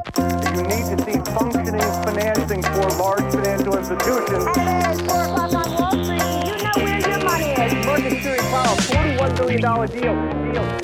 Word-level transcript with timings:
You 0.00 0.62
need 0.62 0.84
to 0.90 0.96
see 1.04 1.18
functioning 1.34 1.90
financing 2.04 2.62
for 2.62 2.86
large 3.02 3.34
financial 3.34 3.76
institutions. 3.76 4.46
And 4.56 4.92
it's 4.92 5.00
4 5.00 5.24
o'clock 5.24 5.54
on 5.54 5.68
Wall 5.76 6.04
Street. 6.04 6.22
You 6.48 6.56
know 6.64 6.76
where 6.76 7.00
your 7.08 7.20
money 7.24 7.50
is. 7.64 7.86
Market 7.86 8.22
Series 8.22 8.46
Powell, 8.52 8.76
$41 8.76 9.36
billion 9.38 9.60
deal. 9.60 10.52
deal. 10.52 10.80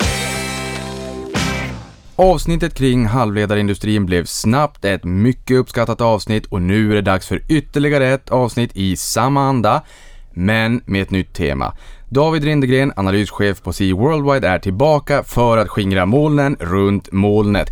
Avsnittet 2.15 2.73
kring 2.73 3.05
halvledarindustrin 3.05 4.05
blev 4.05 4.25
snabbt 4.25 4.85
ett 4.85 5.03
mycket 5.03 5.57
uppskattat 5.57 6.01
avsnitt 6.01 6.45
och 6.45 6.61
nu 6.61 6.91
är 6.91 6.95
det 6.95 7.01
dags 7.01 7.27
för 7.27 7.41
ytterligare 7.47 8.07
ett 8.07 8.29
avsnitt 8.29 8.71
i 8.73 8.95
samma 8.95 9.41
anda, 9.41 9.83
men 10.31 10.81
med 10.85 11.01
ett 11.01 11.11
nytt 11.11 11.33
tema. 11.33 11.73
David 12.09 12.43
Rindegren, 12.43 12.93
analyschef 12.95 13.61
på 13.61 13.73
Sea 13.73 13.95
Worldwide, 13.95 14.47
är 14.47 14.59
tillbaka 14.59 15.23
för 15.23 15.57
att 15.57 15.69
skingra 15.69 16.05
molnen 16.05 16.57
runt 16.59 17.11
molnet. 17.11 17.69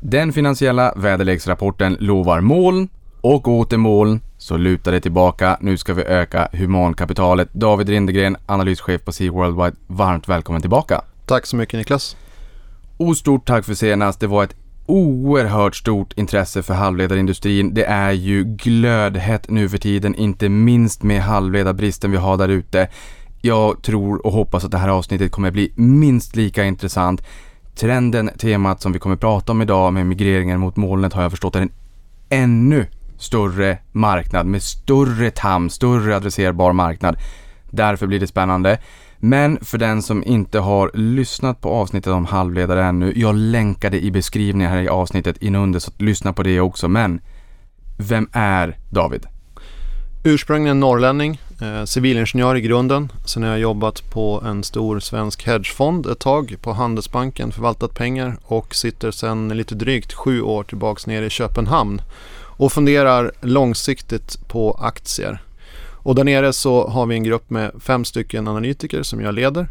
Den 0.00 0.32
finansiella 0.32 0.92
väderleksrapporten 0.96 1.96
lovar 2.00 2.40
moln 2.40 2.88
och 3.20 3.48
åter 3.48 3.76
moln, 3.76 4.20
så 4.38 4.56
lutar 4.56 4.92
det 4.92 5.00
tillbaka. 5.00 5.58
Nu 5.60 5.76
ska 5.76 5.94
vi 5.94 6.02
öka 6.02 6.48
humankapitalet. 6.52 7.52
David 7.52 7.88
Rindegren, 7.88 8.36
analyschef 8.46 9.04
på 9.04 9.12
Sea 9.12 9.32
Worldwide, 9.32 9.76
varmt 9.86 10.28
välkommen 10.28 10.60
tillbaka. 10.60 11.02
Tack 11.26 11.46
så 11.46 11.56
mycket 11.56 11.78
Niklas. 11.78 12.16
Och 12.96 13.16
stort 13.16 13.46
tack 13.46 13.64
för 13.64 13.74
senast. 13.74 14.20
Det 14.20 14.26
var 14.26 14.44
ett 14.44 14.56
oerhört 14.86 15.76
stort 15.76 16.12
intresse 16.12 16.62
för 16.62 16.74
halvledarindustrin. 16.74 17.74
Det 17.74 17.84
är 17.84 18.12
ju 18.12 18.44
glödhett 18.44 19.50
nu 19.50 19.68
för 19.68 19.78
tiden, 19.78 20.14
inte 20.14 20.48
minst 20.48 21.02
med 21.02 21.22
halvledarbristen 21.22 22.10
vi 22.10 22.16
har 22.16 22.36
där 22.36 22.48
ute. 22.48 22.88
Jag 23.40 23.82
tror 23.82 24.26
och 24.26 24.32
hoppas 24.32 24.64
att 24.64 24.70
det 24.70 24.78
här 24.78 24.88
avsnittet 24.88 25.32
kommer 25.32 25.50
bli 25.50 25.72
minst 25.76 26.36
lika 26.36 26.64
intressant. 26.64 27.22
Trenden, 27.78 28.30
temat 28.38 28.82
som 28.82 28.92
vi 28.92 28.98
kommer 28.98 29.16
prata 29.16 29.52
om 29.52 29.62
idag 29.62 29.92
med 29.92 30.06
migreringen 30.06 30.60
mot 30.60 30.76
molnet 30.76 31.12
har 31.12 31.22
jag 31.22 31.30
förstått 31.30 31.56
är 31.56 31.60
en 31.60 31.72
ännu 32.28 32.86
större 33.18 33.78
marknad 33.92 34.46
med 34.46 34.62
större 34.62 35.30
tam, 35.30 35.70
större 35.70 36.16
adresserbar 36.16 36.72
marknad. 36.72 37.16
Därför 37.70 38.06
blir 38.06 38.20
det 38.20 38.26
spännande. 38.26 38.78
Men 39.18 39.58
för 39.62 39.78
den 39.78 40.02
som 40.02 40.24
inte 40.24 40.58
har 40.58 40.90
lyssnat 40.94 41.60
på 41.60 41.70
avsnittet 41.70 42.12
om 42.12 42.24
halvledare 42.24 42.84
ännu, 42.84 43.12
jag 43.16 43.34
länkade 43.34 44.04
i 44.04 44.10
beskrivningen 44.10 44.70
här 44.70 44.82
i 44.82 44.88
avsnittet 44.88 45.38
inunder 45.38 45.80
så 45.80 45.92
lyssna 45.98 46.32
på 46.32 46.42
det 46.42 46.60
också. 46.60 46.88
Men 46.88 47.20
vem 47.98 48.28
är 48.32 48.78
David? 48.90 49.26
Ursprungligen 50.24 50.80
norrlänning, 50.80 51.40
eh, 51.60 51.84
civilingenjör 51.84 52.56
i 52.56 52.60
grunden. 52.60 53.12
Sen 53.24 53.42
har 53.42 53.50
jag 53.50 53.58
jobbat 53.58 54.10
på 54.10 54.42
en 54.46 54.64
stor 54.64 55.00
svensk 55.00 55.46
hedgefond 55.46 56.06
ett 56.06 56.18
tag 56.18 56.56
på 56.62 56.72
Handelsbanken, 56.72 57.52
förvaltat 57.52 57.94
pengar 57.94 58.36
och 58.42 58.74
sitter 58.74 59.10
sedan 59.10 59.48
lite 59.48 59.74
drygt 59.74 60.12
sju 60.12 60.42
år 60.42 60.64
tillbaks 60.64 61.06
nere 61.06 61.26
i 61.26 61.30
Köpenhamn 61.30 62.02
och 62.58 62.72
funderar 62.72 63.32
långsiktigt 63.40 64.48
på 64.48 64.78
aktier. 64.80 65.42
Och 66.08 66.14
där 66.14 66.24
nere 66.24 66.52
så 66.52 66.88
har 66.88 67.06
vi 67.06 67.14
en 67.14 67.24
grupp 67.24 67.50
med 67.50 67.72
fem 67.80 68.04
stycken 68.04 68.48
analytiker 68.48 69.02
som 69.02 69.20
jag 69.20 69.34
leder. 69.34 69.68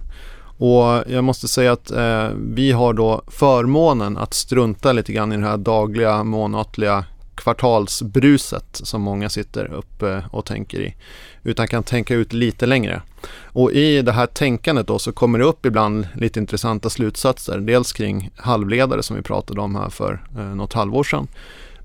Och 0.58 1.04
jag 1.08 1.24
måste 1.24 1.48
säga 1.48 1.72
att 1.72 1.92
eh, 1.92 2.30
vi 2.36 2.72
har 2.72 2.94
då 2.94 3.22
förmånen 3.28 4.18
att 4.18 4.34
strunta 4.34 4.92
lite 4.92 5.14
grann 5.14 5.34
i 5.34 5.38
det 5.38 5.48
här 5.48 5.58
dagliga, 5.58 6.24
månatliga 6.24 7.06
kvartalsbruset 7.38 8.82
som 8.84 9.02
många 9.02 9.30
sitter 9.30 9.74
uppe 9.74 10.24
och 10.32 10.46
tänker 10.46 10.80
i. 10.80 10.96
Utan 11.44 11.68
kan 11.68 11.84
tänka 11.84 12.16
ut 12.16 12.34
lite 12.34 12.66
längre. 12.66 13.02
Och 13.44 13.72
i 13.72 14.02
det 14.02 14.12
här 14.12 14.26
tänkandet 14.26 14.88
då 14.88 15.00
så 15.00 15.12
kommer 15.12 15.40
det 15.40 15.46
upp 15.46 15.66
ibland 15.66 16.08
lite 16.16 16.40
intressanta 16.40 16.90
slutsatser. 16.90 17.58
Dels 17.58 17.94
kring 17.94 18.32
halvledare 18.36 19.04
som 19.04 19.16
vi 19.16 19.22
pratade 19.22 19.62
om 19.62 19.76
här 19.76 19.90
för 19.90 20.24
eh, 20.38 20.44
något 20.44 20.74
halvår 20.74 21.04
sedan. 21.04 21.28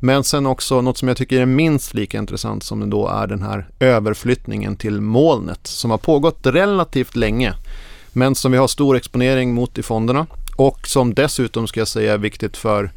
Men 0.04 0.24
sen 0.24 0.46
också 0.46 0.80
något 0.80 0.98
som 0.98 1.08
jag 1.08 1.16
tycker 1.16 1.40
är 1.40 1.46
minst 1.46 1.94
lika 1.94 2.18
intressant 2.18 2.62
som 2.62 2.80
det 2.80 2.86
då 2.86 3.08
är 3.08 3.26
den 3.26 3.42
här 3.42 3.68
överflyttningen 3.80 4.76
till 4.76 5.00
molnet 5.00 5.66
som 5.66 5.90
har 5.90 5.98
pågått 5.98 6.38
relativt 6.42 7.16
länge. 7.16 7.54
Men 8.12 8.34
som 8.34 8.52
vi 8.52 8.58
har 8.58 8.68
stor 8.68 8.96
exponering 8.96 9.54
mot 9.54 9.78
i 9.78 9.82
fonderna 9.82 10.26
och 10.56 10.88
som 10.88 11.14
dessutom 11.14 11.66
ska 11.66 11.80
jag 11.80 11.88
säga 11.88 12.12
är 12.12 12.18
viktigt 12.18 12.56
för 12.56 12.90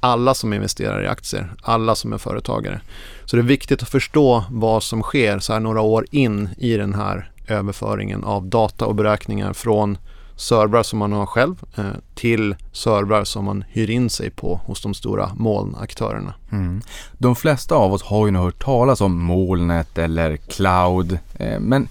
alla 0.00 0.34
som 0.34 0.52
investerar 0.52 1.04
i 1.04 1.06
aktier, 1.06 1.52
alla 1.62 1.94
som 1.94 2.12
är 2.12 2.18
företagare. 2.18 2.80
Så 3.24 3.36
det 3.36 3.42
är 3.42 3.44
viktigt 3.44 3.82
att 3.82 3.88
förstå 3.88 4.44
vad 4.50 4.82
som 4.82 5.02
sker 5.02 5.38
så 5.38 5.52
här 5.52 5.60
några 5.60 5.80
år 5.80 6.06
in 6.10 6.48
i 6.58 6.76
den 6.76 6.94
här 6.94 7.30
överföringen 7.46 8.24
av 8.24 8.46
data 8.46 8.86
och 8.86 8.94
beräkningar 8.94 9.52
från 9.52 9.98
servrar 10.36 10.82
som 10.82 10.98
man 10.98 11.12
har 11.12 11.26
själv 11.26 11.64
eh, 11.76 11.84
till 12.14 12.56
servrar 12.72 13.24
som 13.24 13.44
man 13.44 13.64
hyr 13.68 13.90
in 13.90 14.10
sig 14.10 14.30
på 14.30 14.60
hos 14.64 14.82
de 14.82 14.94
stora 14.94 15.30
molnaktörerna. 15.34 16.34
Mm. 16.52 16.82
De 17.18 17.36
flesta 17.36 17.74
av 17.74 17.92
oss 17.92 18.02
har 18.02 18.26
ju 18.26 18.32
nog 18.32 18.44
hört 18.44 18.64
talas 18.64 19.00
om 19.00 19.22
molnet 19.22 19.98
eller 19.98 20.36
cloud, 20.36 21.18
eh, 21.34 21.60
men 21.60 21.88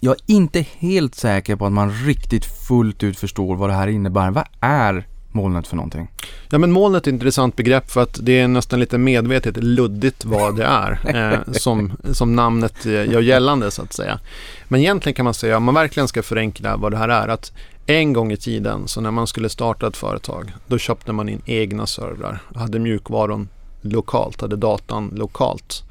jag 0.00 0.12
är 0.12 0.34
inte 0.34 0.66
helt 0.78 1.14
säker 1.14 1.56
på 1.56 1.66
att 1.66 1.72
man 1.72 1.90
riktigt 1.90 2.44
fullt 2.44 3.02
ut 3.02 3.18
förstår 3.18 3.56
vad 3.56 3.70
det 3.70 3.74
här 3.74 3.88
innebär. 3.88 4.30
Vad 4.30 4.44
är 4.60 5.06
molnet 5.36 5.66
för 5.66 5.76
någonting? 5.76 6.08
Ja, 6.50 6.58
men 6.58 6.72
molnet 6.72 7.06
är 7.06 7.10
ett 7.10 7.14
intressant 7.14 7.56
begrepp 7.56 7.90
för 7.90 8.02
att 8.02 8.18
det 8.22 8.40
är 8.40 8.48
nästan 8.48 8.80
lite 8.80 8.98
medvetet 8.98 9.56
luddigt 9.56 10.24
vad 10.24 10.56
det 10.56 10.64
är 10.64 10.98
eh, 11.48 11.52
som, 11.52 11.92
som 12.12 12.36
namnet 12.36 12.86
eh, 12.86 12.92
gör 12.92 13.20
gällande 13.20 13.70
så 13.70 13.82
att 13.82 13.92
säga. 13.92 14.20
Men 14.68 14.80
egentligen 14.80 15.14
kan 15.14 15.24
man 15.24 15.34
säga, 15.34 15.56
om 15.56 15.64
man 15.64 15.74
verkligen 15.74 16.08
ska 16.08 16.22
förenkla 16.22 16.76
vad 16.76 16.92
det 16.92 16.98
här 16.98 17.08
är, 17.08 17.28
att 17.28 17.52
en 17.86 18.12
gång 18.12 18.32
i 18.32 18.36
tiden 18.36 18.88
så 18.88 19.00
när 19.00 19.10
man 19.10 19.26
skulle 19.26 19.48
starta 19.48 19.86
ett 19.86 19.96
företag, 19.96 20.52
då 20.66 20.78
köpte 20.78 21.12
man 21.12 21.28
in 21.28 21.42
egna 21.46 21.86
servrar, 21.86 22.42
hade 22.54 22.78
mjukvaran 22.78 23.48
lokalt, 23.92 24.40
hade 24.40 24.56
datan 24.56 25.12
lokalt. 25.16 25.84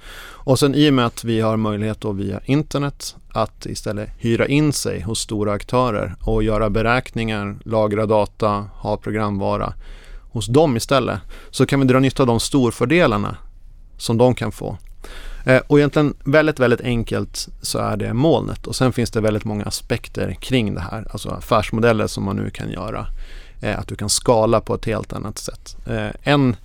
Och 0.45 0.59
sen 0.59 0.75
i 0.75 0.89
och 0.89 0.93
med 0.93 1.05
att 1.05 1.23
vi 1.23 1.41
har 1.41 1.57
möjlighet 1.57 2.01
då 2.01 2.11
via 2.11 2.39
internet 2.45 3.15
att 3.29 3.65
istället 3.65 4.09
hyra 4.17 4.47
in 4.47 4.73
sig 4.73 5.01
hos 5.01 5.19
stora 5.19 5.53
aktörer 5.53 6.15
och 6.21 6.43
göra 6.43 6.69
beräkningar, 6.69 7.55
lagra 7.63 8.05
data, 8.05 8.65
ha 8.73 8.97
programvara 8.97 9.73
hos 10.31 10.47
dem 10.47 10.77
istället 10.77 11.19
så 11.49 11.65
kan 11.65 11.79
vi 11.79 11.85
dra 11.85 11.99
nytta 11.99 12.23
av 12.23 12.27
de 12.27 12.39
storfördelarna 12.39 13.37
som 13.97 14.17
de 14.17 14.35
kan 14.35 14.51
få. 14.51 14.77
Eh, 15.45 15.61
och 15.67 15.79
egentligen 15.79 16.13
väldigt, 16.23 16.59
väldigt 16.59 16.81
enkelt 16.81 17.47
så 17.61 17.79
är 17.79 17.97
det 17.97 18.13
molnet 18.13 18.67
och 18.67 18.75
sen 18.75 18.93
finns 18.93 19.11
det 19.11 19.21
väldigt 19.21 19.45
många 19.45 19.65
aspekter 19.65 20.37
kring 20.39 20.73
det 20.73 20.81
här, 20.81 21.07
alltså 21.11 21.29
affärsmodeller 21.29 22.07
som 22.07 22.23
man 22.23 22.35
nu 22.35 22.49
kan 22.49 22.71
göra. 22.71 23.07
Eh, 23.61 23.79
att 23.79 23.87
du 23.87 23.95
kan 23.95 24.09
skala 24.09 24.61
på 24.61 24.75
ett 24.75 24.85
helt 24.85 25.13
annat 25.13 25.37
sätt. 25.37 25.77
Eh, 25.87 26.33
en 26.33 26.55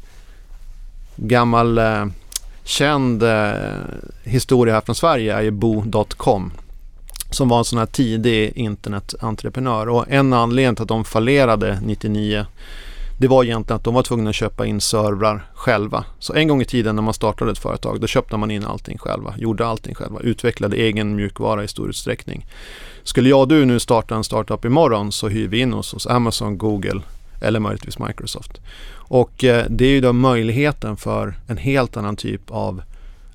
gammal 1.20 1.78
eh, 1.78 2.06
känd 2.64 3.22
eh, 3.22 3.52
historia 4.22 4.74
här 4.74 4.80
från 4.80 4.94
Sverige 4.94 5.34
är 5.34 5.42
ju 5.42 5.50
Bo.com 5.50 6.52
som 7.30 7.48
var 7.48 7.58
en 7.58 7.64
sån 7.64 7.78
här 7.78 7.86
tidig 7.86 8.52
internetentreprenör 8.56 9.88
och 9.88 10.04
en 10.08 10.32
anledning 10.32 10.76
till 10.76 10.82
att 10.82 10.88
de 10.88 11.04
fallerade 11.04 11.80
99 11.82 12.46
det 13.18 13.28
var 13.28 13.44
egentligen 13.44 13.76
att 13.76 13.84
de 13.84 13.94
var 13.94 14.02
tvungna 14.02 14.30
att 14.30 14.36
köpa 14.36 14.66
in 14.66 14.80
servrar 14.80 15.50
själva. 15.54 16.04
Så 16.18 16.34
en 16.34 16.48
gång 16.48 16.62
i 16.62 16.64
tiden 16.64 16.96
när 16.96 17.02
man 17.02 17.14
startade 17.14 17.50
ett 17.50 17.58
företag, 17.58 18.00
då 18.00 18.06
köpte 18.06 18.36
man 18.36 18.50
in 18.50 18.64
allting 18.64 18.98
själva, 18.98 19.34
gjorde 19.38 19.66
allting 19.66 19.94
själva, 19.94 20.20
utvecklade 20.20 20.76
egen 20.76 21.16
mjukvara 21.16 21.64
i 21.64 21.68
stor 21.68 21.88
utsträckning. 21.88 22.46
Skulle 23.02 23.28
jag 23.28 23.40
och 23.40 23.48
du 23.48 23.64
nu 23.64 23.80
starta 23.80 24.14
en 24.14 24.24
startup 24.24 24.64
imorgon 24.64 25.12
så 25.12 25.28
hyr 25.28 25.48
vi 25.48 25.60
in 25.60 25.74
oss 25.74 25.92
hos 25.92 26.06
Amazon, 26.06 26.58
Google 26.58 27.00
eller 27.40 27.60
möjligtvis 27.60 27.98
Microsoft. 27.98 28.60
Och 28.92 29.44
eh, 29.44 29.66
det 29.68 29.84
är 29.84 29.90
ju 29.90 30.00
då 30.00 30.12
möjligheten 30.12 30.96
för 30.96 31.34
en 31.46 31.56
helt 31.56 31.96
annan 31.96 32.16
typ 32.16 32.50
av 32.50 32.82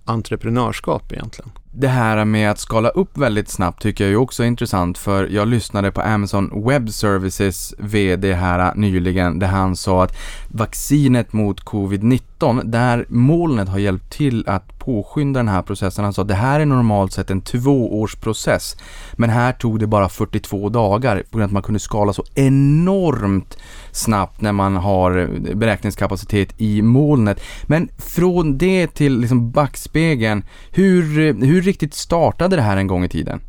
entreprenörskap 0.06 1.12
egentligen. 1.12 1.52
Det 1.78 1.88
här 1.88 2.26
med 2.26 2.52
att 2.52 2.60
skala 2.60 2.90
upp 2.90 3.18
väldigt 3.18 3.50
snabbt 3.50 3.82
tycker 3.82 4.04
jag 4.04 4.14
är 4.14 4.18
också 4.18 4.44
intressant 4.44 4.98
för 4.98 5.28
jag 5.28 5.48
lyssnade 5.48 5.92
på 5.92 6.02
Amazon 6.02 6.68
Web 6.68 6.90
Services 6.90 7.74
VD 7.78 8.34
här 8.34 8.76
nyligen 8.76 9.40
där 9.40 9.48
han 9.48 9.76
sa 9.76 10.04
att 10.04 10.18
vaccinet 10.48 11.34
mot 11.34 11.64
covid-19 11.64 12.64
där 12.64 13.06
molnet 13.10 13.70
har 13.70 13.80
hjälpt 13.80 14.12
till 14.12 14.44
att 14.48 14.80
påskynda 14.80 15.40
den 15.40 15.48
här 15.48 15.62
processen. 15.62 16.04
Han 16.04 16.14
sa 16.14 16.22
att 16.22 16.28
det 16.28 16.34
här 16.34 16.60
är 16.60 16.66
normalt 16.66 17.14
sett 17.14 17.30
en 17.30 17.42
tvåårsprocess 17.42 18.78
men 19.14 19.30
här 19.30 19.54
tog 19.54 19.80
det 19.80 19.88
bara 19.88 20.10
42 20.10 20.70
dagar 20.70 21.24
på 21.32 21.38
grund 21.38 21.44
av 21.44 21.48
att 21.48 21.54
man 21.54 21.64
kunde 21.64 21.80
skala 21.80 22.14
så 22.14 22.24
enormt 22.36 23.58
snabbt 23.92 24.42
när 24.42 24.52
man 24.52 24.76
har 24.76 25.30
beräkningskapacitet 25.56 26.54
i 26.58 26.82
molnet. 26.82 27.42
Men 27.64 27.90
från 27.98 28.58
det 28.58 28.88
till 28.88 29.20
liksom 29.20 29.52
backspegeln, 29.52 30.44
hur, 30.72 31.34
hur 31.46 31.65
riktigt 31.66 31.94
startade 31.94 32.56
det 32.56 32.62
här 32.62 32.78
en 32.78 32.88
gång 32.88 33.04
i 33.04 33.10
tiden? 33.10 33.42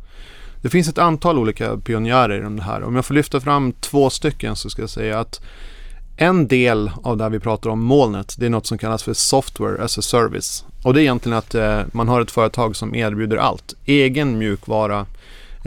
Det 0.61 0.69
finns 0.69 0.87
ett 0.87 0.97
antal 0.97 1.39
olika 1.39 1.77
pionjärer 1.77 2.39
inom 2.39 2.55
det 2.55 2.63
här. 2.63 2.83
Om 2.83 2.95
jag 2.95 3.05
får 3.05 3.13
lyfta 3.13 3.41
fram 3.41 3.71
två 3.71 4.09
stycken 4.09 4.55
så 4.55 4.69
ska 4.69 4.81
jag 4.81 4.89
säga 4.89 5.19
att 5.19 5.41
en 6.17 6.47
del 6.47 6.91
av 7.03 7.17
det 7.17 7.23
här 7.23 7.29
vi 7.29 7.39
pratar 7.39 7.69
om 7.69 7.83
molnet, 7.83 8.35
det 8.37 8.45
är 8.45 8.49
något 8.49 8.65
som 8.65 8.77
kallas 8.77 9.03
för 9.03 9.13
software 9.13 9.83
as 9.83 9.97
a 9.97 10.01
service. 10.01 10.65
Och 10.83 10.93
det 10.93 10.99
är 10.99 11.01
egentligen 11.01 11.37
att 11.37 11.55
eh, 11.55 11.81
man 11.91 12.07
har 12.07 12.21
ett 12.21 12.31
företag 12.31 12.75
som 12.75 12.95
erbjuder 12.95 13.37
allt. 13.37 13.73
Egen 13.85 14.37
mjukvara, 14.37 15.05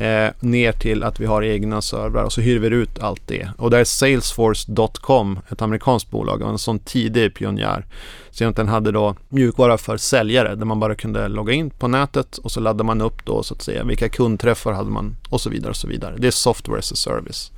eh, 0.01 0.31
ner 0.41 0.73
till 0.73 1.03
att 1.03 1.21
vi 1.21 1.27
har 1.27 1.43
egna 1.43 1.83
servrar 1.83 2.25
och 2.25 2.33
så 2.33 2.41
hyr 2.41 2.59
vi 2.59 2.69
ut 2.69 2.99
allt 2.99 3.23
det. 3.27 3.49
Och 3.59 3.71
där 3.71 3.79
är 3.79 3.85
Salesforce.com, 3.85 5.39
ett 5.49 5.63
amerikanskt 5.63 6.11
bolag, 6.11 6.43
en 6.43 6.59
sån 6.59 6.79
tidig 6.79 7.35
pionjär. 7.35 7.87
Så 8.31 8.45
egentligen 8.45 8.69
hade 8.69 8.93
då 8.93 9.17
mjukvara 9.29 9.79
för 9.79 9.97
säljare 9.97 10.55
där 10.55 10.65
man 10.65 10.81
bara 10.81 10.95
kunde 10.95 11.29
logga 11.29 11.53
in 11.53 11.71
på 11.71 11.89
nätet 11.89 12.39
och 12.39 12.51
så 12.51 12.61
laddade 12.61 12.85
man 12.85 13.01
upp 13.01 13.25
då 13.25 13.43
så 13.43 13.55
att 13.55 13.63
säga 13.63 13.85
vilka 13.85 14.09
kundträffar 14.09 14.73
hade 14.73 14.91
man 14.91 15.17
och 15.29 15.41
så 15.41 15.51
vidare 15.51 15.71
och 15.71 15.77
så 15.77 15.89
vidare. 15.89 16.15
Det 16.19 16.27
är 16.27 16.31
software 16.31 16.79
as 16.79 16.93
a 16.93 16.97
service. 16.97 17.53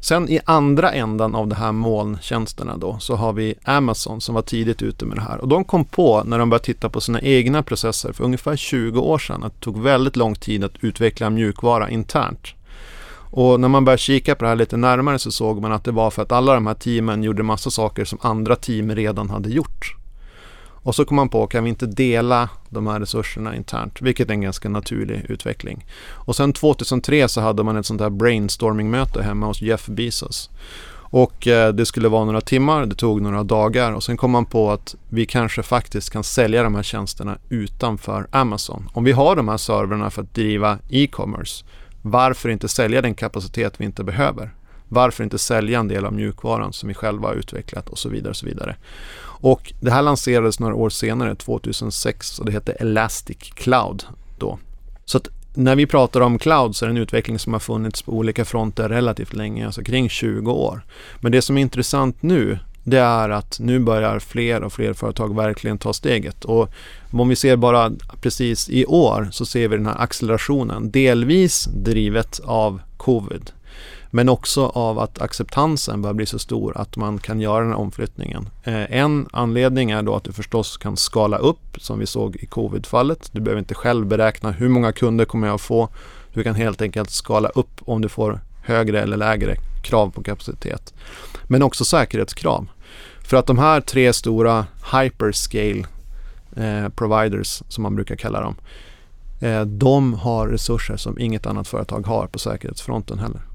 Sen 0.00 0.28
i 0.28 0.40
andra 0.44 0.92
ändan 0.92 1.34
av 1.34 1.48
de 1.48 1.54
här 1.54 1.72
molntjänsterna 1.72 2.76
då 2.76 2.98
så 2.98 3.14
har 3.16 3.32
vi 3.32 3.54
Amazon 3.64 4.20
som 4.20 4.34
var 4.34 4.42
tidigt 4.42 4.82
ute 4.82 5.04
med 5.04 5.16
det 5.16 5.22
här 5.22 5.38
och 5.38 5.48
de 5.48 5.64
kom 5.64 5.84
på 5.84 6.22
när 6.24 6.38
de 6.38 6.50
började 6.50 6.64
titta 6.64 6.88
på 6.88 7.00
sina 7.00 7.20
egna 7.20 7.62
processer 7.62 8.12
för 8.12 8.24
ungefär 8.24 8.56
20 8.56 9.00
år 9.00 9.18
sedan 9.18 9.44
att 9.44 9.54
det 9.54 9.60
tog 9.60 9.82
väldigt 9.82 10.16
lång 10.16 10.34
tid 10.34 10.64
att 10.64 10.76
utveckla 10.80 11.30
mjukvara 11.30 11.90
internt. 11.90 12.54
Och 13.30 13.60
när 13.60 13.68
man 13.68 13.84
började 13.84 13.98
kika 13.98 14.34
på 14.34 14.44
det 14.44 14.48
här 14.48 14.56
lite 14.56 14.76
närmare 14.76 15.18
så 15.18 15.30
såg 15.30 15.62
man 15.62 15.72
att 15.72 15.84
det 15.84 15.92
var 15.92 16.10
för 16.10 16.22
att 16.22 16.32
alla 16.32 16.54
de 16.54 16.66
här 16.66 16.74
teamen 16.74 17.22
gjorde 17.22 17.42
massa 17.42 17.70
saker 17.70 18.04
som 18.04 18.18
andra 18.22 18.56
team 18.56 18.94
redan 18.94 19.30
hade 19.30 19.50
gjort. 19.50 19.94
Och 20.88 20.94
så 20.94 21.04
kom 21.04 21.16
man 21.16 21.28
på, 21.28 21.46
kan 21.46 21.64
vi 21.64 21.70
inte 21.70 21.86
dela 21.86 22.48
de 22.68 22.86
här 22.86 23.00
resurserna 23.00 23.56
internt? 23.56 24.02
Vilket 24.02 24.28
är 24.28 24.32
en 24.32 24.40
ganska 24.40 24.68
naturlig 24.68 25.26
utveckling. 25.28 25.86
Och 26.12 26.36
sen 26.36 26.52
2003 26.52 27.28
så 27.28 27.40
hade 27.40 27.62
man 27.62 27.76
ett 27.76 27.86
sånt 27.86 28.00
här 28.00 28.10
brainstorming-möte 28.10 29.22
hemma 29.22 29.46
hos 29.46 29.62
Jeff 29.62 29.86
Bezos. 29.86 30.50
Och 30.92 31.46
eh, 31.46 31.72
det 31.74 31.86
skulle 31.86 32.08
vara 32.08 32.24
några 32.24 32.40
timmar, 32.40 32.86
det 32.86 32.94
tog 32.94 33.22
några 33.22 33.42
dagar 33.42 33.92
och 33.92 34.02
sen 34.02 34.16
kom 34.16 34.30
man 34.30 34.44
på 34.44 34.70
att 34.70 34.94
vi 35.08 35.26
kanske 35.26 35.62
faktiskt 35.62 36.10
kan 36.10 36.24
sälja 36.24 36.62
de 36.62 36.74
här 36.74 36.82
tjänsterna 36.82 37.38
utanför 37.48 38.26
Amazon. 38.30 38.90
Om 38.92 39.04
vi 39.04 39.12
har 39.12 39.36
de 39.36 39.48
här 39.48 39.56
servrarna 39.56 40.10
för 40.10 40.22
att 40.22 40.34
driva 40.34 40.78
e-commerce, 40.90 41.64
varför 42.02 42.48
inte 42.48 42.68
sälja 42.68 43.02
den 43.02 43.14
kapacitet 43.14 43.74
vi 43.76 43.84
inte 43.84 44.04
behöver? 44.04 44.54
Varför 44.88 45.24
inte 45.24 45.38
sälja 45.38 45.78
en 45.78 45.88
del 45.88 46.04
av 46.04 46.12
mjukvaran 46.12 46.72
som 46.72 46.88
vi 46.88 46.94
själva 46.94 47.28
har 47.28 47.34
utvecklat 47.34 47.88
och 47.88 47.98
så 47.98 48.08
vidare. 48.08 48.30
Och 48.30 48.36
så 48.36 48.46
vidare. 48.46 48.76
Och 49.40 49.72
det 49.80 49.90
här 49.90 50.02
lanserades 50.02 50.60
några 50.60 50.74
år 50.74 50.90
senare, 50.90 51.34
2006, 51.34 52.38
och 52.38 52.46
det 52.46 52.52
hette 52.52 52.72
Elastic 52.72 53.38
Cloud 53.38 54.04
då. 54.38 54.58
Så 55.04 55.18
att 55.18 55.28
när 55.54 55.76
vi 55.76 55.86
pratar 55.86 56.20
om 56.20 56.38
cloud 56.38 56.76
så 56.76 56.84
är 56.84 56.88
det 56.88 56.92
en 56.92 57.02
utveckling 57.02 57.38
som 57.38 57.52
har 57.52 57.60
funnits 57.60 58.02
på 58.02 58.12
olika 58.12 58.44
fronter 58.44 58.88
relativt 58.88 59.34
länge, 59.34 59.66
alltså 59.66 59.82
kring 59.82 60.08
20 60.08 60.52
år. 60.52 60.84
Men 61.20 61.32
det 61.32 61.42
som 61.42 61.58
är 61.58 61.62
intressant 61.62 62.22
nu, 62.22 62.58
det 62.84 62.98
är 62.98 63.28
att 63.28 63.58
nu 63.60 63.78
börjar 63.78 64.18
fler 64.18 64.62
och 64.62 64.72
fler 64.72 64.92
företag 64.92 65.36
verkligen 65.36 65.78
ta 65.78 65.92
steget. 65.92 66.44
Och 66.44 66.70
om 67.12 67.28
vi 67.28 67.36
ser 67.36 67.56
bara 67.56 67.92
precis 68.20 68.68
i 68.68 68.86
år 68.86 69.28
så 69.32 69.46
ser 69.46 69.68
vi 69.68 69.76
den 69.76 69.86
här 69.86 70.02
accelerationen, 70.02 70.90
delvis 70.90 71.64
drivet 71.64 72.40
av 72.44 72.80
covid 72.96 73.52
men 74.10 74.28
också 74.28 74.66
av 74.66 74.98
att 74.98 75.20
acceptansen 75.20 76.02
börjar 76.02 76.14
bli 76.14 76.26
så 76.26 76.38
stor 76.38 76.76
att 76.76 76.96
man 76.96 77.18
kan 77.18 77.40
göra 77.40 77.60
den 77.60 77.72
här 77.72 77.78
omflyttningen. 77.78 78.48
Eh, 78.64 78.92
en 78.92 79.28
anledning 79.32 79.90
är 79.90 80.02
då 80.02 80.14
att 80.14 80.24
du 80.24 80.32
förstås 80.32 80.76
kan 80.76 80.96
skala 80.96 81.38
upp 81.38 81.76
som 81.78 81.98
vi 81.98 82.06
såg 82.06 82.36
i 82.36 82.46
covid-fallet. 82.46 83.28
Du 83.32 83.40
behöver 83.40 83.58
inte 83.58 83.74
själv 83.74 84.06
beräkna 84.06 84.50
hur 84.50 84.68
många 84.68 84.92
kunder 84.92 85.24
kommer 85.24 85.46
jag 85.46 85.54
att 85.54 85.60
få. 85.60 85.88
Du 86.32 86.42
kan 86.42 86.54
helt 86.54 86.82
enkelt 86.82 87.10
skala 87.10 87.48
upp 87.48 87.80
om 87.80 88.02
du 88.02 88.08
får 88.08 88.40
högre 88.62 89.02
eller 89.02 89.16
lägre 89.16 89.56
krav 89.82 90.10
på 90.10 90.22
kapacitet. 90.22 90.94
Men 91.44 91.62
också 91.62 91.84
säkerhetskrav. 91.84 92.66
För 93.20 93.36
att 93.36 93.46
de 93.46 93.58
här 93.58 93.80
tre 93.80 94.12
stora 94.12 94.66
hyperscale 94.92 95.84
eh, 96.56 96.88
providers 96.88 97.62
som 97.68 97.82
man 97.82 97.94
brukar 97.94 98.16
kalla 98.16 98.40
dem. 98.40 98.56
Eh, 99.40 99.60
de 99.60 100.14
har 100.14 100.48
resurser 100.48 100.96
som 100.96 101.18
inget 101.18 101.46
annat 101.46 101.68
företag 101.68 102.06
har 102.06 102.26
på 102.26 102.38
säkerhetsfronten 102.38 103.18
heller. 103.18 103.47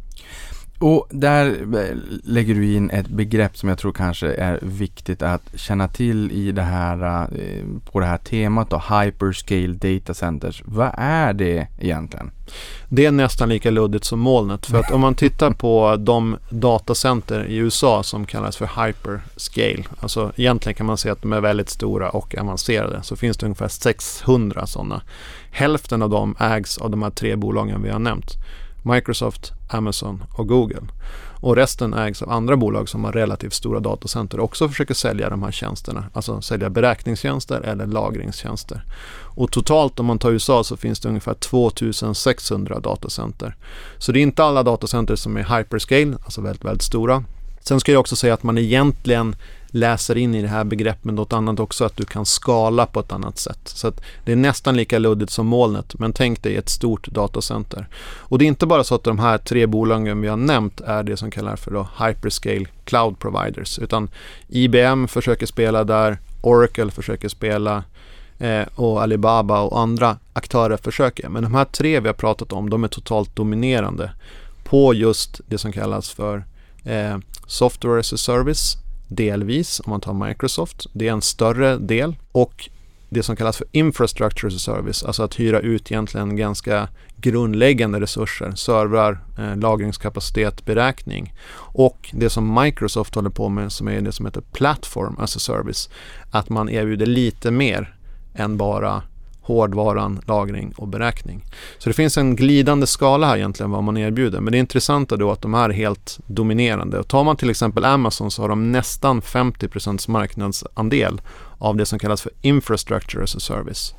Och 0.79 1.07
där 1.09 1.47
eh, 1.47 1.97
lägger 2.23 2.55
du 2.55 2.73
in 2.73 2.89
ett 2.89 3.07
begrepp 3.07 3.57
som 3.57 3.69
jag 3.69 3.77
tror 3.77 3.91
kanske 3.91 4.33
är 4.33 4.59
viktigt 4.61 5.21
att 5.21 5.41
känna 5.55 5.87
till 5.87 6.31
i 6.31 6.51
det 6.51 6.61
här, 6.61 7.23
eh, 7.23 7.63
på 7.91 7.99
det 7.99 8.05
här 8.05 8.17
temat 8.17 8.69
då, 8.69 8.77
Hyperscale 8.77 9.73
Data 9.73 10.13
Centers. 10.13 10.63
Vad 10.65 10.91
är 10.97 11.33
det 11.33 11.67
egentligen? 11.79 12.31
Det 12.89 13.05
är 13.05 13.11
nästan 13.11 13.49
lika 13.49 13.71
luddigt 13.71 14.05
som 14.05 14.19
molnet. 14.19 14.65
För 14.65 14.79
att 14.79 14.91
om 14.91 15.01
man 15.01 15.15
tittar 15.15 15.51
på 15.51 15.95
de 15.99 16.37
datacenter 16.49 17.45
i 17.45 17.55
USA 17.55 18.03
som 18.03 18.25
kallas 18.25 18.57
för 18.57 18.85
hyperscale. 18.85 19.83
Alltså 19.99 20.31
egentligen 20.35 20.75
kan 20.75 20.85
man 20.85 20.97
säga 20.97 21.11
att 21.11 21.21
de 21.21 21.33
är 21.33 21.41
väldigt 21.41 21.69
stora 21.69 22.09
och 22.09 22.35
avancerade. 22.37 23.03
Så 23.03 23.15
finns 23.15 23.37
det 23.37 23.45
ungefär 23.45 23.67
600 23.67 24.67
sådana. 24.67 25.01
Hälften 25.51 26.01
av 26.01 26.09
dem 26.09 26.35
ägs 26.39 26.77
av 26.77 26.89
de 26.89 27.03
här 27.03 27.09
tre 27.09 27.35
bolagen 27.35 27.83
vi 27.83 27.89
har 27.89 27.99
nämnt. 27.99 28.37
Microsoft, 28.83 29.51
Amazon 29.69 30.23
och 30.33 30.47
Google. 30.47 30.81
Och 31.43 31.55
resten 31.55 31.93
ägs 31.93 32.21
av 32.21 32.29
andra 32.31 32.57
bolag 32.57 32.89
som 32.89 33.03
har 33.03 33.11
relativt 33.11 33.53
stora 33.53 33.79
datacenter 33.79 34.37
och 34.37 34.43
också 34.43 34.69
försöker 34.69 34.93
sälja 34.93 35.29
de 35.29 35.43
här 35.43 35.51
tjänsterna. 35.51 36.05
Alltså 36.13 36.41
sälja 36.41 36.69
beräkningstjänster 36.69 37.61
eller 37.61 37.85
lagringstjänster. 37.85 38.83
Och 39.35 39.51
totalt 39.51 39.99
om 39.99 40.05
man 40.05 40.19
tar 40.19 40.31
USA 40.31 40.63
så 40.63 40.77
finns 40.77 40.99
det 40.99 41.09
ungefär 41.09 41.33
2600 41.33 42.79
datacenter. 42.79 43.55
Så 43.97 44.11
det 44.11 44.19
är 44.19 44.21
inte 44.21 44.43
alla 44.43 44.63
datacenter 44.63 45.15
som 45.15 45.37
är 45.37 45.57
hyperscale, 45.57 46.17
alltså 46.23 46.41
väldigt, 46.41 46.65
väldigt 46.65 46.81
stora. 46.81 47.23
Sen 47.61 47.79
ska 47.79 47.91
jag 47.91 47.99
också 47.99 48.15
säga 48.15 48.33
att 48.33 48.43
man 48.43 48.57
egentligen 48.57 49.35
läser 49.73 50.17
in 50.17 50.35
i 50.35 50.41
det 50.41 50.47
här 50.47 50.63
begreppet 50.63 51.13
något 51.13 51.33
annat 51.33 51.59
också, 51.59 51.85
att 51.85 51.97
du 51.97 52.05
kan 52.05 52.25
skala 52.25 52.85
på 52.85 52.99
ett 52.99 53.11
annat 53.11 53.37
sätt. 53.37 53.59
Så 53.63 53.87
att 53.87 54.01
det 54.25 54.31
är 54.31 54.35
nästan 54.35 54.77
lika 54.77 54.99
luddigt 54.99 55.31
som 55.31 55.47
molnet, 55.47 55.99
men 55.99 56.13
tänk 56.13 56.43
dig 56.43 56.55
ett 56.55 56.69
stort 56.69 57.07
datacenter. 57.07 57.87
Och 58.03 58.37
det 58.37 58.45
är 58.45 58.47
inte 58.47 58.65
bara 58.65 58.83
så 58.83 58.95
att 58.95 59.03
de 59.03 59.19
här 59.19 59.37
tre 59.37 59.65
bolagen 59.65 60.21
vi 60.21 60.27
har 60.27 60.37
nämnt 60.37 60.81
är 60.81 61.03
det 61.03 61.17
som 61.17 61.31
kallas 61.31 61.61
för 61.61 61.71
då 61.71 61.87
hyperscale 61.99 62.65
cloud 62.83 63.19
providers, 63.19 63.79
utan 63.79 64.09
IBM 64.47 65.07
försöker 65.07 65.45
spela 65.45 65.83
där, 65.83 66.17
Oracle 66.41 66.91
försöker 66.91 67.29
spela 67.29 67.83
eh, 68.39 68.63
och 68.75 69.01
Alibaba 69.01 69.61
och 69.61 69.79
andra 69.79 70.17
aktörer 70.33 70.77
försöker. 70.77 71.29
Men 71.29 71.43
de 71.43 71.55
här 71.55 71.65
tre 71.65 71.99
vi 71.99 72.07
har 72.07 72.13
pratat 72.13 72.53
om, 72.53 72.69
de 72.69 72.83
är 72.83 72.87
totalt 72.87 73.35
dominerande 73.35 74.11
på 74.63 74.93
just 74.93 75.41
det 75.47 75.57
som 75.57 75.71
kallas 75.71 76.09
för 76.09 76.43
eh, 76.83 77.17
software 77.47 77.99
as 77.99 78.13
a 78.13 78.17
service 78.17 78.82
delvis 79.07 79.81
om 79.85 79.89
man 79.89 80.01
tar 80.01 80.27
Microsoft. 80.27 80.87
Det 80.93 81.07
är 81.07 81.11
en 81.11 81.21
större 81.21 81.77
del 81.77 82.15
och 82.31 82.69
det 83.13 83.23
som 83.23 83.35
kallas 83.35 83.57
för 83.57 83.67
infrastructure 83.71 84.47
as 84.47 84.55
a 84.55 84.59
service, 84.59 85.03
alltså 85.03 85.23
att 85.23 85.39
hyra 85.39 85.59
ut 85.59 85.91
egentligen 85.91 86.35
ganska 86.35 86.87
grundläggande 87.17 87.99
resurser, 87.99 88.51
servrar, 88.55 89.19
eh, 89.37 89.57
lagringskapacitet, 89.57 90.65
beräkning. 90.65 91.33
Och 91.55 92.09
det 92.13 92.29
som 92.29 92.61
Microsoft 92.61 93.15
håller 93.15 93.29
på 93.29 93.49
med 93.49 93.71
som 93.71 93.87
är 93.87 94.01
det 94.01 94.11
som 94.11 94.25
heter 94.25 94.41
platform 94.41 95.15
as 95.19 95.35
a 95.35 95.39
service, 95.39 95.89
att 96.31 96.49
man 96.49 96.69
erbjuder 96.69 97.05
lite 97.05 97.51
mer 97.51 97.95
än 98.33 98.57
bara 98.57 99.03
hårdvaran, 99.43 100.21
lagring 100.25 100.73
och 100.77 100.87
beräkning. 100.87 101.43
Så 101.77 101.89
det 101.89 101.93
finns 101.93 102.17
en 102.17 102.35
glidande 102.35 102.87
skala 102.87 103.27
här 103.27 103.37
egentligen 103.37 103.71
vad 103.71 103.83
man 103.83 103.97
erbjuder. 103.97 104.39
Men 104.39 104.51
det 104.51 104.57
intressanta 104.57 105.17
då 105.17 105.31
att 105.31 105.41
de 105.41 105.53
är 105.53 105.69
helt 105.69 106.19
dominerande. 106.27 106.99
Och 106.99 107.07
tar 107.07 107.23
man 107.23 107.37
till 107.37 107.49
exempel 107.49 107.85
Amazon 107.85 108.31
så 108.31 108.41
har 108.41 108.49
de 108.49 108.71
nästan 108.71 109.21
50% 109.21 110.09
marknadsandel 110.09 111.21
av 111.57 111.75
det 111.77 111.85
som 111.85 111.99
kallas 111.99 112.21
för 112.21 112.31
infrastructure 112.41 113.23
as 113.23 113.35
a 113.35 113.39
service. 113.39 113.93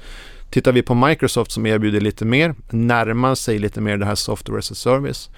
Tittar 0.51 0.73
vi 0.73 0.83
på 0.83 0.95
Microsoft 0.95 1.51
som 1.51 1.67
erbjuder 1.67 2.01
lite 2.01 2.25
mer, 2.25 2.55
närmar 2.71 3.35
sig 3.35 3.59
lite 3.59 3.81
mer 3.81 3.97
det 3.97 4.07
här 4.07 4.15
software 4.15 4.59
as 4.59 4.71
a 4.71 4.75
service, 4.75 5.31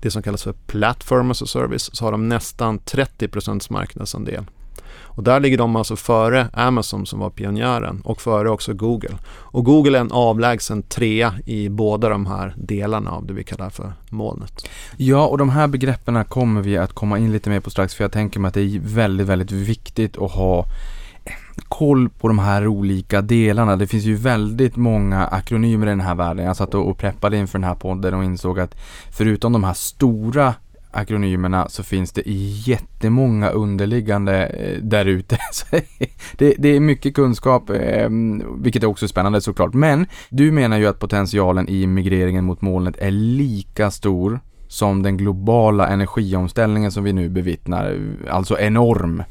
det 0.00 0.10
som 0.10 0.22
kallas 0.22 0.42
för 0.42 0.52
platform 0.52 1.30
as 1.30 1.42
a 1.42 1.46
service, 1.46 1.96
så 1.96 2.04
har 2.04 2.12
de 2.12 2.28
nästan 2.28 2.78
30% 2.80 3.72
marknadsandel. 3.72 4.44
Och 5.14 5.22
där 5.22 5.40
ligger 5.40 5.58
de 5.58 5.76
alltså 5.76 5.96
före 5.96 6.48
Amazon 6.52 7.06
som 7.06 7.18
var 7.18 7.30
pionjären 7.30 8.00
och 8.04 8.20
före 8.20 8.50
också 8.50 8.74
Google. 8.74 9.14
Och 9.28 9.64
Google 9.64 9.98
är 9.98 10.00
en 10.00 10.12
avlägsen 10.12 10.82
trea 10.82 11.34
i 11.46 11.68
båda 11.68 12.08
de 12.08 12.26
här 12.26 12.54
delarna 12.56 13.10
av 13.10 13.26
det 13.26 13.32
vi 13.32 13.44
kallar 13.44 13.70
för 13.70 13.92
molnet. 14.10 14.68
Ja, 14.96 15.26
och 15.26 15.38
de 15.38 15.48
här 15.48 15.66
begreppen 15.66 16.24
kommer 16.24 16.62
vi 16.62 16.76
att 16.76 16.92
komma 16.92 17.18
in 17.18 17.32
lite 17.32 17.50
mer 17.50 17.60
på 17.60 17.70
strax 17.70 17.94
för 17.94 18.04
jag 18.04 18.12
tänker 18.12 18.40
mig 18.40 18.48
att 18.48 18.54
det 18.54 18.60
är 18.60 18.80
väldigt, 18.82 19.26
väldigt 19.26 19.52
viktigt 19.52 20.18
att 20.18 20.32
ha 20.32 20.66
koll 21.68 22.08
på 22.08 22.28
de 22.28 22.38
här 22.38 22.66
olika 22.66 23.22
delarna. 23.22 23.76
Det 23.76 23.86
finns 23.86 24.04
ju 24.04 24.14
väldigt 24.14 24.76
många 24.76 25.26
akronymer 25.26 25.86
i 25.86 25.90
den 25.90 26.00
här 26.00 26.14
världen. 26.14 26.46
Jag 26.46 26.56
satt 26.56 26.74
och 26.74 26.98
preppade 26.98 27.36
inför 27.36 27.58
den 27.58 27.68
här 27.68 27.74
podden 27.74 28.14
och 28.14 28.24
insåg 28.24 28.60
att 28.60 28.74
förutom 29.12 29.52
de 29.52 29.64
här 29.64 29.74
stora 29.74 30.54
akronymerna 30.90 31.68
så 31.68 31.82
finns 31.82 32.12
det 32.12 32.22
jättemånga 32.66 33.48
underliggande 33.50 34.46
eh, 34.46 34.82
där 34.82 35.06
ute. 35.06 35.38
det, 36.36 36.54
det, 36.58 36.68
är 36.68 36.80
mycket 36.80 37.14
kunskap, 37.14 37.70
ehm, 37.70 38.62
vilket 38.62 38.82
är 38.82 38.86
också 38.86 39.08
spännande 39.08 39.40
såklart. 39.40 39.74
Men 39.74 40.06
du 40.28 40.52
menar 40.52 40.78
ju 40.78 40.86
att 40.86 40.98
potentialen 40.98 41.68
i 41.68 41.86
migreringen 41.86 42.44
mot 42.44 42.62
molnet 42.62 42.96
är 42.98 43.10
lika 43.10 43.90
stor 43.90 44.40
som 44.68 45.02
den 45.02 45.16
globala 45.16 45.88
energiomställningen 45.88 46.92
som 46.92 47.04
vi 47.04 47.12
nu 47.12 47.28
bevittnar, 47.28 47.98
alltså 48.30 48.58
enorm. 48.58 49.22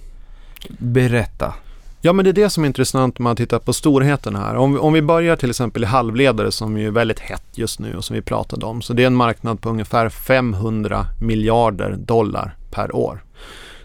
Berätta. 0.78 1.54
Ja, 2.02 2.14
men 2.14 2.26
det 2.26 2.32
är 2.32 2.34
det 2.34 2.50
som 2.50 2.64
är 2.64 2.68
intressant 2.68 3.20
när 3.20 3.24
man 3.24 3.36
tittar 3.36 3.60
på 3.60 3.74
storheten 3.74 4.36
här. 4.36 4.56
Om 4.56 4.74
vi, 4.74 4.80
om 4.80 4.94
vi 4.94 5.02
börjar 5.02 5.36
till 5.36 5.50
exempel 5.50 5.84
i 5.84 5.86
halvledare 5.86 6.52
som 6.52 6.78
är 6.78 6.92
väldigt 6.92 7.20
hett 7.20 7.44
just 7.54 7.80
nu 7.80 7.96
och 7.96 8.06
som 8.06 8.16
vi 8.16 8.22
pratade 8.22 8.66
om. 8.66 8.82
Så 8.82 8.94
det 8.94 9.04
är 9.04 9.08
en 9.08 9.16
marknad 9.16 9.62
på 9.62 9.70
ungefär 9.70 10.10
500 10.10 11.06
miljarder 11.22 11.96
dollar 11.98 12.56
per 12.72 12.96
år. 12.96 13.24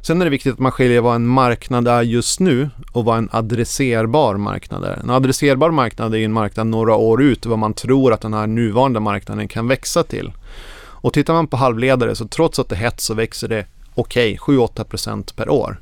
Sen 0.00 0.20
är 0.20 0.24
det 0.24 0.30
viktigt 0.30 0.52
att 0.52 0.58
man 0.58 0.72
skiljer 0.72 1.00
vad 1.00 1.14
en 1.14 1.26
marknad 1.26 1.88
är 1.88 2.02
just 2.02 2.40
nu 2.40 2.70
och 2.92 3.04
vad 3.04 3.18
en 3.18 3.28
adresserbar 3.32 4.36
marknad 4.36 4.84
är. 4.84 4.96
En 5.02 5.10
adresserbar 5.10 5.70
marknad 5.70 6.14
är 6.14 6.18
en 6.18 6.32
marknad 6.32 6.66
några 6.66 6.94
år 6.94 7.22
ut 7.22 7.46
vad 7.46 7.58
man 7.58 7.74
tror 7.74 8.12
att 8.12 8.20
den 8.20 8.34
här 8.34 8.46
nuvarande 8.46 9.00
marknaden 9.00 9.48
kan 9.48 9.68
växa 9.68 10.02
till. 10.02 10.32
Och 10.76 11.12
tittar 11.12 11.34
man 11.34 11.46
på 11.46 11.56
halvledare 11.56 12.14
så 12.14 12.28
trots 12.28 12.58
att 12.58 12.68
det 12.68 12.74
är 12.74 12.80
hett 12.80 13.00
så 13.00 13.14
växer 13.14 13.48
det 13.48 13.66
okej, 13.94 14.38
okay, 14.40 14.56
7-8% 14.56 15.36
per 15.36 15.48
år. 15.48 15.80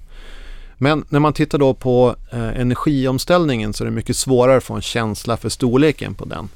Men 0.83 1.05
när 1.09 1.21
man 1.21 1.33
tittar 1.33 1.59
då 1.59 1.75
på 1.75 2.17
eh, 2.33 2.61
energiomställningen 2.61 3.73
så 3.73 3.85
är 3.85 3.87
det 3.87 3.91
mycket 3.91 4.17
svårare 4.17 4.57
att 4.57 4.65
få 4.65 4.75
en 4.75 4.83
känsla 4.83 5.37
för 5.37 5.49
storleken 5.49 6.15
på 6.15 6.25
den. 6.25 6.49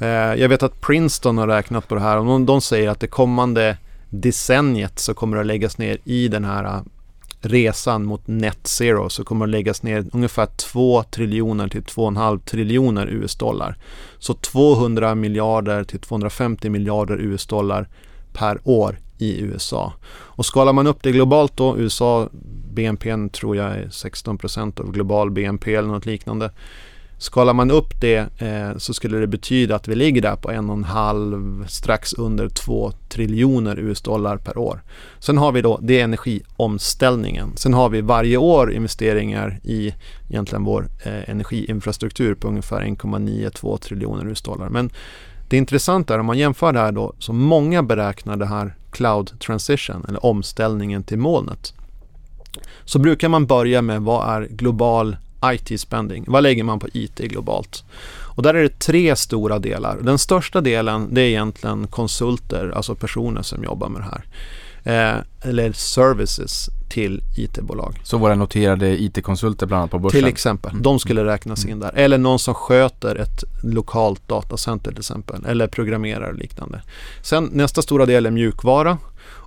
Eh, 0.00 0.40
jag 0.40 0.48
vet 0.48 0.62
att 0.62 0.80
Princeton 0.80 1.38
har 1.38 1.46
räknat 1.46 1.88
på 1.88 1.94
det 1.94 2.00
här 2.00 2.18
och 2.18 2.24
de, 2.24 2.46
de 2.46 2.60
säger 2.60 2.90
att 2.90 3.00
det 3.00 3.06
kommande 3.06 3.76
decenniet 4.10 4.98
så 4.98 5.14
kommer 5.14 5.36
det 5.36 5.40
att 5.40 5.46
läggas 5.46 5.78
ner 5.78 5.98
i 6.04 6.28
den 6.28 6.44
här 6.44 6.64
eh, 6.64 6.82
resan 7.40 8.04
mot 8.04 8.26
net 8.26 8.66
zero 8.66 9.08
så 9.08 9.24
kommer 9.24 9.46
det 9.46 9.50
att 9.50 9.52
läggas 9.52 9.82
ner 9.82 10.06
ungefär 10.12 10.46
2 10.46 11.02
triljoner 11.02 11.68
till 11.68 11.82
2,5 11.82 12.38
triljoner 12.38 13.06
US-dollar. 13.06 13.76
Så 14.18 14.34
200 14.34 15.14
miljarder 15.14 15.84
till 15.84 16.00
250 16.00 16.70
miljarder 16.70 17.16
US-dollar 17.16 17.88
per 18.32 18.58
år 18.64 18.98
i 19.18 19.40
USA. 19.40 19.92
Och 20.12 20.46
skalar 20.46 20.72
man 20.72 20.86
upp 20.86 21.02
det 21.02 21.12
globalt 21.12 21.56
då, 21.56 21.78
USA 21.78 22.28
BNP 22.74 23.28
tror 23.32 23.56
jag 23.56 23.70
är 23.70 23.86
16% 23.86 24.80
av 24.80 24.92
global 24.92 25.30
BNP 25.30 25.74
eller 25.74 25.88
något 25.88 26.06
liknande. 26.06 26.50
Skalar 27.18 27.54
man 27.54 27.70
upp 27.70 28.00
det 28.00 28.16
eh, 28.38 28.76
så 28.76 28.94
skulle 28.94 29.18
det 29.18 29.26
betyda 29.26 29.76
att 29.76 29.88
vi 29.88 29.94
ligger 29.94 30.22
där 30.22 30.36
på 30.36 30.50
en 30.50 30.70
och 30.70 30.76
en 30.76 30.84
halv, 30.84 31.66
strax 31.66 32.12
under 32.12 32.48
2 32.48 32.92
triljoner 33.08 33.78
US-dollar 33.78 34.36
per 34.36 34.58
år. 34.58 34.82
Sen 35.18 35.38
har 35.38 35.52
vi 35.52 35.62
då, 35.62 35.78
det 35.82 36.00
är 36.00 36.04
energiomställningen. 36.04 37.56
Sen 37.56 37.74
har 37.74 37.88
vi 37.88 38.00
varje 38.00 38.36
år 38.36 38.72
investeringar 38.72 39.60
i 39.62 39.94
egentligen 40.30 40.64
vår 40.64 40.88
eh, 41.04 41.30
energiinfrastruktur 41.30 42.34
på 42.34 42.48
ungefär 42.48 42.80
1,92 42.80 43.78
triljoner 43.78 44.26
US-dollar. 44.26 44.68
Men 44.68 44.90
det 45.48 45.56
intressanta 45.56 46.14
är 46.14 46.18
om 46.18 46.26
man 46.26 46.38
jämför 46.38 46.72
det 46.72 46.80
här 46.80 46.92
då, 46.92 47.14
så 47.18 47.32
många 47.32 47.82
beräknar 47.82 48.36
det 48.36 48.46
här 48.46 48.74
cloud 48.94 49.40
transition 49.40 50.04
eller 50.08 50.26
omställningen 50.26 51.02
till 51.02 51.18
molnet. 51.18 51.74
Så 52.84 52.98
brukar 52.98 53.28
man 53.28 53.46
börja 53.46 53.82
med 53.82 54.02
vad 54.02 54.28
är 54.28 54.46
global 54.50 55.16
IT-spending? 55.44 56.24
Vad 56.26 56.42
lägger 56.42 56.64
man 56.64 56.78
på 56.78 56.88
IT 56.92 57.18
globalt? 57.18 57.84
Och 58.36 58.42
där 58.42 58.54
är 58.54 58.62
det 58.62 58.78
tre 58.78 59.16
stora 59.16 59.58
delar. 59.58 59.98
Den 60.02 60.18
största 60.18 60.60
delen 60.60 61.14
det 61.14 61.20
är 61.20 61.28
egentligen 61.28 61.86
konsulter, 61.86 62.72
alltså 62.76 62.94
personer 62.94 63.42
som 63.42 63.64
jobbar 63.64 63.88
med 63.88 64.00
det 64.00 64.10
här. 64.10 64.24
Eh, 64.84 65.48
eller 65.50 65.72
services 65.72 66.70
till 66.88 67.22
IT-bolag. 67.36 68.00
Så 68.02 68.18
våra 68.18 68.34
noterade 68.34 69.02
IT-konsulter 69.02 69.66
bland 69.66 69.80
annat 69.80 69.90
på 69.90 69.98
börsen? 69.98 70.20
Till 70.20 70.28
exempel. 70.28 70.70
Mm. 70.70 70.82
De 70.82 70.98
skulle 70.98 71.24
räknas 71.24 71.64
in 71.64 71.70
mm. 71.70 71.80
där. 71.80 71.92
Eller 71.94 72.18
någon 72.18 72.38
som 72.38 72.54
sköter 72.54 73.16
ett 73.16 73.44
lokalt 73.62 74.28
datacenter 74.28 74.90
till 74.90 75.00
exempel. 75.00 75.44
Eller 75.46 75.66
programmerar 75.66 76.28
och 76.28 76.38
liknande. 76.38 76.82
Sen 77.22 77.50
nästa 77.52 77.82
stora 77.82 78.06
del 78.06 78.26
är 78.26 78.30
mjukvara. 78.30 78.98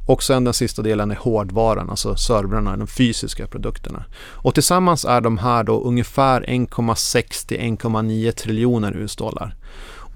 Och 0.08 0.24
sen 0.24 0.44
den 0.44 0.54
sista 0.54 0.82
delen 0.82 1.12
är 1.12 1.16
hårdvaran, 1.16 1.90
alltså 1.90 2.16
servrarna, 2.16 2.78
de 2.78 2.88
fysiska 2.88 3.48
produkterna. 3.48 4.06
Och 4.20 4.54
tillsammans 4.54 5.06
är 5.06 5.22
de 5.22 5.38
här 5.38 5.64
då 5.64 5.82
ungefär 5.82 6.42
1,60-1,9 6.42 8.32
triljoner 8.32 8.98
US-dollar. 8.98 9.56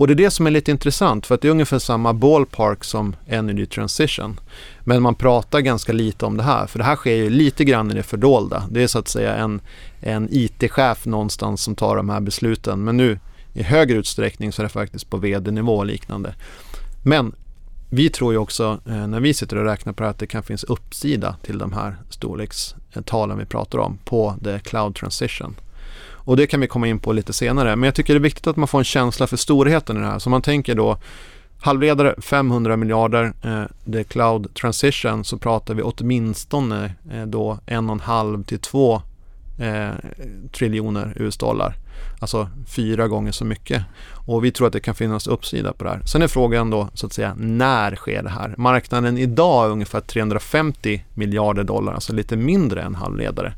Och 0.01 0.07
det 0.07 0.13
är 0.13 0.15
det 0.15 0.31
som 0.31 0.47
är 0.47 0.51
lite 0.51 0.71
intressant 0.71 1.25
för 1.25 1.35
att 1.35 1.41
det 1.41 1.47
är 1.47 1.51
ungefär 1.51 1.79
samma 1.79 2.13
ballpark 2.13 2.83
som 2.83 3.15
Energy 3.27 3.65
Transition. 3.65 4.39
Men 4.79 5.01
man 5.01 5.15
pratar 5.15 5.59
ganska 5.59 5.93
lite 5.93 6.25
om 6.25 6.37
det 6.37 6.43
här 6.43 6.67
för 6.67 6.79
det 6.79 6.85
här 6.85 6.95
sker 6.95 7.15
ju 7.15 7.29
lite 7.29 7.63
grann 7.63 7.91
i 7.91 7.93
det 7.93 8.03
fördolda. 8.03 8.63
Det 8.71 8.83
är 8.83 8.87
så 8.87 8.99
att 8.99 9.07
säga 9.07 9.35
en, 9.35 9.61
en 9.99 10.27
IT-chef 10.31 11.05
någonstans 11.05 11.63
som 11.63 11.75
tar 11.75 11.95
de 11.95 12.09
här 12.09 12.19
besluten. 12.19 12.83
Men 12.83 12.97
nu 12.97 13.19
i 13.53 13.63
högre 13.63 13.97
utsträckning 13.97 14.51
så 14.51 14.61
är 14.61 14.63
det 14.63 14.69
faktiskt 14.69 15.09
på 15.09 15.17
vd-nivå 15.17 15.77
och 15.77 15.85
liknande. 15.85 16.35
Men 17.03 17.35
vi 17.89 18.09
tror 18.09 18.33
ju 18.33 18.37
också 18.37 18.79
eh, 18.87 19.07
när 19.07 19.19
vi 19.19 19.33
sitter 19.33 19.57
och 19.57 19.65
räknar 19.65 19.93
på 19.93 20.03
det 20.03 20.07
här 20.07 20.11
att 20.11 20.19
det 20.19 20.27
kan 20.27 20.43
finnas 20.43 20.63
uppsida 20.63 21.35
till 21.41 21.57
de 21.57 21.73
här 21.73 21.95
storlekstalen 22.09 23.37
vi 23.37 23.45
pratar 23.45 23.79
om 23.79 23.97
på 24.05 24.35
the 24.43 24.59
cloud 24.59 24.95
transition. 24.95 25.55
Och 26.23 26.37
det 26.37 26.47
kan 26.47 26.61
vi 26.61 26.67
komma 26.67 26.87
in 26.87 26.99
på 26.99 27.13
lite 27.13 27.33
senare. 27.33 27.75
Men 27.75 27.87
jag 27.87 27.95
tycker 27.95 28.13
det 28.13 28.17
är 28.17 28.21
viktigt 28.21 28.47
att 28.47 28.55
man 28.55 28.67
får 28.67 28.77
en 28.79 28.83
känsla 28.83 29.27
för 29.27 29.37
storheten 29.37 29.97
i 29.97 29.99
det 29.99 30.05
här. 30.05 30.19
Så 30.19 30.29
man 30.29 30.41
tänker 30.41 30.75
då 30.75 30.97
halvledare 31.61 32.15
500 32.21 32.77
miljarder, 32.77 33.33
eh, 33.43 33.99
är 33.99 34.03
cloud 34.03 34.53
transition 34.53 35.23
så 35.23 35.37
pratar 35.37 35.73
vi 35.73 35.81
åtminstone 35.81 36.93
eh, 37.11 37.25
då 37.25 37.59
en 37.65 37.89
och 37.89 37.93
en 37.93 37.99
halv 37.99 38.43
till 38.43 38.59
2 38.59 39.01
eh, 39.59 39.89
triljoner 40.51 41.13
US-dollar. 41.15 41.75
Alltså 42.19 42.49
fyra 42.67 43.07
gånger 43.07 43.31
så 43.31 43.45
mycket. 43.45 43.83
Och 44.27 44.45
vi 44.45 44.51
tror 44.51 44.67
att 44.67 44.73
det 44.73 44.79
kan 44.79 44.95
finnas 44.95 45.27
uppsida 45.27 45.73
på 45.73 45.83
det 45.83 45.89
här. 45.89 46.01
Sen 46.05 46.21
är 46.21 46.27
frågan 46.27 46.69
då 46.69 46.89
så 46.93 47.05
att 47.05 47.13
säga 47.13 47.35
när 47.37 47.95
sker 47.95 48.23
det 48.23 48.29
här? 48.29 48.55
Marknaden 48.57 49.17
idag 49.17 49.65
är 49.65 49.69
ungefär 49.69 50.01
350 50.01 51.05
miljarder 51.13 51.63
dollar, 51.63 51.93
alltså 51.93 52.13
lite 52.13 52.35
mindre 52.35 52.81
än 52.81 52.95
halvledare. 52.95 53.53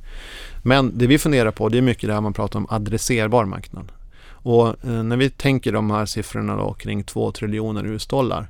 Men 0.66 0.98
det 0.98 1.08
vi 1.08 1.18
funderar 1.18 1.52
på 1.52 1.70
det 1.70 1.78
är 1.78 1.82
mycket 1.82 2.08
det 2.10 2.14
här 2.14 2.22
man 2.22 2.34
pratar 2.34 2.60
om 2.60 2.68
adresserbar 2.70 3.46
marknad. 3.46 3.92
Och 4.26 4.68
eh, 4.68 5.04
när 5.04 5.18
vi 5.18 5.30
tänker 5.30 5.72
de 5.72 5.92
här 5.92 6.06
siffrorna 6.06 6.56
då 6.56 6.74
kring 6.74 7.04
2 7.04 7.32
triljoner 7.32 7.86
US-dollar 7.86 8.48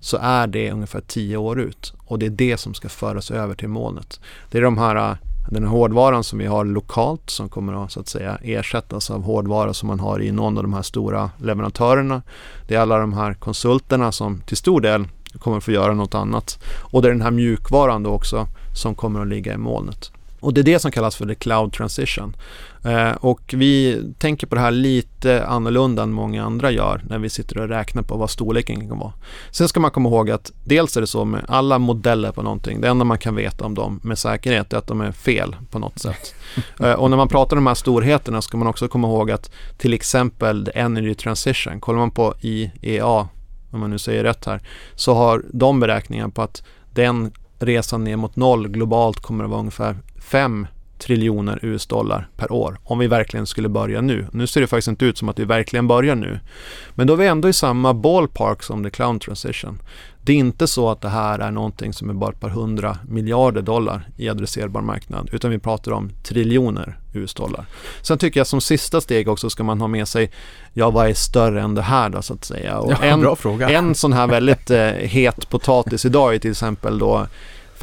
så 0.00 0.18
är 0.20 0.46
det 0.46 0.70
ungefär 0.70 1.00
10 1.00 1.36
år 1.36 1.60
ut 1.60 1.92
och 1.98 2.18
det 2.18 2.26
är 2.26 2.30
det 2.30 2.56
som 2.56 2.74
ska 2.74 2.88
föras 2.88 3.30
över 3.30 3.54
till 3.54 3.68
molnet. 3.68 4.20
Det 4.50 4.58
är 4.58 4.62
de 4.62 4.78
här 4.78 5.10
eh, 5.10 5.16
den 5.50 5.64
hårdvaran 5.64 6.24
som 6.24 6.38
vi 6.38 6.46
har 6.46 6.64
lokalt 6.64 7.30
som 7.30 7.48
kommer 7.48 7.84
att, 7.84 7.92
så 7.92 8.00
att 8.00 8.08
säga, 8.08 8.38
ersättas 8.42 9.10
av 9.10 9.22
hårdvara 9.22 9.74
som 9.74 9.86
man 9.86 10.00
har 10.00 10.22
i 10.22 10.32
någon 10.32 10.56
av 10.56 10.62
de 10.62 10.72
här 10.72 10.82
stora 10.82 11.30
leverantörerna. 11.38 12.22
Det 12.68 12.74
är 12.74 12.80
alla 12.80 12.98
de 12.98 13.12
här 13.12 13.34
konsulterna 13.34 14.12
som 14.12 14.40
till 14.40 14.56
stor 14.56 14.80
del 14.80 15.08
kommer 15.38 15.56
att 15.56 15.64
få 15.64 15.72
göra 15.72 15.94
något 15.94 16.14
annat. 16.14 16.58
Och 16.92 17.02
det 17.02 17.08
är 17.08 17.12
den 17.12 17.22
här 17.22 17.30
mjukvaran 17.30 18.02
då 18.02 18.10
också 18.10 18.46
som 18.74 18.94
kommer 18.94 19.20
att 19.20 19.28
ligga 19.28 19.54
i 19.54 19.58
molnet. 19.58 20.10
Och 20.42 20.54
det 20.54 20.60
är 20.60 20.62
det 20.62 20.78
som 20.78 20.90
kallas 20.90 21.16
för 21.16 21.26
the 21.26 21.34
cloud 21.34 21.72
transition. 21.72 22.36
Eh, 22.84 23.10
och 23.10 23.54
vi 23.56 24.02
tänker 24.18 24.46
på 24.46 24.54
det 24.54 24.60
här 24.60 24.70
lite 24.70 25.46
annorlunda 25.46 26.02
än 26.02 26.12
många 26.12 26.44
andra 26.44 26.70
gör 26.70 27.02
när 27.08 27.18
vi 27.18 27.28
sitter 27.28 27.58
och 27.58 27.68
räknar 27.68 28.02
på 28.02 28.16
vad 28.16 28.30
storleken 28.30 28.88
kan 28.88 28.98
vara. 28.98 29.12
Sen 29.50 29.68
ska 29.68 29.80
man 29.80 29.90
komma 29.90 30.08
ihåg 30.08 30.30
att 30.30 30.52
dels 30.64 30.96
är 30.96 31.00
det 31.00 31.06
så 31.06 31.24
med 31.24 31.44
alla 31.48 31.78
modeller 31.78 32.32
på 32.32 32.42
någonting, 32.42 32.80
det 32.80 32.88
enda 32.88 33.04
man 33.04 33.18
kan 33.18 33.34
veta 33.34 33.64
om 33.64 33.74
dem 33.74 34.00
med 34.02 34.18
säkerhet 34.18 34.72
är 34.72 34.76
att 34.76 34.86
de 34.86 35.00
är 35.00 35.12
fel 35.12 35.56
på 35.70 35.78
något 35.78 35.98
sätt. 35.98 36.34
eh, 36.80 36.92
och 36.92 37.10
när 37.10 37.16
man 37.16 37.28
pratar 37.28 37.56
om 37.56 37.64
de 37.64 37.68
här 37.68 37.74
storheterna 37.74 38.42
ska 38.42 38.56
man 38.56 38.68
också 38.68 38.88
komma 38.88 39.08
ihåg 39.08 39.30
att 39.30 39.50
till 39.78 39.94
exempel 39.94 40.64
the 40.64 40.78
energy 40.78 41.14
transition, 41.14 41.80
kollar 41.80 41.98
man 41.98 42.10
på 42.10 42.34
IEA, 42.40 43.28
om 43.70 43.80
man 43.80 43.90
nu 43.90 43.98
säger 43.98 44.24
rätt 44.24 44.44
här, 44.44 44.60
så 44.94 45.14
har 45.14 45.44
de 45.52 45.80
beräkningar 45.80 46.28
på 46.28 46.42
att 46.42 46.62
den 46.94 47.32
resan 47.58 48.04
ner 48.04 48.16
mot 48.16 48.36
noll 48.36 48.68
globalt 48.68 49.20
kommer 49.20 49.44
att 49.44 49.50
vara 49.50 49.60
ungefär 49.60 49.96
5 50.32 50.66
triljoner 50.98 51.58
US-dollar 51.62 52.28
per 52.36 52.52
år 52.52 52.78
om 52.84 52.98
vi 52.98 53.06
verkligen 53.06 53.46
skulle 53.46 53.68
börja 53.68 54.00
nu. 54.00 54.26
Nu 54.32 54.46
ser 54.46 54.60
det 54.60 54.66
faktiskt 54.66 54.88
inte 54.88 55.04
ut 55.04 55.18
som 55.18 55.28
att 55.28 55.38
vi 55.38 55.44
verkligen 55.44 55.88
börjar 55.88 56.14
nu. 56.14 56.40
Men 56.94 57.06
då 57.06 57.12
är 57.12 57.16
vi 57.16 57.26
ändå 57.26 57.48
i 57.48 57.52
samma 57.52 57.94
ballpark 57.94 58.62
som 58.62 58.84
the 58.84 58.90
cloud 58.90 59.20
transition. 59.20 59.82
Det 60.22 60.32
är 60.32 60.36
inte 60.36 60.66
så 60.66 60.90
att 60.90 61.00
det 61.00 61.08
här 61.08 61.38
är 61.38 61.50
någonting 61.50 61.92
som 61.92 62.10
är 62.10 62.14
bara 62.14 62.30
ett 62.30 62.40
par 62.40 62.48
hundra 62.48 62.98
miljarder 63.08 63.62
dollar 63.62 64.08
i 64.16 64.28
adresserbar 64.28 64.80
marknad 64.80 65.28
utan 65.32 65.50
vi 65.50 65.58
pratar 65.58 65.92
om 65.92 66.10
triljoner 66.22 66.98
US-dollar. 67.14 67.66
Sen 68.02 68.18
tycker 68.18 68.40
jag 68.40 68.46
som 68.46 68.60
sista 68.60 69.00
steg 69.00 69.28
också 69.28 69.50
ska 69.50 69.64
man 69.64 69.80
ha 69.80 69.88
med 69.88 70.08
sig, 70.08 70.30
ja 70.72 70.90
vad 70.90 71.10
är 71.10 71.14
större 71.14 71.62
än 71.62 71.74
det 71.74 71.82
här 71.82 72.08
då 72.08 72.22
så 72.22 72.34
att 72.34 72.44
säga? 72.44 72.78
Och 72.78 72.92
ja, 72.92 72.96
en, 73.02 73.20
bra 73.20 73.36
fråga. 73.36 73.70
en 73.70 73.94
sån 73.94 74.12
här 74.12 74.26
väldigt 74.26 74.70
eh, 74.70 74.86
het 74.88 75.48
potatis 75.48 76.04
idag 76.04 76.34
är 76.34 76.38
till 76.38 76.50
exempel 76.50 76.98
då 76.98 77.26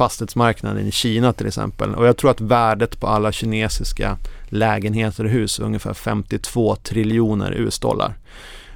fastighetsmarknaden 0.00 0.86
i 0.86 0.90
Kina 0.90 1.32
till 1.32 1.46
exempel. 1.46 1.94
Och 1.94 2.06
jag 2.06 2.16
tror 2.16 2.30
att 2.30 2.40
värdet 2.40 3.00
på 3.00 3.06
alla 3.06 3.32
kinesiska 3.32 4.16
lägenheter 4.48 5.24
och 5.24 5.30
hus 5.30 5.58
är 5.58 5.64
ungefär 5.64 5.94
52 5.94 6.76
triljoner 6.76 7.52
US-dollar. 7.52 8.14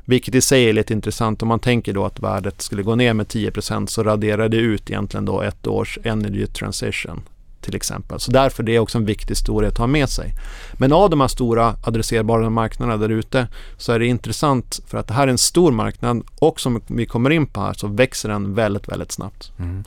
Vilket 0.05 0.35
i 0.35 0.41
sig 0.41 0.69
är 0.69 0.73
lite 0.73 0.93
intressant 0.93 1.43
om 1.43 1.49
man 1.49 1.61
tänker 1.61 1.93
då 1.93 2.05
att 2.05 2.21
värdet 2.21 2.63
skulle 2.63 2.83
gå 2.83 2.95
ner 2.95 3.15
med 3.15 3.27
10% 3.27 3.87
så 3.87 4.03
raderar 4.03 4.49
det 4.49 4.57
ut 4.57 4.91
egentligen 4.91 5.25
då 5.25 5.43
ett 5.43 5.67
års 5.67 5.99
energy 6.05 6.47
transition 6.47 7.23
till 7.65 7.77
exempel. 7.77 8.21
Så 8.21 8.31
därför 8.31 8.63
det 8.63 8.77
är 8.77 8.79
också 8.79 8.99
en 8.99 9.05
viktig 9.05 9.29
historia 9.29 9.69
att 9.69 9.79
ha 9.79 9.87
med 9.87 10.09
sig. 10.09 10.35
Men 10.73 10.93
av 10.93 11.11
de 11.11 11.21
här 11.21 11.29
stora 11.29 11.77
adresserbara 11.85 12.51
marknaderna 12.51 12.97
där 12.97 13.09
ute 13.09 13.49
så 13.77 13.93
är 13.93 13.99
det 13.99 14.07
intressant 14.07 14.81
för 14.87 14.99
att 14.99 15.09
det 15.09 15.15
här 15.15 15.27
är 15.27 15.31
en 15.31 15.39
stor 15.39 15.73
marknad 15.73 16.23
och 16.41 16.61
som 16.61 16.81
vi 16.87 17.07
kommer 17.07 17.31
in 17.31 17.47
på 17.47 17.61
här 17.61 17.73
så 17.73 17.87
växer 17.87 18.29
den 18.29 18.55
väldigt, 18.55 18.89
väldigt 18.89 19.13
snabbt. 19.13 19.53
Mm. 19.59 19.85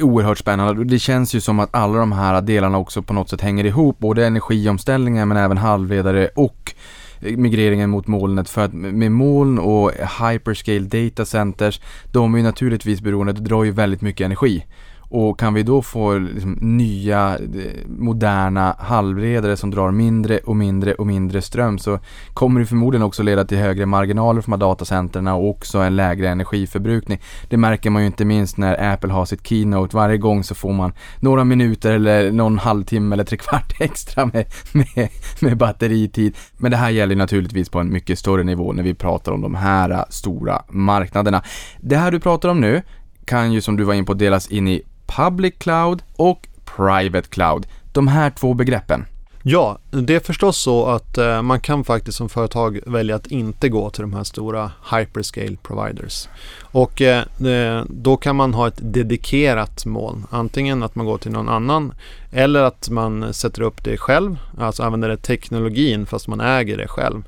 Oerhört 0.00 0.38
spännande. 0.38 0.84
Det 0.84 0.98
känns 0.98 1.34
ju 1.34 1.40
som 1.40 1.60
att 1.60 1.74
alla 1.74 1.98
de 1.98 2.12
här 2.12 2.40
delarna 2.40 2.78
också 2.78 3.02
på 3.02 3.12
något 3.12 3.30
sätt 3.30 3.40
hänger 3.40 3.64
ihop. 3.64 3.98
Både 3.98 4.26
energiomställningen 4.26 5.28
men 5.28 5.36
även 5.36 5.58
halvledare 5.58 6.28
och 6.34 6.74
eh, 7.20 7.36
migreringen 7.36 7.90
mot 7.90 8.06
molnet 8.06 8.48
för 8.50 8.64
att 8.64 8.72
med 8.72 9.12
moln 9.12 9.58
och 9.58 9.92
hyperscale 9.92 10.80
data 10.80 11.24
centers, 11.24 11.80
de 12.12 12.34
är 12.34 12.38
ju 12.38 12.44
naturligtvis 12.44 13.00
beroende, 13.00 13.32
det 13.32 13.40
drar 13.40 13.64
ju 13.64 13.70
väldigt 13.70 14.00
mycket 14.00 14.24
energi. 14.24 14.64
Och 15.10 15.38
kan 15.38 15.54
vi 15.54 15.62
då 15.62 15.82
få 15.82 16.18
liksom, 16.18 16.52
nya 16.60 17.38
eh, 17.38 17.88
moderna 17.88 18.76
halvledare 18.78 19.56
som 19.56 19.70
drar 19.70 19.90
mindre 19.90 20.38
och 20.38 20.56
mindre 20.56 20.94
och 20.94 21.06
mindre 21.06 21.42
ström 21.42 21.78
så 21.78 21.98
kommer 22.34 22.60
det 22.60 22.66
förmodligen 22.66 23.02
också 23.02 23.22
leda 23.22 23.44
till 23.44 23.58
högre 23.58 23.86
marginaler 23.86 24.40
för 24.40 24.50
de 24.50 24.52
här 24.52 24.68
datacenterna 24.68 25.34
och 25.34 25.50
också 25.50 25.78
en 25.78 25.96
lägre 25.96 26.28
energiförbrukning. 26.28 27.20
Det 27.48 27.56
märker 27.56 27.90
man 27.90 28.02
ju 28.02 28.06
inte 28.06 28.24
minst 28.24 28.56
när 28.56 28.92
Apple 28.92 29.12
har 29.12 29.24
sitt 29.24 29.46
keynote. 29.46 29.96
Varje 29.96 30.18
gång 30.18 30.44
så 30.44 30.54
får 30.54 30.72
man 30.72 30.92
några 31.20 31.44
minuter 31.44 31.92
eller 31.92 32.32
någon 32.32 32.58
halvtimme 32.58 33.14
eller 33.14 33.24
trekvart 33.24 33.72
extra 33.80 34.26
med, 34.26 34.44
med, 34.72 35.08
med 35.40 35.56
batteritid. 35.56 36.36
Men 36.56 36.70
det 36.70 36.76
här 36.76 36.90
gäller 36.90 37.16
naturligtvis 37.16 37.68
på 37.68 37.78
en 37.78 37.92
mycket 37.92 38.18
större 38.18 38.44
nivå 38.44 38.72
när 38.72 38.82
vi 38.82 38.94
pratar 38.94 39.32
om 39.32 39.40
de 39.40 39.54
här 39.54 39.90
eh, 39.90 40.04
stora 40.08 40.62
marknaderna. 40.68 41.42
Det 41.80 41.96
här 41.96 42.10
du 42.10 42.20
pratar 42.20 42.48
om 42.48 42.60
nu 42.60 42.82
kan 43.24 43.52
ju 43.52 43.60
som 43.60 43.76
du 43.76 43.84
var 43.84 43.94
in 43.94 44.04
på 44.04 44.14
delas 44.14 44.48
in 44.48 44.68
i 44.68 44.82
Public 45.16 45.54
Cloud 45.58 46.02
och 46.16 46.48
Private 46.76 47.28
Cloud. 47.28 47.66
De 47.92 48.08
här 48.08 48.30
två 48.30 48.54
begreppen. 48.54 49.06
Ja, 49.42 49.78
det 49.90 50.14
är 50.14 50.20
förstås 50.20 50.58
så 50.58 50.86
att 50.86 51.18
eh, 51.18 51.42
man 51.42 51.60
kan 51.60 51.84
faktiskt 51.84 52.18
som 52.18 52.28
företag 52.28 52.80
välja 52.86 53.16
att 53.16 53.26
inte 53.26 53.68
gå 53.68 53.90
till 53.90 54.02
de 54.02 54.12
här 54.12 54.24
stora 54.24 54.72
hyperscale 54.92 55.56
providers. 55.62 56.28
Och 56.70 57.02
eh, 57.02 57.24
eh, 57.46 57.84
då 57.88 58.16
kan 58.16 58.36
man 58.36 58.54
ha 58.54 58.68
ett 58.68 58.78
dedikerat 58.80 59.86
moln. 59.86 60.26
Antingen 60.30 60.82
att 60.82 60.94
man 60.94 61.06
går 61.06 61.18
till 61.18 61.32
någon 61.32 61.48
annan 61.48 61.92
eller 62.30 62.62
att 62.62 62.90
man 62.90 63.34
sätter 63.34 63.62
upp 63.62 63.84
det 63.84 63.96
själv, 63.96 64.36
alltså 64.58 64.82
använder 64.82 65.16
teknologin 65.16 66.06
fast 66.06 66.28
man 66.28 66.40
äger 66.40 66.76
det 66.76 66.88
själv. 66.88 67.22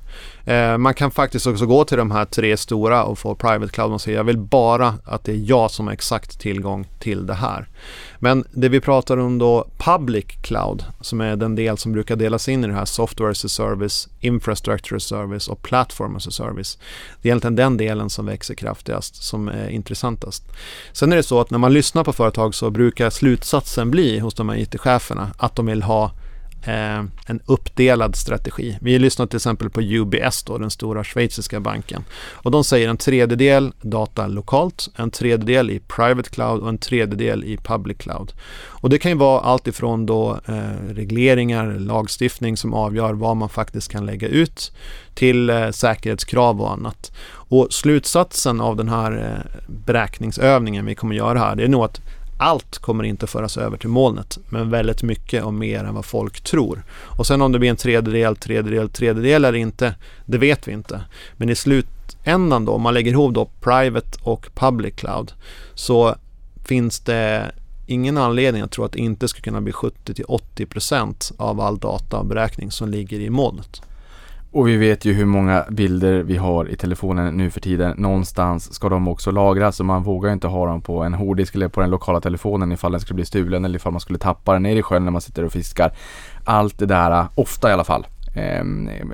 Eh, 0.44 0.78
man 0.78 0.94
kan 0.94 1.10
faktiskt 1.10 1.46
också 1.46 1.66
gå 1.66 1.84
till 1.84 1.98
de 1.98 2.10
här 2.10 2.24
tre 2.24 2.56
stora 2.56 3.04
och 3.04 3.18
få 3.18 3.34
private 3.34 3.72
cloud 3.72 3.92
och 3.92 4.00
säga 4.00 4.16
jag 4.16 4.24
vill 4.24 4.38
bara 4.38 4.94
att 5.04 5.24
det 5.24 5.32
är 5.32 5.42
jag 5.44 5.70
som 5.70 5.86
har 5.86 5.94
exakt 5.94 6.40
tillgång 6.40 6.88
till 6.98 7.26
det 7.26 7.34
här. 7.34 7.68
Men 8.18 8.44
det 8.52 8.68
vi 8.68 8.80
pratar 8.80 9.16
om 9.16 9.38
då 9.38 9.66
public 9.78 10.24
cloud 10.42 10.84
som 11.00 11.20
är 11.20 11.36
den 11.36 11.54
del 11.54 11.78
som 11.78 11.92
brukar 11.92 12.16
delas 12.16 12.48
in 12.48 12.64
i 12.64 12.66
det 12.66 12.74
här 12.74 12.84
software 12.84 13.30
as 13.30 13.44
a 13.44 13.48
service, 13.48 14.08
infrastructure 14.20 14.96
as 14.96 15.12
a 15.12 15.16
service 15.16 15.48
och 15.48 15.62
platform 15.62 16.16
as 16.16 16.26
a 16.26 16.30
service. 16.30 16.78
Det 17.22 17.28
är 17.28 17.30
egentligen 17.30 17.56
den 17.56 17.76
delen 17.76 18.10
som 18.10 18.26
växer 18.26 18.54
kraftigast 18.54 19.22
som 19.30 19.48
är 19.48 19.68
intressantast. 19.68 20.42
Sen 20.92 21.12
är 21.12 21.16
det 21.16 21.22
så 21.22 21.40
att 21.40 21.50
när 21.50 21.58
man 21.58 21.72
lyssnar 21.72 22.04
på 22.04 22.12
företag 22.12 22.54
så 22.54 22.70
brukar 22.70 23.10
slutsatsen 23.10 23.90
bli 23.90 24.18
hos 24.18 24.34
de 24.34 24.48
här 24.48 24.56
IT-cheferna 24.56 25.30
att 25.36 25.56
de 25.56 25.66
vill 25.66 25.82
ha 25.82 26.10
Eh, 26.64 27.04
en 27.26 27.40
uppdelad 27.46 28.16
strategi. 28.16 28.78
Vi 28.80 28.98
lyssnar 28.98 29.26
till 29.26 29.36
exempel 29.36 29.70
på 29.70 29.80
UBS, 29.80 30.42
då, 30.42 30.58
den 30.58 30.70
stora 30.70 31.04
schweiziska 31.04 31.60
banken. 31.60 32.04
Och 32.32 32.50
de 32.50 32.64
säger 32.64 32.88
en 32.88 32.96
tredjedel 32.96 33.72
data 33.82 34.26
lokalt, 34.26 34.88
en 34.96 35.10
tredjedel 35.10 35.70
i 35.70 35.80
private 35.80 36.30
cloud 36.30 36.62
och 36.62 36.68
en 36.68 36.78
tredjedel 36.78 37.44
i 37.44 37.56
public 37.56 37.98
cloud. 37.98 38.32
Och 38.80 38.90
det 38.90 38.98
kan 38.98 39.10
ju 39.10 39.16
vara 39.16 39.40
allt 39.40 39.66
ifrån 39.66 40.06
då 40.06 40.40
eh, 40.46 40.94
regleringar, 40.94 41.78
lagstiftning 41.78 42.56
som 42.56 42.74
avgör 42.74 43.12
vad 43.12 43.36
man 43.36 43.48
faktiskt 43.48 43.92
kan 43.92 44.06
lägga 44.06 44.28
ut 44.28 44.72
till 45.14 45.50
eh, 45.50 45.70
säkerhetskrav 45.70 46.60
och 46.60 46.72
annat. 46.72 47.12
Och 47.32 47.66
slutsatsen 47.70 48.60
av 48.60 48.76
den 48.76 48.88
här 48.88 49.12
eh, 49.12 49.60
beräkningsövningen 49.66 50.86
vi 50.86 50.94
kommer 50.94 51.14
göra 51.14 51.38
här, 51.38 51.56
det 51.56 51.64
är 51.64 51.68
nog 51.68 51.84
att 51.84 52.00
allt 52.40 52.78
kommer 52.78 53.04
inte 53.04 53.26
föras 53.26 53.56
över 53.56 53.76
till 53.76 53.88
molnet, 53.88 54.38
men 54.48 54.70
väldigt 54.70 55.02
mycket 55.02 55.44
och 55.44 55.54
mer 55.54 55.84
än 55.84 55.94
vad 55.94 56.04
folk 56.04 56.40
tror. 56.40 56.82
Och 56.90 57.26
sen 57.26 57.42
om 57.42 57.52
det 57.52 57.58
blir 57.58 57.70
en 57.70 57.76
tredjedel, 57.76 58.36
tredjedel, 58.36 58.88
tredjedel 58.88 59.44
eller 59.44 59.58
inte, 59.58 59.94
det 60.26 60.38
vet 60.38 60.68
vi 60.68 60.72
inte. 60.72 61.00
Men 61.36 61.48
i 61.48 61.54
slutändan 61.54 62.64
då, 62.64 62.72
om 62.72 62.82
man 62.82 62.94
lägger 62.94 63.12
ihop 63.12 63.34
då 63.34 63.50
private 63.60 64.18
och 64.22 64.48
public 64.54 64.94
cloud, 64.94 65.32
så 65.74 66.14
finns 66.64 67.00
det 67.00 67.52
ingen 67.86 68.18
anledning 68.18 68.62
att 68.62 68.70
tro 68.70 68.84
att 68.84 68.92
det 68.92 68.98
inte 68.98 69.28
ska 69.28 69.40
kunna 69.40 69.60
bli 69.60 69.72
70-80% 69.72 71.32
av 71.36 71.60
all 71.60 71.78
data 71.78 72.18
och 72.18 72.26
beräkning 72.26 72.70
som 72.70 72.88
ligger 72.88 73.20
i 73.20 73.30
molnet. 73.30 73.82
Och 74.52 74.68
vi 74.68 74.76
vet 74.76 75.04
ju 75.04 75.12
hur 75.12 75.24
många 75.24 75.64
bilder 75.70 76.22
vi 76.22 76.36
har 76.36 76.68
i 76.68 76.76
telefonen 76.76 77.36
nu 77.36 77.50
för 77.50 77.60
tiden. 77.60 77.94
Någonstans 77.98 78.74
ska 78.74 78.88
de 78.88 79.08
också 79.08 79.30
lagras 79.30 79.80
och 79.80 79.86
man 79.86 80.02
vågar 80.02 80.32
inte 80.32 80.46
ha 80.46 80.66
dem 80.66 80.82
på 80.82 81.02
en 81.02 81.14
hårddisk 81.14 81.54
eller 81.54 81.68
på 81.68 81.80
den 81.80 81.90
lokala 81.90 82.20
telefonen 82.20 82.72
ifall 82.72 82.92
den 82.92 83.00
skulle 83.00 83.14
bli 83.14 83.24
stulen 83.24 83.64
eller 83.64 83.76
ifall 83.76 83.92
man 83.92 84.00
skulle 84.00 84.18
tappa 84.18 84.52
den 84.52 84.62
ner 84.62 84.76
i 84.76 84.82
sjön 84.82 85.04
när 85.04 85.12
man 85.12 85.20
sitter 85.20 85.44
och 85.44 85.52
fiskar. 85.52 85.92
Allt 86.44 86.78
det 86.78 86.86
där, 86.86 87.26
ofta 87.34 87.70
i 87.70 87.72
alla 87.72 87.84
fall, 87.84 88.06
eh, 88.34 88.64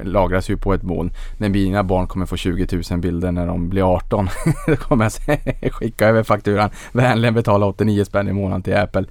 lagras 0.05 0.50
ju 0.50 0.57
på 0.57 0.74
ett 0.74 0.83
moln. 0.83 1.11
När 1.38 1.48
mina 1.48 1.85
barn 1.85 2.07
kommer 2.07 2.26
få 2.26 2.37
20 2.37 2.83
000 2.90 3.00
bilder 3.00 3.33
när 3.33 3.46
de 3.46 3.68
blir 3.68 3.94
18, 3.94 4.29
då 4.66 4.76
kommer 4.76 5.12
jag 5.26 5.72
skicka 5.72 6.09
över 6.09 6.22
fakturan, 6.22 6.70
vänligen 6.92 7.35
betala 7.35 7.66
89 7.66 8.05
spänn 8.05 8.29
i 8.29 8.33
månaden 8.33 8.62
till 8.62 8.76
Apple. 8.76 9.05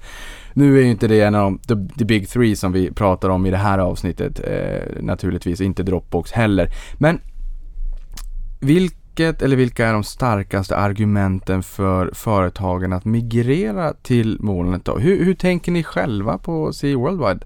Nu 0.52 0.78
är 0.78 0.82
ju 0.82 0.90
inte 0.90 1.08
det 1.08 1.20
en 1.20 1.34
av 1.34 1.58
de 1.66 1.88
the, 1.88 1.98
the 1.98 2.04
big 2.04 2.28
three 2.28 2.56
som 2.56 2.72
vi 2.72 2.92
pratar 2.92 3.28
om 3.28 3.46
i 3.46 3.50
det 3.50 3.56
här 3.56 3.78
avsnittet 3.78 4.40
eh, 4.44 5.02
naturligtvis, 5.02 5.60
inte 5.60 5.82
Dropbox 5.82 6.32
heller. 6.32 6.68
Men 6.98 7.20
vilket 8.60 9.42
eller 9.42 9.56
vilka 9.56 9.86
är 9.86 9.92
de 9.92 10.04
starkaste 10.04 10.76
argumenten 10.76 11.62
för 11.62 12.10
företagen 12.14 12.92
att 12.92 13.04
migrera 13.04 13.92
till 13.92 14.36
molnet 14.40 14.84
då? 14.84 14.98
Hur, 14.98 15.24
hur 15.24 15.34
tänker 15.34 15.72
ni 15.72 15.82
själva 15.82 16.38
på 16.38 16.72
Sea 16.72 16.96
Worldwide? 16.96 17.40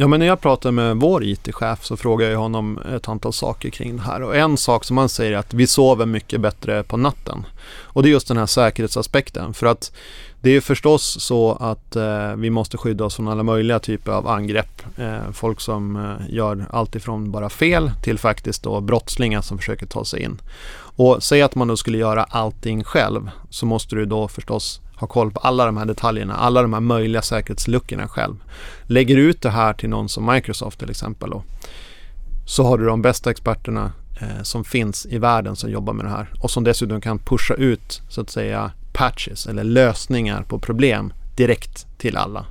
Ja, 0.00 0.08
men 0.08 0.20
när 0.20 0.26
jag 0.26 0.40
pratar 0.40 0.70
med 0.70 0.96
vår 0.96 1.24
IT-chef 1.24 1.84
så 1.84 1.96
frågar 1.96 2.30
jag 2.30 2.38
honom 2.38 2.78
ett 2.78 3.08
antal 3.08 3.32
saker 3.32 3.70
kring 3.70 3.96
det 3.96 4.02
här. 4.02 4.22
Och 4.22 4.36
en 4.36 4.56
sak 4.56 4.84
som 4.84 4.98
han 4.98 5.08
säger 5.08 5.32
är 5.32 5.36
att 5.36 5.54
vi 5.54 5.66
sover 5.66 6.06
mycket 6.06 6.40
bättre 6.40 6.82
på 6.82 6.96
natten. 6.96 7.46
Och 7.80 8.02
det 8.02 8.08
är 8.08 8.10
just 8.10 8.28
den 8.28 8.36
här 8.36 8.46
säkerhetsaspekten. 8.46 9.54
För 9.54 9.66
att 9.66 9.92
det 10.40 10.50
är 10.50 10.60
förstås 10.60 11.16
så 11.20 11.52
att 11.52 11.96
eh, 11.96 12.34
vi 12.36 12.50
måste 12.50 12.76
skydda 12.76 13.04
oss 13.04 13.16
från 13.16 13.28
alla 13.28 13.42
möjliga 13.42 13.78
typer 13.78 14.12
av 14.12 14.28
angrepp. 14.28 14.82
Eh, 14.96 15.30
folk 15.32 15.60
som 15.60 15.96
eh, 15.96 16.34
gör 16.34 16.66
allt 16.70 16.94
ifrån 16.94 17.30
bara 17.30 17.48
fel 17.48 17.90
till 18.02 18.18
faktiskt 18.18 18.62
då 18.62 18.80
brottslingar 18.80 19.40
som 19.40 19.58
försöker 19.58 19.86
ta 19.86 20.04
sig 20.04 20.22
in. 20.22 20.40
Och 20.76 21.22
säg 21.22 21.42
att 21.42 21.54
man 21.54 21.68
då 21.68 21.76
skulle 21.76 21.98
göra 21.98 22.24
allting 22.24 22.84
själv 22.84 23.30
så 23.50 23.66
måste 23.66 23.94
du 23.94 24.04
då 24.04 24.28
förstås 24.28 24.80
ha 24.98 25.06
koll 25.06 25.30
på 25.30 25.40
alla 25.40 25.66
de 25.66 25.76
här 25.76 25.84
detaljerna, 25.84 26.34
alla 26.34 26.62
de 26.62 26.72
här 26.72 26.80
möjliga 26.80 27.22
säkerhetsluckorna 27.22 28.08
själv. 28.08 28.34
Lägger 28.82 29.16
du 29.16 29.22
ut 29.22 29.42
det 29.42 29.50
här 29.50 29.72
till 29.72 29.88
någon 29.88 30.08
som 30.08 30.26
Microsoft 30.26 30.78
till 30.78 30.90
exempel 30.90 31.30
då, 31.30 31.42
så 32.46 32.64
har 32.64 32.78
du 32.78 32.86
de 32.86 33.02
bästa 33.02 33.30
experterna 33.30 33.92
eh, 34.20 34.42
som 34.42 34.64
finns 34.64 35.06
i 35.06 35.18
världen 35.18 35.56
som 35.56 35.70
jobbar 35.70 35.92
med 35.92 36.04
det 36.04 36.10
här 36.10 36.30
och 36.40 36.50
som 36.50 36.64
dessutom 36.64 37.00
kan 37.00 37.18
pusha 37.18 37.54
ut 37.54 38.02
så 38.08 38.20
att 38.20 38.30
säga 38.30 38.72
patches 38.92 39.46
eller 39.46 39.64
lösningar 39.64 40.42
på 40.42 40.58
problem 40.58 41.12
direkt 41.36 41.86
till 41.98 42.16
alla. 42.16 42.46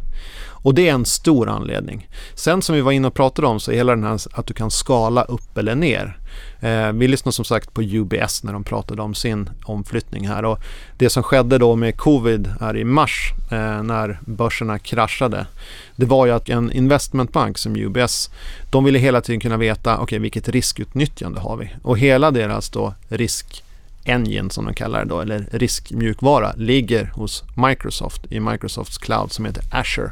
Och 0.62 0.74
det 0.74 0.90
är 0.90 0.94
en 0.94 1.06
stor 1.06 1.50
anledning. 1.50 2.08
Sen 2.36 2.62
som 2.62 2.76
vi 2.76 2.82
var 2.82 2.92
inne 2.92 3.08
och 3.08 3.14
pratade 3.14 3.48
om 3.48 3.60
så 3.60 3.72
är 3.72 3.76
hela 3.76 3.96
den 3.96 4.04
här 4.04 4.20
att 4.32 4.48
du 4.48 4.54
kan 4.54 4.72
skala 4.72 5.24
upp 5.24 5.58
eller 5.58 5.76
ner. 5.76 6.18
Eh, 6.60 6.92
vi 6.92 7.08
lyssnade 7.08 7.34
som 7.34 7.46
sagt 7.46 7.74
på 7.74 7.82
UBS 7.82 8.44
när 8.44 8.54
de 8.54 8.64
pratade 8.64 9.02
om 9.02 9.16
sin 9.16 9.50
omflyttning 9.66 10.28
här 10.28 10.46
och 10.46 10.60
det 10.98 11.10
som 11.10 11.24
skedde 11.24 11.58
då 11.58 11.76
med 11.76 11.98
covid 11.98 12.54
här 12.60 12.78
i 12.78 12.84
mars 12.84 13.34
eh, 13.52 13.84
när 13.84 14.20
börserna 14.26 14.80
kraschade 14.80 15.48
det 15.96 16.06
var 16.06 16.26
ju 16.26 16.32
att 16.32 16.50
en 16.50 16.72
investmentbank 16.72 17.58
som 17.58 17.76
UBS 17.76 18.30
de 18.72 18.84
ville 18.84 19.00
hela 19.00 19.22
tiden 19.22 19.40
kunna 19.40 19.58
veta 19.58 19.94
okej 19.94 20.04
okay, 20.04 20.20
vilket 20.20 20.50
riskutnyttjande 20.50 21.40
har 21.40 21.58
vi 21.58 21.70
och 21.84 21.98
hela 21.98 22.32
deras 22.32 22.70
då 22.70 22.94
risk 23.10 23.64
engine 24.08 24.50
som 24.50 24.66
de 24.66 24.74
kallar 24.74 25.00
det 25.00 25.10
då, 25.10 25.22
eller 25.22 25.48
riskmjukvara, 25.52 26.54
ligger 26.58 27.06
hos 27.06 27.44
Microsoft 27.68 28.22
i 28.30 28.40
Microsofts 28.40 28.98
cloud 28.98 29.32
som 29.32 29.46
heter 29.46 29.64
Azure. 29.72 30.12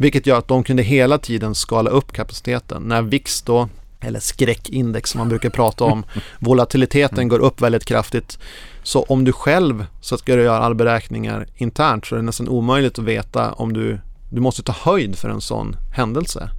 Vilket 0.00 0.26
gör 0.26 0.38
att 0.38 0.48
de 0.48 0.64
kunde 0.64 0.82
hela 0.82 1.18
tiden 1.18 1.54
skala 1.54 1.90
upp 1.90 2.12
kapaciteten. 2.12 2.82
När 2.82 3.02
VIX 3.02 3.42
då, 3.42 3.68
eller 4.00 4.20
skräckindex 4.20 5.10
som 5.10 5.18
man 5.18 5.28
brukar 5.28 5.50
prata 5.50 5.84
om, 5.84 6.04
volatiliteten 6.38 7.28
går 7.28 7.38
upp 7.38 7.60
väldigt 7.60 7.84
kraftigt. 7.84 8.38
Så 8.82 9.02
om 9.02 9.24
du 9.24 9.32
själv 9.32 9.86
så 10.00 10.18
ska 10.18 10.36
du 10.36 10.42
göra 10.42 10.58
alla 10.58 10.74
beräkningar 10.74 11.46
internt 11.56 12.06
så 12.06 12.14
är 12.14 12.16
det 12.16 12.24
nästan 12.24 12.48
omöjligt 12.48 12.98
att 12.98 13.04
veta 13.04 13.52
om 13.52 13.72
du, 13.72 13.98
du 14.30 14.40
måste 14.40 14.62
ta 14.62 14.72
höjd 14.72 15.18
för 15.18 15.28
en 15.28 15.40
sån 15.40 15.76
händelse. 15.94 16.50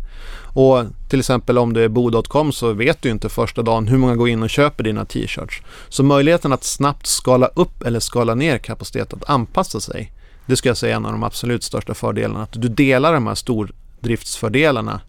Och 0.53 0.85
till 1.09 1.19
exempel 1.19 1.57
om 1.57 1.73
du 1.73 1.83
är 1.83 1.89
bo.com 1.89 2.51
så 2.51 2.73
vet 2.73 3.01
du 3.01 3.09
inte 3.09 3.29
första 3.29 3.61
dagen 3.61 3.87
hur 3.87 3.97
många 3.97 4.15
går 4.15 4.29
in 4.29 4.43
och 4.43 4.49
köper 4.49 4.83
dina 4.83 5.05
t-shirts. 5.05 5.61
Så 5.89 6.03
möjligheten 6.03 6.53
att 6.53 6.63
snabbt 6.63 7.07
skala 7.07 7.47
upp 7.47 7.81
eller 7.81 7.99
skala 7.99 8.35
ner 8.35 8.57
kapacitet 8.57 9.13
att 9.13 9.29
anpassa 9.29 9.79
sig 9.79 10.11
Det 10.51 10.57
ska 10.57 10.69
jag 10.69 10.77
säga 10.77 10.93
är 10.93 10.97
en 10.97 11.05
av 11.05 11.11
de 11.11 11.23
absolut 11.23 11.63
största 11.63 11.93
fördelarna. 11.93 12.43
Att 12.43 12.61
du 12.61 12.67
delar 12.67 13.13
de 13.13 13.27
här 13.27 13.35
stordriftsfördelarna 13.35 15.01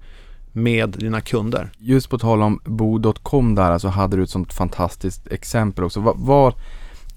med 0.53 0.91
dina 0.91 1.21
kunder. 1.21 1.71
Just 1.79 2.11
på 2.11 2.19
tal 2.19 2.43
om 2.43 2.61
bo.com 2.65 3.55
där 3.55 3.79
så 3.79 3.89
hade 3.89 4.17
du 4.17 4.23
ett 4.23 4.31
sånt 4.31 4.53
fantastiskt 4.53 5.27
exempel 5.27 5.85
också. 5.85 6.01
Vad, 6.01 6.19
vad, 6.19 6.55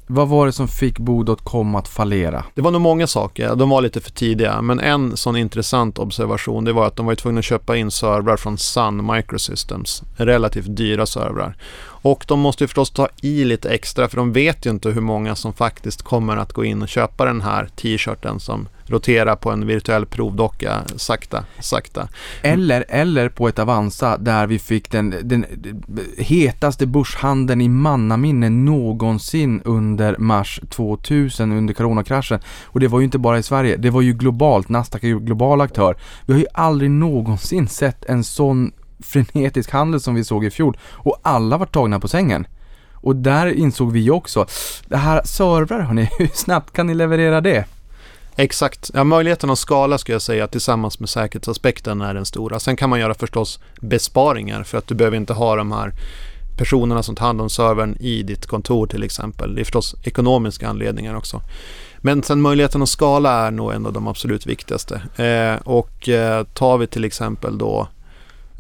vad 0.08 0.28
var 0.28 0.46
det 0.46 0.52
som 0.52 0.68
fick 0.68 1.00
bo.com 1.00 1.76
att 1.76 1.88
fallera? 1.88 2.44
Det 2.56 2.62
var 2.62 2.72
nog 2.72 2.82
många 2.82 3.08
saker. 3.08 3.56
De 3.56 3.70
var 3.70 3.82
lite 3.82 4.02
för 4.02 4.12
tidiga. 4.12 4.62
Men 4.62 4.80
en 4.80 5.18
sån 5.18 5.38
intressant 5.38 6.00
observation 6.00 6.66
det 6.66 6.74
var 6.74 6.88
att 6.88 6.96
de 6.96 7.06
var 7.06 7.16
tvungna 7.16 7.40
att 7.40 7.46
köpa 7.46 7.78
in 7.78 7.92
servrar 7.92 8.38
från 8.38 8.58
Sun 8.58 9.14
Microsystems. 9.14 10.04
Relativt 10.18 10.76
dyra 10.76 11.06
servrar. 11.06 11.58
Och 12.06 12.26
de 12.28 12.40
måste 12.40 12.64
ju 12.64 12.68
förstås 12.68 12.92
ta 12.92 13.08
i 13.22 13.44
lite 13.44 13.70
extra 13.70 14.08
för 14.08 14.18
de 14.18 14.34
vet 14.34 14.66
ju 14.66 14.70
inte 14.70 14.90
hur 14.90 15.02
många 15.02 15.36
som 15.36 15.54
faktiskt 15.54 16.02
kommer 16.02 16.38
att 16.38 16.54
gå 16.54 16.66
in 16.66 16.82
och 16.82 16.88
köpa 16.88 17.26
den 17.26 17.42
här 17.42 17.70
t-shirten 17.76 18.40
som 18.40 18.68
roterar 18.86 19.36
på 19.36 19.52
en 19.52 19.68
virtuell 19.68 20.06
provdocka 20.06 20.84
sakta, 20.96 21.46
sakta. 21.60 22.08
Eller, 22.42 22.86
eller 22.90 23.30
på 23.30 23.48
ett 23.48 23.60
Avanza 23.60 24.18
där 24.18 24.48
vi 24.48 24.60
fick 24.60 24.92
den, 24.92 25.16
den 25.24 25.46
hetaste 26.18 26.86
börshandeln 26.86 27.62
i 27.62 27.70
mannaminne 27.70 28.50
någonsin 28.50 29.62
under 29.66 30.18
mars 30.18 30.62
2000 30.70 31.52
under 31.52 31.74
coronakraschen. 31.74 32.40
Och 32.64 32.80
det 32.80 32.88
var 32.88 33.00
ju 33.00 33.06
inte 33.06 33.18
bara 33.18 33.38
i 33.38 33.44
Sverige, 33.44 33.78
det 33.78 33.90
var 33.90 34.02
ju 34.02 34.14
globalt, 34.14 34.70
Nasdaq 34.70 35.04
är 35.04 35.08
ju 35.08 35.20
global 35.20 35.62
aktör. 35.62 35.98
Vi 36.26 36.34
har 36.34 36.40
ju 36.40 36.48
aldrig 36.54 36.92
någonsin 36.92 37.68
sett 37.68 38.06
en 38.06 38.24
sån 38.24 38.72
frenetisk 39.00 39.72
handel 39.72 40.02
som 40.02 40.16
vi 40.16 40.24
såg 40.24 40.46
i 40.46 40.52
fjol 40.52 40.78
och 40.92 41.20
alla 41.22 41.58
var 41.58 41.66
tagna 41.66 42.00
på 42.00 42.08
sängen. 42.08 42.48
Och 42.94 43.16
där 43.16 43.48
insåg 43.48 43.92
vi 43.92 44.10
också, 44.10 44.46
det 44.88 44.98
här 44.98 45.22
servrar 45.26 45.80
hörni, 45.80 46.10
hur 46.18 46.30
snabbt 46.34 46.74
kan 46.74 46.88
ni 46.88 46.94
leverera 46.94 47.42
det? 47.42 47.66
Exakt. 48.36 48.92
Ja, 48.94 49.04
möjligheten 49.04 49.50
att 49.50 49.60
skala 49.60 49.98
skulle 49.98 50.16
jag 50.16 50.22
säga 50.22 50.48
tillsammans 50.48 51.00
med 51.00 51.10
säkerhetsaspekten 51.10 52.02
är 52.02 52.14
den 52.14 52.26
stora. 52.26 52.60
Sen 52.60 52.76
kan 52.76 52.90
man 52.90 53.00
göra 53.00 53.14
förstås 53.14 53.60
besparingar 53.82 54.64
för 54.64 54.78
att 54.78 54.88
du 54.88 54.96
behöver 54.96 55.18
inte 55.18 55.34
ha 55.34 55.56
de 55.56 55.72
här 55.72 55.94
personerna 56.58 57.04
som 57.04 57.16
tar 57.16 57.26
hand 57.26 57.42
om 57.42 57.50
servern 57.50 57.98
i 58.00 58.24
ditt 58.24 58.46
kontor 58.46 58.88
till 58.88 59.04
exempel. 59.04 59.56
Det 59.56 59.62
är 59.62 59.64
förstås 59.64 59.96
ekonomiska 60.04 60.68
anledningar 60.70 61.16
också. 61.16 61.42
Men 61.98 62.24
sen 62.24 62.42
möjligheten 62.42 62.82
att 62.82 62.90
skala 62.90 63.48
är 63.48 63.52
nog 63.52 63.74
en 63.74 63.86
av 63.86 63.94
de 63.94 64.08
absolut 64.08 64.46
viktigaste. 64.46 65.24
Eh, 65.24 65.62
och 65.68 66.10
eh, 66.10 66.44
tar 66.44 66.78
vi 66.78 66.88
till 66.88 67.04
exempel 67.04 67.58
då 67.58 67.88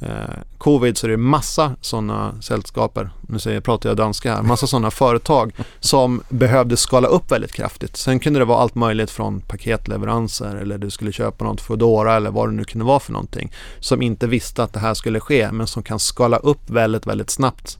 Eh, 0.01 0.39
covid 0.57 0.97
så 0.97 1.07
är 1.07 1.11
det 1.11 1.17
massa 1.17 1.75
sådana 1.81 2.41
sällskaper, 2.41 3.09
nu 3.21 3.39
säger, 3.39 3.61
pratar 3.61 3.89
jag 3.89 3.97
danska 3.97 4.35
här, 4.35 4.43
massa 4.43 4.67
sådana 4.67 4.91
företag 4.91 5.53
som 5.79 6.21
behövde 6.29 6.77
skala 6.77 7.07
upp 7.07 7.31
väldigt 7.31 7.53
kraftigt. 7.53 7.97
Sen 7.97 8.19
kunde 8.19 8.39
det 8.39 8.45
vara 8.45 8.59
allt 8.59 8.75
möjligt 8.75 9.11
från 9.11 9.41
paketleveranser 9.41 10.55
eller 10.55 10.77
du 10.77 10.89
skulle 10.89 11.11
köpa 11.11 11.45
något 11.45 11.61
Foodora 11.61 12.15
eller 12.15 12.31
vad 12.31 12.49
det 12.49 12.53
nu 12.53 12.63
kunde 12.63 12.85
vara 12.85 12.99
för 12.99 13.11
någonting 13.11 13.51
som 13.79 14.01
inte 14.01 14.27
visste 14.27 14.63
att 14.63 14.73
det 14.73 14.79
här 14.79 14.93
skulle 14.93 15.19
ske 15.19 15.51
men 15.51 15.67
som 15.67 15.83
kan 15.83 15.99
skala 15.99 16.37
upp 16.37 16.69
väldigt, 16.69 17.07
väldigt 17.07 17.29
snabbt 17.29 17.77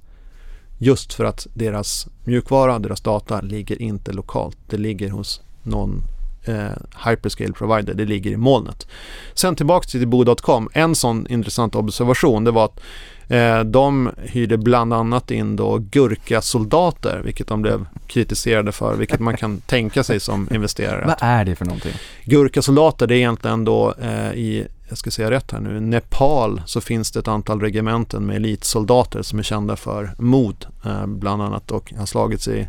just 0.78 1.14
för 1.14 1.26
att 1.26 1.48
deras 1.54 2.08
mjukvara, 2.24 2.80
deras 2.80 3.02
data 3.02 3.42
ligger 3.42 3.82
inte 3.82 4.14
lokalt. 4.14 4.58
Det 4.70 4.78
ligger 4.78 5.10
hos 5.10 5.42
någon 5.64 6.04
eh, 6.46 7.10
hyperscale 7.10 7.54
provider, 7.54 7.94
det 7.94 8.06
ligger 8.06 8.32
i 8.32 8.38
molnet. 8.38 8.88
Sen 9.34 9.56
tillbaka 9.56 9.88
till 9.88 10.08
bo.com, 10.08 10.70
en 10.74 10.96
sån 10.96 11.28
intressant 11.28 11.76
observation 11.76 12.44
det 12.44 12.52
var 12.52 12.66
att 12.66 12.80
eh, 13.28 13.60
de 13.60 14.12
hyrde 14.18 14.58
bland 14.58 14.94
annat 14.94 15.32
in 15.32 15.56
då 15.56 15.78
gurkasoldater, 15.78 17.22
vilket 17.26 17.48
de 17.48 17.62
blev 17.62 17.86
kritiserade 18.08 18.72
för, 18.72 18.96
vilket 18.96 19.20
man 19.20 19.38
kan 19.38 19.58
tänka 19.66 20.04
sig 20.04 20.20
som 20.20 20.48
investerare. 20.52 21.06
Vad 21.06 21.18
är 21.20 21.46
det 21.46 21.56
för 21.56 21.66
någonting? 21.66 21.94
Gurkasoldater, 22.26 23.08
det 23.08 23.16
är 23.16 23.18
egentligen 23.18 23.66
då 23.66 23.94
eh, 24.02 24.34
i 24.34 24.68
jag 24.90 24.98
ska 24.98 25.12
säga 25.12 25.32
rätt 25.32 25.52
här 25.52 25.60
nu, 25.60 25.80
Nepal 25.80 26.62
så 26.66 26.82
finns 26.82 27.12
det 27.12 27.20
ett 27.20 27.28
antal 27.28 27.62
regementen 27.62 28.26
med 28.26 28.36
elitsoldater 28.36 29.22
som 29.22 29.40
är 29.40 29.44
kända 29.44 29.76
för 29.76 30.16
mod 30.20 30.66
eh, 30.86 31.06
bland 31.06 31.42
annat 31.42 31.72
och 31.72 31.94
har 31.98 32.06
slagits 32.06 32.48
i 32.48 32.68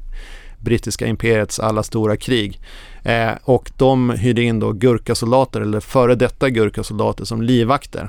brittiska 0.60 1.06
imperiets 1.06 1.60
alla 1.60 1.82
stora 1.82 2.16
krig. 2.16 2.60
Eh, 3.02 3.30
och 3.44 3.70
de 3.76 4.10
hyrde 4.10 4.42
in 4.42 4.60
då 4.60 4.72
gurkasoldater 4.72 5.60
eller 5.60 5.80
före 5.80 6.14
detta 6.14 6.50
gurkasoldater 6.50 7.24
som 7.24 7.42
livvakter. 7.42 8.08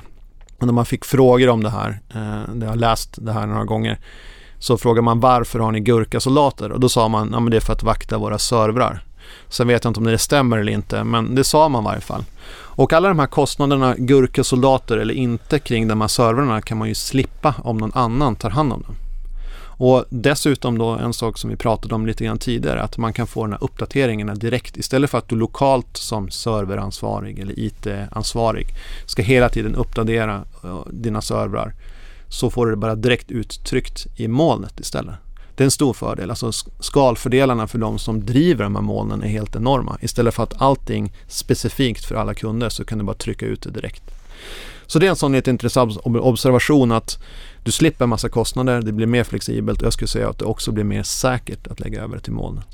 Och 0.58 0.66
när 0.66 0.72
man 0.72 0.86
fick 0.86 1.04
frågor 1.04 1.48
om 1.48 1.62
det 1.62 1.70
här, 1.70 2.00
eh, 2.14 2.60
jag 2.60 2.68
har 2.68 2.76
läst 2.76 3.18
det 3.20 3.32
här 3.32 3.46
några 3.46 3.64
gånger, 3.64 3.98
så 4.58 4.78
frågar 4.78 5.02
man 5.02 5.20
varför 5.20 5.58
har 5.58 5.72
ni 5.72 5.80
gurkasoldater? 5.80 6.72
Och 6.72 6.80
då 6.80 6.88
sa 6.88 7.08
man, 7.08 7.30
ja 7.32 7.40
men 7.40 7.50
det 7.50 7.56
är 7.56 7.60
för 7.60 7.72
att 7.72 7.82
vakta 7.82 8.18
våra 8.18 8.38
servrar. 8.38 9.04
Sen 9.48 9.68
vet 9.68 9.84
jag 9.84 9.90
inte 9.90 10.00
om 10.00 10.06
det 10.06 10.18
stämmer 10.18 10.58
eller 10.58 10.72
inte, 10.72 11.04
men 11.04 11.34
det 11.34 11.44
sa 11.44 11.68
man 11.68 11.82
i 11.82 11.84
varje 11.84 12.00
fall. 12.00 12.24
Och 12.50 12.92
alla 12.92 13.08
de 13.08 13.18
här 13.18 13.26
kostnaderna, 13.26 13.94
gurkasoldater 13.98 14.96
eller 14.96 15.14
inte 15.14 15.58
kring 15.58 15.88
de 15.88 16.00
här 16.00 16.08
servrarna 16.08 16.62
kan 16.62 16.78
man 16.78 16.88
ju 16.88 16.94
slippa 16.94 17.54
om 17.64 17.78
någon 17.78 17.92
annan 17.94 18.36
tar 18.36 18.50
hand 18.50 18.72
om 18.72 18.82
dem. 18.82 18.96
Och 19.78 20.04
dessutom 20.08 20.78
då 20.78 20.88
en 20.88 21.12
sak 21.12 21.38
som 21.38 21.50
vi 21.50 21.56
pratade 21.56 21.94
om 21.94 22.06
lite 22.06 22.24
grann 22.24 22.38
tidigare, 22.38 22.82
att 22.82 22.98
man 22.98 23.12
kan 23.12 23.26
få 23.26 23.42
de 23.42 23.52
här 23.52 23.64
uppdateringarna 23.64 24.34
direkt 24.34 24.76
istället 24.76 25.10
för 25.10 25.18
att 25.18 25.28
du 25.28 25.36
lokalt 25.36 25.96
som 25.96 26.30
serveransvarig 26.30 27.38
eller 27.38 27.58
IT-ansvarig 27.58 28.66
ska 29.06 29.22
hela 29.22 29.48
tiden 29.48 29.74
uppdatera 29.74 30.44
eh, 30.64 30.86
dina 30.90 31.22
servrar 31.22 31.74
så 32.28 32.50
får 32.50 32.66
du 32.66 32.72
det 32.72 32.76
bara 32.76 32.94
direkt 32.94 33.30
uttryckt 33.30 34.06
i 34.16 34.28
molnet 34.28 34.80
istället. 34.80 35.14
Det 35.54 35.62
är 35.62 35.64
en 35.64 35.70
stor 35.70 35.92
fördel. 35.92 36.30
Alltså 36.30 36.52
skalfördelarna 36.80 37.66
för 37.66 37.78
de 37.78 37.98
som 37.98 38.26
driver 38.26 38.64
de 38.64 38.74
här 38.74 38.82
molnen 38.82 39.22
är 39.22 39.28
helt 39.28 39.56
enorma. 39.56 39.98
Istället 40.00 40.34
för 40.34 40.42
att 40.42 40.62
allting 40.62 41.12
specifikt 41.28 42.04
för 42.04 42.14
alla 42.14 42.34
kunder 42.34 42.68
så 42.68 42.84
kan 42.84 42.98
du 42.98 43.04
bara 43.04 43.16
trycka 43.16 43.46
ut 43.46 43.62
det 43.62 43.70
direkt. 43.70 44.02
Så 44.86 44.98
det 44.98 45.06
är 45.06 45.10
en 45.10 45.16
sån 45.16 45.32
lite 45.32 45.50
intressant 45.50 45.98
observation 46.04 46.92
att 46.92 47.18
du 47.68 47.72
slipper 47.72 48.04
en 48.04 48.08
massa 48.08 48.28
kostnader, 48.28 48.82
det 48.82 48.92
blir 48.92 49.06
mer 49.06 49.24
flexibelt 49.24 49.80
och 49.80 49.86
jag 49.86 49.92
skulle 49.92 50.08
säga 50.08 50.28
att 50.28 50.38
det 50.38 50.44
också 50.44 50.72
blir 50.72 50.84
mer 50.84 51.02
säkert 51.02 51.66
att 51.66 51.80
lägga 51.80 52.02
över 52.02 52.16
det 52.16 52.22
till 52.22 52.32
molnet. 52.32 52.66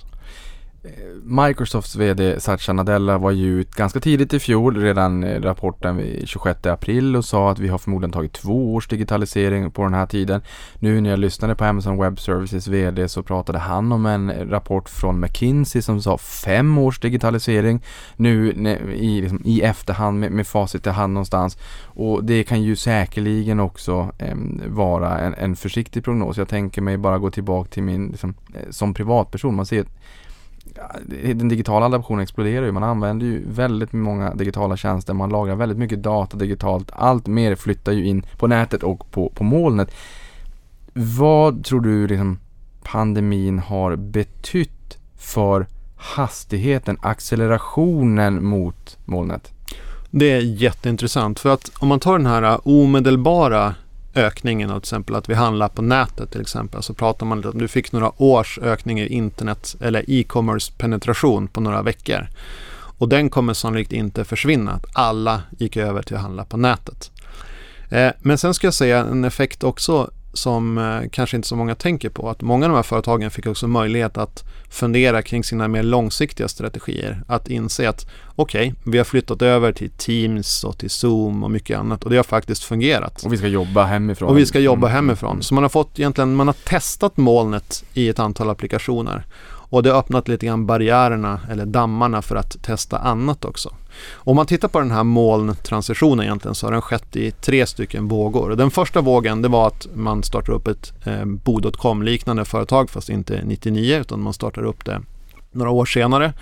Eh, 0.85 0.91
Microsofts 1.25 1.97
VD 1.97 2.41
Satya 2.41 2.73
Nadella 2.73 3.19
var 3.19 3.31
ju 3.31 3.61
ut 3.61 3.75
ganska 3.75 4.01
tidigt 4.01 4.35
i 4.35 4.41
fjol, 4.41 4.77
redan 4.77 5.25
eh, 5.25 5.41
rapporten 5.41 6.03
26 6.25 6.67
april 6.67 7.17
och 7.17 7.25
sa 7.25 7.51
att 7.51 7.59
vi 7.59 7.69
har 7.69 7.79
förmodligen 7.79 8.13
tagit 8.13 8.33
två 8.33 8.75
års 8.75 8.89
digitalisering 8.89 9.71
på 9.71 9.85
den 9.85 9.95
här 9.95 10.07
tiden. 10.07 10.43
Nu 10.79 11.01
när 11.01 11.11
jag 11.11 11.19
lyssnade 11.19 11.55
på 11.55 11.65
Amazon 11.65 11.99
Web 11.99 12.21
Services 12.21 12.67
VD 12.67 13.09
så 13.09 13.23
pratade 13.23 13.59
han 13.59 13.93
om 13.93 14.07
en 14.07 14.31
eh, 14.31 14.47
rapport 14.47 14.89
från 14.89 15.21
McKinsey 15.21 15.83
som 15.83 16.03
sa 16.03 16.19
fem 16.19 16.79
års 16.79 17.01
digitalisering. 17.01 17.83
Nu 18.17 18.51
i, 18.95 19.21
liksom, 19.21 19.43
i 19.45 19.63
efterhand 19.63 20.21
med, 20.21 20.33
med 20.33 20.47
facit 20.47 20.87
i 20.87 20.91
hand 20.91 21.13
någonstans. 21.13 21.59
Och 21.85 22.25
det 22.25 22.45
kan 22.45 22.63
ju 22.63 22.77
säkerligen 22.77 23.61
också 23.61 24.13
eh, 24.19 24.37
vara 24.67 25.19
en, 25.19 25.35
en 25.35 25.57
försiktig 25.57 26.05
prognos. 26.05 26.37
Jag 26.37 26.49
tänker 26.49 26.83
mig 26.83 26.97
bara 26.97 27.19
gå 27.19 27.31
tillbaka 27.31 27.71
till 27.71 27.83
min, 27.83 28.09
liksom, 28.09 28.35
som 28.71 28.95
privatperson. 28.95 29.55
Man 29.55 29.67
ser 29.67 29.85
den 31.35 31.49
digitala 31.49 31.87
adaptionen 31.87 32.23
exploderar 32.23 32.67
ju. 32.67 32.73
Man 32.73 32.83
använder 32.83 33.27
ju 33.27 33.45
väldigt 33.49 33.93
många 33.93 34.35
digitala 34.35 34.77
tjänster. 34.77 35.15
Man 35.15 35.31
lagrar 35.31 35.55
väldigt 35.55 35.79
mycket 35.79 36.03
data 36.03 36.37
digitalt. 36.37 36.91
Allt 36.93 37.27
mer 37.27 37.55
flyttar 37.55 37.93
ju 37.93 38.07
in 38.07 38.27
på 38.39 38.47
nätet 38.47 38.83
och 38.83 39.11
på, 39.11 39.31
på 39.31 39.45
molnet. 39.45 39.95
Vad 40.93 41.65
tror 41.65 41.81
du 41.81 42.07
liksom 42.07 42.39
pandemin 42.83 43.59
har 43.59 43.97
betytt 43.97 44.99
för 45.17 45.67
hastigheten, 45.97 46.97
accelerationen 47.01 48.45
mot 48.45 48.99
molnet? 49.05 49.53
Det 50.11 50.33
är 50.33 50.41
jätteintressant 50.41 51.41
för 51.41 51.55
att 51.55 51.71
om 51.79 51.89
man 51.89 52.01
tar 52.01 52.19
den 52.19 52.27
här 52.27 52.61
omedelbara 52.65 53.75
ökningen 54.15 54.71
av 54.71 54.81
till 54.81 54.87
exempel 54.87 55.15
att 55.15 55.29
vi 55.29 55.35
handlar 55.35 55.69
på 55.69 55.83
nätet 55.83 56.31
till 56.31 56.41
exempel 56.41 56.83
så 56.83 56.95
pratar 56.95 57.27
man 57.27 57.45
om 57.45 57.59
du 57.59 57.69
fick 57.69 57.93
några 57.93 58.23
års 58.23 58.59
ökning 58.59 59.01
i 59.01 59.07
internet 59.07 59.77
eller 59.81 60.05
e-commerce 60.11 60.73
penetration 60.79 61.49
på 61.49 61.61
några 61.61 61.83
veckor. 61.83 62.29
Och 62.99 63.09
den 63.09 63.31
kommer 63.31 63.55
sannolikt 63.55 63.93
inte 63.93 64.25
försvinna, 64.25 64.73
att 64.73 64.87
alla 64.93 65.43
gick 65.59 65.77
över 65.77 66.03
till 66.03 66.17
att 66.17 66.23
handla 66.23 66.45
på 66.45 66.57
nätet. 66.57 67.11
Eh, 67.91 68.13
men 68.19 68.39
sen 68.39 68.55
ska 68.55 68.67
jag 68.67 68.75
säga 68.75 68.99
en 68.99 69.25
effekt 69.25 69.65
också 69.65 70.11
som 70.35 70.79
eh, 70.79 71.09
kanske 71.11 71.37
inte 71.37 71.49
så 71.49 71.57
många 71.57 71.75
tänker 71.75 72.09
på. 72.09 72.31
Att 72.31 72.43
många 72.43 72.67
av 72.67 72.71
de 72.71 72.77
här 72.77 72.83
företagen 72.83 73.31
fick 73.31 73.47
också 73.47 73.69
möjlighet 73.69 74.19
att 74.19 74.45
fundera 74.69 75.23
kring 75.23 75.45
sina 75.45 75.69
mer 75.69 75.83
långsiktiga 75.83 76.49
strategier. 76.49 77.23
Att 77.27 77.49
inse 77.49 77.89
att 77.89 78.07
okej, 78.37 78.69
okay, 78.69 78.93
vi 78.93 78.99
har 78.99 79.05
flyttat 79.05 79.43
över 79.43 79.73
till 79.73 79.91
Teams 79.91 80.65
och 80.65 80.79
till 80.79 80.91
Zoom 80.91 81.45
och 81.45 81.51
mycket 81.51 81.79
annat 81.79 82.05
och 82.05 82.11
det 82.11 82.17
har 82.17 82.25
faktiskt 82.25 82.65
fungerat. 82.65 83.25
Och 83.25 83.33
vi 83.33 83.37
ska 83.37 83.47
jobba 83.47 83.85
hemifrån. 83.85 84.29
Och 84.29 84.39
vi 84.39 84.47
ska 84.47 84.59
jobba 84.61 84.87
mm. 84.89 84.97
hemifrån. 84.97 85.43
Så 85.43 85.55
man 85.55 85.65
har 85.65 85.69
fått 85.69 85.99
egentligen, 85.99 86.35
man 86.35 86.47
har 86.47 86.57
testat 86.65 87.17
molnet 87.17 87.85
i 87.95 88.09
ett 88.09 88.19
antal 88.19 88.51
applikationer. 88.51 89.27
Och 89.75 89.83
det 89.83 89.91
har 89.91 89.99
öppnat 89.99 90.29
lite 90.29 90.47
grann 90.47 90.67
barriärerna 90.67 91.41
eller 91.51 91.67
dammarna 91.67 92.23
för 92.23 92.37
att 92.37 92.63
testa 92.63 92.99
annat 92.99 93.45
också. 93.45 93.75
Om 94.15 94.37
man 94.37 94.47
tittar 94.47 94.69
på 94.69 94.79
den 94.79 94.91
här 94.91 95.05
molntransitionen 95.05 96.25
egentligen 96.25 96.55
så 96.55 96.67
har 96.67 96.73
den 96.73 96.83
skett 96.83 97.17
i 97.17 97.31
tre 97.31 97.67
stycken 97.67 98.09
vågor. 98.09 98.57
Den 98.57 98.71
första 98.71 99.01
vågen 99.01 99.43
det 99.43 99.49
var 99.49 99.67
att 99.67 99.87
man 99.95 100.23
startar 100.23 100.53
upp 100.53 100.69
ett 100.69 100.93
eh, 101.05 101.25
bo.com 101.25 102.03
liknande 102.03 102.45
företag 102.45 102.91
fast 102.91 103.09
inte 103.09 103.41
99 103.45 103.97
utan 104.01 104.21
man 104.21 104.33
startar 104.33 104.65
upp 104.65 104.85
det 104.85 105.01
några 105.53 105.71
år 105.71 105.87
senare. 105.87 106.33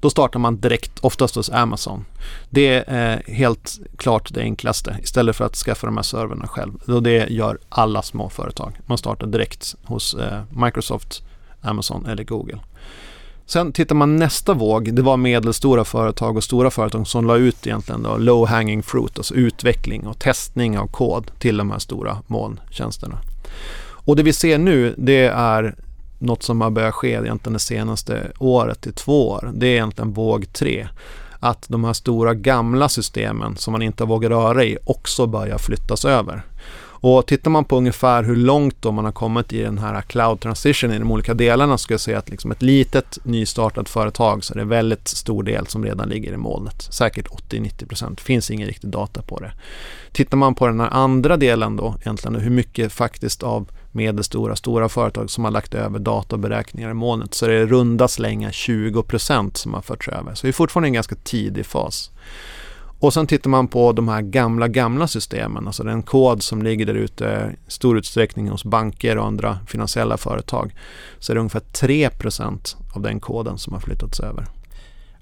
Då 0.00 0.10
startar 0.10 0.38
man 0.38 0.60
direkt, 0.60 0.98
oftast 1.00 1.34
hos 1.34 1.50
Amazon. 1.50 2.04
Det 2.50 2.84
är 2.86 3.22
helt 3.26 3.78
klart 3.96 4.34
det 4.34 4.40
enklaste 4.40 4.96
istället 5.02 5.36
för 5.36 5.44
att 5.44 5.56
skaffa 5.56 5.86
de 5.86 5.96
här 5.96 6.02
servrarna 6.02 6.46
själv. 6.46 6.74
Och 6.86 7.02
det 7.02 7.30
gör 7.30 7.58
alla 7.68 8.02
små 8.02 8.28
företag. 8.28 8.80
Man 8.86 8.98
startar 8.98 9.26
direkt 9.26 9.74
hos 9.84 10.14
eh, 10.14 10.42
Microsoft, 10.50 11.22
Amazon 11.60 12.06
eller 12.06 12.24
Google. 12.24 12.58
Sen 13.50 13.72
tittar 13.72 13.94
man 13.94 14.16
nästa 14.16 14.54
våg, 14.54 14.94
det 14.94 15.02
var 15.02 15.16
medelstora 15.16 15.84
företag 15.84 16.36
och 16.36 16.44
stora 16.44 16.70
företag 16.70 17.06
som 17.06 17.26
la 17.26 17.36
ut 17.36 17.66
egentligen 17.66 18.02
då 18.02 18.16
low 18.16 18.46
hanging 18.46 18.82
fruit, 18.82 19.18
alltså 19.18 19.34
utveckling 19.34 20.06
och 20.06 20.18
testning 20.18 20.78
av 20.78 20.86
kod 20.86 21.30
till 21.38 21.56
de 21.56 21.70
här 21.70 21.78
stora 21.78 22.18
molntjänsterna. 22.26 23.18
Och 23.80 24.16
det 24.16 24.22
vi 24.22 24.32
ser 24.32 24.58
nu 24.58 24.94
det 24.98 25.26
är 25.26 25.74
något 26.18 26.42
som 26.42 26.60
har 26.60 26.70
börjat 26.70 26.94
ske 26.94 27.10
egentligen 27.10 27.52
det 27.52 27.58
senaste 27.58 28.32
året 28.38 28.80
till 28.80 28.92
två 28.92 29.28
år. 29.28 29.50
Det 29.54 29.66
är 29.66 29.72
egentligen 29.72 30.12
våg 30.12 30.52
tre. 30.52 30.88
Att 31.40 31.64
de 31.68 31.84
här 31.84 31.92
stora 31.92 32.34
gamla 32.34 32.88
systemen 32.88 33.56
som 33.56 33.72
man 33.72 33.82
inte 33.82 34.04
vågar 34.04 34.30
röra 34.30 34.64
i 34.64 34.78
också 34.84 35.26
börjar 35.26 35.58
flyttas 35.58 36.04
över. 36.04 36.42
Och 37.00 37.26
tittar 37.26 37.50
man 37.50 37.64
på 37.64 37.76
ungefär 37.76 38.22
hur 38.22 38.36
långt 38.36 38.82
då 38.82 38.92
man 38.92 39.04
har 39.04 39.12
kommit 39.12 39.52
i 39.52 39.62
den 39.62 39.78
här 39.78 40.00
cloud 40.02 40.40
transition 40.40 40.92
i 40.92 40.98
de 40.98 41.10
olika 41.10 41.34
delarna 41.34 41.78
så 41.78 41.82
ska 41.82 41.94
jag 41.94 42.00
säga 42.00 42.18
att 42.18 42.30
liksom 42.30 42.50
ett 42.50 42.62
litet 42.62 43.18
nystartat 43.24 43.88
företag 43.88 44.44
så 44.44 44.54
är 44.54 44.58
det 44.58 44.64
väldigt 44.64 45.08
stor 45.08 45.42
del 45.42 45.66
som 45.66 45.84
redan 45.84 46.08
ligger 46.08 46.32
i 46.32 46.36
molnet. 46.36 46.82
Säkert 46.90 47.28
80-90%. 47.28 48.14
Det 48.16 48.22
finns 48.22 48.50
ingen 48.50 48.68
riktig 48.68 48.90
data 48.90 49.22
på 49.22 49.38
det. 49.38 49.52
Tittar 50.12 50.36
man 50.36 50.54
på 50.54 50.66
den 50.66 50.80
här 50.80 50.90
andra 50.90 51.36
delen 51.36 51.76
då 51.76 51.94
egentligen 52.00 52.40
hur 52.40 52.50
mycket 52.50 52.92
faktiskt 52.92 53.42
av 53.42 53.70
medelstora, 53.92 54.56
stora 54.56 54.88
företag 54.88 55.30
som 55.30 55.44
har 55.44 55.50
lagt 55.50 55.74
över 55.74 55.98
databeräkningar 55.98 56.90
i 56.90 56.94
molnet 56.94 57.34
så 57.34 57.46
är 57.46 57.50
det 57.50 57.66
runda 57.66 58.08
slänga 58.08 58.50
20% 58.50 59.54
som 59.54 59.74
har 59.74 59.82
förts 59.82 60.08
över. 60.08 60.34
Så 60.34 60.46
vi 60.46 60.48
är 60.48 60.52
fortfarande 60.52 60.86
i 60.86 60.90
en 60.90 60.94
ganska 60.94 61.14
tidig 61.14 61.66
fas. 61.66 62.10
Och 63.00 63.14
sen 63.14 63.26
tittar 63.26 63.50
man 63.50 63.68
på 63.68 63.92
de 63.92 64.08
här 64.08 64.22
gamla, 64.22 64.68
gamla 64.68 65.08
systemen, 65.08 65.66
alltså 65.66 65.82
den 65.82 66.02
kod 66.02 66.42
som 66.42 66.62
ligger 66.62 66.86
där 66.86 66.94
ute 66.94 67.54
i 67.66 67.70
stor 67.70 67.98
utsträckning 67.98 68.48
hos 68.48 68.64
banker 68.64 69.18
och 69.18 69.26
andra 69.26 69.58
finansiella 69.66 70.16
företag. 70.16 70.74
Så 71.18 71.32
är 71.32 71.34
det 71.34 71.40
ungefär 71.40 71.60
3% 71.60 72.76
av 72.92 73.02
den 73.02 73.20
koden 73.20 73.58
som 73.58 73.72
har 73.72 73.80
flyttats 73.80 74.20
över. 74.20 74.46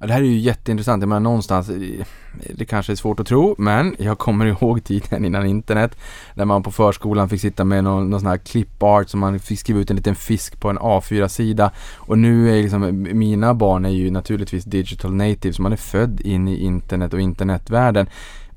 Ja, 0.01 0.07
det 0.07 0.13
här 0.13 0.21
är 0.21 0.25
ju 0.25 0.39
jätteintressant. 0.39 1.03
Jag 1.03 1.09
menar 1.09 1.21
någonstans, 1.21 1.69
eh, 1.69 2.07
det 2.55 2.65
kanske 2.65 2.93
är 2.93 2.97
svårt 2.97 3.21
att 3.21 3.27
tro, 3.27 3.55
men 3.59 3.97
jag 3.99 4.19
kommer 4.19 4.47
ihåg 4.63 4.85
tiden 4.85 5.25
innan 5.25 5.47
internet 5.47 5.99
när 6.35 6.45
man 6.45 6.63
på 6.63 6.71
förskolan 6.71 7.29
fick 7.29 7.41
sitta 7.41 7.65
med 7.65 7.85
någon, 7.85 8.11
någon 8.11 8.21
sån 8.21 8.29
här 8.29 8.39
clipart 8.39 9.09
som 9.09 9.21
man 9.21 9.39
fick 9.39 9.61
skriva 9.61 9.81
ut 9.81 9.91
en 9.91 9.97
liten 9.97 10.15
fisk 10.15 10.61
på 10.61 10.71
en 10.71 10.79
A4-sida. 10.79 11.71
Och 11.97 12.19
nu 12.19 12.59
är 12.59 12.63
liksom, 12.63 13.09
mina 13.13 13.55
barn 13.55 13.85
är 13.85 13.91
ju 13.91 14.11
naturligtvis 14.11 14.65
digital 14.65 15.15
natives, 15.15 15.59
man 15.59 15.73
är 15.73 15.77
född 15.77 16.21
in 16.21 16.49
i 16.49 16.57
internet 16.57 17.15
och 17.15 17.21
internetvärlden. 17.21 18.09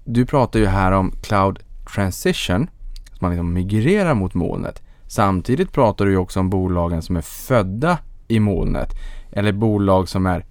Du 0.04 0.26
pratar 0.26 0.60
ju 0.60 0.66
här 0.66 0.92
om 0.92 1.12
cloud 1.22 1.60
transition, 1.96 2.68
att 3.14 3.22
man 3.22 3.32
liksom 3.32 3.54
migrerar 3.54 4.14
mot 4.14 4.34
molnet. 4.34 4.82
Samtidigt 5.08 5.72
pratar 5.72 6.06
du 6.06 6.12
ju 6.12 6.18
också 6.18 6.40
om 6.40 6.50
bolagen 6.50 7.02
som 7.02 7.16
är 7.18 7.22
födda 7.22 7.98
i 8.28 8.40
molnet 8.40 8.94
eller 9.32 9.52
bolag 9.52 10.10
som 10.10 10.26
är 10.26 10.46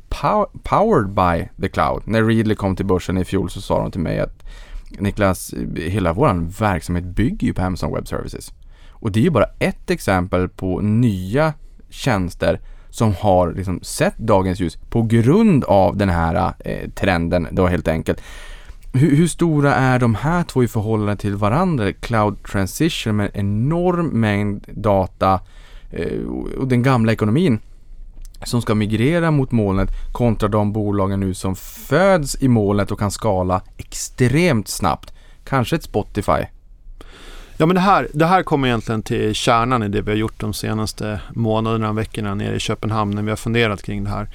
powered 0.63 1.09
by 1.09 1.49
the 1.63 1.69
cloud. 1.69 2.03
När 2.05 2.23
Readly 2.23 2.55
kom 2.55 2.77
till 2.77 2.87
börsen 2.87 3.19
i 3.19 3.25
fjol 3.25 3.51
så 3.51 3.61
sa 3.61 3.79
de 3.79 3.91
till 3.91 4.01
mig 4.01 4.21
att 4.21 4.45
Niklas, 4.99 5.55
hela 5.77 6.13
vår 6.13 6.59
verksamhet 6.61 7.05
bygger 7.05 7.47
ju 7.47 7.55
på 7.55 7.63
Amazon 7.63 7.95
Web 7.95 8.09
Services. 8.09 8.53
Och 8.91 9.13
det 9.13 9.21
är 9.21 9.25
ju 9.25 9.31
bara 9.31 9.51
ett 9.59 9.91
exempel 9.91 10.49
på 10.49 10.81
nya 10.81 11.53
tjänster 11.89 12.61
som 12.91 13.15
har 13.15 13.53
liksom 13.53 13.83
sett 13.83 14.19
dagens 14.19 14.61
ljus 14.61 14.79
på 14.91 15.03
grund 15.03 15.65
av 15.65 15.97
den 15.97 16.09
här 16.09 16.53
eh, 16.59 16.91
trenden 16.91 17.49
då 17.51 17.67
helt 17.67 17.89
enkelt. 17.89 18.23
Hur, 18.93 19.17
hur, 19.17 19.27
stora 19.27 19.75
är 19.75 19.99
de 19.99 20.15
här 20.15 20.45
två 20.45 20.65
i 20.65 20.69
förhållande 20.69 21.17
till 21.17 21.35
varandra? 21.35 21.93
Cloud 21.93 22.43
transition 22.43 23.17
med 23.17 23.31
enorm 23.35 24.07
mängd 24.07 24.67
data 24.69 25.41
eh, 25.91 26.19
och 26.59 26.69
den 26.69 26.83
gamla 26.83 27.13
ekonomin 27.13 27.59
som 28.45 28.63
ska 28.63 28.75
migrera 28.75 29.31
mot 29.31 29.53
molnet 29.53 29.89
kontra 30.13 30.49
de 30.49 30.73
bolagen 30.73 31.21
nu 31.21 31.35
som 31.35 31.57
föds 31.57 32.43
i 32.43 32.49
molnet 32.49 32.91
och 32.91 32.99
kan 32.99 33.11
skala 33.11 33.63
extremt 33.77 34.69
snabbt. 34.69 35.13
Kanske 35.45 35.77
ett 35.77 35.83
Spotify. 35.83 36.45
Ja 37.57 37.67
men 37.67 37.75
det 37.75 37.81
här, 37.81 38.09
det 38.15 38.27
här 38.27 38.43
kommer 38.43 38.69
egentligen 38.69 39.03
till 39.03 39.35
kärnan 39.35 39.83
i 39.83 39.89
det 39.89 40.03
vi 40.03 40.11
har 40.11 40.19
gjort 40.19 40.41
de 40.41 40.53
senaste 40.53 41.21
månaderna 41.35 41.89
och 41.89 41.99
veckorna 41.99 42.35
nere 42.35 42.57
i 42.57 42.59
Köpenhamn 42.59 43.15
när 43.15 43.23
vi 43.23 43.31
har 43.31 43.37
funderat 43.37 43.83
kring 43.83 44.05
det 44.05 44.11
här. 44.11 44.29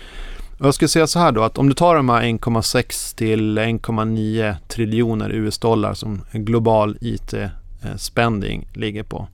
Och 0.59 0.65
jag 0.65 0.73
skulle 0.73 0.89
säga 0.89 1.07
så 1.07 1.19
här 1.19 1.31
då 1.31 1.43
att 1.43 1.57
om 1.57 1.69
du 1.69 1.73
tar 1.73 1.95
de 1.95 2.09
här 2.09 2.21
1,6 2.21 3.17
till 3.17 3.59
1,9 3.59 4.55
triljoner 4.67 5.29
US-dollar 5.29 5.93
som 5.93 6.21
global 6.31 6.97
IT-spending 7.01 8.61
eh, 8.61 8.79
ligger 8.79 9.03
på. 9.03 9.27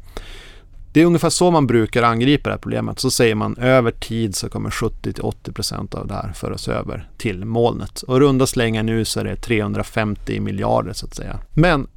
Det 0.94 1.02
är 1.02 1.06
ungefär 1.06 1.30
så 1.30 1.52
man 1.52 1.68
brukar 1.68 2.04
angripa 2.04 2.50
det 2.50 2.54
här 2.54 2.60
problemet. 2.60 3.00
Så 3.00 3.12
säger 3.12 3.36
man 3.36 3.58
över 3.58 3.92
tid 3.92 4.36
så 4.36 4.50
kommer 4.50 4.70
70-80% 4.70 5.96
av 5.96 6.08
det 6.08 6.14
här 6.14 6.34
föras 6.34 6.68
över 6.68 7.10
till 7.18 7.46
molnet. 7.46 8.02
Och 8.02 8.20
runda 8.20 8.48
slängar 8.48 8.84
nu 8.84 9.06
så 9.06 9.20
är 9.20 9.24
det 9.24 9.36
350 9.36 10.40
miljarder 10.40 10.94
så 10.94 11.06
att 11.06 11.16
säga. 11.16 11.40
Men 11.54 11.88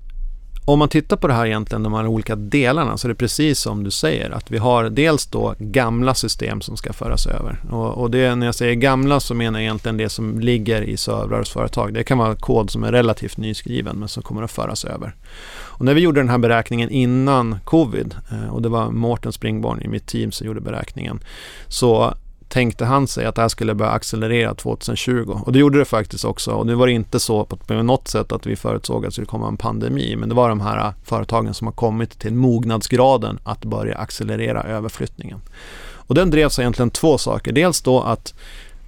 om 0.66 0.78
man 0.78 0.88
tittar 0.88 1.16
på 1.16 1.26
det 1.26 1.34
här 1.34 1.46
egentligen, 1.46 1.82
de 1.82 1.92
här 1.92 2.06
olika 2.06 2.36
delarna, 2.36 2.96
så 2.98 3.06
är 3.06 3.08
det 3.08 3.14
precis 3.14 3.58
som 3.58 3.84
du 3.84 3.90
säger 3.90 4.30
att 4.30 4.50
vi 4.50 4.58
har 4.58 4.84
dels 4.84 5.26
då 5.26 5.54
gamla 5.58 6.14
system 6.14 6.60
som 6.60 6.76
ska 6.76 6.92
föras 6.92 7.26
över. 7.26 7.60
Och, 7.70 8.02
och 8.02 8.10
det, 8.10 8.34
när 8.34 8.46
jag 8.46 8.54
säger 8.54 8.74
gamla 8.74 9.20
så 9.20 9.34
menar 9.34 9.58
jag 9.58 9.64
egentligen 9.64 9.96
det 9.96 10.08
som 10.08 10.40
ligger 10.40 10.82
i 10.82 10.96
servrar 10.96 11.38
hos 11.38 11.50
företag. 11.50 11.94
Det 11.94 12.04
kan 12.04 12.18
vara 12.18 12.34
kod 12.34 12.70
som 12.70 12.84
är 12.84 12.92
relativt 12.92 13.36
nyskriven 13.36 13.96
men 13.96 14.08
som 14.08 14.22
kommer 14.22 14.42
att 14.42 14.50
föras 14.50 14.84
över. 14.84 15.14
Och 15.78 15.84
när 15.84 15.94
vi 15.94 16.00
gjorde 16.00 16.20
den 16.20 16.28
här 16.28 16.38
beräkningen 16.38 16.90
innan 16.90 17.58
covid 17.64 18.14
eh, 18.30 18.54
och 18.54 18.62
det 18.62 18.68
var 18.68 18.90
Mårten 18.90 19.32
Springborn 19.32 19.82
i 19.82 19.88
mitt 19.88 20.06
team 20.06 20.32
som 20.32 20.46
gjorde 20.46 20.60
beräkningen 20.60 21.20
så 21.68 22.14
tänkte 22.48 22.84
han 22.84 23.06
sig 23.06 23.26
att 23.26 23.34
det 23.34 23.42
här 23.42 23.48
skulle 23.48 23.74
börja 23.74 23.90
accelerera 23.90 24.54
2020 24.54 25.40
och 25.44 25.52
det 25.52 25.58
gjorde 25.58 25.78
det 25.78 25.84
faktiskt 25.84 26.24
också 26.24 26.50
och 26.50 26.66
nu 26.66 26.74
var 26.74 26.86
det 26.86 26.92
inte 26.92 27.20
så 27.20 27.44
på 27.44 27.74
något 27.74 28.08
sätt 28.08 28.32
att 28.32 28.46
vi 28.46 28.56
förutsåg 28.56 29.04
att 29.04 29.08
det 29.08 29.12
skulle 29.12 29.26
komma 29.26 29.48
en 29.48 29.56
pandemi 29.56 30.16
men 30.16 30.28
det 30.28 30.34
var 30.34 30.48
de 30.48 30.60
här 30.60 30.86
eh, 30.86 30.92
företagen 31.04 31.54
som 31.54 31.66
har 31.66 31.72
kommit 31.72 32.18
till 32.18 32.34
mognadsgraden 32.34 33.38
att 33.44 33.64
börja 33.64 33.98
accelerera 33.98 34.62
överflyttningen. 34.62 35.40
Och 36.06 36.14
den 36.14 36.30
drevs 36.30 36.58
egentligen 36.58 36.90
två 36.90 37.18
saker. 37.18 37.52
Dels 37.52 37.82
då 37.82 38.00
att 38.00 38.34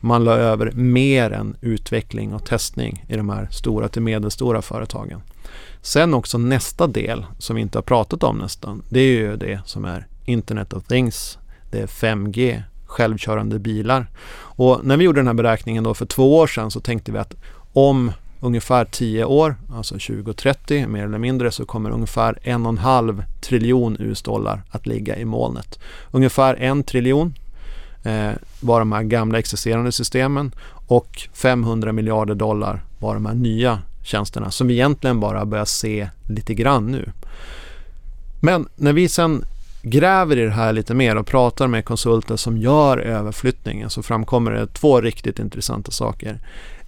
man 0.01 0.25
la 0.25 0.35
över 0.35 0.73
mer 0.73 1.31
än 1.31 1.57
utveckling 1.61 2.35
och 2.35 2.47
testning 2.47 3.05
i 3.09 3.17
de 3.17 3.29
här 3.29 3.49
stora 3.51 3.89
till 3.89 4.03
medelstora 4.03 4.63
företagen. 4.63 5.21
Sen 5.87 6.15
också 6.15 6.39
nästa 6.39 6.87
del 6.87 7.27
som 7.39 7.57
vi 7.57 7.63
inte 7.63 7.79
har 7.79 7.83
pratat 7.83 8.23
om 8.23 8.39
nästan, 8.39 8.83
det 8.89 9.01
är 9.01 9.13
ju 9.13 9.37
det 9.37 9.61
som 9.65 9.85
är 9.85 10.07
Internet 10.25 10.73
of 10.73 10.85
Things, 10.85 11.39
det 11.71 11.81
är 11.81 11.87
5G, 11.87 12.63
självkörande 12.87 13.59
bilar. 13.59 14.07
Och 14.35 14.81
när 14.85 14.97
vi 14.97 15.05
gjorde 15.05 15.21
den 15.21 15.27
här 15.27 15.35
beräkningen 15.35 15.85
då 15.85 15.95
för 15.95 16.07
två 16.07 16.37
år 16.37 16.47
sedan 16.47 16.71
så 16.71 16.81
tänkte 16.81 17.13
vi 17.13 17.19
att 17.19 17.35
om 17.73 18.13
ungefär 18.41 18.85
10 18.85 19.25
år, 19.25 19.57
alltså 19.73 19.95
2030 19.95 20.89
mer 20.89 21.05
eller 21.05 21.19
mindre, 21.19 21.51
så 21.51 21.67
kommer 21.67 21.91
ungefär 21.91 22.39
en 22.43 22.67
och 22.67 22.73
en 22.73 22.79
halv 22.79 23.25
triljon 23.41 23.97
US-dollar 24.01 24.63
att 24.71 24.87
ligga 24.87 25.17
i 25.17 25.25
molnet. 25.25 25.79
Ungefär 26.11 26.55
1 26.55 26.87
triljon 26.87 27.35
eh, 28.03 28.31
var 28.61 28.79
de 28.79 28.93
här 28.93 29.03
gamla 29.03 29.39
existerande 29.39 29.93
systemen 29.93 30.53
och 30.87 31.29
500 31.33 31.93
miljarder 31.93 32.35
dollar 32.35 32.85
var 32.99 33.15
de 33.15 33.27
här 33.27 33.35
nya 33.35 33.83
tjänsterna 34.07 34.51
som 34.51 34.67
vi 34.67 34.75
egentligen 34.75 35.21
bara 35.21 35.45
börjar 35.45 35.65
se 35.65 36.09
lite 36.29 36.55
grann 36.55 36.87
nu. 36.87 37.13
Men 38.41 38.69
när 38.77 38.93
vi 38.93 39.09
sen 39.09 39.45
gräver 39.83 40.37
i 40.39 40.45
det 40.45 40.51
här 40.51 40.73
lite 40.73 40.95
mer 40.95 41.17
och 41.17 41.27
pratar 41.27 41.67
med 41.67 41.85
konsulter 41.85 42.37
som 42.37 42.59
gör 42.59 42.99
överflyttningen 42.99 43.91
så 43.91 44.03
framkommer 44.03 44.51
det 44.51 44.67
två 44.67 45.01
riktigt 45.01 45.39
intressanta 45.39 45.91
saker. 45.91 46.39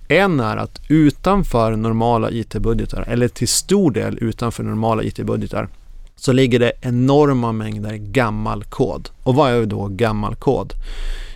En 0.09 0.41
är 0.41 0.57
att 0.57 0.81
utanför 0.89 1.77
normala 1.77 2.31
IT-budgetar, 2.31 3.05
eller 3.09 3.29
till 3.29 3.49
stor 3.49 3.91
del 3.91 4.19
utanför 4.21 4.63
normala 4.63 5.03
IT-budgetar, 5.03 5.69
så 6.17 6.33
ligger 6.33 6.59
det 6.59 6.73
enorma 6.81 7.53
mängder 7.53 7.97
gammal 7.97 8.65
kod. 8.65 9.09
Och 9.23 9.35
vad 9.35 9.51
är 9.53 9.67
då 9.67 9.87
gammal 9.87 10.35
kod? 10.35 10.73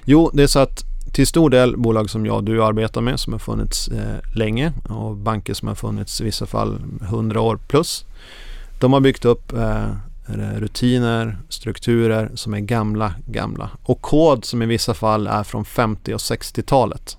Jo, 0.05 0.31
det 0.35 0.43
är 0.43 0.47
så 0.47 0.59
att 0.59 0.92
till 1.13 1.27
stor 1.27 1.51
del 1.51 1.77
bolag 1.77 2.11
som 2.11 2.27
jag 2.27 2.37
och 2.37 2.45
du 2.45 2.65
arbetar 2.65 3.01
med 3.01 3.21
som 3.21 3.33
har 3.33 3.41
funnits 3.41 3.89
eh, 3.89 4.35
länge 4.35 4.73
och 4.89 5.17
banker 5.17 5.55
som 5.55 5.69
har 5.69 5.75
funnits 5.75 6.21
i 6.21 6.25
vissa 6.25 6.47
fall 6.47 6.79
100 7.03 7.41
år 7.41 7.57
plus. 7.69 8.05
De 8.81 8.93
har 8.93 9.01
byggt 9.01 9.25
upp 9.25 9.53
eh, 9.53 9.87
rutiner, 10.57 11.39
strukturer 11.49 12.31
som 12.35 12.55
är 12.55 12.61
gamla, 12.61 13.15
gamla 13.27 13.71
och 13.83 14.01
kod 14.01 14.45
som 14.45 14.63
i 14.63 14.67
vissa 14.67 14.95
fall 14.95 15.27
är 15.27 15.43
från 15.43 15.65
50 15.65 16.15
och 16.15 16.19
60-talet. 16.19 17.19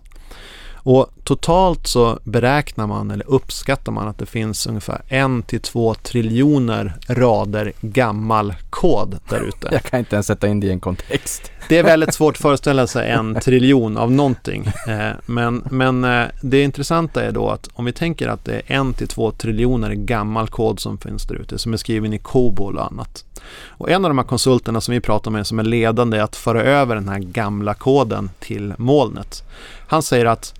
Och 0.84 1.08
totalt 1.24 1.88
så 1.88 2.20
beräknar 2.24 2.88
man 2.88 3.12
eller 3.12 3.30
uppskattar 3.30 3.92
man 3.92 4.08
att 4.08 4.18
det 4.18 4.26
finns 4.26 4.68
ungefär 4.68 5.02
en 5.08 5.44
till 5.44 5.62
två 5.62 5.94
triljoner 5.94 6.94
rader 7.08 7.72
gammal 7.82 8.56
kod 8.70 9.20
där 9.30 9.42
ute. 9.42 9.70
Jag 9.72 9.84
kan 9.84 10.00
inte 10.00 10.16
ens 10.16 10.28
sätta 10.28 10.48
in 10.48 10.60
det 10.60 10.68
i 10.68 10.72
en 10.72 10.80
kontext. 10.80 11.52
Det 11.70 11.78
är 11.78 11.84
väldigt 11.84 12.14
svårt 12.14 12.36
att 12.36 12.42
föreställa 12.42 12.88
sig 12.88 13.10
en 13.10 13.40
triljon 13.44 13.98
av 13.98 14.12
någonting. 14.12 14.66
Eh, 14.88 15.12
men, 15.26 15.64
men 15.72 16.04
eh, 16.04 16.26
det 16.42 16.62
intressanta 16.62 17.24
är 17.24 17.32
då 17.32 17.50
att 17.50 17.70
om 17.74 17.86
vi 17.86 17.94
tänker 17.94 18.28
att 18.28 18.46
det 18.46 18.54
är 18.54 18.64
en 18.68 18.94
till 18.94 19.08
två 19.08 19.32
triljoner 19.32 19.94
gammal 19.94 20.48
kod 20.48 20.80
som 20.80 20.98
finns 20.98 21.24
där 21.28 21.36
ute 21.36 21.58
som 21.58 21.74
är 21.74 21.78
skriven 21.78 22.14
i 22.14 22.20
COBOL 22.20 22.78
och 22.78 22.86
annat. 22.86 23.26
Och 23.68 23.92
en 23.92 24.06
av 24.06 24.10
de 24.10 24.18
här 24.18 24.26
konsulterna 24.26 24.82
som 24.82 24.94
vi 24.94 25.00
pratar 25.00 25.32
med 25.32 25.48
som 25.48 25.60
är 25.60 25.64
ledande 25.64 26.20
att 26.20 26.36
föra 26.36 26.64
över 26.64 26.96
den 26.96 27.10
här 27.10 27.20
gamla 27.20 27.74
koden 27.74 28.30
till 28.40 28.74
molnet. 28.78 29.44
Han 29.88 30.04
säger 30.04 30.26
att 30.26 30.54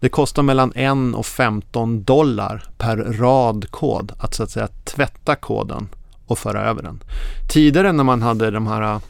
det 0.00 0.08
kostar 0.08 0.42
mellan 0.42 0.72
1 0.74 1.14
och 1.14 1.26
15 1.26 2.02
dollar 2.02 2.64
per 2.78 2.96
rad 2.96 3.70
kod 3.70 4.12
att 4.18 4.34
så 4.34 4.42
att 4.42 4.50
säga 4.50 4.68
tvätta 4.84 5.36
koden 5.36 5.88
och 6.26 6.38
föra 6.38 6.62
över 6.62 6.82
den. 6.82 7.02
Tidigare 7.48 7.92
när 7.92 8.04
man 8.04 8.22
hade 8.22 8.50
de 8.50 8.66
här 8.66 8.82
eh, 8.82 9.00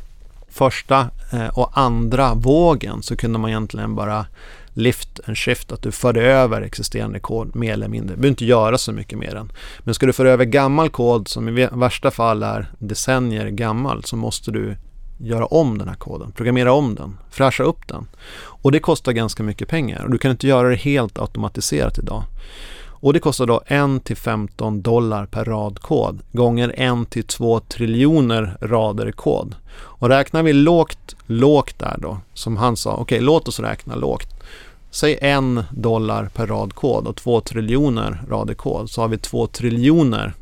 första 0.48 1.10
eh, 1.32 1.58
och 1.58 1.78
andra 1.78 2.34
vågen 2.34 3.02
så 3.02 3.16
kunde 3.16 3.38
man 3.38 3.50
egentligen 3.50 3.94
bara 3.94 4.26
lift 4.72 5.20
and 5.26 5.38
shift, 5.38 5.72
att 5.72 5.82
du 5.82 5.92
förde 5.92 6.22
över 6.22 6.62
existerande 6.62 7.20
kod 7.20 7.56
mer 7.56 7.72
eller 7.72 7.88
mindre. 7.88 8.16
Du 8.16 8.20
behöver 8.20 8.28
inte 8.28 8.44
göra 8.44 8.78
så 8.78 8.92
mycket 8.92 9.18
mer 9.18 9.34
än. 9.34 9.52
Men 9.78 9.94
ska 9.94 10.06
du 10.06 10.12
föra 10.12 10.30
över 10.30 10.44
gammal 10.44 10.90
kod 10.90 11.28
som 11.28 11.58
i 11.58 11.68
värsta 11.72 12.10
fall 12.10 12.42
är 12.42 12.72
decennier 12.78 13.48
gammal 13.48 14.04
så 14.04 14.16
måste 14.16 14.50
du 14.50 14.76
göra 15.20 15.46
om 15.46 15.78
den 15.78 15.88
här 15.88 15.94
koden, 15.94 16.32
programmera 16.32 16.72
om 16.72 16.94
den, 16.94 17.18
fräscha 17.30 17.64
upp 17.64 17.88
den. 17.88 18.06
Och 18.42 18.72
det 18.72 18.80
kostar 18.80 19.12
ganska 19.12 19.42
mycket 19.42 19.68
pengar 19.68 20.04
och 20.04 20.10
du 20.10 20.18
kan 20.18 20.30
inte 20.30 20.46
göra 20.46 20.68
det 20.68 20.76
helt 20.76 21.18
automatiserat 21.18 21.98
idag. 21.98 22.22
Och 23.02 23.12
det 23.12 23.20
kostar 23.20 23.46
då 23.46 23.62
1 23.66 24.18
15 24.18 24.82
dollar 24.82 25.26
per 25.26 25.44
rad 25.44 25.78
kod 25.78 26.20
gånger 26.32 26.74
1 27.16 27.28
2 27.28 27.60
triljoner 27.60 28.56
rader 28.60 29.12
kod. 29.12 29.54
Och 29.72 30.08
räknar 30.08 30.42
vi 30.42 30.52
lågt, 30.52 31.16
lågt 31.26 31.78
där 31.78 31.96
då, 31.98 32.18
som 32.34 32.56
han 32.56 32.76
sa, 32.76 32.92
okej 32.92 33.02
okay, 33.02 33.20
låt 33.20 33.48
oss 33.48 33.60
räkna 33.60 33.94
lågt. 33.94 34.28
Säg 34.90 35.18
1 35.20 35.42
dollar 35.70 36.30
per 36.34 36.46
rad 36.46 36.74
kod 36.74 37.06
och 37.06 37.16
2 37.16 37.40
triljoner 37.40 38.22
rader 38.28 38.54
kod 38.54 38.90
så 38.90 39.00
har 39.00 39.08
vi 39.08 39.18
2 39.18 39.46
triljoner 39.46 40.34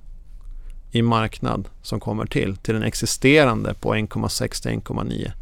i 0.91 1.03
marknad 1.03 1.69
som 1.83 2.01
kommer 2.01 2.27
till, 2.27 2.57
till 2.57 2.75
den 2.75 2.83
existerande 2.83 3.75
på 3.75 3.95
1,6 3.95 4.63
till 4.63 4.71
1,9. 4.71 5.33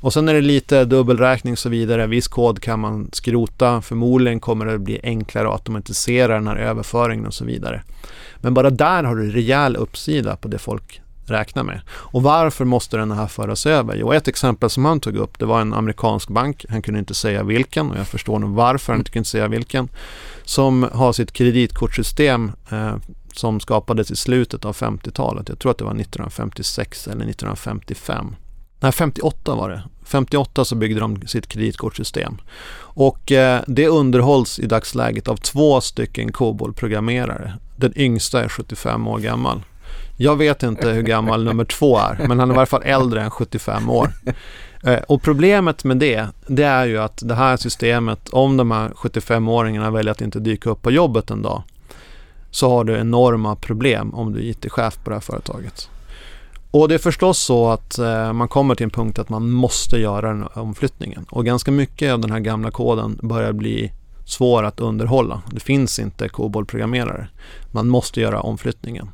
Och 0.00 0.12
sen 0.12 0.28
är 0.28 0.34
det 0.34 0.40
lite 0.40 0.84
dubbelräkning 0.84 1.52
och 1.52 1.58
så 1.58 1.68
vidare. 1.68 2.06
Viss 2.06 2.28
kod 2.28 2.62
kan 2.62 2.80
man 2.80 3.08
skrota. 3.12 3.82
Förmodligen 3.82 4.40
kommer 4.40 4.66
det 4.66 4.78
bli 4.78 5.00
enklare 5.02 5.48
att 5.48 5.52
automatisera 5.52 6.34
den 6.34 6.46
här 6.46 6.56
överföringen 6.56 7.26
och 7.26 7.34
så 7.34 7.44
vidare. 7.44 7.82
Men 8.40 8.54
bara 8.54 8.70
där 8.70 9.04
har 9.04 9.16
du 9.16 9.30
rejäl 9.30 9.76
uppsida 9.76 10.36
på 10.36 10.48
det 10.48 10.58
folk 10.58 11.00
räknar 11.26 11.62
med. 11.62 11.80
Och 11.88 12.22
varför 12.22 12.64
måste 12.64 12.96
den 12.96 13.10
här 13.10 13.26
föras 13.26 13.66
över? 13.66 13.96
Jo, 13.96 14.12
ett 14.12 14.28
exempel 14.28 14.70
som 14.70 14.84
han 14.84 15.00
tog 15.00 15.16
upp, 15.16 15.38
det 15.38 15.46
var 15.46 15.60
en 15.60 15.74
amerikansk 15.74 16.28
bank, 16.28 16.64
han 16.68 16.82
kunde 16.82 17.00
inte 17.00 17.14
säga 17.14 17.42
vilken 17.42 17.90
och 17.90 17.98
jag 17.98 18.06
förstår 18.06 18.38
nog 18.38 18.50
varför 18.50 18.92
han 18.92 19.00
inte 19.00 19.10
kunde 19.10 19.28
säga 19.28 19.48
vilken, 19.48 19.88
som 20.44 20.88
har 20.92 21.12
sitt 21.12 21.32
kreditkortssystem 21.32 22.52
eh, 22.70 22.96
som 23.38 23.60
skapades 23.60 24.10
i 24.10 24.16
slutet 24.16 24.64
av 24.64 24.76
50-talet. 24.76 25.48
Jag 25.48 25.58
tror 25.58 25.70
att 25.70 25.78
det 25.78 25.84
var 25.84 26.00
1956 26.00 27.06
eller 27.06 27.24
1955. 27.24 28.36
Nej, 28.80 28.92
58 28.92 29.54
var 29.54 29.70
det. 29.70 29.82
58 30.04 30.64
så 30.64 30.74
byggde 30.74 31.00
de 31.00 31.26
sitt 31.26 31.46
kreditkortssystem. 31.46 32.36
Och 32.78 33.32
eh, 33.32 33.62
det 33.66 33.88
underhålls 33.88 34.58
i 34.58 34.66
dagsläget 34.66 35.28
av 35.28 35.36
två 35.36 35.80
stycken 35.80 36.32
COBOL-programmerare. 36.32 37.52
Den 37.76 37.92
yngsta 37.98 38.44
är 38.44 38.48
75 38.48 39.06
år 39.08 39.18
gammal. 39.18 39.62
Jag 40.16 40.36
vet 40.36 40.62
inte 40.62 40.90
hur 40.90 41.02
gammal 41.02 41.44
nummer 41.44 41.64
två 41.64 41.98
är, 41.98 42.28
men 42.28 42.38
han 42.38 42.50
är 42.50 42.54
i 42.54 42.56
varje 42.56 42.66
fall 42.66 42.82
äldre 42.84 43.22
än 43.22 43.30
75 43.30 43.90
år. 43.90 44.12
Eh, 44.84 44.98
och 45.08 45.22
problemet 45.22 45.84
med 45.84 45.96
det, 45.96 46.26
det 46.46 46.64
är 46.64 46.86
ju 46.86 46.98
att 46.98 47.22
det 47.24 47.34
här 47.34 47.56
systemet, 47.56 48.28
om 48.28 48.56
de 48.56 48.70
här 48.70 48.88
75-åringarna 48.88 49.90
väljer 49.90 50.12
att 50.12 50.20
inte 50.20 50.40
dyka 50.40 50.70
upp 50.70 50.82
på 50.82 50.90
jobbet 50.90 51.30
en 51.30 51.42
dag, 51.42 51.62
så 52.50 52.70
har 52.70 52.84
du 52.84 52.98
enorma 52.98 53.56
problem 53.56 54.14
om 54.14 54.32
du 54.32 54.38
är 54.40 54.50
IT-chef 54.50 54.98
på 55.04 55.10
det 55.10 55.16
här 55.16 55.20
företaget. 55.20 55.88
Och 56.70 56.88
det 56.88 56.94
är 56.94 56.98
förstås 56.98 57.38
så 57.38 57.68
att 57.68 57.98
eh, 57.98 58.32
man 58.32 58.48
kommer 58.48 58.74
till 58.74 58.84
en 58.84 58.90
punkt 58.90 59.18
att 59.18 59.28
man 59.28 59.50
måste 59.50 59.96
göra 59.96 60.28
den 60.28 60.48
omflyttningen. 60.54 61.26
Och 61.30 61.44
ganska 61.44 61.70
mycket 61.70 62.12
av 62.12 62.20
den 62.20 62.30
här 62.30 62.40
gamla 62.40 62.70
koden 62.70 63.18
börjar 63.22 63.52
bli 63.52 63.92
svår 64.24 64.62
att 64.62 64.80
underhålla. 64.80 65.42
Det 65.50 65.60
finns 65.60 65.98
inte 65.98 66.28
COBOL-programmerare. 66.28 67.28
Man 67.70 67.88
måste 67.88 68.20
göra 68.20 68.40
omflyttningen. 68.40 69.08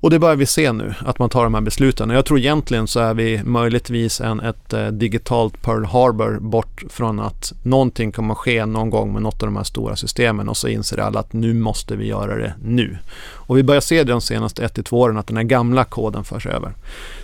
Och 0.00 0.10
det 0.10 0.18
börjar 0.18 0.36
vi 0.36 0.46
se 0.46 0.72
nu, 0.72 0.94
att 0.98 1.18
man 1.18 1.30
tar 1.30 1.44
de 1.44 1.54
här 1.54 1.60
besluten. 1.60 2.10
Och 2.10 2.16
jag 2.16 2.24
tror 2.24 2.38
egentligen 2.38 2.86
så 2.86 3.00
är 3.00 3.14
vi 3.14 3.42
möjligtvis 3.44 4.20
en, 4.20 4.40
ett 4.40 4.72
eh, 4.72 4.86
digitalt 4.86 5.62
Pearl 5.62 5.84
Harbor 5.84 6.38
bort 6.40 6.82
från 6.88 7.20
att 7.20 7.52
någonting 7.62 8.12
kommer 8.12 8.32
att 8.32 8.38
ske 8.38 8.66
någon 8.66 8.90
gång 8.90 9.12
med 9.12 9.22
något 9.22 9.42
av 9.42 9.48
de 9.48 9.56
här 9.56 9.64
stora 9.64 9.96
systemen 9.96 10.48
och 10.48 10.56
så 10.56 10.68
inser 10.68 11.00
alla 11.00 11.20
att 11.20 11.32
nu 11.32 11.54
måste 11.54 11.96
vi 11.96 12.06
göra 12.06 12.36
det 12.36 12.54
nu. 12.62 12.98
Och 13.22 13.58
vi 13.58 13.62
börjar 13.62 13.80
se 13.80 14.04
det 14.04 14.12
de 14.12 14.20
senaste 14.20 14.66
1-2 14.66 14.94
åren 14.94 15.16
att 15.16 15.26
den 15.26 15.36
här 15.36 15.44
gamla 15.44 15.84
koden 15.84 16.24
förs 16.24 16.46
över. 16.46 16.74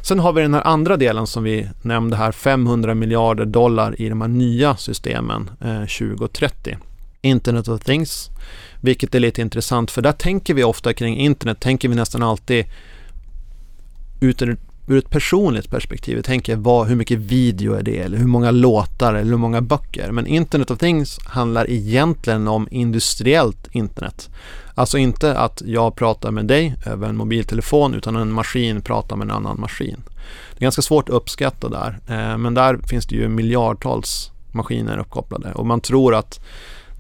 Sen 0.01 0.19
har 0.19 0.33
vi 0.33 0.43
den 0.43 0.55
här 0.55 0.67
andra 0.67 0.97
delen 0.97 1.27
som 1.27 1.45
vi 1.45 1.69
nämnde 1.83 2.17
här, 2.17 2.33
500 2.33 2.95
miljarder 2.95 3.45
dollar 3.45 4.01
i 4.01 4.09
de 4.09 4.21
här 4.21 4.29
nya 4.29 4.77
systemen 4.77 5.51
eh, 5.61 5.81
2030. 5.81 6.77
Internet 7.23 7.69
of 7.69 7.81
Things 7.81 8.31
vilket 8.87 9.15
är 9.15 9.21
lite 9.21 9.43
intressant 9.43 9.91
för 9.91 10.03
där 10.03 10.13
tänker 10.13 10.55
vi 10.55 10.65
ofta 10.65 10.93
kring 10.93 11.17
internet, 11.17 11.61
tänker 11.61 11.89
vi 11.89 11.95
nästan 11.95 12.23
alltid 12.23 12.65
ur, 14.21 14.57
ur 14.87 14.99
ett 14.99 15.11
personligt 15.11 15.71
perspektiv. 15.71 16.17
Vi 16.17 16.23
tänker 16.23 16.57
vad, 16.57 16.89
hur 16.89 16.97
mycket 16.97 17.19
video 17.19 17.75
är 17.75 17.83
det 17.83 17.99
eller 17.99 18.19
hur 18.19 18.27
många 18.27 18.51
låtar 18.51 19.15
eller 19.15 19.31
hur 19.31 19.39
många 19.39 19.61
böcker. 19.61 20.11
Men 20.13 20.27
Internet 20.27 20.71
of 20.71 20.79
Things 20.79 21.19
handlar 21.25 21.71
egentligen 21.71 22.49
om 22.49 22.69
industriellt 22.71 23.69
internet. 23.73 24.31
Alltså 24.75 24.99
inte 24.99 25.39
att 25.39 25.63
jag 25.67 25.97
pratar 25.97 26.31
med 26.31 26.45
dig 26.45 26.75
över 26.87 27.09
en 27.09 27.17
mobiltelefon 27.17 27.95
utan 27.95 28.17
en 28.17 28.33
maskin 28.33 28.81
pratar 28.81 29.17
med 29.17 29.25
en 29.25 29.31
annan 29.31 29.61
maskin. 29.61 30.03
Det 30.53 30.59
är 30.59 30.67
ganska 30.67 30.83
svårt 30.83 31.09
att 31.09 31.15
uppskatta 31.15 31.69
där, 31.69 31.99
eh, 32.09 32.39
men 32.39 32.55
där 32.55 32.79
finns 32.89 33.07
det 33.07 33.15
ju 33.15 33.29
miljardtals 33.29 34.31
maskiner 34.53 34.99
uppkopplade 34.99 35.53
och 35.53 35.67
man 35.67 35.81
tror 35.81 36.15
att 36.15 36.41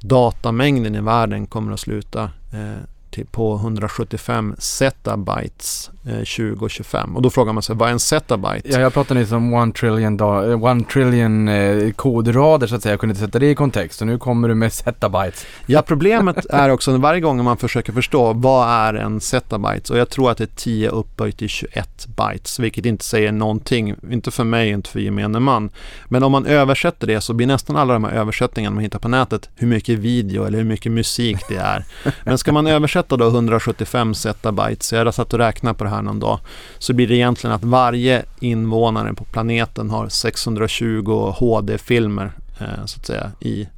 datamängden 0.00 0.94
i 0.94 1.00
världen 1.00 1.46
kommer 1.46 1.72
att 1.72 1.80
sluta 1.80 2.22
eh, 2.52 2.82
till, 3.16 3.26
på 3.26 3.54
175 3.54 4.54
zettabytes 4.58 5.90
eh, 6.06 6.12
2025. 6.12 7.16
Och 7.16 7.22
då 7.22 7.30
frågar 7.30 7.52
man 7.52 7.62
sig, 7.62 7.76
vad 7.76 7.88
är 7.88 7.92
en 7.92 8.00
zettabyte? 8.00 8.68
Ja, 8.68 8.80
jag 8.80 8.92
pratade 8.92 9.20
nyss 9.20 9.32
om 9.32 9.54
one 9.54 9.72
trillion, 9.72 10.20
eh, 10.20 10.64
one 10.64 10.84
trillion 10.84 11.48
eh, 11.48 11.90
kodrader 11.90 12.66
så 12.66 12.74
att 12.74 12.82
säga. 12.82 12.92
Jag 12.92 13.00
kunde 13.00 13.12
inte 13.12 13.24
sätta 13.24 13.38
det 13.38 13.50
i 13.50 13.54
kontext 13.54 14.00
och 14.00 14.06
nu 14.06 14.18
kommer 14.18 14.48
du 14.48 14.54
med 14.54 14.72
zettabytes. 14.72 15.46
Ja, 15.66 15.82
problemet 15.82 16.46
är 16.50 16.70
också 16.70 16.94
att 16.94 17.00
varje 17.00 17.20
gång 17.20 17.44
man 17.44 17.56
försöker 17.56 17.92
förstå 17.92 18.32
vad 18.32 18.68
är 18.68 18.94
en 18.94 19.20
zettabyte 19.20 19.92
och 19.92 19.98
jag 19.98 20.10
tror 20.10 20.30
att 20.30 20.38
det 20.38 20.44
är 20.44 20.56
10 20.56 20.88
upphöjt 20.88 21.38
till 21.38 21.48
21 21.48 22.06
bytes, 22.06 22.58
vilket 22.58 22.86
inte 22.86 23.04
säger 23.04 23.32
någonting, 23.32 23.94
inte 24.10 24.30
för 24.30 24.44
mig, 24.44 24.70
inte 24.70 24.90
för 24.90 25.00
gemene 25.00 25.40
man. 25.40 25.70
Men 26.08 26.22
om 26.22 26.32
man 26.32 26.46
översätter 26.46 27.06
det 27.06 27.20
så 27.20 27.34
blir 27.34 27.46
nästan 27.46 27.76
alla 27.76 27.92
de 27.92 28.04
här 28.04 28.12
översättningarna 28.12 28.74
man 28.74 28.84
hittar 28.84 28.98
på 28.98 29.08
nätet 29.08 29.48
hur 29.54 29.66
mycket 29.66 29.98
video 29.98 30.44
eller 30.44 30.58
hur 30.58 30.64
mycket 30.64 30.92
musik 30.92 31.38
det 31.48 31.56
är. 31.56 31.84
Men 32.24 32.38
ska 32.38 32.52
man 32.52 32.66
översätta 32.66 33.05
då 33.08 33.28
175 33.28 34.14
zettabytes, 34.14 34.92
jag 34.92 35.04
har 35.04 35.12
satt 35.12 35.32
och 35.32 35.38
räknat 35.38 35.78
på 35.78 35.84
det 35.84 35.90
här 35.90 36.02
någon 36.02 36.20
dag, 36.20 36.38
så 36.78 36.92
blir 36.92 37.08
det 37.08 37.14
egentligen 37.14 37.56
att 37.56 37.64
varje 37.64 38.24
invånare 38.40 39.14
på 39.14 39.24
planeten 39.24 39.90
har 39.90 40.08
620 40.08 41.34
HD-filmer 41.38 42.32
eh, 42.60 42.84
så 42.84 42.98
att 43.00 43.06
säga 43.06 43.32
i 43.40 43.68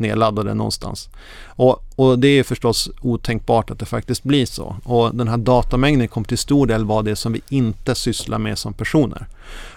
nedladdade 0.00 0.54
någonstans. 0.54 1.08
Och, 1.44 1.84
och, 1.96 2.18
det 2.18 2.28
är 2.28 2.42
förstås 2.42 2.90
otänkbart 3.00 3.70
att 3.70 3.78
det 3.78 3.86
faktiskt 3.86 4.22
blir 4.22 4.46
så. 4.46 4.76
Och 4.84 5.14
den 5.14 5.28
här 5.28 5.36
datamängden 5.36 6.08
kommer 6.08 6.26
till 6.26 6.38
stor 6.38 6.66
del 6.66 6.84
vara 6.84 7.02
det 7.02 7.16
som 7.16 7.32
vi 7.32 7.40
inte 7.48 7.94
sysslar 7.94 8.38
med 8.38 8.58
som 8.58 8.72
personer. 8.72 9.26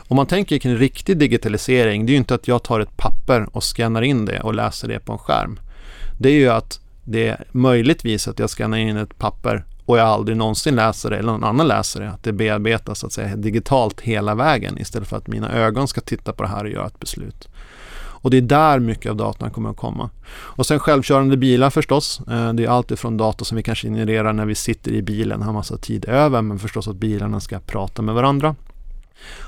Om 0.07 0.15
man 0.15 0.25
tänker 0.25 0.57
kring 0.57 0.75
riktig 0.75 1.17
digitalisering, 1.17 2.05
det 2.05 2.09
är 2.09 2.13
ju 2.13 2.17
inte 2.17 2.35
att 2.35 2.47
jag 2.47 2.63
tar 2.63 2.79
ett 2.79 2.97
papper 2.97 3.47
och 3.51 3.63
skannar 3.63 4.01
in 4.01 4.25
det 4.25 4.39
och 4.39 4.53
läser 4.53 4.87
det 4.87 4.99
på 4.99 5.11
en 5.11 5.17
skärm. 5.17 5.59
Det 6.19 6.29
är 6.29 6.33
ju 6.33 6.49
att 6.49 6.79
det 7.03 7.27
är 7.27 7.45
möjligtvis 7.51 8.27
att 8.27 8.39
jag 8.39 8.49
skannar 8.49 8.77
in 8.77 8.97
ett 8.97 9.17
papper 9.17 9.63
och 9.85 9.97
jag 9.97 10.07
aldrig 10.07 10.37
någonsin 10.37 10.75
läser 10.75 11.09
det 11.09 11.17
eller 11.17 11.31
någon 11.31 11.43
annan 11.43 11.67
läser 11.67 12.01
det. 12.01 12.09
Att 12.09 12.23
det 12.23 12.33
bearbetas 12.33 12.99
så 12.99 13.07
att 13.07 13.13
säga 13.13 13.35
digitalt 13.35 14.01
hela 14.01 14.35
vägen 14.35 14.77
istället 14.77 15.07
för 15.07 15.17
att 15.17 15.27
mina 15.27 15.51
ögon 15.51 15.87
ska 15.87 16.01
titta 16.01 16.33
på 16.33 16.43
det 16.43 16.49
här 16.49 16.63
och 16.63 16.69
göra 16.69 16.87
ett 16.87 16.99
beslut. 16.99 17.47
Och 18.23 18.29
det 18.29 18.37
är 18.37 18.41
där 18.41 18.79
mycket 18.79 19.09
av 19.09 19.17
datan 19.17 19.51
kommer 19.51 19.69
att 19.69 19.77
komma. 19.77 20.09
Och 20.33 20.65
sen 20.65 20.79
självkörande 20.79 21.37
bilar 21.37 21.69
förstås. 21.69 22.21
Eh, 22.31 22.53
det 22.53 22.63
är 22.63 22.69
allt 22.69 22.91
ifrån 22.91 23.17
data 23.17 23.45
som 23.45 23.57
vi 23.57 23.63
kanske 23.63 23.87
genererar 23.87 24.33
när 24.33 24.45
vi 24.45 24.55
sitter 24.55 24.91
i 24.91 25.01
bilen 25.01 25.39
och 25.39 25.45
har 25.45 25.53
massa 25.53 25.77
tid 25.77 26.05
över 26.05 26.41
men 26.41 26.59
förstås 26.59 26.87
att 26.87 26.95
bilarna 26.95 27.39
ska 27.39 27.59
prata 27.59 28.01
med 28.01 28.15
varandra. 28.15 28.55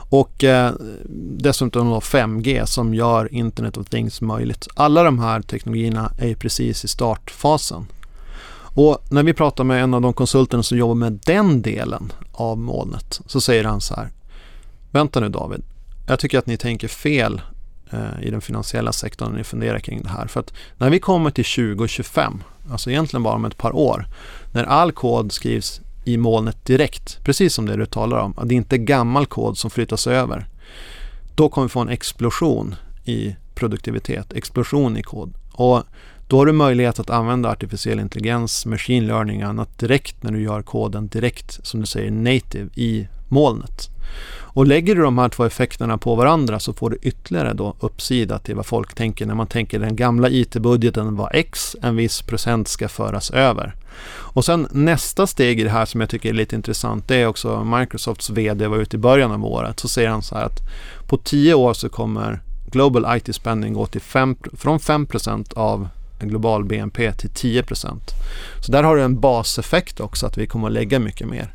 Och 0.09 0.43
eh, 0.43 0.73
dessutom 1.37 1.89
då 1.89 1.99
5G 1.99 2.65
som 2.65 2.93
gör 2.93 3.33
Internet 3.33 3.77
of 3.77 3.89
Things 3.89 4.21
möjligt. 4.21 4.67
Alla 4.73 5.03
de 5.03 5.19
här 5.19 5.41
teknologierna 5.41 6.11
är 6.17 6.35
precis 6.35 6.85
i 6.85 6.87
startfasen. 6.87 7.85
Och 8.75 9.03
när 9.09 9.23
vi 9.23 9.33
pratar 9.33 9.63
med 9.63 9.83
en 9.83 9.93
av 9.93 10.01
de 10.01 10.13
konsulterna 10.13 10.63
som 10.63 10.77
jobbar 10.77 10.95
med 10.95 11.19
den 11.25 11.61
delen 11.61 12.13
av 12.31 12.57
molnet 12.57 13.21
så 13.25 13.41
säger 13.41 13.63
han 13.63 13.81
så 13.81 13.95
här. 13.95 14.09
Vänta 14.91 15.19
nu 15.19 15.29
David, 15.29 15.63
jag 16.07 16.19
tycker 16.19 16.39
att 16.39 16.47
ni 16.47 16.57
tänker 16.57 16.87
fel 16.87 17.41
eh, 17.91 18.23
i 18.23 18.31
den 18.31 18.41
finansiella 18.41 18.91
sektorn 18.91 19.31
när 19.31 19.37
ni 19.37 19.43
funderar 19.43 19.79
kring 19.79 20.01
det 20.01 20.09
här. 20.09 20.27
För 20.27 20.39
att 20.39 20.53
när 20.77 20.89
vi 20.89 20.99
kommer 20.99 21.31
till 21.31 21.45
2025, 21.45 22.43
alltså 22.71 22.89
egentligen 22.89 23.23
bara 23.23 23.35
om 23.35 23.45
ett 23.45 23.57
par 23.57 23.75
år, 23.75 24.05
när 24.51 24.63
all 24.63 24.91
kod 24.91 25.31
skrivs 25.31 25.81
i 26.05 26.17
molnet 26.17 26.65
direkt, 26.65 27.19
precis 27.23 27.53
som 27.53 27.65
det 27.65 27.75
du 27.75 27.85
talar 27.85 28.17
om, 28.17 28.33
att 28.37 28.49
det 28.49 28.55
inte 28.55 28.75
är 28.75 28.77
gammal 28.77 29.25
kod 29.25 29.57
som 29.57 29.69
flyttas 29.69 30.07
över. 30.07 30.47
Då 31.35 31.49
kommer 31.49 31.67
vi 31.67 31.71
få 31.71 31.79
en 31.79 31.89
explosion 31.89 32.75
i 33.05 33.35
produktivitet, 33.55 34.33
explosion 34.33 34.97
i 34.97 35.03
kod. 35.03 35.33
Och 35.51 35.83
då 36.27 36.37
har 36.37 36.45
du 36.45 36.51
möjlighet 36.51 36.99
att 36.99 37.09
använda 37.09 37.49
artificiell 37.49 37.99
intelligens, 37.99 38.65
machine 38.65 39.07
learning 39.07 39.43
och 39.43 39.49
annat 39.49 39.79
direkt 39.79 40.23
när 40.23 40.31
du 40.31 40.41
gör 40.41 40.61
koden 40.61 41.07
direkt, 41.07 41.59
som 41.65 41.79
du 41.79 41.85
säger, 41.85 42.11
native 42.11 42.69
i 42.75 43.07
molnet. 43.27 43.89
Och 44.55 44.67
lägger 44.67 44.95
du 44.95 45.01
de 45.01 45.17
här 45.17 45.29
två 45.29 45.45
effekterna 45.45 45.97
på 45.97 46.15
varandra 46.15 46.59
så 46.59 46.73
får 46.73 46.89
du 46.89 46.97
ytterligare 47.01 47.53
då 47.53 47.75
uppsida 47.79 48.39
till 48.39 48.55
vad 48.55 48.65
folk 48.65 48.93
tänker 48.93 49.25
när 49.25 49.35
man 49.35 49.47
tänker 49.47 49.79
den 49.79 49.95
gamla 49.95 50.29
IT-budgeten 50.29 51.15
var 51.15 51.31
X, 51.33 51.75
en 51.81 51.95
viss 51.95 52.21
procent 52.21 52.67
ska 52.67 52.89
föras 52.89 53.31
över. 53.31 53.75
Och 54.07 54.45
sen 54.45 54.67
nästa 54.71 55.27
steg 55.27 55.59
i 55.59 55.63
det 55.63 55.69
här 55.69 55.85
som 55.85 56.01
jag 56.01 56.09
tycker 56.09 56.29
är 56.29 56.33
lite 56.33 56.55
intressant 56.55 57.07
det 57.07 57.15
är 57.15 57.27
också 57.27 57.63
Microsofts 57.63 58.29
VD 58.29 58.67
var 58.67 58.77
ute 58.77 58.95
i 58.95 58.99
början 58.99 59.31
av 59.31 59.45
året 59.45 59.79
så 59.79 59.87
säger 59.87 60.09
han 60.09 60.21
så 60.21 60.35
här 60.35 60.45
att 60.45 60.59
på 61.07 61.17
tio 61.17 61.53
år 61.53 61.73
så 61.73 61.89
kommer 61.89 62.41
Global 62.71 63.17
IT 63.17 63.35
Spending 63.35 63.73
gå 63.73 63.85
till 63.85 64.01
5, 64.01 64.35
från 64.53 64.79
5 64.79 65.07
av 65.55 65.87
en 66.19 66.29
global 66.29 66.65
BNP 66.65 67.11
till 67.11 67.29
10% 67.29 67.99
Så 68.65 68.71
där 68.71 68.83
har 68.83 68.95
du 68.95 69.03
en 69.03 69.19
baseffekt 69.19 69.99
också 69.99 70.25
att 70.25 70.37
vi 70.37 70.47
kommer 70.47 70.67
att 70.67 70.73
lägga 70.73 70.99
mycket 70.99 71.27
mer. 71.27 71.53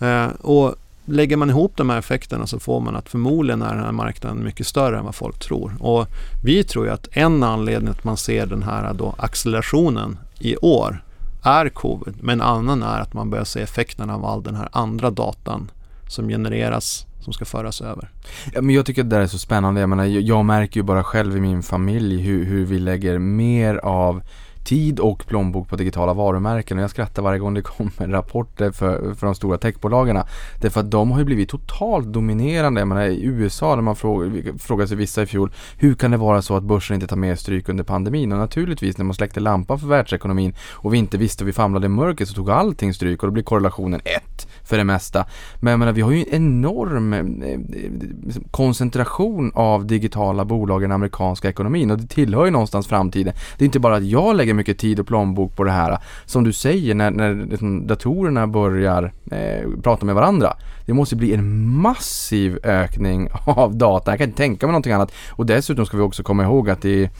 Eh, 0.00 0.26
och 0.40 0.74
lägger 1.06 1.36
man 1.36 1.50
ihop 1.50 1.72
de 1.76 1.90
här 1.90 1.98
effekterna 1.98 2.46
så 2.46 2.58
får 2.58 2.80
man 2.80 2.96
att 2.96 3.08
förmodligen 3.08 3.62
är 3.62 3.74
den 3.74 3.84
här 3.84 3.92
marknaden 3.92 4.44
mycket 4.44 4.66
större 4.66 4.98
än 4.98 5.04
vad 5.04 5.14
folk 5.14 5.38
tror. 5.38 5.76
Och 5.80 6.06
vi 6.44 6.64
tror 6.64 6.86
ju 6.86 6.92
att 6.92 7.08
en 7.12 7.42
anledning 7.42 7.90
att 7.90 8.04
man 8.04 8.16
ser 8.16 8.46
den 8.46 8.62
här 8.62 8.94
då 8.94 9.14
accelerationen 9.18 10.18
i 10.38 10.56
år 10.56 11.02
är 11.42 11.68
covid, 11.68 12.14
men 12.20 12.40
en 12.40 12.46
annan 12.46 12.82
är 12.82 13.00
att 13.00 13.14
man 13.14 13.30
börjar 13.30 13.44
se 13.44 13.60
effekterna 13.60 14.14
av 14.14 14.24
all 14.24 14.42
den 14.42 14.54
här 14.54 14.68
andra 14.72 15.10
datan 15.10 15.70
som 16.08 16.28
genereras 16.28 17.06
som 17.26 17.32
ska 17.32 17.44
föras 17.44 17.80
över. 17.80 18.10
Ja, 18.54 18.60
men 18.60 18.74
jag 18.74 18.86
tycker 18.86 19.02
att 19.02 19.10
det 19.10 19.16
där 19.16 19.22
är 19.22 19.26
så 19.26 19.38
spännande. 19.38 19.80
Jag, 19.80 19.88
menar, 19.88 20.04
jag 20.04 20.44
märker 20.44 20.80
ju 20.80 20.84
bara 20.84 21.04
själv 21.04 21.36
i 21.36 21.40
min 21.40 21.62
familj 21.62 22.22
hur, 22.22 22.44
hur 22.44 22.64
vi 22.64 22.78
lägger 22.78 23.18
mer 23.18 23.76
av 23.76 24.22
tid 24.66 25.00
och 25.00 25.26
plånbok 25.26 25.68
på 25.68 25.76
digitala 25.76 26.14
varumärken 26.14 26.78
och 26.78 26.82
jag 26.82 26.90
skrattar 26.90 27.22
varje 27.22 27.38
gång 27.38 27.54
det 27.54 27.62
kommer 27.62 28.08
rapporter 28.12 28.70
för, 28.70 29.14
för 29.14 29.26
de 29.26 29.34
stora 29.34 29.58
techbolagen. 29.58 30.22
Därför 30.60 30.80
att 30.80 30.90
de 30.90 31.10
har 31.10 31.18
ju 31.18 31.24
blivit 31.24 31.48
totalt 31.48 32.06
dominerande. 32.06 32.80
Jag 32.80 32.88
menar 32.88 33.06
i 33.06 33.24
USA 33.24 33.74
när 33.74 33.82
man 33.82 33.96
frågar, 33.96 34.58
frågar 34.58 34.86
sig 34.86 34.96
vissa 34.96 35.22
i 35.22 35.26
fjol 35.26 35.50
hur 35.78 35.94
kan 35.94 36.10
det 36.10 36.16
vara 36.16 36.42
så 36.42 36.56
att 36.56 36.62
börsen 36.62 36.94
inte 36.94 37.06
tar 37.06 37.16
mer 37.16 37.34
stryk 37.34 37.68
under 37.68 37.84
pandemin? 37.84 38.32
Och 38.32 38.38
naturligtvis 38.38 38.98
när 38.98 39.04
man 39.04 39.14
släckte 39.14 39.40
lampan 39.40 39.78
för 39.78 39.86
världsekonomin 39.86 40.54
och 40.72 40.94
vi 40.94 40.98
inte 40.98 41.18
visste 41.18 41.44
och 41.44 41.48
vi 41.48 41.52
famlade 41.52 41.86
i 41.86 41.88
mörkret 41.88 42.28
så 42.28 42.34
tog 42.34 42.50
allting 42.50 42.94
stryk 42.94 43.22
och 43.22 43.26
då 43.26 43.32
blir 43.32 43.42
korrelationen 43.42 44.00
1 44.04 44.48
för 44.66 44.76
det 44.76 44.84
mesta. 44.84 45.24
Men 45.60 45.70
jag 45.70 45.78
menar 45.78 45.92
vi 45.92 46.00
har 46.00 46.10
ju 46.10 46.18
en 46.18 46.26
enorm 46.30 47.12
eh, 47.12 47.58
liksom, 48.24 48.44
koncentration 48.50 49.52
av 49.54 49.86
digitala 49.86 50.44
bolag 50.44 50.82
i 50.82 50.84
den 50.84 50.92
amerikanska 50.92 51.48
ekonomin 51.48 51.90
och 51.90 51.98
det 51.98 52.06
tillhör 52.06 52.44
ju 52.44 52.50
någonstans 52.50 52.86
framtiden. 52.86 53.34
Det 53.58 53.64
är 53.64 53.66
inte 53.66 53.80
bara 53.80 53.96
att 53.96 54.06
jag 54.06 54.36
lägger 54.36 54.54
mycket 54.54 54.78
tid 54.78 55.00
och 55.00 55.06
plånbok 55.06 55.56
på 55.56 55.64
det 55.64 55.70
här. 55.70 55.98
Som 56.24 56.44
du 56.44 56.52
säger, 56.52 56.94
när, 56.94 57.10
när 57.10 57.34
liksom 57.34 57.86
datorerna 57.86 58.46
börjar 58.46 59.12
eh, 59.30 59.70
prata 59.82 60.06
med 60.06 60.14
varandra. 60.14 60.56
Det 60.86 60.92
måste 60.92 61.16
bli 61.16 61.34
en 61.34 61.68
massiv 61.68 62.58
ökning 62.62 63.28
av 63.46 63.76
data. 63.76 64.10
Jag 64.10 64.18
kan 64.18 64.28
inte 64.28 64.36
tänka 64.38 64.66
mig 64.66 64.72
någonting 64.72 64.92
annat. 64.92 65.12
Och 65.30 65.46
dessutom 65.46 65.86
ska 65.86 65.96
vi 65.96 66.02
också 66.02 66.22
komma 66.22 66.42
ihåg 66.42 66.70
att 66.70 66.82
det 66.82 67.04
är 67.04 67.10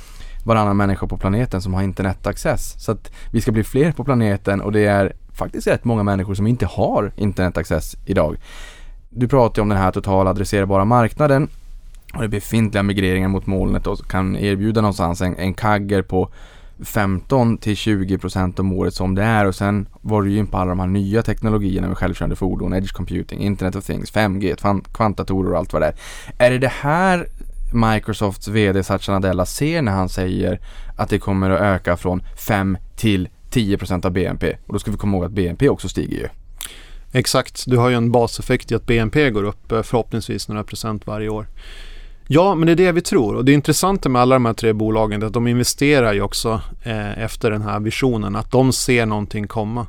varannan 0.44 0.76
människa 0.76 1.06
på 1.06 1.16
planeten 1.16 1.62
som 1.62 1.74
har 1.74 1.82
internetaccess. 1.82 2.84
Så 2.84 2.92
att 2.92 3.12
vi 3.32 3.40
ska 3.40 3.52
bli 3.52 3.64
fler 3.64 3.92
på 3.92 4.04
planeten 4.04 4.60
och 4.60 4.72
det 4.72 4.84
är 4.84 5.12
faktiskt 5.36 5.66
rätt 5.66 5.84
många 5.84 6.02
människor 6.02 6.34
som 6.34 6.46
inte 6.46 6.66
har 6.66 7.12
internetaccess 7.16 7.96
idag. 8.06 8.36
Du 9.10 9.28
pratar 9.28 9.58
ju 9.58 9.62
om 9.62 9.68
den 9.68 9.78
här 9.78 9.92
totala 9.92 10.30
adresserbara 10.30 10.84
marknaden 10.84 11.48
och 12.14 12.22
det 12.22 12.28
befintliga 12.28 12.82
migreringen 12.82 13.30
mot 13.30 13.46
molnet 13.46 13.86
och 13.86 14.10
kan 14.10 14.36
erbjuda 14.36 14.80
någonstans 14.80 15.20
en, 15.20 15.36
en 15.36 15.54
kagger 15.54 16.02
på 16.02 16.28
15 16.84 17.58
till 17.58 17.76
20 17.76 18.18
procent 18.18 18.58
om 18.58 18.72
året 18.72 18.94
som 18.94 19.14
det 19.14 19.22
är 19.22 19.44
och 19.46 19.54
sen 19.54 19.88
var 20.00 20.22
du 20.22 20.30
ju 20.30 20.38
in 20.38 20.46
på 20.46 20.58
alla 20.58 20.68
de 20.68 20.80
här 20.80 20.86
nya 20.86 21.22
teknologierna 21.22 21.88
med 21.88 21.98
självkörande 21.98 22.36
fordon, 22.36 22.74
edge 22.74 22.92
computing, 22.92 23.40
internet 23.40 23.76
of 23.76 23.84
things, 23.84 24.12
5G, 24.12 24.82
kvantdatorer 24.92 25.52
och 25.52 25.58
allt 25.58 25.72
vad 25.72 25.82
det 25.82 25.86
är. 25.86 25.94
Är 26.38 26.50
det 26.50 26.58
det 26.58 26.72
här 26.72 27.26
Microsofts 27.72 28.48
VD 28.48 28.82
Satya 28.82 29.14
Nadella 29.14 29.46
ser 29.46 29.82
när 29.82 29.92
han 29.92 30.08
säger 30.08 30.60
att 30.96 31.08
det 31.08 31.18
kommer 31.18 31.50
att 31.50 31.60
öka 31.60 31.96
från 31.96 32.22
5 32.36 32.78
till 32.96 33.28
10 33.56 33.78
% 33.78 34.04
av 34.04 34.10
BNP? 34.10 34.56
Och 34.66 34.72
då 34.72 34.78
ska 34.78 34.90
vi 34.90 34.96
komma 34.96 35.16
ihåg 35.16 35.24
att 35.24 35.32
BNP 35.32 35.68
också 35.68 35.88
stiger 35.88 36.16
ju. 36.16 36.28
Exakt, 37.12 37.64
du 37.66 37.76
har 37.76 37.88
ju 37.88 37.94
en 37.96 38.12
baseffekt 38.12 38.72
i 38.72 38.74
att 38.74 38.86
BNP 38.86 39.30
går 39.30 39.44
upp 39.44 39.72
eh, 39.72 39.82
förhoppningsvis 39.82 40.48
några 40.48 40.64
procent 40.64 41.06
varje 41.06 41.28
år. 41.28 41.46
Ja, 42.28 42.54
men 42.54 42.66
det 42.66 42.72
är 42.72 42.76
det 42.76 42.92
vi 42.92 43.00
tror. 43.00 43.34
Och 43.34 43.44
det 43.44 43.52
intressanta 43.52 44.08
med 44.08 44.22
alla 44.22 44.34
de 44.34 44.44
här 44.44 44.52
tre 44.52 44.72
bolagen 44.72 45.22
är 45.22 45.26
att 45.26 45.32
de 45.32 45.46
investerar 45.46 46.12
ju 46.12 46.22
också 46.22 46.60
eh, 46.82 47.22
efter 47.22 47.50
den 47.50 47.62
här 47.62 47.80
visionen, 47.80 48.36
att 48.36 48.50
de 48.50 48.72
ser 48.72 49.06
någonting 49.06 49.46
komma. 49.46 49.86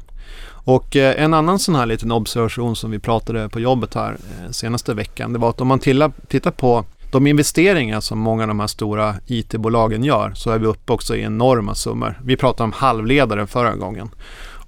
Och 0.50 0.96
eh, 0.96 1.24
en 1.24 1.34
annan 1.34 1.60
sån 1.60 1.76
här 1.76 1.86
liten 1.86 2.12
observation 2.12 2.76
som 2.76 2.92
vi 2.92 3.00
pratade 3.00 3.50
på 3.50 3.60
jobbet 3.60 3.94
här 3.94 4.12
eh, 4.12 4.52
senaste 4.52 4.94
veckan, 4.94 5.34
det 5.34 5.40
var 5.40 5.50
att 5.50 5.62
om 5.62 5.68
man 5.68 5.80
tittar 5.80 6.52
på 6.52 6.86
de 7.12 7.28
investeringar 7.28 8.02
som 8.02 8.20
många 8.20 8.44
av 8.44 8.48
de 8.48 8.60
här 8.60 8.68
stora 8.68 9.16
IT-bolagen 9.28 10.04
gör 10.04 10.34
så 10.36 10.52
är 10.52 10.60
vi 10.60 10.66
uppe 10.66 10.94
också 10.94 11.16
i 11.16 11.22
enorma 11.22 11.76
summor. 11.76 12.20
Vi 12.24 12.38
pratade 12.38 12.64
om 12.64 12.72
halvledare 12.72 13.48
förra 13.48 13.76
gången. 13.76 14.10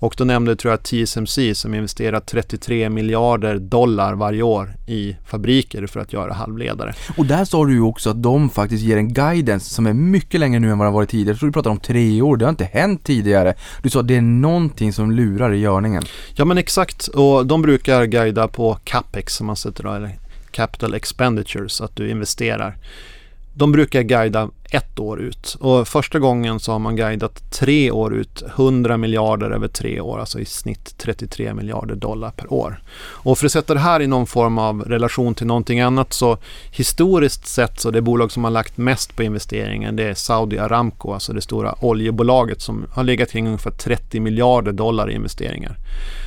Och 0.02 0.16
då 0.18 0.24
nämnde 0.24 0.56
tror 0.56 0.72
jag 0.72 0.84
TSMC 0.84 1.56
som 1.56 1.74
investerar 1.74 2.20
33 2.20 2.90
miljarder 2.90 3.60
dollar 3.60 4.14
varje 4.14 4.42
år 4.42 4.74
i 4.88 5.16
fabriker 5.26 5.88
för 5.88 6.00
att 6.00 6.14
göra 6.14 6.34
halvledare. 6.34 6.94
Och 7.18 7.26
där 7.26 7.46
sa 7.46 7.66
du 7.66 7.74
ju 7.74 7.82
också 7.82 8.10
att 8.10 8.24
de 8.24 8.50
faktiskt 8.50 8.84
ger 8.84 8.98
en 8.98 9.14
guidance 9.14 9.74
som 9.74 9.88
är 9.88 9.94
mycket 9.94 10.40
längre 10.40 10.60
nu 10.60 10.72
än 10.72 10.78
vad 10.78 10.88
det 10.88 10.92
varit 10.92 11.10
tidigare. 11.10 11.32
Jag 11.32 11.40
tror 11.40 11.48
du 11.48 11.54
pratade 11.54 11.74
om 11.74 11.80
tre 11.80 12.22
år, 12.22 12.38
det 12.38 12.46
har 12.46 12.50
inte 12.50 12.70
hänt 12.74 13.04
tidigare. 13.04 13.54
Du 13.84 13.90
sa 13.90 14.00
att 14.00 14.08
det 14.08 14.16
är 14.16 14.22
någonting 14.22 14.94
som 14.94 15.12
lurar 15.12 15.54
i 15.54 15.58
görningen. 15.58 16.04
Ja 16.34 16.46
men 16.46 16.58
exakt, 16.58 17.08
och 17.08 17.46
de 17.46 17.62
brukar 17.62 18.06
guida 18.06 18.48
på 18.48 18.78
capex 18.84 19.36
som 19.36 19.48
man 19.48 19.56
sätter 19.56 19.84
då, 19.84 19.92
eller 19.92 20.20
capital 20.52 20.94
expenditures, 20.94 21.82
att 21.82 21.96
du 21.96 22.10
investerar 22.10 22.78
de 23.60 23.72
brukar 23.72 24.02
guida 24.02 24.50
ett 24.72 25.00
år 25.00 25.22
ut 25.22 25.58
och 25.60 25.88
första 25.88 26.20
gången 26.20 26.60
så 26.60 26.72
har 26.72 26.80
man 26.80 26.96
guidat 26.96 27.52
tre 27.52 27.92
år 27.92 28.14
ut 28.14 28.44
100 28.56 28.98
miljarder 28.98 29.52
över 29.52 29.68
tre 29.68 30.00
år, 30.02 30.20
alltså 30.20 30.40
i 30.40 30.46
snitt 30.46 30.98
33 30.98 31.54
miljarder 31.54 31.96
dollar 31.96 32.32
per 32.32 32.54
år. 32.54 32.82
Och 33.00 33.38
för 33.38 33.46
att 33.46 33.52
sätta 33.52 33.74
det 33.74 33.80
här 33.80 34.02
i 34.02 34.08
någon 34.08 34.28
form 34.28 34.58
av 34.58 34.82
relation 34.82 35.36
till 35.36 35.48
någonting 35.48 35.80
annat 35.80 36.14
så 36.14 36.38
historiskt 36.72 37.48
sett 37.48 37.80
så 37.80 37.92
det 37.92 38.02
bolag 38.02 38.32
som 38.32 38.44
har 38.44 38.52
lagt 38.52 38.78
mest 38.78 39.16
på 39.16 39.24
investeringen 39.24 39.96
det 39.96 40.04
är 40.04 40.14
Saudi 40.14 40.58
Aramco, 40.58 41.14
alltså 41.14 41.34
det 41.34 41.42
stora 41.42 41.76
oljebolaget 41.82 42.62
som 42.62 42.86
har 42.92 43.04
legat 43.04 43.32
kring 43.32 43.48
ungefär 43.48 43.72
30 43.72 44.20
miljarder 44.20 44.72
dollar 44.72 45.12
i 45.12 45.14
investeringar. 45.14 45.78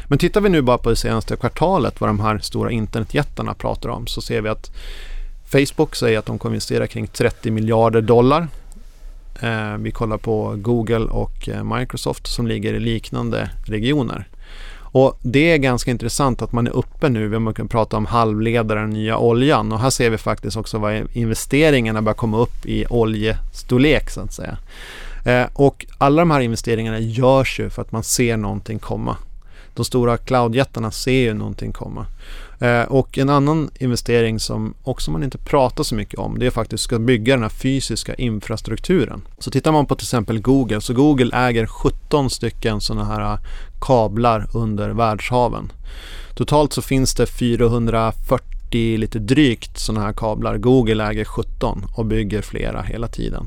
Men 0.08 0.18
tittar 0.18 0.40
vi 0.40 0.48
nu 0.48 0.62
bara 0.62 0.78
på 0.78 0.90
det 0.90 0.96
senaste 0.96 1.36
kvartalet 1.36 2.00
vad 2.00 2.10
de 2.10 2.20
här 2.20 2.38
stora 2.38 2.70
internetjättarna 2.70 3.54
pratar 3.54 3.88
om 3.88 4.06
så 4.06 4.20
ser 4.20 4.40
vi 4.40 4.48
att 4.48 4.70
Facebook 5.53 5.96
säger 5.96 6.18
att 6.18 6.26
de 6.26 6.38
kommer 6.38 6.55
investera 6.55 6.86
kring 6.86 7.07
30 7.07 7.50
miljarder 7.50 8.00
dollar. 8.00 8.48
Eh, 9.40 9.76
vi 9.78 9.90
kollar 9.90 10.18
på 10.18 10.55
Google 10.57 11.05
och 11.05 11.48
eh, 11.48 11.64
Microsoft 11.64 12.26
som 12.26 12.46
ligger 12.46 12.74
i 12.74 12.80
liknande 12.80 13.50
regioner. 13.66 14.28
Och 14.94 15.18
Det 15.22 15.53
är 15.53 15.57
ganska 15.57 15.90
intressant 15.90 16.42
att 16.42 16.53
man 16.53 16.66
är 16.66 16.70
uppe 16.70 17.09
nu, 17.09 17.28
vi 17.28 17.55
kan 17.55 17.68
prata 17.68 17.96
om 17.96 18.07
halvledare 18.07 18.82
och 18.82 18.88
nya 18.88 19.18
oljan 19.18 19.72
och 19.72 19.80
här 19.80 19.90
ser 19.90 20.11
vi 20.11 20.18
faktiskt 20.18 20.57
också 20.57 20.78
vad 20.78 21.03
investeringarna 21.12 22.03
börjar 22.03 22.14
komma 22.14 22.38
upp 22.38 22.66
i 22.66 22.86
oljestorlek 22.90 24.11
så 24.11 24.20
att 24.20 24.32
säga. 24.32 24.59
Eh, 25.24 25.46
och 25.53 25.86
alla 25.98 26.22
de 26.22 26.30
här 26.30 26.40
investeringarna 26.40 26.98
görs 26.98 27.61
ju 27.61 27.70
för 27.70 27.82
att 27.82 27.92
man 27.92 28.03
ser 28.03 28.36
någonting 28.36 28.78
komma. 28.78 29.16
De 29.74 29.84
stora 29.84 30.16
cloudjättarna 30.16 30.90
ser 30.90 31.20
ju 31.20 31.34
någonting 31.34 31.72
komma. 31.72 32.07
Eh, 32.62 32.82
och 32.82 33.18
en 33.18 33.28
annan 33.28 33.70
investering 33.78 34.40
som 34.40 34.74
också 34.82 35.10
man 35.10 35.22
inte 35.22 35.38
pratar 35.38 35.84
så 35.84 35.94
mycket 35.94 36.18
om 36.18 36.38
det 36.38 36.46
är 36.46 36.50
faktiskt 36.50 36.92
att 36.92 37.00
bygga 37.00 37.34
den 37.34 37.42
här 37.42 37.48
fysiska 37.48 38.14
infrastrukturen. 38.14 39.22
Så 39.38 39.50
tittar 39.50 39.72
man 39.72 39.86
på 39.86 39.94
till 39.94 40.04
exempel 40.04 40.40
Google 40.40 40.80
så 40.80 40.94
Google 40.94 41.36
äger 41.36 41.66
17 41.66 42.30
stycken 42.30 42.80
sådana 42.80 43.04
här 43.04 43.32
eh, 43.32 43.38
kablar 43.80 44.48
under 44.52 44.90
världshaven. 44.90 45.72
Totalt 46.34 46.72
så 46.72 46.82
finns 46.82 47.14
det 47.14 47.26
440 47.26 48.98
lite 48.98 49.18
drygt 49.18 49.78
sådana 49.78 50.06
här 50.06 50.12
kablar. 50.12 50.58
Google 50.58 51.04
äger 51.04 51.24
17 51.24 51.86
och 51.94 52.06
bygger 52.06 52.42
flera 52.42 52.82
hela 52.82 53.08
tiden. 53.08 53.46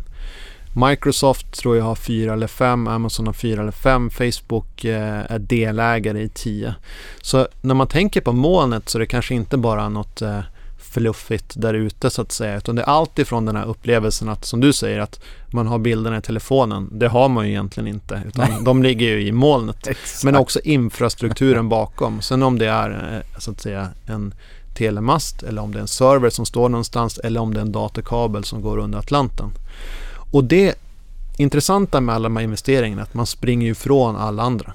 Microsoft 0.75 1.51
tror 1.51 1.77
jag 1.77 1.83
har 1.83 1.95
fyra 1.95 2.33
eller 2.33 2.47
fem, 2.47 2.87
Amazon 2.87 3.25
har 3.25 3.33
fyra 3.33 3.61
eller 3.61 3.71
fem, 3.71 4.09
Facebook 4.09 4.85
eh, 4.85 5.31
är 5.31 5.39
delägare 5.39 6.21
i 6.21 6.29
tio. 6.29 6.75
Så 7.21 7.47
när 7.61 7.75
man 7.75 7.87
tänker 7.87 8.21
på 8.21 8.33
molnet 8.33 8.89
så 8.89 8.97
är 8.97 8.99
det 8.99 9.05
kanske 9.05 9.35
inte 9.35 9.57
bara 9.57 9.89
något 9.89 10.21
eh, 10.21 10.39
fluffigt 10.77 11.53
där 11.55 11.73
ute 11.73 12.09
så 12.09 12.21
att 12.21 12.31
säga. 12.31 12.57
Utan 12.57 12.75
det 12.75 12.81
är 12.81 12.85
allt 12.85 13.19
ifrån 13.19 13.45
den 13.45 13.55
här 13.55 13.65
upplevelsen 13.65 14.29
att 14.29 14.45
som 14.45 14.59
du 14.59 14.73
säger 14.73 14.99
att 14.99 15.19
man 15.47 15.67
har 15.67 15.79
bilderna 15.79 16.17
i 16.17 16.21
telefonen. 16.21 16.89
Det 16.91 17.07
har 17.07 17.29
man 17.29 17.45
ju 17.45 17.51
egentligen 17.51 17.87
inte. 17.87 18.21
Utan 18.27 18.49
Nej. 18.49 18.59
de 18.61 18.83
ligger 18.83 19.07
ju 19.07 19.27
i 19.27 19.31
molnet. 19.31 19.87
Exakt. 19.87 20.23
Men 20.23 20.35
också 20.35 20.59
infrastrukturen 20.59 21.69
bakom. 21.69 22.21
Sen 22.21 22.43
om 22.43 22.59
det 22.59 22.67
är 22.67 22.89
eh, 23.13 23.39
så 23.39 23.51
att 23.51 23.61
säga 23.61 23.89
en 24.05 24.33
telemast 24.73 25.43
eller 25.43 25.61
om 25.61 25.71
det 25.71 25.79
är 25.79 25.81
en 25.81 25.87
server 25.87 26.29
som 26.29 26.45
står 26.45 26.69
någonstans 26.69 27.17
eller 27.17 27.39
om 27.39 27.53
det 27.53 27.59
är 27.59 27.65
en 27.65 27.71
datakabel 27.71 28.43
som 28.43 28.61
går 28.61 28.77
under 28.77 28.99
Atlanten. 28.99 29.51
Och 30.35 30.43
det 30.43 30.75
intressanta 31.37 32.01
med 32.01 32.15
alla 32.15 32.23
de 32.23 32.35
här 32.35 32.43
investeringarna 32.43 33.01
är 33.01 33.03
att 33.03 33.13
man 33.13 33.25
springer 33.25 33.65
ju 33.65 33.71
ifrån 33.71 34.15
alla 34.15 34.43
andra. 34.43 34.73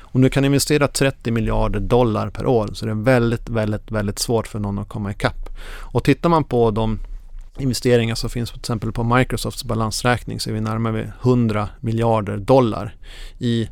Om 0.00 0.20
du 0.20 0.30
kan 0.30 0.44
investera 0.44 0.88
30 0.88 1.30
miljarder 1.30 1.80
dollar 1.80 2.30
per 2.30 2.46
år 2.46 2.70
så 2.72 2.84
är 2.84 2.88
det 2.88 2.94
väldigt, 2.94 3.48
väldigt, 3.48 3.90
väldigt 3.90 4.18
svårt 4.18 4.46
för 4.46 4.58
någon 4.58 4.78
att 4.78 4.88
komma 4.88 5.10
ikapp. 5.10 5.48
Och 5.66 6.04
tittar 6.04 6.28
man 6.28 6.44
på 6.44 6.70
de 6.70 6.98
investeringar 7.58 8.14
som 8.14 8.30
finns 8.30 8.50
till 8.50 8.58
exempel 8.58 8.92
på 8.92 9.04
Microsofts 9.04 9.64
balansräkning 9.64 10.40
så 10.40 10.50
är 10.50 10.54
vi 10.54 10.60
närmare 10.60 11.12
100 11.22 11.68
miljarder 11.80 12.36
dollar 12.36 12.96
i 13.38 13.68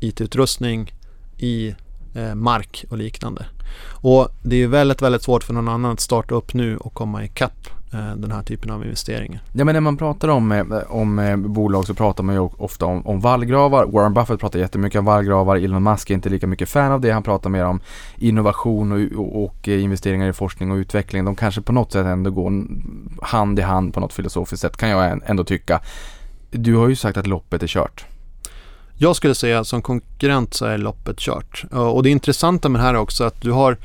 IT-utrustning, 0.00 0.92
i 1.38 1.74
eh, 2.14 2.34
mark 2.34 2.84
och 2.90 2.98
liknande. 2.98 3.46
Och 3.86 4.28
det 4.42 4.56
är 4.56 4.68
väldigt, 4.68 5.02
väldigt 5.02 5.22
svårt 5.22 5.44
för 5.44 5.54
någon 5.54 5.68
annan 5.68 5.92
att 5.92 6.00
starta 6.00 6.34
upp 6.34 6.54
nu 6.54 6.76
och 6.76 6.94
komma 6.94 7.24
ikapp 7.24 7.68
den 7.96 8.32
här 8.32 8.42
typen 8.42 8.70
av 8.70 8.84
investeringar. 8.84 9.40
Ja 9.52 9.64
men 9.64 9.72
när 9.74 9.80
man 9.80 9.96
pratar 9.96 10.28
om, 10.28 10.52
eh, 10.52 10.64
om 10.88 11.18
eh, 11.18 11.36
bolag 11.36 11.86
så 11.86 11.94
pratar 11.94 12.22
man 12.24 12.34
ju 12.34 12.40
ofta 12.40 12.86
om, 12.86 13.06
om 13.06 13.20
vallgravar. 13.20 13.86
Warren 13.86 14.14
Buffett 14.14 14.40
pratar 14.40 14.58
jättemycket 14.58 14.98
om 14.98 15.04
vallgravar. 15.04 15.56
Elon 15.56 15.82
Musk 15.82 16.10
är 16.10 16.14
inte 16.14 16.28
lika 16.28 16.46
mycket 16.46 16.68
fan 16.68 16.92
av 16.92 17.00
det. 17.00 17.10
Han 17.10 17.22
pratar 17.22 17.50
mer 17.50 17.64
om 17.64 17.80
innovation 18.16 18.92
och, 18.92 19.18
och, 19.20 19.44
och 19.44 19.68
eh, 19.68 19.82
investeringar 19.82 20.28
i 20.28 20.32
forskning 20.32 20.70
och 20.70 20.76
utveckling. 20.76 21.24
De 21.24 21.36
kanske 21.36 21.60
på 21.60 21.72
något 21.72 21.92
sätt 21.92 22.06
ändå 22.06 22.30
går 22.30 22.52
hand 23.22 23.58
i 23.58 23.62
hand 23.62 23.94
på 23.94 24.00
något 24.00 24.12
filosofiskt 24.12 24.60
sätt 24.62 24.76
kan 24.76 24.88
jag 24.88 25.10
än- 25.10 25.22
ändå 25.26 25.44
tycka. 25.44 25.80
Du 26.50 26.76
har 26.76 26.88
ju 26.88 26.96
sagt 26.96 27.16
att 27.16 27.26
loppet 27.26 27.62
är 27.62 27.66
kört. 27.66 28.04
Jag 28.96 29.16
skulle 29.16 29.34
säga 29.34 29.58
att 29.60 29.66
som 29.66 29.82
konkurrent 29.82 30.54
så 30.54 30.64
är 30.64 30.78
loppet 30.78 31.18
kört. 31.18 31.64
Eh, 31.72 31.78
Och 31.78 32.02
det 32.02 32.10
intressanta 32.10 32.68
med 32.68 32.80
det 32.80 32.84
här 32.84 32.94
är 32.94 32.98
också 32.98 33.24
att 33.24 33.40
du 33.40 33.50
har 33.52 33.76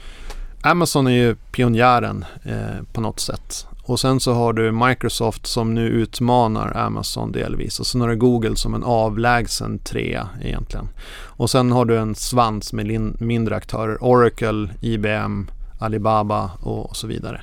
Amazon 0.62 1.08
är 1.08 1.12
ju 1.12 1.36
pionjären 1.36 2.26
eh, 2.44 2.84
på 2.94 3.02
något 3.02 3.20
sätt. 3.20 3.68
Och 3.90 4.00
sen 4.00 4.20
så 4.20 4.34
har 4.34 4.54
du 4.54 4.72
Microsoft 4.72 5.48
som 5.48 5.74
nu 5.74 5.88
utmanar 5.88 6.78
Amazon 6.78 7.32
delvis. 7.32 7.80
Och 7.80 7.88
sen 7.88 8.02
har 8.02 8.08
du 8.08 8.16
Google 8.16 8.56
som 8.56 8.74
en 8.74 8.84
avlägsen 8.84 9.80
trea 9.80 10.30
egentligen. 10.42 10.90
Och 11.26 11.50
sen 11.50 11.72
har 11.72 11.86
du 11.86 11.98
en 11.98 12.16
svans 12.16 12.74
med 12.74 13.22
mindre 13.22 13.56
aktörer. 13.56 14.04
Oracle, 14.04 14.70
IBM, 14.82 15.48
Alibaba 15.80 16.52
och, 16.62 16.90
och 16.90 16.96
så 16.96 17.08
vidare. 17.08 17.42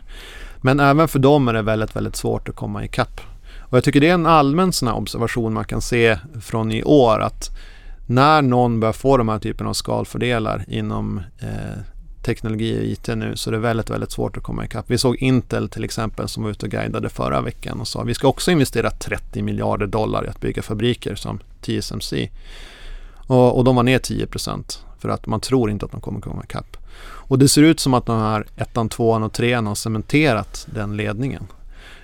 Men 0.61 0.81
även 0.81 1.09
för 1.09 1.19
dem 1.19 1.49
är 1.49 1.53
det 1.53 1.63
väldigt, 1.63 1.97
väldigt 1.97 2.17
svårt 2.17 2.49
att 2.49 2.57
komma 2.57 2.85
ikapp. 2.85 3.21
Och 3.61 3.77
jag 3.77 3.85
tycker 3.85 4.01
det 4.01 4.09
är 4.09 4.15
en 4.15 4.27
allmän 4.27 4.73
sån 4.73 4.89
här 4.89 4.97
observation 4.97 5.53
man 5.53 5.65
kan 5.65 5.81
se 5.81 6.19
från 6.41 6.73
i 6.73 6.85
år 6.85 7.21
att 7.21 7.51
när 8.07 8.43
någon 8.43 8.81
börjar 8.81 8.93
få 8.93 9.17
de 9.17 9.29
här 9.29 9.39
typen 9.39 9.67
av 9.67 9.73
skalfördelar 9.73 10.65
inom 10.69 11.21
eh, 11.39 11.79
teknologi 12.27 12.79
och 12.79 12.85
IT 12.85 13.07
nu 13.17 13.37
så 13.37 13.51
är 13.51 13.53
det 13.53 13.59
väldigt, 13.59 13.91
väldigt 13.91 14.11
svårt 14.11 14.37
att 14.37 14.43
komma 14.43 14.65
ikapp. 14.65 14.85
Vi 14.89 14.99
såg 14.99 15.17
Intel 15.17 15.69
till 15.69 15.85
exempel 15.85 16.29
som 16.29 16.43
var 16.43 16.51
ute 16.51 16.67
och 16.67 16.73
guidade 16.73 17.09
förra 17.09 17.41
veckan 17.41 17.81
och 17.81 17.89
sa 17.89 18.03
vi 18.03 18.15
ska 18.15 18.29
också 18.29 18.51
investera 18.51 18.91
30 18.91 19.43
miljarder 19.43 19.87
dollar 19.87 20.25
i 20.25 20.29
att 20.29 20.41
bygga 20.41 20.63
fabriker 20.63 21.15
som 21.15 21.39
TSMC. 21.61 22.31
Och, 23.27 23.59
och 23.59 23.65
de 23.65 23.77
var 23.77 23.83
ner 23.83 23.99
10% 23.99 24.79
för 24.99 25.09
att 25.09 25.27
man 25.27 25.41
tror 25.41 25.71
inte 25.71 25.87
att 25.87 25.93
de 25.93 26.01
kommer 26.01 26.21
komma 26.21 26.45
ikapp. 26.45 26.77
Och 27.29 27.39
det 27.39 27.49
ser 27.49 27.63
ut 27.63 27.81
som 27.81 27.95
att 27.95 28.07
de 28.07 28.19
här 28.19 28.47
ettan, 28.57 28.89
tvåan 28.89 29.23
och 29.23 29.33
trean 29.33 29.67
har 29.67 29.75
cementerat 29.75 30.67
den 30.75 30.97
ledningen. 30.97 31.47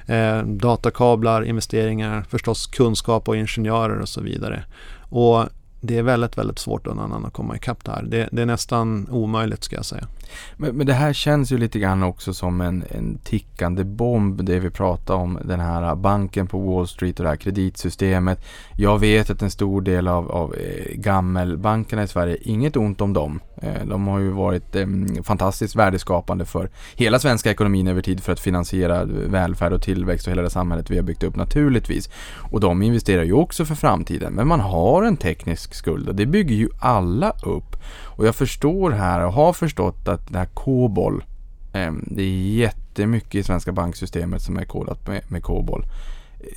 Eh, 0.06 0.42
datakablar, 0.42 1.44
investeringar, 1.44 2.24
förstås 2.28 2.66
kunskap 2.66 3.28
och 3.28 3.36
ingenjörer 3.36 3.98
och 3.98 4.08
så 4.08 4.20
vidare. 4.20 4.64
Och 5.10 5.46
det 5.84 5.98
är 5.98 6.02
väldigt, 6.02 6.38
väldigt 6.38 6.58
svårt 6.58 6.86
någon 6.86 7.00
annan 7.00 7.24
att 7.24 7.32
komma 7.32 7.56
ikapp 7.56 7.84
det 7.84 7.90
här. 7.90 8.02
Det, 8.02 8.28
det 8.32 8.42
är 8.42 8.46
nästan 8.46 9.08
omöjligt 9.10 9.64
ska 9.64 9.76
jag 9.76 9.84
säga. 9.84 10.08
Men, 10.56 10.76
men 10.76 10.86
det 10.86 10.92
här 10.92 11.12
känns 11.12 11.52
ju 11.52 11.58
lite 11.58 11.78
grann 11.78 12.02
också 12.02 12.34
som 12.34 12.60
en, 12.60 12.84
en 12.90 13.18
tickande 13.18 13.84
bomb, 13.84 14.44
det 14.44 14.58
vi 14.58 14.70
pratar 14.70 15.14
om, 15.14 15.38
den 15.44 15.60
här 15.60 15.94
banken 15.94 16.46
på 16.46 16.58
Wall 16.58 16.88
Street 16.88 17.18
och 17.18 17.24
det 17.24 17.28
här 17.28 17.36
kreditsystemet. 17.36 18.44
Jag 18.76 18.98
vet 18.98 19.30
att 19.30 19.42
en 19.42 19.50
stor 19.50 19.80
del 19.80 20.08
av, 20.08 20.30
av 20.30 20.54
eh, 20.54 20.94
gammelbankerna 20.94 22.02
i 22.02 22.08
Sverige, 22.08 22.36
inget 22.42 22.76
ont 22.76 23.00
om 23.00 23.12
dem. 23.12 23.40
Eh, 23.62 23.86
de 23.86 24.06
har 24.06 24.18
ju 24.18 24.30
varit 24.30 24.76
eh, 24.76 24.86
fantastiskt 25.22 25.76
värdeskapande 25.76 26.44
för 26.44 26.70
hela 26.94 27.18
svenska 27.18 27.50
ekonomin 27.50 27.88
över 27.88 28.02
tid 28.02 28.22
för 28.22 28.32
att 28.32 28.40
finansiera 28.40 29.00
eh, 29.00 29.06
välfärd 29.06 29.72
och 29.72 29.82
tillväxt 29.82 30.26
och 30.26 30.30
hela 30.30 30.42
det 30.42 30.50
samhället 30.50 30.90
vi 30.90 30.96
har 30.96 31.02
byggt 31.02 31.22
upp 31.22 31.36
naturligtvis. 31.36 32.10
Och 32.50 32.60
de 32.60 32.82
investerar 32.82 33.24
ju 33.24 33.32
också 33.32 33.64
för 33.64 33.74
framtiden, 33.74 34.32
men 34.32 34.48
man 34.48 34.60
har 34.60 35.02
en 35.02 35.16
teknisk 35.16 35.74
skuld 35.74 36.08
och 36.08 36.14
det 36.14 36.26
bygger 36.26 36.54
ju 36.54 36.68
alla 36.80 37.30
upp. 37.30 37.76
Och 38.22 38.28
jag 38.28 38.34
förstår 38.34 38.90
här 38.90 39.26
och 39.26 39.32
har 39.32 39.52
förstått 39.52 40.08
att 40.08 40.32
det 40.32 40.38
här 40.38 40.46
COBOL, 40.46 41.24
eh, 41.72 41.92
det 42.02 42.22
är 42.22 42.54
jättemycket 42.54 43.34
i 43.34 43.42
svenska 43.42 43.72
banksystemet 43.72 44.42
som 44.42 44.56
är 44.56 44.64
kodat 44.64 45.06
med, 45.06 45.22
med 45.28 45.42
COBOL. 45.42 45.84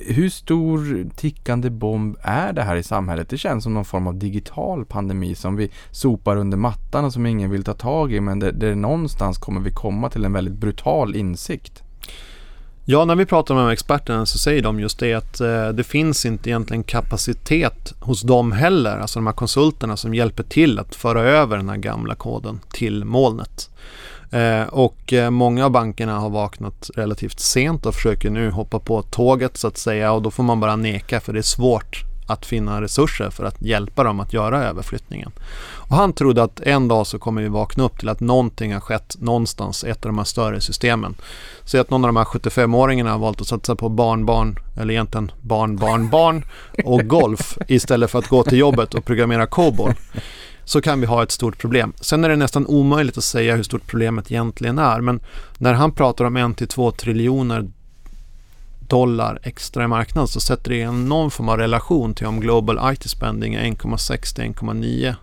Hur 0.00 0.28
stor 0.28 1.06
tickande 1.16 1.70
bomb 1.70 2.16
är 2.22 2.52
det 2.52 2.62
här 2.62 2.76
i 2.76 2.82
samhället? 2.82 3.28
Det 3.28 3.38
känns 3.38 3.64
som 3.64 3.74
någon 3.74 3.84
form 3.84 4.06
av 4.06 4.18
digital 4.18 4.84
pandemi 4.84 5.34
som 5.34 5.56
vi 5.56 5.70
sopar 5.90 6.36
under 6.36 6.56
mattan 6.56 7.04
och 7.04 7.12
som 7.12 7.26
ingen 7.26 7.50
vill 7.50 7.64
ta 7.64 7.74
tag 7.74 8.12
i 8.12 8.20
men 8.20 8.38
där, 8.38 8.52
där 8.52 8.74
någonstans 8.74 9.38
kommer 9.38 9.60
vi 9.60 9.70
komma 9.70 10.10
till 10.10 10.24
en 10.24 10.32
väldigt 10.32 10.54
brutal 10.54 11.16
insikt. 11.16 11.82
Ja, 12.88 13.04
när 13.04 13.14
vi 13.16 13.26
pratar 13.26 13.54
med 13.54 13.62
de 13.62 13.66
här 13.66 13.72
experterna 13.72 14.26
så 14.26 14.38
säger 14.38 14.62
de 14.62 14.80
just 14.80 14.98
det 14.98 15.14
att 15.14 15.40
eh, 15.40 15.68
det 15.68 15.84
finns 15.84 16.26
inte 16.26 16.50
egentligen 16.50 16.82
kapacitet 16.82 17.94
hos 18.00 18.22
dem 18.22 18.52
heller, 18.52 18.98
alltså 18.98 19.18
de 19.18 19.26
här 19.26 19.34
konsulterna 19.34 19.96
som 19.96 20.14
hjälper 20.14 20.42
till 20.42 20.78
att 20.78 20.94
föra 20.94 21.22
över 21.22 21.56
den 21.56 21.68
här 21.68 21.76
gamla 21.76 22.14
koden 22.14 22.60
till 22.72 23.04
molnet. 23.04 23.70
Eh, 24.30 24.62
och 24.62 25.12
eh, 25.12 25.30
många 25.30 25.64
av 25.64 25.70
bankerna 25.70 26.18
har 26.18 26.30
vaknat 26.30 26.90
relativt 26.94 27.40
sent 27.40 27.86
och 27.86 27.94
försöker 27.94 28.30
nu 28.30 28.50
hoppa 28.50 28.78
på 28.78 29.02
tåget 29.02 29.56
så 29.56 29.68
att 29.68 29.78
säga 29.78 30.12
och 30.12 30.22
då 30.22 30.30
får 30.30 30.42
man 30.42 30.60
bara 30.60 30.76
neka 30.76 31.20
för 31.20 31.32
det 31.32 31.38
är 31.38 31.42
svårt 31.42 32.04
att 32.26 32.46
finna 32.46 32.82
resurser 32.82 33.30
för 33.30 33.44
att 33.44 33.62
hjälpa 33.62 34.04
dem 34.04 34.20
att 34.20 34.32
göra 34.32 34.64
överflyttningen. 34.64 35.32
Och 35.88 35.96
han 35.96 36.12
trodde 36.12 36.42
att 36.42 36.60
en 36.60 36.88
dag 36.88 37.06
så 37.06 37.18
kommer 37.18 37.42
vi 37.42 37.48
vakna 37.48 37.84
upp 37.84 37.98
till 37.98 38.08
att 38.08 38.20
någonting 38.20 38.72
har 38.72 38.80
skett 38.80 39.16
någonstans 39.18 39.84
i 39.84 39.90
ett 39.90 40.04
av 40.04 40.08
de 40.08 40.18
här 40.18 40.24
större 40.24 40.60
systemen. 40.60 41.14
Så 41.64 41.80
att 41.80 41.90
någon 41.90 42.04
av 42.04 42.08
de 42.08 42.16
här 42.16 42.24
75-åringarna 42.24 43.10
har 43.10 43.18
valt 43.18 43.40
att 43.40 43.46
satsa 43.46 43.76
på 43.76 43.88
barnbarn, 43.88 44.58
eller 44.76 44.94
egentligen 44.94 45.32
barnbarnbarn 45.42 46.10
barn, 46.10 46.44
barn 46.76 46.84
och 46.84 47.08
golf 47.08 47.58
istället 47.68 48.10
för 48.10 48.18
att 48.18 48.28
gå 48.28 48.42
till 48.42 48.58
jobbet 48.58 48.94
och 48.94 49.04
programmera 49.04 49.46
COBOL. 49.46 49.94
Så 50.64 50.80
kan 50.80 51.00
vi 51.00 51.06
ha 51.06 51.22
ett 51.22 51.30
stort 51.30 51.58
problem. 51.58 51.92
Sen 52.00 52.24
är 52.24 52.28
det 52.28 52.36
nästan 52.36 52.66
omöjligt 52.66 53.18
att 53.18 53.24
säga 53.24 53.56
hur 53.56 53.62
stort 53.62 53.86
problemet 53.86 54.30
egentligen 54.30 54.78
är. 54.78 55.00
Men 55.00 55.20
när 55.58 55.74
han 55.74 55.92
pratar 55.92 56.24
om 56.24 56.36
en 56.36 56.54
till 56.54 56.68
två 56.68 56.90
triljoner 56.90 57.70
dollar 58.88 59.38
extra 59.42 59.84
i 59.84 59.86
marknaden 59.86 60.28
så 60.28 60.40
sätter 60.40 60.70
det 60.70 60.82
en 60.82 61.08
någon 61.08 61.30
form 61.30 61.48
av 61.48 61.56
relation 61.58 62.14
till 62.14 62.26
om 62.26 62.40
Global 62.40 62.92
IT 62.92 63.10
Spending 63.10 63.54
är 63.54 63.62
1,6 63.62 64.34
till 64.34 64.44
1,9. 64.44 65.14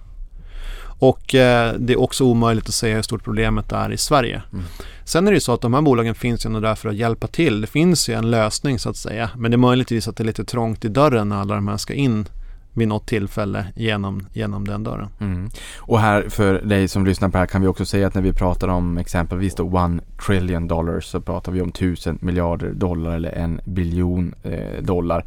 Och 0.99 1.35
eh, 1.35 1.73
det 1.79 1.93
är 1.93 1.99
också 1.99 2.23
omöjligt 2.23 2.67
att 2.67 2.73
säga 2.73 2.95
hur 2.95 3.01
stort 3.01 3.23
problemet 3.23 3.71
är 3.71 3.91
i 3.91 3.97
Sverige. 3.97 4.41
Mm. 4.53 4.65
Sen 5.05 5.27
är 5.27 5.31
det 5.31 5.35
ju 5.35 5.41
så 5.41 5.53
att 5.53 5.61
de 5.61 5.73
här 5.73 5.81
bolagen 5.81 6.15
finns 6.15 6.45
ju 6.45 6.47
ändå 6.47 6.59
där 6.59 6.75
för 6.75 6.89
att 6.89 6.95
hjälpa 6.95 7.27
till. 7.27 7.61
Det 7.61 7.67
finns 7.67 8.09
ju 8.09 8.13
en 8.13 8.31
lösning 8.31 8.79
så 8.79 8.89
att 8.89 8.97
säga. 8.97 9.29
Men 9.37 9.51
det 9.51 9.55
är 9.55 9.57
möjligtvis 9.57 10.07
att 10.07 10.17
det 10.17 10.23
är 10.23 10.25
lite 10.25 10.45
trångt 10.45 10.85
i 10.85 10.87
dörren 10.87 11.29
när 11.29 11.35
alla 11.35 11.55
de 11.55 11.67
här 11.67 11.77
ska 11.77 11.93
in 11.93 12.25
vid 12.73 12.87
något 12.87 13.07
tillfälle 13.07 13.65
genom, 13.75 14.27
genom 14.33 14.67
den 14.67 14.83
dörren. 14.83 15.09
Mm. 15.19 15.49
Och 15.77 15.99
här 15.99 16.29
för 16.29 16.53
dig 16.53 16.87
som 16.87 17.05
lyssnar 17.05 17.29
på 17.29 17.31
det 17.31 17.39
här 17.39 17.45
kan 17.45 17.61
vi 17.61 17.67
också 17.67 17.85
säga 17.85 18.07
att 18.07 18.13
när 18.13 18.21
vi 18.21 18.33
pratar 18.33 18.67
om 18.67 18.97
exempelvis 18.97 19.55
då 19.55 19.63
one 19.63 20.01
trillion 20.27 20.67
dollars 20.67 21.05
så 21.05 21.21
pratar 21.21 21.51
vi 21.51 21.61
om 21.61 21.71
tusen 21.71 22.17
miljarder 22.21 22.71
dollar 22.71 23.11
eller 23.11 23.31
en 23.31 23.61
biljon 23.65 24.35
eh, 24.43 24.81
dollar. 24.83 25.25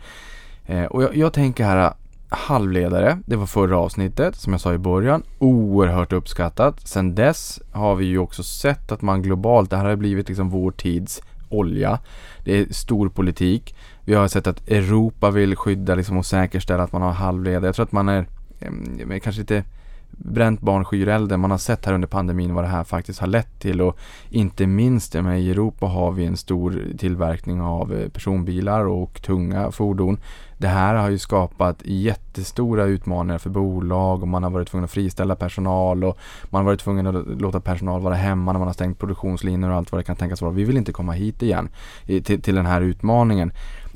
Eh, 0.67 0.85
och 0.85 1.03
jag, 1.03 1.17
jag 1.17 1.33
tänker 1.33 1.65
här 1.65 1.93
halvledare, 2.29 3.19
det 3.27 3.37
var 3.37 3.47
förra 3.47 3.79
avsnittet 3.79 4.37
som 4.37 4.53
jag 4.53 4.61
sa 4.61 4.75
i 4.75 4.79
början, 4.79 5.23
oerhört 5.39 6.13
uppskattat. 6.13 6.89
Sen 6.89 7.15
dess 7.15 7.61
har 7.73 7.95
vi 7.95 8.05
ju 8.05 8.19
också 8.19 8.43
sett 8.43 8.93
att 8.93 9.03
man 9.03 9.23
globalt, 9.23 9.71
det 9.71 9.77
här 9.77 9.85
har 9.85 9.97
blivit 9.97 10.29
liksom 10.29 10.51
vår 10.51 10.71
tids 10.71 11.23
olja. 11.49 11.99
Det 12.45 12.59
är 12.59 12.73
stor 12.73 13.09
politik. 13.09 13.75
Vi 14.09 14.15
har 14.15 14.29
sett 14.29 14.47
att 14.47 14.69
Europa 14.69 15.31
vill 15.31 15.57
skydda 15.57 15.95
liksom 15.95 16.19
och 16.19 16.27
säkerställa 16.27 16.83
att 16.83 16.93
man 16.93 17.03
har 17.03 17.13
halvledare. 17.13 17.67
Jag 17.67 17.75
tror 17.75 17.87
att 17.87 17.93
man 17.93 18.09
är 18.09 18.27
eh, 18.61 19.19
kanske 19.19 19.41
lite 19.41 19.65
bränt 20.11 20.61
barn 20.61 20.85
skyr 20.85 21.09
elden. 21.09 21.41
Man 21.41 21.51
har 21.51 21.59
sett 21.59 21.87
här 21.87 21.93
under 21.93 22.09
pandemin 22.09 22.55
vad 22.55 22.65
det 22.65 22.69
här 22.69 22.85
faktiskt 22.85 23.21
har 23.21 23.27
lett 23.27 23.61
till 23.61 23.81
och 23.81 23.99
inte 24.31 24.67
minst 24.67 25.15
i 25.15 25.19
Europa 25.19 25.87
har 25.87 26.13
vi 26.13 26.25
en 26.25 26.37
stor 26.37 26.83
tillverkning 26.99 27.61
av 27.61 27.95
eh, 27.95 28.09
personbilar 28.09 28.85
och 28.85 29.23
tunga 29.23 29.71
fordon. 29.71 30.19
Det 30.59 30.69
här 30.69 30.95
har 30.95 31.11
ju 31.11 31.19
skapat 31.19 31.83
jättestora 31.85 32.85
utmaningar 32.85 33.39
för 33.39 33.51
bolag 33.51 34.23
och 34.23 34.29
man 34.29 34.43
har 34.43 34.51
varit 34.51 34.69
tvungen 34.69 34.85
att 34.85 34.91
friställa 34.91 35.37
personal 35.37 36.05
och 36.05 36.19
man 36.51 36.59
har 36.59 36.67
varit 36.67 36.81
tvungen 36.81 37.07
att 37.07 37.41
låta 37.41 37.61
personal 37.61 38.01
vara 38.01 38.15
hemma 38.15 38.53
när 38.53 38.59
man 38.59 38.69
har 38.69 38.75
stängt 38.75 38.99
produktionslinjer 38.99 39.71
och 39.71 39.77
allt 39.77 39.93
vad 39.93 40.01
det 40.01 40.05
kan 40.05 40.17
tänkas 40.17 40.43
vara. 40.43 40.53
Vi 40.53 40.65
vill 40.65 40.77
inte 40.77 40.93
komma 40.93 41.13
hit 41.13 41.43
igen 41.43 41.69
till, 42.07 42.43
till 42.43 42.55
den 42.55 42.67
här 42.67 42.81
utmaningen. 42.81 43.53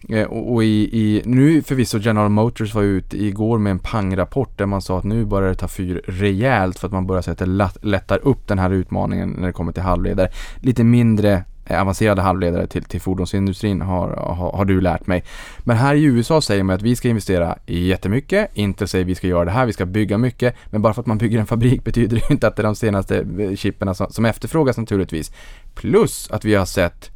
Eh, 0.08 0.26
och, 0.26 0.52
och 0.52 0.64
i, 0.64 0.88
i, 0.92 1.22
nu 1.24 1.62
förvisso 1.62 1.98
General 1.98 2.28
Motors 2.28 2.74
var 2.74 2.82
ute 2.82 3.24
igår 3.24 3.58
med 3.58 3.70
en 3.70 3.78
pangrapport 3.78 4.58
där 4.58 4.66
man 4.66 4.82
sa 4.82 4.98
att 4.98 5.04
nu 5.04 5.24
börjar 5.24 5.48
det 5.48 5.54
ta 5.54 5.68
fyr 5.68 6.02
rejält 6.06 6.78
för 6.78 6.86
att 6.86 6.92
man 6.92 7.06
börjar 7.06 7.22
se 7.22 7.30
att 7.30 7.38
det 7.38 7.76
lättar 7.82 8.18
upp 8.18 8.48
den 8.48 8.58
här 8.58 8.70
utmaningen 8.70 9.30
när 9.30 9.46
det 9.46 9.52
kommer 9.52 9.72
till 9.72 9.82
halvledare. 9.82 10.28
Lite 10.60 10.84
mindre 10.84 11.44
eh, 11.66 11.80
avancerade 11.80 12.22
halvledare 12.22 12.66
till, 12.66 12.84
till 12.84 13.00
fordonsindustrin 13.00 13.80
har, 13.80 14.08
har, 14.08 14.52
har, 14.52 14.64
du 14.64 14.80
lärt 14.80 15.06
mig. 15.06 15.24
Men 15.58 15.76
här 15.76 15.94
i 15.94 16.02
USA 16.02 16.40
säger 16.40 16.62
man 16.62 16.76
att 16.76 16.82
vi 16.82 16.96
ska 16.96 17.08
investera 17.08 17.58
jättemycket, 17.66 18.50
inte 18.54 18.86
säger 18.86 19.04
vi 19.04 19.14
ska 19.14 19.26
göra 19.26 19.44
det 19.44 19.50
här, 19.50 19.66
vi 19.66 19.72
ska 19.72 19.86
bygga 19.86 20.18
mycket. 20.18 20.54
Men 20.70 20.82
bara 20.82 20.94
för 20.94 21.00
att 21.00 21.06
man 21.06 21.18
bygger 21.18 21.38
en 21.38 21.46
fabrik 21.46 21.84
betyder 21.84 22.16
det 22.16 22.30
inte 22.30 22.46
att 22.46 22.56
det 22.56 22.62
är 22.62 22.64
de 22.64 22.76
senaste 22.76 23.26
eh, 23.38 23.54
chipperna 23.56 23.94
som, 23.94 24.06
som 24.10 24.24
efterfrågas 24.24 24.76
naturligtvis. 24.76 25.32
Plus 25.74 26.30
att 26.30 26.44
vi 26.44 26.54
har 26.54 26.66
sett 26.66 27.10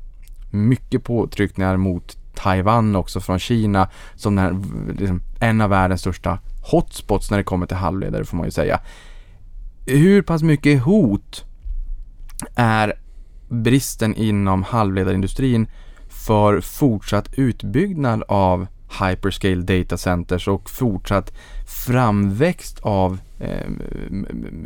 mycket 0.51 1.05
påtryckningar 1.05 1.76
mot 1.76 2.23
Taiwan 2.35 2.97
också 2.97 3.20
från 3.20 3.39
Kina 3.39 3.89
som 4.14 4.39
här, 4.39 4.57
liksom, 4.99 5.22
en 5.41 5.61
av 5.61 5.70
världens 5.70 6.01
största 6.01 6.39
hotspots 6.62 7.30
när 7.30 7.39
det 7.39 7.45
kommer 7.45 7.66
till 7.66 7.76
halvledare 7.76 8.24
får 8.24 8.37
man 8.37 8.47
ju 8.47 8.51
säga. 8.51 8.80
Hur 9.87 10.22
pass 10.22 10.43
mycket 10.43 10.82
hot 10.82 11.45
är 12.55 12.95
bristen 13.49 14.14
inom 14.14 14.62
halvledarindustrin 14.62 15.66
för 16.09 16.61
fortsatt 16.61 17.28
utbyggnad 17.37 18.22
av 18.28 18.66
hyperscale 19.01 19.62
data 19.62 19.97
centers 19.97 20.49
och 20.49 20.70
fortsatt 20.70 21.32
framväxt 21.87 22.80
av 22.82 23.18
eh, 23.39 23.70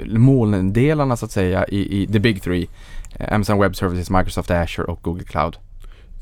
molndelarna 0.07 1.17
så 1.17 1.25
att 1.25 1.33
säga 1.33 1.67
i, 1.67 2.03
i 2.03 2.07
the 2.07 2.19
big 2.19 2.43
three. 2.43 2.69
Amazon 3.29 3.61
Web 3.61 3.77
Services, 3.77 4.11
Microsoft 4.11 4.51
Azure 4.51 4.87
och 4.87 5.03
Google 5.03 5.25
Cloud. 5.25 5.57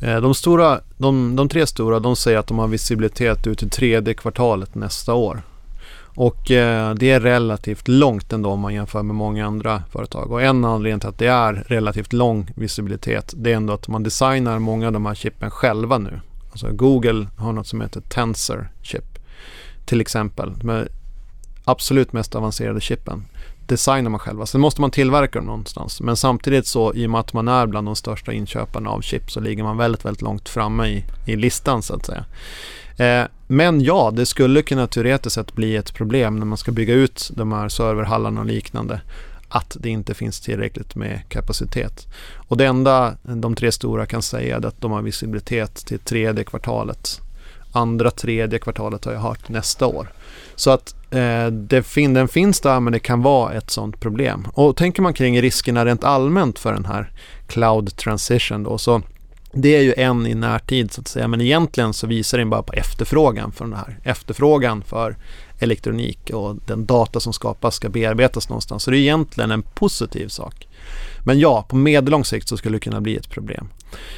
Eh, 0.00 0.20
de, 0.20 0.34
stora, 0.34 0.80
de, 0.96 1.36
de 1.36 1.48
tre 1.48 1.66
stora 1.66 2.00
de 2.00 2.16
säger 2.16 2.38
att 2.38 2.46
de 2.46 2.58
har 2.58 2.68
visibilitet 2.68 3.46
ut 3.46 3.58
till 3.58 3.70
tredje 3.70 4.14
kvartalet 4.14 4.74
nästa 4.74 5.14
år. 5.14 5.42
Och 6.16 6.50
eh, 6.50 6.94
det 6.94 7.10
är 7.10 7.20
relativt 7.20 7.88
långt 7.88 8.32
ändå 8.32 8.50
om 8.50 8.60
man 8.60 8.74
jämför 8.74 9.02
med 9.02 9.16
många 9.16 9.46
andra 9.46 9.82
företag. 9.92 10.32
Och 10.32 10.42
en 10.42 10.64
anledning 10.64 11.00
till 11.00 11.08
att 11.08 11.18
det 11.18 11.26
är 11.26 11.52
relativt 11.52 12.12
lång 12.12 12.50
visibilitet 12.56 13.34
det 13.36 13.52
är 13.52 13.56
ändå 13.56 13.72
att 13.72 13.88
man 13.88 14.02
designar 14.02 14.58
många 14.58 14.86
av 14.86 14.92
de 14.92 15.06
här 15.06 15.14
chippen 15.14 15.50
själva 15.50 15.98
nu. 15.98 16.20
Alltså 16.50 16.68
Google 16.72 17.26
har 17.36 17.52
något 17.52 17.66
som 17.66 17.80
heter 17.80 18.00
Tensor 18.00 18.68
Chip 18.82 19.18
till 19.84 20.00
exempel. 20.00 20.52
De 20.58 20.86
absolut 21.64 22.12
mest 22.12 22.34
avancerade 22.34 22.80
chippen 22.80 23.24
designar 23.68 24.10
man 24.10 24.20
själva. 24.20 24.46
Sen 24.46 24.60
måste 24.60 24.80
man 24.80 24.90
tillverka 24.90 25.38
dem 25.38 25.46
någonstans. 25.46 26.00
Men 26.00 26.16
samtidigt 26.16 26.66
så 26.66 26.94
i 26.94 27.06
och 27.06 27.10
med 27.10 27.20
att 27.20 27.32
man 27.32 27.48
är 27.48 27.66
bland 27.66 27.86
de 27.86 27.96
största 27.96 28.32
inköparna 28.32 28.90
av 28.90 29.00
chip 29.00 29.30
så 29.30 29.40
ligger 29.40 29.62
man 29.62 29.76
väldigt, 29.76 30.04
väldigt 30.04 30.22
långt 30.22 30.48
framme 30.48 30.86
i, 30.86 31.04
i 31.26 31.36
listan 31.36 31.82
så 31.82 31.94
att 31.94 32.06
säga. 32.06 32.24
Eh, 32.96 33.28
men 33.46 33.80
ja, 33.80 34.10
det 34.14 34.26
skulle 34.26 34.62
kunna 34.62 34.86
teoretiskt 34.86 35.34
sett 35.34 35.54
bli 35.54 35.76
ett 35.76 35.94
problem 35.94 36.36
när 36.36 36.46
man 36.46 36.58
ska 36.58 36.72
bygga 36.72 36.94
ut 36.94 37.30
de 37.34 37.52
här 37.52 37.68
serverhallarna 37.68 38.40
och 38.40 38.46
liknande 38.46 39.00
att 39.48 39.76
det 39.80 39.88
inte 39.88 40.14
finns 40.14 40.40
tillräckligt 40.40 40.94
med 40.94 41.20
kapacitet. 41.28 42.06
Och 42.48 42.56
det 42.56 42.66
enda 42.66 43.16
de 43.22 43.54
tre 43.54 43.72
stora 43.72 44.06
kan 44.06 44.22
säga 44.22 44.56
är 44.56 44.66
att 44.66 44.80
de 44.80 44.92
har 44.92 45.02
visibilitet 45.02 45.74
till 45.74 45.98
tredje 45.98 46.44
kvartalet. 46.44 47.20
Andra 47.76 48.10
tredje 48.10 48.58
kvartalet 48.58 49.04
har 49.04 49.12
jag 49.12 49.20
hört 49.20 49.48
nästa 49.48 49.86
år. 49.86 50.12
Så 50.54 50.70
att 50.70 50.94
eh, 51.10 51.46
det 51.46 51.82
fin 51.82 52.14
den 52.14 52.28
finns 52.28 52.60
där 52.60 52.80
men 52.80 52.92
det 52.92 52.98
kan 52.98 53.22
vara 53.22 53.52
ett 53.52 53.70
sånt 53.70 54.00
problem. 54.00 54.46
Och 54.52 54.76
tänker 54.76 55.02
man 55.02 55.14
kring 55.14 55.42
riskerna 55.42 55.84
rent 55.84 56.04
allmänt 56.04 56.58
för 56.58 56.72
den 56.72 56.84
här 56.84 57.10
cloud 57.46 57.96
transition 57.96 58.62
då 58.62 58.78
så 58.78 59.02
det 59.52 59.76
är 59.76 59.82
ju 59.82 59.94
en 59.96 60.26
i 60.26 60.34
närtid 60.34 60.92
så 60.92 61.00
att 61.00 61.08
säga 61.08 61.28
men 61.28 61.40
egentligen 61.40 61.92
så 61.92 62.06
visar 62.06 62.38
den 62.38 62.50
bara 62.50 62.62
på 62.62 62.72
efterfrågan 62.72 63.52
för 63.52 63.64
den 63.64 63.74
här. 63.74 63.98
Efterfrågan 64.04 64.82
för 64.82 65.16
elektronik 65.58 66.30
och 66.30 66.56
den 66.66 66.86
data 66.86 67.20
som 67.20 67.32
skapas 67.32 67.74
ska 67.74 67.88
bearbetas 67.88 68.48
någonstans. 68.48 68.82
Så 68.82 68.90
det 68.90 68.96
är 68.96 69.00
egentligen 69.00 69.50
en 69.50 69.62
positiv 69.62 70.28
sak. 70.28 70.68
Men 71.24 71.38
ja, 71.38 71.66
på 71.68 71.76
medellång 71.76 72.24
sikt 72.24 72.48
så 72.48 72.56
skulle 72.56 72.76
det 72.76 72.80
kunna 72.80 73.00
bli 73.00 73.16
ett 73.16 73.30
problem. 73.30 73.68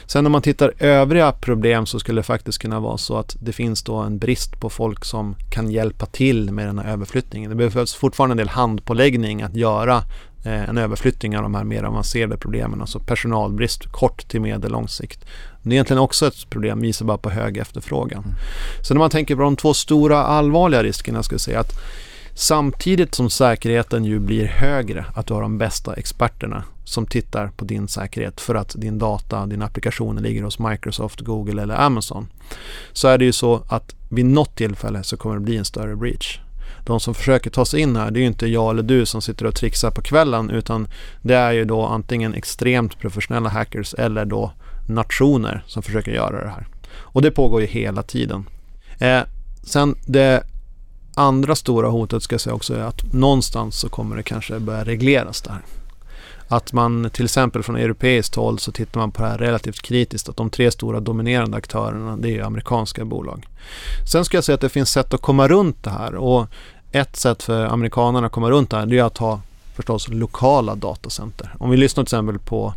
Sen 0.07 0.27
om 0.27 0.33
man 0.33 0.43
tittar 0.43 0.73
övriga 0.79 1.33
problem 1.33 1.87
så 1.87 2.01
skulle 2.01 2.19
det 2.19 2.25
faktiskt 2.25 2.59
kunna 2.59 2.81
vara 2.81 2.99
så 2.99 3.17
att 3.17 3.37
det 3.41 3.53
finns 3.53 3.83
då 3.83 3.97
en 3.97 4.19
brist 4.19 4.61
på 4.61 4.71
folk 4.71 5.05
som 5.05 5.35
kan 5.51 5.71
hjälpa 5.71 6.07
till 6.07 6.53
med 6.53 6.67
den 6.67 6.79
här 6.79 6.93
överflyttningen. 6.93 7.51
Det 7.51 7.57
behövs 7.57 7.95
fortfarande 7.95 8.33
en 8.33 8.37
del 8.37 8.49
handpåläggning 8.49 9.43
att 9.43 9.57
göra 9.57 9.97
eh, 10.45 10.69
en 10.69 10.79
överflyttning 10.79 11.37
av 11.37 11.43
de 11.43 11.55
här 11.55 11.65
mer 11.65 11.83
avancerade 11.83 12.37
problemen, 12.37 12.81
alltså 12.81 12.99
personalbrist 12.99 13.93
kort 13.93 14.29
till 14.29 14.41
medellång 14.41 14.89
sikt. 14.89 15.25
Det 15.63 15.71
är 15.71 15.73
egentligen 15.73 16.03
också 16.03 16.27
ett 16.27 16.51
problem, 16.51 16.81
visar 16.81 17.05
bara 17.05 17.19
på 17.19 17.31
hög 17.31 17.57
efterfrågan. 17.57 18.23
Mm. 18.25 18.37
Så 18.83 18.95
när 18.95 18.99
man 18.99 19.11
tänker 19.11 19.37
på 19.37 19.43
de 19.43 19.57
två 19.57 19.75
stora 19.75 20.25
allvarliga 20.25 20.83
riskerna 20.83 21.23
ska 21.23 21.35
jag 21.35 21.41
säga 21.41 21.61
att 21.61 21.73
Samtidigt 22.39 23.15
som 23.15 23.31
säkerheten 23.31 24.05
ju 24.05 24.19
blir 24.19 24.47
högre, 24.47 25.05
att 25.15 25.27
du 25.27 25.35
har 25.35 25.43
de 25.43 25.59
bästa 25.59 25.95
experterna 25.95 26.65
som 26.89 27.07
tittar 27.07 27.49
på 27.57 27.65
din 27.65 27.89
säkerhet 27.89 28.41
för 28.41 28.55
att 28.55 28.75
din 28.79 28.99
data, 28.99 29.47
din 29.47 29.63
applikation 29.63 30.17
ligger 30.17 30.43
hos 30.43 30.59
Microsoft, 30.59 31.21
Google 31.21 31.63
eller 31.63 31.75
Amazon. 31.75 32.29
Så 32.93 33.09
är 33.09 33.19
det 33.19 33.25
ju 33.25 33.33
så 33.33 33.63
att 33.69 33.95
vid 34.11 34.27
något 34.27 34.57
tillfälle 34.57 35.03
så 35.03 35.17
kommer 35.17 35.35
det 35.35 35.41
bli 35.41 35.57
en 35.57 35.65
större 35.65 35.97
breach. 35.97 36.41
De 36.87 37.01
som 37.01 37.15
försöker 37.15 37.51
ta 37.51 37.65
sig 37.65 37.81
in 37.81 37.97
här, 37.97 38.11
det 38.11 38.19
är 38.19 38.21
ju 38.21 38.27
inte 38.27 38.47
jag 38.47 38.71
eller 38.71 38.83
du 38.83 39.07
som 39.07 39.23
sitter 39.23 39.47
och 39.47 39.55
trixar 39.55 39.91
på 39.91 40.03
kvällen 40.03 40.51
utan 40.51 40.89
det 41.23 41.35
är 41.35 41.53
ju 41.53 41.65
då 41.65 41.87
antingen 41.87 42.35
extremt 42.35 42.99
professionella 42.99 43.49
hackers 43.49 43.95
eller 43.95 44.25
då 44.25 44.53
nationer 44.89 45.65
som 45.67 45.83
försöker 45.83 46.13
göra 46.13 46.45
det 46.45 46.51
här. 46.51 46.67
Och 46.97 47.23
det 47.23 47.31
pågår 47.31 47.61
ju 47.61 47.67
hela 47.67 48.03
tiden. 48.03 48.45
Eh, 48.99 49.21
sen 49.63 49.95
det 50.07 50.43
andra 51.15 51.55
stora 51.55 51.89
hotet 51.89 52.23
ska 52.23 52.35
jag 52.35 52.41
säga 52.41 52.55
också 52.55 52.75
är 52.75 52.83
att 52.83 53.13
någonstans 53.13 53.79
så 53.79 53.89
kommer 53.89 54.17
det 54.17 54.23
kanske 54.23 54.59
börja 54.59 54.85
regleras 54.85 55.43
där. 55.43 55.63
Att 56.49 56.73
man 56.73 57.11
till 57.11 57.25
exempel 57.25 57.63
från 57.63 57.77
europeiskt 57.77 58.35
håll 58.35 58.59
så 58.59 58.73
tittar 58.73 59.01
man 59.01 59.11
på 59.11 59.23
det 59.23 59.29
här 59.29 59.39
relativt 59.39 59.83
kritiskt 59.83 60.29
att 60.29 60.37
de 60.37 60.51
tre 60.51 60.71
stora 60.71 61.01
dominerande 61.01 61.57
aktörerna 61.57 62.17
det 62.17 62.39
är 62.39 62.43
amerikanska 62.43 63.05
bolag. 63.05 63.47
Sen 64.13 64.25
ska 64.25 64.37
jag 64.37 64.45
säga 64.45 64.55
att 64.55 64.61
det 64.61 64.69
finns 64.69 64.91
sätt 64.91 65.15
att 65.15 65.23
komma 65.23 65.49
runt 65.49 65.85
det 65.85 65.91
här 65.91 66.15
och 66.15 66.47
ett 66.93 67.17
sätt 67.17 67.43
för 67.43 67.67
amerikanerna 67.67 68.27
att 68.27 68.33
komma 68.33 68.51
runt 68.51 68.71
det 68.71 68.77
här 68.77 68.87
det 68.87 68.99
är 68.99 69.05
att 69.05 69.19
ha 69.19 69.41
förstås 69.75 70.09
lokala 70.09 70.75
datacenter. 70.75 71.55
Om 71.59 71.71
vi 71.71 71.77
lyssnar 71.77 72.05
till 72.05 72.09
exempel 72.09 72.39
på 72.39 72.75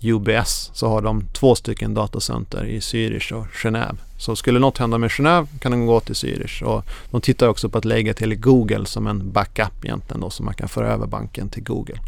UBS 0.00 0.70
så 0.74 0.88
har 0.88 1.02
de 1.02 1.24
två 1.32 1.54
stycken 1.54 1.94
datacenter 1.94 2.64
i 2.64 2.80
Zürich 2.80 3.32
och 3.32 3.46
Genève. 3.46 3.96
Så 4.20 4.36
skulle 4.36 4.58
något 4.58 4.78
hända 4.78 4.98
med 4.98 5.10
Genève 5.10 5.46
kan 5.58 5.72
de 5.72 5.86
gå 5.86 6.00
till 6.00 6.14
Zürich 6.14 6.62
och 6.62 6.84
de 7.10 7.20
tittar 7.20 7.48
också 7.48 7.68
på 7.68 7.78
att 7.78 7.84
lägga 7.84 8.14
till 8.14 8.40
Google 8.40 8.86
som 8.86 9.06
en 9.06 9.32
backup 9.32 9.84
egentligen 9.84 10.20
då 10.20 10.30
så 10.30 10.42
man 10.42 10.54
kan 10.54 10.68
föra 10.68 10.88
över 10.88 11.06
banken 11.06 11.48
till 11.48 11.62
Google. 11.62 11.98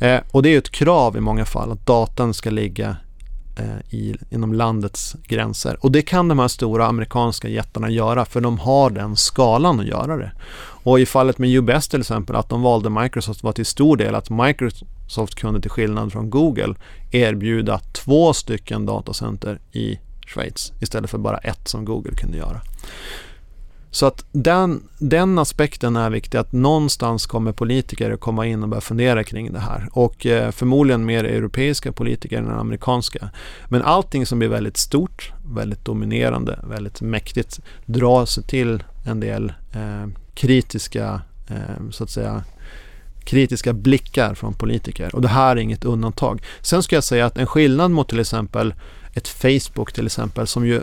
Eh, 0.00 0.20
och 0.30 0.42
det 0.42 0.54
är 0.54 0.58
ett 0.58 0.70
krav 0.70 1.16
i 1.16 1.20
många 1.20 1.44
fall 1.44 1.72
att 1.72 1.86
datan 1.86 2.34
ska 2.34 2.50
ligga 2.50 2.96
eh, 3.58 3.94
i, 3.98 4.16
inom 4.30 4.52
landets 4.52 5.16
gränser. 5.26 5.76
Och 5.80 5.92
det 5.92 6.02
kan 6.02 6.28
de 6.28 6.38
här 6.38 6.48
stora 6.48 6.86
amerikanska 6.86 7.48
jättarna 7.48 7.90
göra 7.90 8.24
för 8.24 8.40
de 8.40 8.58
har 8.58 8.90
den 8.90 9.16
skalan 9.16 9.80
att 9.80 9.86
göra 9.86 10.16
det. 10.16 10.32
Och 10.84 11.00
i 11.00 11.06
fallet 11.06 11.38
med 11.38 11.50
UBS 11.50 11.88
till 11.88 12.00
exempel 12.00 12.36
att 12.36 12.48
de 12.48 12.62
valde 12.62 12.90
Microsoft 12.90 13.42
var 13.42 13.52
till 13.52 13.66
stor 13.66 13.96
del 13.96 14.14
att 14.14 14.30
Microsoft 14.30 15.34
kunde 15.34 15.60
till 15.60 15.70
skillnad 15.70 16.12
från 16.12 16.30
Google 16.30 16.74
erbjuda 17.10 17.78
två 17.78 18.32
stycken 18.32 18.86
datacenter 18.86 19.58
i 19.72 19.98
Schweiz 20.32 20.72
istället 20.80 21.10
för 21.10 21.18
bara 21.18 21.38
ett 21.38 21.68
som 21.68 21.84
Google 21.84 22.16
kunde 22.16 22.36
göra. 22.38 22.60
Så 23.92 24.06
att 24.06 24.24
den, 24.32 24.82
den 24.98 25.38
aspekten 25.38 25.96
är 25.96 26.10
viktig, 26.10 26.38
att 26.38 26.52
någonstans 26.52 27.26
kommer 27.26 27.52
politiker 27.52 28.10
att 28.10 28.20
komma 28.20 28.46
in 28.46 28.62
och 28.62 28.68
börja 28.68 28.80
fundera 28.80 29.24
kring 29.24 29.52
det 29.52 29.58
här. 29.58 29.88
Och 29.92 30.26
eh, 30.26 30.50
förmodligen 30.50 31.04
mer 31.04 31.24
europeiska 31.24 31.92
politiker 31.92 32.38
än 32.38 32.50
amerikanska. 32.50 33.30
Men 33.68 33.82
allting 33.82 34.26
som 34.26 34.38
blir 34.38 34.48
väldigt 34.48 34.76
stort, 34.76 35.32
väldigt 35.54 35.84
dominerande, 35.84 36.58
väldigt 36.68 37.00
mäktigt 37.00 37.60
drar 37.86 38.26
sig 38.26 38.44
till 38.44 38.82
en 39.06 39.20
del 39.20 39.52
eh, 39.72 40.08
kritiska, 40.34 41.20
eh, 41.48 41.90
så 41.90 42.04
att 42.04 42.10
säga, 42.10 42.44
kritiska 43.24 43.72
blickar 43.72 44.34
från 44.34 44.54
politiker. 44.54 45.14
Och 45.14 45.22
det 45.22 45.28
här 45.28 45.56
är 45.56 45.60
inget 45.60 45.84
undantag. 45.84 46.42
Sen 46.60 46.82
ska 46.82 46.96
jag 46.96 47.04
säga 47.04 47.26
att 47.26 47.38
en 47.38 47.46
skillnad 47.46 47.90
mot 47.90 48.08
till 48.08 48.20
exempel 48.20 48.74
ett 49.14 49.28
Facebook 49.28 49.92
till 49.92 50.06
exempel 50.06 50.46
som 50.46 50.66
ju 50.66 50.82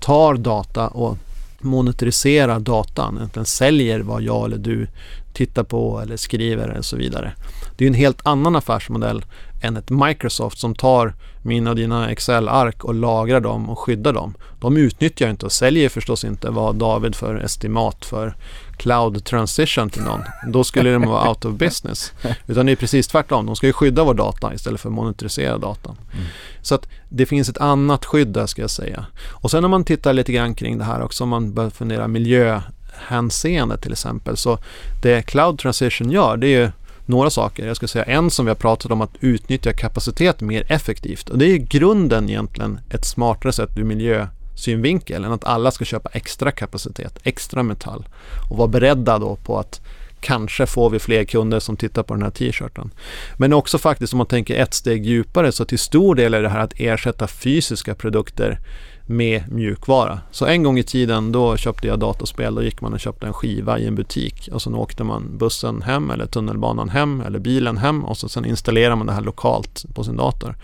tar 0.00 0.34
data 0.34 0.88
och 0.88 1.18
monetariserar 1.60 2.60
datan, 2.60 3.16
egentligen 3.16 3.46
säljer 3.46 4.00
vad 4.00 4.22
jag 4.22 4.44
eller 4.44 4.58
du 4.58 4.88
tittar 5.32 5.64
på 5.64 6.00
eller 6.00 6.16
skriver 6.16 6.78
och 6.78 6.84
så 6.84 6.96
vidare. 6.96 7.32
Det 7.76 7.84
är 7.84 7.88
en 7.88 7.94
helt 7.94 8.26
annan 8.26 8.56
affärsmodell 8.56 9.24
än 9.64 9.76
ett 9.76 9.90
Microsoft 9.90 10.58
som 10.58 10.74
tar 10.74 11.14
mina 11.42 11.70
och 11.70 11.76
dina 11.76 12.10
Excel-ark 12.10 12.84
och 12.84 12.94
lagrar 12.94 13.40
dem 13.40 13.70
och 13.70 13.78
skyddar 13.78 14.12
dem. 14.12 14.34
De 14.60 14.76
utnyttjar 14.76 15.30
inte 15.30 15.46
och 15.46 15.52
säljer 15.52 15.88
förstås 15.88 16.24
inte 16.24 16.50
vad 16.50 16.76
David 16.76 17.14
för 17.14 17.36
estimat 17.36 18.04
för 18.04 18.36
cloud 18.76 19.24
transition 19.24 19.90
till 19.90 20.02
någon. 20.02 20.20
Då 20.48 20.64
skulle 20.64 20.92
de 20.92 21.02
vara 21.02 21.28
out 21.28 21.44
of 21.44 21.54
business. 21.54 22.12
Utan 22.46 22.66
det 22.66 22.72
är 22.72 22.76
precis 22.76 23.08
tvärtom. 23.08 23.46
De 23.46 23.56
ska 23.56 23.66
ju 23.66 23.72
skydda 23.72 24.04
vår 24.04 24.14
data 24.14 24.54
istället 24.54 24.80
för 24.80 24.88
att 24.88 24.94
monitorisera 24.94 25.58
datan. 25.58 25.96
Mm. 26.12 26.24
Så 26.62 26.74
att 26.74 26.88
det 27.08 27.26
finns 27.26 27.48
ett 27.48 27.58
annat 27.58 28.04
skydd 28.04 28.28
där 28.28 28.46
ska 28.46 28.60
jag 28.60 28.70
säga. 28.70 29.06
Och 29.30 29.50
sen 29.50 29.64
om 29.64 29.70
man 29.70 29.84
tittar 29.84 30.12
lite 30.12 30.32
grann 30.32 30.54
kring 30.54 30.78
det 30.78 30.84
här 30.84 31.02
också, 31.02 31.24
om 31.24 31.30
man 31.30 31.54
börjar 31.54 31.70
fundera 31.70 32.08
miljöhänseende 32.08 33.78
till 33.78 33.92
exempel. 33.92 34.36
Så 34.36 34.58
det 35.02 35.22
cloud 35.22 35.58
transition 35.58 36.10
gör, 36.10 36.36
det 36.36 36.46
är 36.46 36.60
ju 36.60 36.70
några 37.06 37.30
saker. 37.30 37.66
Jag 37.66 37.76
ska 37.76 37.88
säga 37.88 38.04
en 38.04 38.30
som 38.30 38.44
vi 38.44 38.50
har 38.50 38.56
pratat 38.56 38.92
om 38.92 39.00
att 39.00 39.16
utnyttja 39.20 39.72
kapacitet 39.72 40.40
mer 40.40 40.72
effektivt. 40.72 41.28
Och 41.28 41.38
det 41.38 41.46
är 41.46 41.54
i 41.54 41.58
grunden 41.58 42.28
egentligen 42.28 42.80
ett 42.90 43.04
smartare 43.04 43.52
sätt 43.52 43.70
ur 43.76 43.84
miljösynvinkel 43.84 45.24
än 45.24 45.32
att 45.32 45.44
alla 45.44 45.70
ska 45.70 45.84
köpa 45.84 46.08
extra 46.12 46.50
kapacitet, 46.50 47.18
extra 47.22 47.62
metall 47.62 48.04
och 48.50 48.56
vara 48.56 48.68
beredda 48.68 49.18
då 49.18 49.36
på 49.36 49.58
att 49.58 49.80
kanske 50.20 50.66
får 50.66 50.90
vi 50.90 50.98
fler 50.98 51.24
kunder 51.24 51.60
som 51.60 51.76
tittar 51.76 52.02
på 52.02 52.14
den 52.14 52.22
här 52.22 52.30
t-shirten. 52.30 52.90
Men 53.36 53.52
också 53.52 53.78
faktiskt 53.78 54.12
om 54.12 54.18
man 54.18 54.26
tänker 54.26 54.54
ett 54.54 54.74
steg 54.74 55.06
djupare 55.06 55.52
så 55.52 55.64
till 55.64 55.78
stor 55.78 56.14
del 56.14 56.34
är 56.34 56.42
det 56.42 56.48
här 56.48 56.60
att 56.60 56.72
ersätta 56.76 57.26
fysiska 57.26 57.94
produkter 57.94 58.58
med 59.06 59.52
mjukvara. 59.52 60.18
Så 60.30 60.46
en 60.46 60.62
gång 60.62 60.78
i 60.78 60.82
tiden 60.82 61.32
då 61.32 61.56
köpte 61.56 61.86
jag 61.86 61.98
datorspel. 61.98 62.54
Då 62.54 62.62
gick 62.62 62.80
man 62.80 62.92
och 62.92 63.00
köpte 63.00 63.26
en 63.26 63.32
skiva 63.32 63.78
i 63.78 63.86
en 63.86 63.94
butik 63.94 64.48
och 64.52 64.62
sen 64.62 64.74
åkte 64.74 65.04
man 65.04 65.38
bussen 65.38 65.82
hem 65.82 66.10
eller 66.10 66.26
tunnelbanan 66.26 66.88
hem 66.88 67.20
eller 67.20 67.38
bilen 67.38 67.76
hem 67.76 68.04
och 68.04 68.16
så 68.16 68.28
sen 68.28 68.44
installerar 68.44 68.96
man 68.96 69.06
det 69.06 69.12
här 69.12 69.20
lokalt 69.20 69.84
på 69.94 70.04
sin 70.04 70.16
dator. 70.16 70.56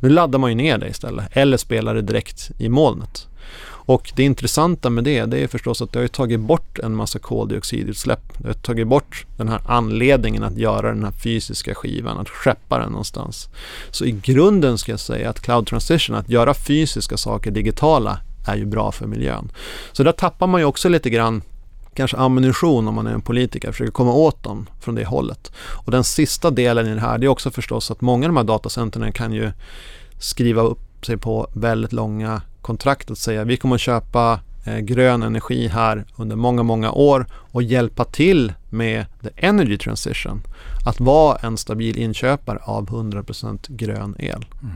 Nu 0.00 0.08
laddar 0.08 0.38
man 0.38 0.50
ju 0.50 0.56
ner 0.56 0.78
det 0.78 0.88
istället 0.88 1.26
eller 1.32 1.56
spelar 1.56 1.94
det 1.94 2.02
direkt 2.02 2.50
i 2.58 2.68
molnet. 2.68 3.26
Och 3.90 4.12
det 4.16 4.22
intressanta 4.22 4.90
med 4.90 5.04
det, 5.04 5.24
det 5.24 5.38
är 5.38 5.48
förstås 5.48 5.82
att 5.82 5.92
det 5.92 6.00
har 6.00 6.08
tagit 6.08 6.40
bort 6.40 6.78
en 6.78 6.96
massa 6.96 7.18
koldioxidutsläpp. 7.18 8.20
Det 8.38 8.48
har 8.48 8.54
tagit 8.54 8.86
bort 8.86 9.26
den 9.36 9.48
här 9.48 9.60
anledningen 9.66 10.42
att 10.42 10.56
göra 10.56 10.88
den 10.88 11.04
här 11.04 11.10
fysiska 11.10 11.74
skivan, 11.74 12.18
att 12.18 12.28
skeppa 12.28 12.78
den 12.78 12.90
någonstans. 12.90 13.48
Så 13.90 14.04
i 14.04 14.10
grunden 14.10 14.78
ska 14.78 14.92
jag 14.92 15.00
säga 15.00 15.30
att 15.30 15.40
cloud 15.40 15.66
transition, 15.66 16.16
att 16.16 16.28
göra 16.28 16.54
fysiska 16.54 17.16
saker 17.16 17.50
digitala, 17.50 18.18
är 18.46 18.56
ju 18.56 18.64
bra 18.64 18.92
för 18.92 19.06
miljön. 19.06 19.52
Så 19.92 20.02
där 20.02 20.12
tappar 20.12 20.46
man 20.46 20.60
ju 20.60 20.64
också 20.64 20.88
lite 20.88 21.10
grann 21.10 21.42
kanske 21.94 22.16
ammunition 22.16 22.88
om 22.88 22.94
man 22.94 23.06
är 23.06 23.12
en 23.12 23.22
politiker, 23.22 23.72
försöker 23.72 23.92
komma 23.92 24.12
åt 24.12 24.42
dem 24.42 24.66
från 24.80 24.94
det 24.94 25.04
hållet. 25.04 25.52
Och 25.56 25.90
den 25.90 26.04
sista 26.04 26.50
delen 26.50 26.86
i 26.86 26.94
det 26.94 27.00
här, 27.00 27.18
det 27.18 27.26
är 27.26 27.28
också 27.28 27.50
förstås 27.50 27.90
att 27.90 28.00
många 28.00 28.26
av 28.26 28.28
de 28.28 28.36
här 28.36 28.44
datacentren 28.44 29.12
kan 29.12 29.32
ju 29.32 29.52
skriva 30.18 30.62
upp 30.62 31.06
sig 31.06 31.16
på 31.16 31.50
väldigt 31.54 31.92
långa 31.92 32.42
kontrakt 32.62 33.10
att 33.10 33.18
säga 33.18 33.44
vi 33.44 33.56
kommer 33.56 33.74
att 33.74 33.80
köpa 33.80 34.40
eh, 34.64 34.78
grön 34.78 35.22
energi 35.22 35.68
här 35.68 36.04
under 36.16 36.36
många, 36.36 36.62
många 36.62 36.92
år 36.92 37.26
och 37.32 37.62
hjälpa 37.62 38.04
till 38.04 38.52
med 38.70 39.06
the 39.22 39.28
energy 39.36 39.78
transition. 39.78 40.42
Att 40.86 41.00
vara 41.00 41.36
en 41.36 41.56
stabil 41.56 41.98
inköpare 41.98 42.58
av 42.62 42.86
100% 42.86 43.58
grön 43.68 44.16
el. 44.18 44.46
Mm. 44.62 44.74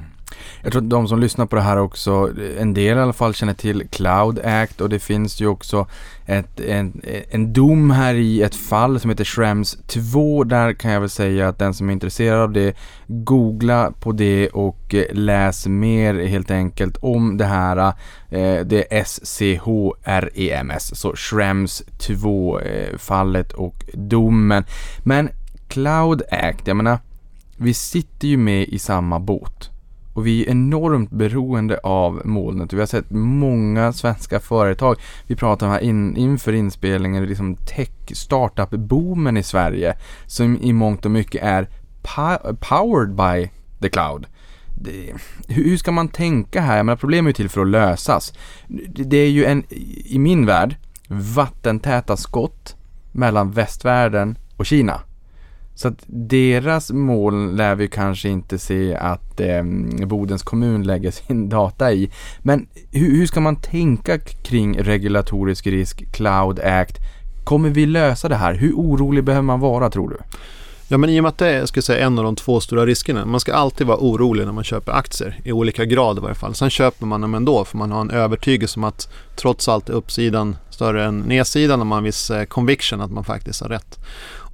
Jag 0.62 0.72
tror 0.72 0.82
att 0.82 0.90
de 0.90 1.08
som 1.08 1.20
lyssnar 1.20 1.46
på 1.46 1.56
det 1.56 1.62
här 1.62 1.76
också, 1.76 2.30
en 2.58 2.74
del 2.74 2.98
i 2.98 3.00
alla 3.00 3.12
fall 3.12 3.34
känner 3.34 3.54
till 3.54 3.88
Cloud 3.90 4.38
Act 4.38 4.80
och 4.80 4.88
det 4.88 4.98
finns 4.98 5.40
ju 5.40 5.46
också 5.46 5.86
ett, 6.26 6.60
en, 6.60 7.02
en 7.30 7.52
dom 7.52 7.90
här 7.90 8.14
i 8.14 8.42
ett 8.42 8.54
fall 8.54 9.00
som 9.00 9.10
heter 9.10 9.24
Schrems 9.24 9.78
2. 9.86 10.44
Där 10.44 10.72
kan 10.72 10.90
jag 10.90 11.00
väl 11.00 11.10
säga 11.10 11.48
att 11.48 11.58
den 11.58 11.74
som 11.74 11.88
är 11.88 11.92
intresserad 11.92 12.40
av 12.40 12.52
det, 12.52 12.76
googla 13.06 13.92
på 14.00 14.12
det 14.12 14.48
och 14.48 14.94
eh, 14.94 15.04
läs 15.12 15.66
mer 15.66 16.14
helt 16.14 16.50
enkelt 16.50 16.96
om 16.96 17.36
det 17.36 17.44
här. 17.44 17.76
Eh, 18.30 18.60
det 18.64 18.98
är 18.98 19.04
SCHREMS, 19.04 20.96
så 20.96 21.16
Schrems 21.16 21.82
2-fallet 21.98 23.52
eh, 23.52 23.58
och 23.58 23.84
domen. 23.94 24.64
Men 25.02 25.28
Cloud 25.68 26.22
Act, 26.30 26.66
jag 26.66 26.76
menar, 26.76 26.98
vi 27.56 27.74
sitter 27.74 28.28
ju 28.28 28.36
med 28.36 28.68
i 28.68 28.78
samma 28.78 29.20
båt. 29.20 29.70
Och 30.14 30.26
vi 30.26 30.44
är 30.44 30.50
enormt 30.50 31.10
beroende 31.10 31.78
av 31.78 32.22
molnet. 32.24 32.72
Vi 32.72 32.78
har 32.78 32.86
sett 32.86 33.10
många 33.10 33.92
svenska 33.92 34.40
företag, 34.40 34.96
vi 35.26 35.36
pratar 35.36 35.66
om 35.66 35.72
här 35.72 35.80
in, 35.80 36.16
inför 36.16 36.52
inspelningen, 36.52 37.26
liksom 37.26 37.56
tech 37.56 37.90
startup-boomen 38.12 39.36
i 39.36 39.42
Sverige, 39.42 39.96
som 40.26 40.56
i 40.56 40.72
mångt 40.72 41.04
och 41.04 41.10
mycket 41.10 41.42
är 41.42 41.68
powered 42.60 43.14
by 43.14 43.50
the 43.80 43.88
cloud. 43.88 44.26
Det, 44.74 45.14
hur 45.48 45.76
ska 45.76 45.92
man 45.92 46.08
tänka 46.08 46.60
här? 46.60 46.76
Jag 46.76 46.86
menar, 46.86 46.96
problem 46.96 47.26
är 47.26 47.32
till 47.32 47.48
för 47.48 47.60
att 47.60 47.68
lösas. 47.68 48.32
Det 48.88 49.16
är 49.16 49.30
ju 49.30 49.44
en, 49.44 49.64
i 50.04 50.18
min 50.18 50.46
värld, 50.46 50.76
vattentäta 51.08 52.16
skott 52.16 52.76
mellan 53.12 53.50
västvärlden 53.50 54.38
och 54.56 54.66
Kina. 54.66 55.00
Så 55.74 55.88
att 55.88 56.04
deras 56.06 56.90
mål 56.90 57.56
lär 57.56 57.74
vi 57.74 57.88
kanske 57.88 58.28
inte 58.28 58.58
se 58.58 58.94
att 58.94 59.40
eh, 59.40 59.62
Bodens 60.06 60.42
kommun 60.42 60.82
lägger 60.82 61.10
sin 61.10 61.48
data 61.48 61.92
i. 61.92 62.10
Men 62.42 62.66
hur, 62.92 63.16
hur 63.16 63.26
ska 63.26 63.40
man 63.40 63.56
tänka 63.56 64.18
kring 64.18 64.78
regulatorisk 64.78 65.66
risk, 65.66 66.12
Cloud 66.12 66.60
Act? 66.60 66.96
Kommer 67.44 67.70
vi 67.70 67.86
lösa 67.86 68.28
det 68.28 68.36
här? 68.36 68.54
Hur 68.54 68.72
orolig 68.72 69.24
behöver 69.24 69.42
man 69.42 69.60
vara 69.60 69.90
tror 69.90 70.08
du? 70.08 70.16
Ja, 70.88 70.98
men 70.98 71.10
i 71.10 71.20
och 71.20 71.22
med 71.22 71.28
att 71.28 71.38
det 71.38 71.48
är 71.48 71.66
ska 71.66 71.82
säga, 71.82 72.06
en 72.06 72.18
av 72.18 72.24
de 72.24 72.36
två 72.36 72.60
stora 72.60 72.86
riskerna. 72.86 73.26
Man 73.26 73.40
ska 73.40 73.54
alltid 73.54 73.86
vara 73.86 73.98
orolig 73.98 74.44
när 74.44 74.52
man 74.52 74.64
köper 74.64 74.92
aktier, 74.92 75.40
i 75.44 75.52
olika 75.52 75.84
grad 75.84 76.18
i 76.18 76.20
varje 76.20 76.34
fall. 76.34 76.54
Sen 76.54 76.70
köper 76.70 77.06
man 77.06 77.20
dem 77.20 77.34
ändå 77.34 77.64
för 77.64 77.78
man 77.78 77.92
har 77.92 78.00
en 78.00 78.10
övertygelse 78.10 78.80
om 78.80 78.84
att 78.84 79.08
trots 79.36 79.68
allt 79.68 79.88
är 79.88 79.92
uppsidan 79.92 80.56
större 80.74 81.04
än 81.04 81.20
nedsidan 81.20 81.80
om 81.80 81.88
man 81.88 81.96
har 81.96 82.00
en 82.00 82.04
viss 82.04 82.30
conviction 82.48 83.00
att 83.00 83.10
man 83.10 83.24
faktiskt 83.24 83.60
har 83.60 83.68
rätt. 83.68 83.98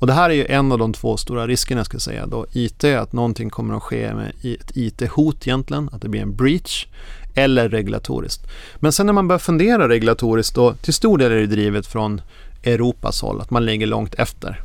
Och 0.01 0.07
det 0.07 0.13
här 0.13 0.31
är 0.31 0.35
ju 0.35 0.47
en 0.47 0.73
av 0.73 0.79
de 0.79 0.93
två 0.93 1.17
stora 1.17 1.47
riskerna 1.47 1.85
skulle 1.85 1.97
jag 1.97 2.03
säga. 2.03 2.27
Då 2.27 2.47
IT, 2.53 2.85
att 2.85 3.13
någonting 3.13 3.51
kommer 3.51 3.77
att 3.77 3.83
ske 3.83 4.15
med 4.15 4.33
ett 4.43 4.77
IT-hot 4.77 5.47
egentligen, 5.47 5.91
att 5.93 6.03
det 6.03 6.09
blir 6.09 6.23
en 6.23 6.37
breach 6.37 6.87
eller 7.35 7.69
regulatoriskt. 7.69 8.47
Men 8.77 8.93
sen 8.93 9.07
när 9.07 9.13
man 9.13 9.29
börjar 9.29 9.39
fundera 9.39 9.89
regulatoriskt 9.89 10.55
då, 10.55 10.75
till 10.75 10.95
stor 10.95 11.19
del 11.19 11.33
är 11.33 11.37
det 11.37 11.47
drivet 11.47 11.87
från 11.87 12.21
Europas 12.63 13.23
håll, 13.23 13.41
att 13.41 13.51
man 13.51 13.65
ligger 13.65 13.87
långt 13.87 14.15
efter. 14.15 14.61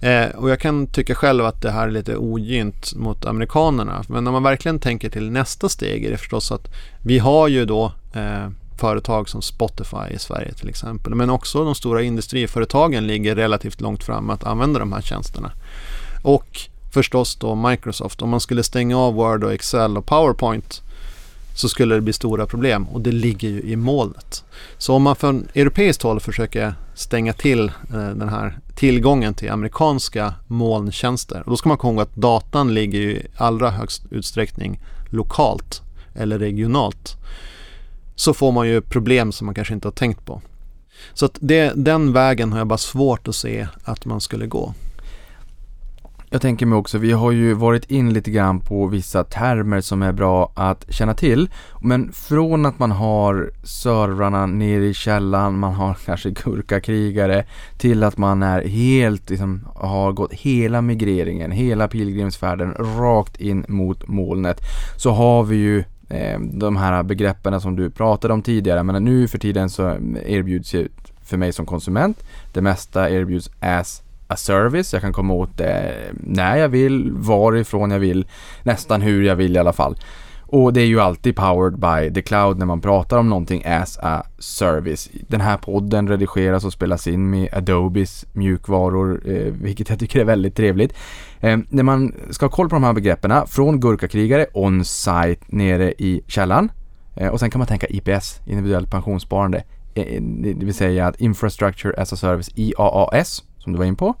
Eh, 0.00 0.28
och 0.36 0.50
jag 0.50 0.60
kan 0.60 0.86
tycka 0.86 1.14
själv 1.14 1.44
att 1.44 1.62
det 1.62 1.70
här 1.70 1.86
är 1.86 1.90
lite 1.90 2.16
ogynt 2.16 2.94
mot 2.94 3.24
amerikanerna. 3.24 4.02
Men 4.08 4.24
när 4.24 4.32
man 4.32 4.42
verkligen 4.42 4.78
tänker 4.78 5.10
till 5.10 5.30
nästa 5.30 5.68
steg 5.68 6.04
är 6.04 6.10
det 6.10 6.16
förstås 6.16 6.52
att 6.52 6.68
vi 7.04 7.18
har 7.18 7.48
ju 7.48 7.64
då 7.64 7.92
eh, 8.14 8.48
företag 8.78 9.28
som 9.28 9.42
Spotify 9.42 10.14
i 10.14 10.18
Sverige 10.18 10.52
till 10.52 10.68
exempel. 10.68 11.14
Men 11.14 11.30
också 11.30 11.64
de 11.64 11.74
stora 11.74 12.02
industriföretagen 12.02 13.06
ligger 13.06 13.36
relativt 13.36 13.80
långt 13.80 14.04
fram 14.04 14.30
att 14.30 14.44
använda 14.44 14.78
de 14.78 14.92
här 14.92 15.00
tjänsterna. 15.00 15.52
Och 16.22 16.60
förstås 16.92 17.36
då 17.36 17.54
Microsoft. 17.54 18.22
Om 18.22 18.30
man 18.30 18.40
skulle 18.40 18.62
stänga 18.62 18.98
av 18.98 19.14
Word 19.14 19.44
och 19.44 19.52
Excel 19.52 19.96
och 19.96 20.06
PowerPoint 20.06 20.82
så 21.54 21.68
skulle 21.68 21.94
det 21.94 22.00
bli 22.00 22.12
stora 22.12 22.46
problem 22.46 22.88
och 22.88 23.00
det 23.00 23.12
ligger 23.12 23.48
ju 23.48 23.60
i 23.60 23.76
molnet. 23.76 24.44
Så 24.78 24.94
om 24.94 25.02
man 25.02 25.16
från 25.16 25.48
europeiskt 25.54 26.02
håll 26.02 26.20
försöker 26.20 26.74
stänga 26.94 27.32
till 27.32 27.68
eh, 27.68 28.08
den 28.08 28.28
här 28.28 28.58
tillgången 28.74 29.34
till 29.34 29.50
amerikanska 29.50 30.34
molntjänster 30.46 31.42
och 31.44 31.50
då 31.50 31.56
ska 31.56 31.68
man 31.68 31.78
komma 31.78 31.92
ihåg 31.92 32.02
att 32.02 32.16
datan 32.16 32.74
ligger 32.74 33.00
i 33.00 33.26
allra 33.36 33.70
högst 33.70 34.02
utsträckning 34.10 34.80
lokalt 35.10 35.82
eller 36.14 36.38
regionalt 36.38 37.16
så 38.18 38.34
får 38.34 38.52
man 38.52 38.68
ju 38.68 38.80
problem 38.80 39.32
som 39.32 39.44
man 39.44 39.54
kanske 39.54 39.74
inte 39.74 39.88
har 39.88 39.92
tänkt 39.92 40.24
på. 40.24 40.42
Så 41.14 41.26
att 41.26 41.38
det, 41.40 41.72
den 41.76 42.12
vägen 42.12 42.52
har 42.52 42.58
jag 42.58 42.66
bara 42.66 42.78
svårt 42.78 43.28
att 43.28 43.34
se 43.34 43.68
att 43.84 44.04
man 44.04 44.20
skulle 44.20 44.46
gå. 44.46 44.74
Jag 46.30 46.42
tänker 46.42 46.66
mig 46.66 46.76
också, 46.76 46.98
vi 46.98 47.12
har 47.12 47.32
ju 47.32 47.54
varit 47.54 47.90
in 47.90 48.12
lite 48.12 48.30
grann 48.30 48.60
på 48.60 48.86
vissa 48.86 49.24
termer 49.24 49.80
som 49.80 50.02
är 50.02 50.12
bra 50.12 50.52
att 50.54 50.86
känna 50.88 51.14
till. 51.14 51.50
Men 51.82 52.12
från 52.12 52.66
att 52.66 52.78
man 52.78 52.90
har 52.90 53.50
servrarna 53.64 54.46
nere 54.46 54.84
i 54.84 54.94
källan, 54.94 55.58
man 55.58 55.74
har 55.74 55.94
kanske 56.04 56.30
gurkakrigare, 56.30 57.44
till 57.78 58.04
att 58.04 58.18
man 58.18 58.42
är 58.42 58.62
helt, 58.62 59.30
liksom, 59.30 59.68
har 59.74 60.12
gått 60.12 60.32
hela 60.32 60.82
migreringen, 60.82 61.50
hela 61.50 61.88
pilgrimsfärden 61.88 62.74
rakt 62.74 63.40
in 63.40 63.64
mot 63.68 64.08
molnet. 64.08 64.60
Så 64.96 65.10
har 65.10 65.44
vi 65.44 65.56
ju 65.56 65.84
Ehm, 66.08 66.58
de 66.58 66.76
här 66.76 67.02
begreppen 67.02 67.60
som 67.60 67.76
du 67.76 67.90
pratade 67.90 68.34
om 68.34 68.42
tidigare. 68.42 68.82
Men 68.82 69.04
nu 69.04 69.28
för 69.28 69.38
tiden 69.38 69.70
så 69.70 69.96
erbjuds 70.26 70.74
ju 70.74 70.88
för 71.24 71.36
mig 71.36 71.52
som 71.52 71.66
konsument, 71.66 72.24
det 72.52 72.60
mesta 72.60 73.10
erbjuds 73.10 73.50
as 73.60 74.02
a 74.28 74.36
service. 74.36 74.92
Jag 74.92 75.02
kan 75.02 75.12
komma 75.12 75.34
åt 75.34 75.58
det 75.58 75.94
när 76.12 76.56
jag 76.56 76.68
vill, 76.68 77.12
varifrån 77.12 77.90
jag 77.90 77.98
vill, 77.98 78.26
nästan 78.62 79.02
hur 79.02 79.22
jag 79.22 79.36
vill 79.36 79.56
i 79.56 79.58
alla 79.58 79.72
fall. 79.72 79.96
Och 80.50 80.72
det 80.72 80.80
är 80.80 80.86
ju 80.86 81.00
alltid 81.00 81.36
powered 81.36 81.78
by 81.78 82.14
the 82.14 82.22
cloud 82.22 82.58
när 82.58 82.66
man 82.66 82.80
pratar 82.80 83.18
om 83.18 83.28
någonting 83.28 83.62
as 83.66 83.98
a 84.02 84.22
service. 84.38 85.08
Den 85.28 85.40
här 85.40 85.56
podden 85.56 86.08
redigeras 86.08 86.64
och 86.64 86.72
spelas 86.72 87.06
in 87.06 87.30
med 87.30 87.48
Adobes 87.54 88.26
mjukvaror, 88.32 89.22
eh, 89.24 89.52
vilket 89.52 89.88
jag 89.88 89.98
tycker 89.98 90.20
är 90.20 90.24
väldigt 90.24 90.56
trevligt. 90.56 90.94
Eh, 91.40 91.58
när 91.68 91.82
man 91.82 92.14
ska 92.30 92.46
ha 92.46 92.50
koll 92.50 92.68
på 92.68 92.76
de 92.76 92.84
här 92.84 92.92
begreppen, 92.92 93.46
från 93.46 93.80
gurkakrigare 93.80 94.46
on-site 94.52 95.44
nere 95.46 95.92
i 95.92 96.22
källan. 96.26 96.70
Eh, 97.16 97.28
och 97.28 97.40
sen 97.40 97.50
kan 97.50 97.58
man 97.58 97.68
tänka 97.68 97.86
IPS, 97.86 98.40
individuellt 98.46 98.90
pensionssparande. 98.90 99.64
Eh, 99.94 100.22
det 100.22 100.64
vill 100.64 100.74
säga 100.74 101.06
att 101.06 101.20
Infrastructure 101.20 102.02
as 102.02 102.12
a 102.12 102.16
Service, 102.16 102.50
IAAS, 102.54 103.42
som 103.58 103.72
du 103.72 103.78
var 103.78 103.84
in 103.84 103.96
på. 103.96 104.14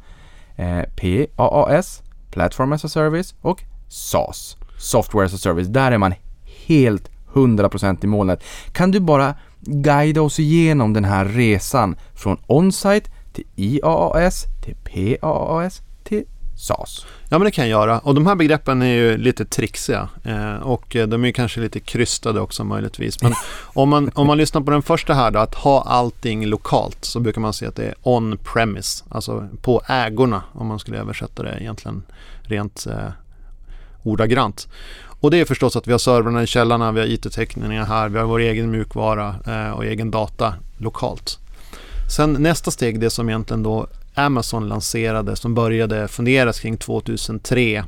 Eh, 0.56 0.82
PAAS, 0.96 2.02
Platform 2.30 2.72
as 2.72 2.84
a 2.84 2.88
Service 2.88 3.34
och 3.40 3.62
SAS, 3.88 4.57
Software 4.78 5.26
as 5.26 5.34
a 5.34 5.38
Service. 5.38 5.68
Där 5.68 5.92
är 5.92 5.98
man 5.98 6.14
helt 6.66 7.10
100% 7.32 8.04
i 8.04 8.06
molnet. 8.06 8.44
Kan 8.72 8.90
du 8.90 9.00
bara 9.00 9.34
guida 9.60 10.22
oss 10.22 10.38
igenom 10.38 10.92
den 10.92 11.04
här 11.04 11.24
resan 11.24 11.96
från 12.14 12.38
on-site 12.46 13.10
till 13.32 13.44
IAAS, 13.56 14.44
till 14.64 14.74
PAAS, 14.74 15.82
till 16.04 16.24
SAS? 16.56 17.06
Ja 17.28 17.38
men 17.38 17.44
det 17.44 17.50
kan 17.50 17.68
jag 17.68 17.80
göra 17.80 17.98
och 17.98 18.14
de 18.14 18.26
här 18.26 18.34
begreppen 18.34 18.82
är 18.82 18.94
ju 18.94 19.16
lite 19.16 19.44
trixiga 19.44 20.08
eh, 20.24 20.56
och 20.56 20.96
eh, 20.96 21.08
de 21.08 21.24
är 21.24 21.30
kanske 21.30 21.60
lite 21.60 21.80
krystade 21.80 22.40
också 22.40 22.64
möjligtvis. 22.64 23.22
Men 23.22 23.32
om 23.60 23.88
man, 23.88 24.10
om 24.14 24.26
man 24.26 24.38
lyssnar 24.38 24.60
på 24.60 24.70
den 24.70 24.82
första 24.82 25.14
här 25.14 25.30
då, 25.30 25.38
att 25.38 25.54
ha 25.54 25.82
allting 25.82 26.46
lokalt 26.46 27.04
så 27.04 27.20
brukar 27.20 27.40
man 27.40 27.52
säga 27.52 27.68
att 27.68 27.76
det 27.76 27.84
är 27.84 27.94
on-premise, 28.02 29.04
alltså 29.08 29.48
på 29.62 29.82
ägorna 29.88 30.42
om 30.52 30.66
man 30.66 30.78
skulle 30.78 30.98
översätta 30.98 31.42
det 31.42 31.56
egentligen 31.60 32.02
rent 32.42 32.86
eh, 32.86 33.08
ordagrant. 34.10 34.68
Och 35.20 35.30
det 35.30 35.40
är 35.40 35.44
förstås 35.44 35.76
att 35.76 35.86
vi 35.86 35.92
har 35.92 35.98
servrarna 35.98 36.42
i 36.42 36.46
källarna, 36.46 36.92
vi 36.92 37.00
har 37.00 37.06
IT-teckningar 37.06 37.84
här, 37.84 38.08
vi 38.08 38.18
har 38.18 38.26
vår 38.26 38.38
egen 38.38 38.70
mjukvara 38.70 39.34
eh, 39.46 39.70
och 39.70 39.84
egen 39.84 40.10
data 40.10 40.54
lokalt. 40.78 41.38
Sen 42.16 42.32
nästa 42.32 42.70
steg, 42.70 43.00
det 43.00 43.10
som 43.10 43.28
egentligen 43.28 43.62
då 43.62 43.86
Amazon 44.14 44.68
lanserade 44.68 45.36
som 45.36 45.54
började 45.54 46.08
funderas 46.08 46.60
kring 46.60 46.76
2003 46.76 47.84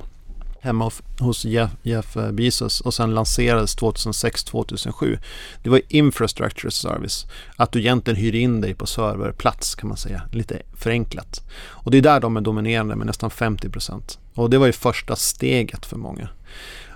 hemma 0.60 0.90
hos 1.18 1.44
Jeff, 1.44 1.70
Jeff 1.82 2.16
eh, 2.16 2.32
Bezos 2.32 2.80
och 2.80 2.94
sen 2.94 3.14
lanserades 3.14 3.76
2006-2007. 3.76 5.18
Det 5.62 5.70
var 5.70 5.80
Infrastructure 5.88 6.70
Service. 6.70 7.26
Att 7.56 7.72
du 7.72 7.78
egentligen 7.78 8.20
hyr 8.20 8.34
in 8.34 8.60
dig 8.60 8.74
på 8.74 8.86
serverplats 8.86 9.74
kan 9.74 9.88
man 9.88 9.96
säga, 9.96 10.22
lite 10.32 10.62
förenklat. 10.72 11.40
Och 11.60 11.90
det 11.90 11.98
är 11.98 12.02
där 12.02 12.20
de 12.20 12.36
är 12.36 12.40
dominerande 12.40 12.96
med 12.96 13.06
nästan 13.06 13.30
50 13.30 13.68
procent. 13.68 14.18
Och 14.34 14.50
det 14.50 14.58
var 14.58 14.66
ju 14.66 14.72
första 14.72 15.16
steget 15.16 15.86
för 15.86 15.96
många. 15.96 16.28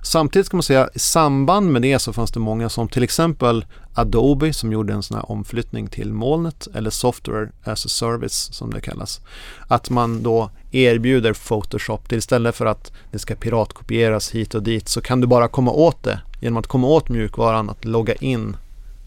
Samtidigt 0.03 0.47
ska 0.47 0.57
man 0.57 0.63
säga 0.63 0.89
i 0.95 0.99
samband 0.99 1.73
med 1.73 1.83
det 1.83 1.99
så 1.99 2.13
fanns 2.13 2.33
det 2.33 2.41
många 2.41 2.69
som 2.69 2.89
till 2.89 3.03
exempel 3.03 3.65
Adobe 3.95 4.53
som 4.53 4.73
gjorde 4.73 4.93
en 4.93 5.03
sån 5.03 5.17
här 5.17 5.31
omflyttning 5.31 5.87
till 5.87 6.13
molnet 6.13 6.69
eller 6.75 6.91
Software 6.91 7.49
as 7.65 7.87
a 7.87 7.89
Service 7.89 8.49
som 8.53 8.71
det 8.71 8.81
kallas. 8.81 9.21
Att 9.69 9.91
man 9.91 10.23
då 10.23 10.51
erbjuder 10.71 11.33
Photoshop 11.33 12.09
till 12.09 12.19
istället 12.19 12.57
för 12.57 12.67
att 12.67 12.93
det 13.11 13.19
ska 13.19 13.35
piratkopieras 13.35 14.31
hit 14.31 14.55
och 14.55 14.63
dit 14.63 14.89
så 14.89 15.01
kan 15.01 15.21
du 15.21 15.27
bara 15.27 15.49
komma 15.49 15.71
åt 15.71 16.03
det 16.03 16.21
genom 16.41 16.57
att 16.57 16.67
komma 16.67 16.87
åt 16.87 17.09
mjukvaran 17.09 17.71
att 17.71 17.85
logga 17.85 18.15
in 18.15 18.57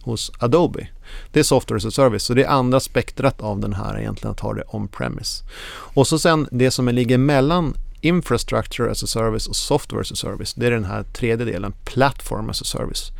hos 0.01 0.31
Adobe. 0.39 0.87
Det 1.31 1.39
är 1.39 1.43
Software 1.43 1.77
as 1.77 1.85
a 1.85 1.91
Service, 1.91 2.23
så 2.23 2.33
det 2.33 2.43
är 2.43 2.49
andra 2.49 2.79
spektrat 2.79 3.41
av 3.41 3.59
den 3.59 3.73
här 3.73 3.99
egentligen 3.99 4.31
att 4.31 4.39
ha 4.39 4.53
det 4.53 4.63
on-premise. 4.67 5.43
Och 5.69 6.07
så 6.07 6.19
sen 6.19 6.47
det 6.51 6.71
som 6.71 6.87
ligger 6.87 7.17
mellan 7.17 7.73
Infrastructure 8.01 8.91
as 8.91 9.03
a 9.03 9.07
Service 9.07 9.47
och 9.47 9.55
Software 9.55 10.01
as 10.01 10.11
a 10.11 10.15
Service. 10.15 10.53
Det 10.53 10.67
är 10.67 10.71
den 10.71 10.85
här 10.85 11.03
tredje 11.03 11.45
delen, 11.45 11.73
Platform 11.85 12.49
as 12.49 12.61
a 12.61 12.65
Service. 12.65 13.11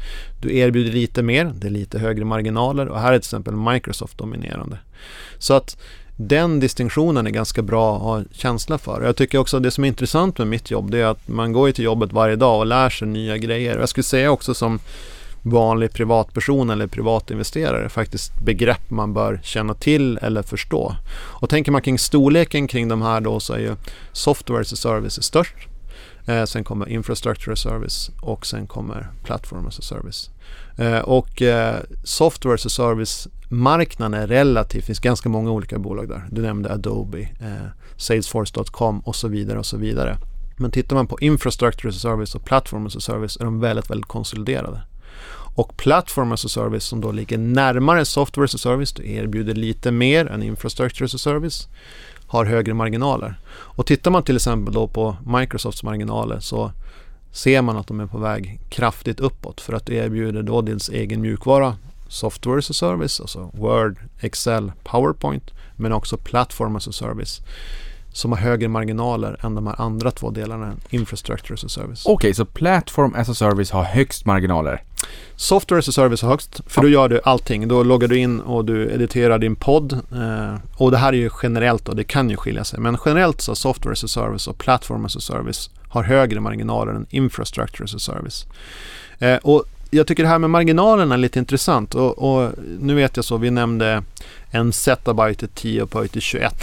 Du 0.42 0.58
erbjuder 0.58 0.92
lite 0.92 1.24
mer, 1.24 1.54
det 1.56 1.68
är 1.68 1.72
lite 1.72 2.00
högre 2.00 2.26
marginaler 2.26 2.88
och 2.88 3.00
här 3.00 3.14
är 3.14 3.20
till 3.20 3.28
exempel 3.28 3.56
Microsoft 3.56 4.18
dominerande. 4.18 4.78
Så 5.40 5.54
att 5.54 5.78
den 6.16 6.60
distinktionen 6.60 7.28
är 7.28 7.32
ganska 7.32 7.62
bra 7.62 7.96
att 7.96 8.02
ha 8.02 8.24
känsla 8.32 8.78
för. 8.78 9.04
Jag 9.04 9.16
tycker 9.16 9.38
också 9.38 9.58
att 9.58 9.64
det 9.64 9.72
som 9.72 9.84
är 9.84 9.88
intressant 9.88 10.38
med 10.38 10.48
mitt 10.48 10.72
jobb 10.72 10.92
det 10.92 11.00
är 11.00 11.06
att 11.06 11.28
man 11.28 11.54
går 11.54 11.72
till 11.72 11.86
jobbet 11.86 12.14
varje 12.14 12.36
dag 12.36 12.60
och 12.60 12.66
lär 12.66 12.90
sig 12.90 13.08
nya 13.08 13.38
grejer. 13.38 13.80
Jag 13.80 13.90
skulle 13.90 14.04
säga 14.04 14.32
också 14.32 14.54
som 14.54 14.80
vanlig 15.42 15.94
privatperson 15.94 16.70
eller 16.70 16.88
privatinvesterare 16.88 17.90
faktiskt 17.90 18.40
begrepp 18.40 18.90
man 18.90 19.14
bör 19.14 19.40
känna 19.44 19.74
till 19.74 20.18
eller 20.18 20.44
förstå. 20.44 20.96
Och 21.16 21.50
tänker 21.50 21.72
man 21.72 21.82
kring 21.82 22.00
storleken 22.00 22.68
kring 22.68 22.88
de 22.88 23.02
här 23.02 23.22
då 23.22 23.40
så 23.40 23.54
är 23.54 23.60
ju 23.60 23.76
software 24.12 24.62
as 24.62 24.74
a 24.74 24.76
service 24.76 25.24
störst. 25.24 25.56
Eh, 26.26 26.44
sen 26.44 26.64
kommer 26.64 26.90
infrastructure 26.90 27.54
as 27.54 27.66
a 27.66 27.70
service 27.70 28.12
och 28.22 28.46
sen 28.46 28.68
kommer 28.68 29.12
platform 29.24 29.68
as 29.68 29.80
a 29.80 29.82
service. 29.82 30.30
Eh, 30.78 31.00
och 31.00 31.42
eh, 31.42 31.76
software 32.04 32.56
as 32.56 32.66
a 32.66 32.70
service 32.70 33.28
marknaden 33.50 34.22
är 34.22 34.28
relativt, 34.28 34.82
det 34.82 34.86
finns 34.86 35.00
ganska 35.00 35.30
många 35.30 35.52
olika 35.52 35.80
bolag 35.80 36.10
där. 36.10 36.28
Du 36.32 36.42
nämnde 36.42 36.74
Adobe, 36.74 37.20
eh, 37.20 37.68
Salesforce.com 37.98 39.00
och 39.00 39.16
så 39.16 39.28
vidare 39.28 39.60
och 39.60 39.66
så 39.66 39.78
vidare. 39.78 40.18
Men 40.58 40.72
tittar 40.72 40.96
man 40.96 41.08
på 41.08 41.20
infrastructure 41.20 41.90
as 41.90 41.96
a 41.96 42.00
service 42.00 42.36
och 42.36 42.46
platform 42.46 42.88
as 42.88 42.96
a 42.96 43.00
service 43.00 43.38
är 43.38 43.44
de 43.44 43.60
väldigt, 43.60 43.90
väldigt 43.90 44.08
konsoliderade. 44.08 44.82
Och 45.58 45.78
Platform 45.78 46.32
as 46.32 46.46
a 46.46 46.50
Service 46.50 46.84
som 46.84 47.02
då 47.02 47.12
ligger 47.12 47.38
närmare 47.38 48.06
Software 48.06 48.46
as 48.46 48.56
a 48.56 48.58
Service, 48.58 48.92
du 48.92 49.12
erbjuder 49.12 49.54
lite 49.54 49.92
mer 49.92 50.26
än 50.26 50.44
Infrastructure 50.44 51.06
as 51.06 51.16
a 51.16 51.18
Service, 51.18 51.68
har 52.28 52.46
högre 52.46 52.74
marginaler. 52.74 53.40
Och 53.50 53.86
tittar 53.86 54.12
man 54.12 54.24
till 54.24 54.36
exempel 54.36 54.74
då 54.74 54.88
på 54.88 55.18
Microsofts 55.26 55.84
marginaler 55.84 56.40
så 56.40 56.72
ser 57.32 57.62
man 57.62 57.78
att 57.78 57.88
de 57.88 58.00
är 58.00 58.06
på 58.06 58.18
väg 58.18 58.60
kraftigt 58.70 59.20
uppåt 59.20 59.62
för 59.62 59.74
att 59.74 59.86
du 59.86 59.96
erbjuder 59.96 60.44
då 60.44 60.62
dels 60.62 60.90
egen 60.90 61.22
mjukvara, 61.22 61.76
Software 62.08 62.60
as 62.60 62.70
a 62.70 62.74
Service, 62.74 63.20
alltså 63.20 63.50
Word, 63.54 63.98
Excel, 64.20 64.72
PowerPoint, 64.84 65.52
men 65.76 65.94
också 65.94 66.18
Platform 66.18 66.76
as 66.76 66.88
a 66.88 66.92
Service 66.92 67.42
som 68.14 68.32
har 68.32 68.40
högre 68.40 68.68
marginaler 68.68 69.40
än 69.44 69.56
de 69.56 69.68
här 69.68 69.82
andra 69.82 70.12
två 70.12 70.30
delarna, 70.30 70.74
Infrastructure 70.90 71.54
as 71.54 71.64
a 71.64 71.70
Service. 71.70 72.06
Okej, 72.06 72.14
okay, 72.14 72.34
så 72.34 72.46
Platform 72.46 73.14
as 73.16 73.30
a 73.30 73.34
Service 73.34 73.72
har 73.72 73.84
högst 73.84 74.26
marginaler? 74.26 74.84
Software 75.36 75.80
as 75.80 75.90
a 75.90 75.92
Service 75.92 76.22
har 76.22 76.30
högst, 76.30 76.62
för 76.68 76.82
då 76.82 76.90
gör 76.90 77.10
du 77.10 77.22
allting. 77.24 77.68
Då 77.68 77.84
loggar 77.84 78.08
du 78.08 78.18
in 78.18 78.40
och 78.40 78.66
du 78.66 78.92
editerar 78.92 79.40
din 79.40 79.56
podd. 79.56 79.94
Eh, 79.94 80.56
och 80.76 80.92
det 80.92 80.98
här 80.98 81.14
är 81.14 81.18
ju 81.18 81.30
generellt 81.44 81.90
och 81.90 81.96
det 81.96 82.04
kan 82.04 82.30
ju 82.30 82.38
skilja 82.38 82.64
sig. 82.64 82.80
Men 82.80 82.98
generellt 83.06 83.42
så 83.42 83.56
Software 83.56 83.94
as 83.94 84.04
a 84.04 84.08
Service 84.08 84.48
och 84.48 84.58
Platform 84.58 85.06
as 85.06 85.16
a 85.16 85.20
Service 85.20 85.70
har 85.90 86.04
högre 86.04 86.40
marginaler 86.40 86.94
än 86.94 87.06
Infrastructure 87.10 87.84
as 87.84 87.96
a 87.96 88.00
Service. 88.00 88.46
Eh, 89.20 89.36
och 89.36 89.66
jag 89.90 90.08
tycker 90.08 90.24
det 90.24 90.30
här 90.30 90.40
med 90.40 90.50
marginalerna 90.50 91.16
är 91.16 91.20
lite 91.20 91.40
intressant 91.40 91.96
och, 91.96 92.18
och 92.18 92.52
nu 92.80 92.96
vet 92.96 93.16
jag 93.16 93.26
så, 93.26 93.38
vi 93.38 93.52
nämnde 93.52 94.04
en 94.52 94.74
zettabyte 94.74 95.48
10 95.48 95.82
upphöjt 95.82 96.12
till 96.12 96.22
21. 96.22 96.54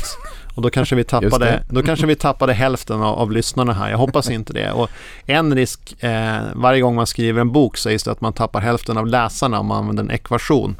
Och 0.54 0.62
då 0.62 0.70
kanske 0.70 0.96
vi 0.96 1.04
tappade, 1.04 1.62
då 1.68 1.82
kanske 1.82 2.06
vi 2.06 2.16
tappade 2.16 2.52
hälften 2.52 3.02
av, 3.02 3.18
av 3.18 3.32
lyssnarna 3.32 3.72
här. 3.72 3.90
Jag 3.90 3.98
hoppas 3.98 4.30
inte 4.30 4.52
det. 4.52 4.72
Och 4.72 4.90
en 5.26 5.54
risk, 5.54 6.02
eh, 6.02 6.42
varje 6.54 6.80
gång 6.80 6.94
man 6.94 7.06
skriver 7.06 7.40
en 7.40 7.52
bok 7.52 7.76
sägs 7.76 8.04
det 8.04 8.10
att 8.10 8.20
man 8.20 8.32
tappar 8.32 8.60
hälften 8.60 8.96
av 8.96 9.06
läsarna 9.06 9.58
om 9.58 9.66
man 9.66 9.78
använder 9.78 10.02
en 10.02 10.10
ekvation. 10.10 10.76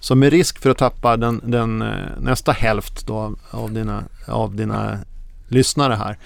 Så 0.00 0.14
med 0.14 0.30
risk 0.30 0.58
för 0.58 0.70
att 0.70 0.78
tappa 0.78 1.16
den, 1.16 1.40
den 1.44 1.82
eh, 1.82 1.88
nästa 2.20 2.52
hälft 2.52 3.06
då 3.06 3.34
av, 3.50 3.72
dina, 3.72 4.04
av 4.26 4.54
dina 4.54 4.98
lyssnare 5.48 5.94
här 5.94 6.18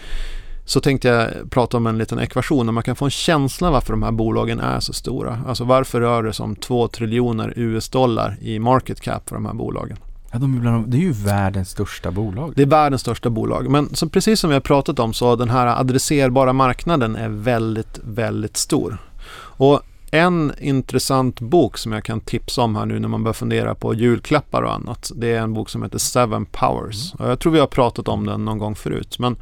så 0.64 0.80
tänkte 0.80 1.08
jag 1.08 1.50
prata 1.50 1.76
om 1.76 1.86
en 1.86 1.98
liten 1.98 2.20
ekvation 2.20 2.66
där 2.66 2.72
man 2.72 2.82
kan 2.82 2.96
få 2.96 3.04
en 3.04 3.10
känsla 3.10 3.70
varför 3.70 3.92
de 3.92 4.02
här 4.02 4.10
bolagen 4.10 4.60
är 4.60 4.80
så 4.80 4.92
stora. 4.92 5.42
Alltså 5.46 5.64
varför 5.64 6.00
rör 6.00 6.22
det 6.22 6.32
sig 6.32 6.44
om 6.44 6.56
2 6.56 6.88
triljoner 6.88 7.52
US-dollar 7.56 8.36
i 8.40 8.58
market 8.58 9.00
cap 9.00 9.28
för 9.28 9.36
de 9.36 9.46
här 9.46 9.54
bolagen. 9.54 9.96
Ja, 10.32 10.38
de 10.38 10.56
är 10.56 10.60
bland, 10.60 10.88
det 10.88 10.96
är 10.96 11.00
ju 11.00 11.12
världens 11.12 11.70
största 11.70 12.10
bolag. 12.10 12.52
Det 12.56 12.62
är 12.62 12.66
världens 12.66 13.00
största 13.00 13.30
bolag. 13.30 13.70
Men 13.70 13.94
så 13.94 14.08
precis 14.08 14.40
som 14.40 14.50
vi 14.50 14.54
har 14.54 14.60
pratat 14.60 14.98
om 14.98 15.12
så 15.12 15.36
den 15.36 15.50
här 15.50 15.66
adresserbara 15.66 16.52
marknaden 16.52 17.16
är 17.16 17.28
väldigt, 17.28 17.98
väldigt 18.02 18.56
stor. 18.56 18.98
Och 19.34 19.82
en 20.10 20.52
intressant 20.58 21.40
bok 21.40 21.78
som 21.78 21.92
jag 21.92 22.04
kan 22.04 22.20
tipsa 22.20 22.62
om 22.62 22.76
här 22.76 22.86
nu 22.86 22.98
när 22.98 23.08
man 23.08 23.24
börjar 23.24 23.32
fundera 23.32 23.74
på 23.74 23.94
julklappar 23.94 24.62
och 24.62 24.74
annat. 24.74 25.12
Det 25.14 25.32
är 25.32 25.40
en 25.40 25.54
bok 25.54 25.70
som 25.70 25.82
heter 25.82 25.98
Seven 25.98 26.46
Powers. 26.46 27.14
Och 27.14 27.30
jag 27.30 27.38
tror 27.38 27.52
vi 27.52 27.60
har 27.60 27.66
pratat 27.66 28.08
om 28.08 28.26
den 28.26 28.44
någon 28.44 28.58
gång 28.58 28.74
förut. 28.74 29.18
Men 29.18 29.36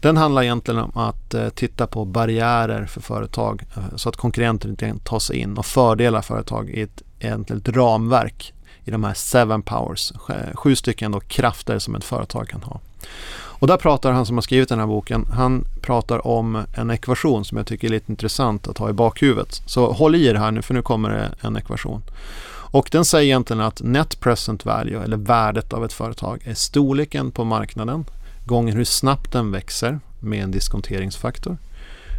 den 0.00 0.16
handlar 0.16 0.42
egentligen 0.42 0.80
om 0.80 0.96
att 0.96 1.34
eh, 1.34 1.48
titta 1.48 1.86
på 1.86 2.04
barriärer 2.04 2.86
för 2.86 3.00
företag 3.00 3.62
eh, 3.76 3.96
så 3.96 4.08
att 4.08 4.16
konkurrenter 4.16 4.68
inte 4.68 4.86
kan 4.86 4.98
ta 4.98 5.20
sig 5.20 5.36
in 5.36 5.58
och 5.58 5.66
fördela 5.66 6.22
företag 6.22 6.70
i 6.70 6.82
ett, 6.82 7.02
egentligen 7.18 7.62
ett 7.62 7.76
ramverk 7.76 8.53
i 8.84 8.90
de 8.90 9.04
här 9.04 9.14
seven 9.14 9.62
powers, 9.62 10.12
sju 10.54 10.76
stycken 10.76 11.12
då 11.12 11.20
krafter 11.20 11.78
som 11.78 11.94
ett 11.94 12.04
företag 12.04 12.48
kan 12.48 12.62
ha. 12.62 12.80
Och 13.36 13.66
där 13.66 13.76
pratar 13.76 14.12
han 14.12 14.26
som 14.26 14.36
har 14.36 14.42
skrivit 14.42 14.68
den 14.68 14.78
här 14.78 14.86
boken, 14.86 15.26
han 15.32 15.64
pratar 15.80 16.26
om 16.26 16.64
en 16.74 16.90
ekvation 16.90 17.44
som 17.44 17.58
jag 17.58 17.66
tycker 17.66 17.88
är 17.88 17.90
lite 17.90 18.12
intressant 18.12 18.68
att 18.68 18.78
ha 18.78 18.90
i 18.90 18.92
bakhuvudet. 18.92 19.62
Så 19.66 19.92
håll 19.92 20.14
i 20.14 20.26
er 20.26 20.34
här 20.34 20.50
nu 20.50 20.62
för 20.62 20.74
nu 20.74 20.82
kommer 20.82 21.10
det 21.10 21.30
en 21.40 21.56
ekvation. 21.56 22.02
Och 22.74 22.88
den 22.92 23.04
säger 23.04 23.24
egentligen 23.24 23.60
att 23.60 23.82
net 23.82 24.20
present 24.20 24.64
value 24.64 25.02
eller 25.04 25.16
värdet 25.16 25.72
av 25.72 25.84
ett 25.84 25.92
företag 25.92 26.42
är 26.44 26.54
storleken 26.54 27.30
på 27.30 27.44
marknaden 27.44 28.04
gånger 28.46 28.72
hur 28.72 28.84
snabbt 28.84 29.32
den 29.32 29.50
växer 29.50 30.00
med 30.20 30.44
en 30.44 30.50
diskonteringsfaktor 30.50 31.56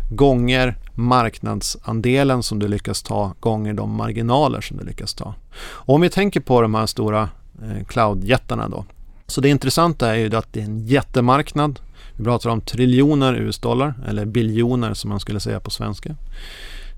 gånger 0.09 0.75
marknadsandelen 0.93 2.43
som 2.43 2.59
du 2.59 2.67
lyckas 2.67 3.03
ta 3.03 3.33
gånger 3.39 3.73
de 3.73 3.91
marginaler 3.91 4.61
som 4.61 4.77
du 4.77 4.85
lyckas 4.85 5.13
ta. 5.13 5.33
Och 5.57 5.95
om 5.95 6.01
vi 6.01 6.09
tänker 6.09 6.39
på 6.39 6.61
de 6.61 6.75
här 6.75 6.85
stora 6.85 7.29
eh, 7.63 7.85
cloudjättarna 7.85 8.69
då. 8.69 8.85
Så 9.27 9.41
det 9.41 9.49
intressanta 9.49 10.15
är 10.15 10.15
ju 10.15 10.35
att 10.35 10.53
det 10.53 10.59
är 10.59 10.65
en 10.65 10.87
jättemarknad. 10.87 11.79
Vi 12.17 12.23
pratar 12.23 12.49
om 12.49 12.61
triljoner 12.61 13.33
US-dollar 13.33 13.93
eller 14.07 14.25
biljoner 14.25 14.93
som 14.93 15.09
man 15.09 15.19
skulle 15.19 15.39
säga 15.39 15.59
på 15.59 15.71
svenska. 15.71 16.15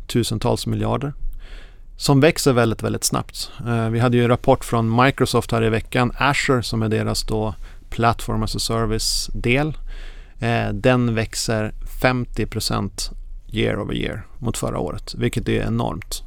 Tusentals 0.07 0.67
miljarder 0.67 1.13
som 1.97 2.19
växer 2.19 2.53
väldigt, 2.53 2.83
väldigt 2.83 3.03
snabbt. 3.03 3.51
Eh, 3.67 3.89
vi 3.89 3.99
hade 3.99 4.17
ju 4.17 4.23
en 4.23 4.29
rapport 4.29 4.65
från 4.65 5.03
Microsoft 5.03 5.51
här 5.51 5.63
i 5.63 5.69
veckan, 5.69 6.11
Azure 6.17 6.63
som 6.63 6.83
är 6.83 6.89
deras 6.89 7.23
då 7.23 7.55
Platform 7.89 8.43
as 8.43 8.55
a 8.55 8.59
Service-del. 8.59 9.77
Eh, 10.39 10.69
den 10.73 11.15
växer 11.15 11.73
50% 12.01 13.11
year 13.51 13.79
over 13.79 13.93
year 13.93 14.27
mot 14.39 14.57
förra 14.57 14.79
året, 14.79 15.15
vilket 15.17 15.49
är 15.49 15.67
enormt. 15.67 16.23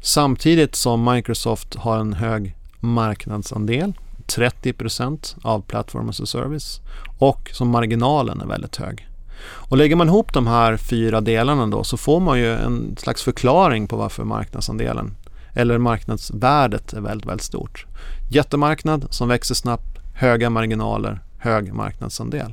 Samtidigt 0.00 0.74
som 0.74 1.04
Microsoft 1.04 1.74
har 1.74 1.98
en 1.98 2.12
hög 2.12 2.56
marknadsandel, 2.80 3.92
30% 4.26 5.36
av 5.42 5.60
Platform 5.60 6.08
as 6.08 6.20
a 6.20 6.26
Service 6.26 6.80
och 7.18 7.50
som 7.52 7.68
marginalen 7.68 8.40
är 8.40 8.46
väldigt 8.46 8.76
hög. 8.76 9.08
Och 9.44 9.76
lägger 9.76 9.96
man 9.96 10.08
ihop 10.08 10.32
de 10.32 10.46
här 10.46 10.76
fyra 10.76 11.20
delarna 11.20 11.66
då 11.66 11.84
så 11.84 11.96
får 11.96 12.20
man 12.20 12.38
ju 12.38 12.52
en 12.52 12.96
slags 12.96 13.22
förklaring 13.22 13.88
på 13.88 13.96
varför 13.96 14.24
marknadsandelen 14.24 15.14
eller 15.54 15.78
marknadsvärdet 15.78 16.92
är 16.92 17.00
väldigt, 17.00 17.28
väldigt 17.28 17.44
stort. 17.44 17.86
Jättemarknad 18.30 19.06
som 19.10 19.28
växer 19.28 19.54
snabbt, 19.54 19.98
höga 20.14 20.50
marginaler, 20.50 21.20
hög 21.38 21.72
marknadsandel. 21.72 22.52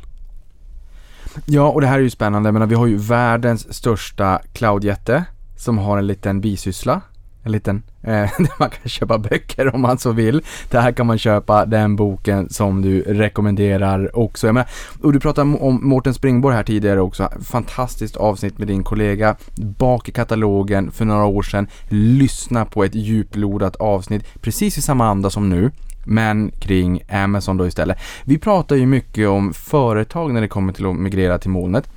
Ja, 1.45 1.69
och 1.69 1.81
det 1.81 1.87
här 1.87 1.97
är 1.97 2.03
ju 2.03 2.09
spännande. 2.09 2.51
Men 2.51 2.69
vi 2.69 2.75
har 2.75 2.87
ju 2.87 2.97
världens 2.97 3.73
största 3.73 4.41
cloudjätte 4.53 5.25
som 5.57 5.77
har 5.77 5.97
en 5.97 6.07
liten 6.07 6.41
bisyssla 6.41 7.01
en 7.43 7.51
liten, 7.51 7.83
eh, 8.01 8.11
där 8.37 8.59
man 8.59 8.69
kan 8.69 8.89
köpa 8.89 9.17
böcker 9.17 9.75
om 9.75 9.81
man 9.81 9.97
så 9.97 10.11
vill. 10.11 10.41
Där 10.69 10.91
kan 10.91 11.07
man 11.07 11.17
köpa 11.17 11.65
den 11.65 11.95
boken 11.95 12.49
som 12.49 12.81
du 12.81 13.01
rekommenderar 13.01 14.17
också. 14.19 14.47
Jag 14.47 14.53
menar, 14.53 14.69
och 15.01 15.13
du 15.13 15.19
pratade 15.19 15.57
om 15.57 15.79
Mårten 15.89 16.13
Springborg 16.13 16.55
här 16.55 16.63
tidigare 16.63 17.01
också. 17.01 17.29
Fantastiskt 17.41 18.17
avsnitt 18.17 18.57
med 18.57 18.67
din 18.67 18.83
kollega. 18.83 19.35
Bak 19.55 20.09
i 20.09 20.11
katalogen 20.11 20.91
för 20.91 21.05
några 21.05 21.25
år 21.25 21.43
sedan. 21.43 21.67
Lyssna 21.89 22.65
på 22.65 22.83
ett 22.83 22.95
djuplodat 22.95 23.75
avsnitt 23.75 24.41
precis 24.41 24.77
i 24.77 24.81
samma 24.81 25.07
anda 25.07 25.29
som 25.29 25.49
nu 25.49 25.71
men 26.09 26.51
kring 26.59 27.01
Amazon 27.09 27.57
då 27.57 27.67
istället. 27.67 27.97
Vi 28.23 28.37
pratar 28.37 28.75
ju 28.75 28.85
mycket 28.85 29.27
om 29.27 29.53
företag 29.53 30.33
när 30.33 30.41
det 30.41 30.47
kommer 30.47 30.73
till 30.73 30.85
att 30.85 30.95
migrera 30.95 31.37
till 31.37 31.49
molnet. 31.49 31.89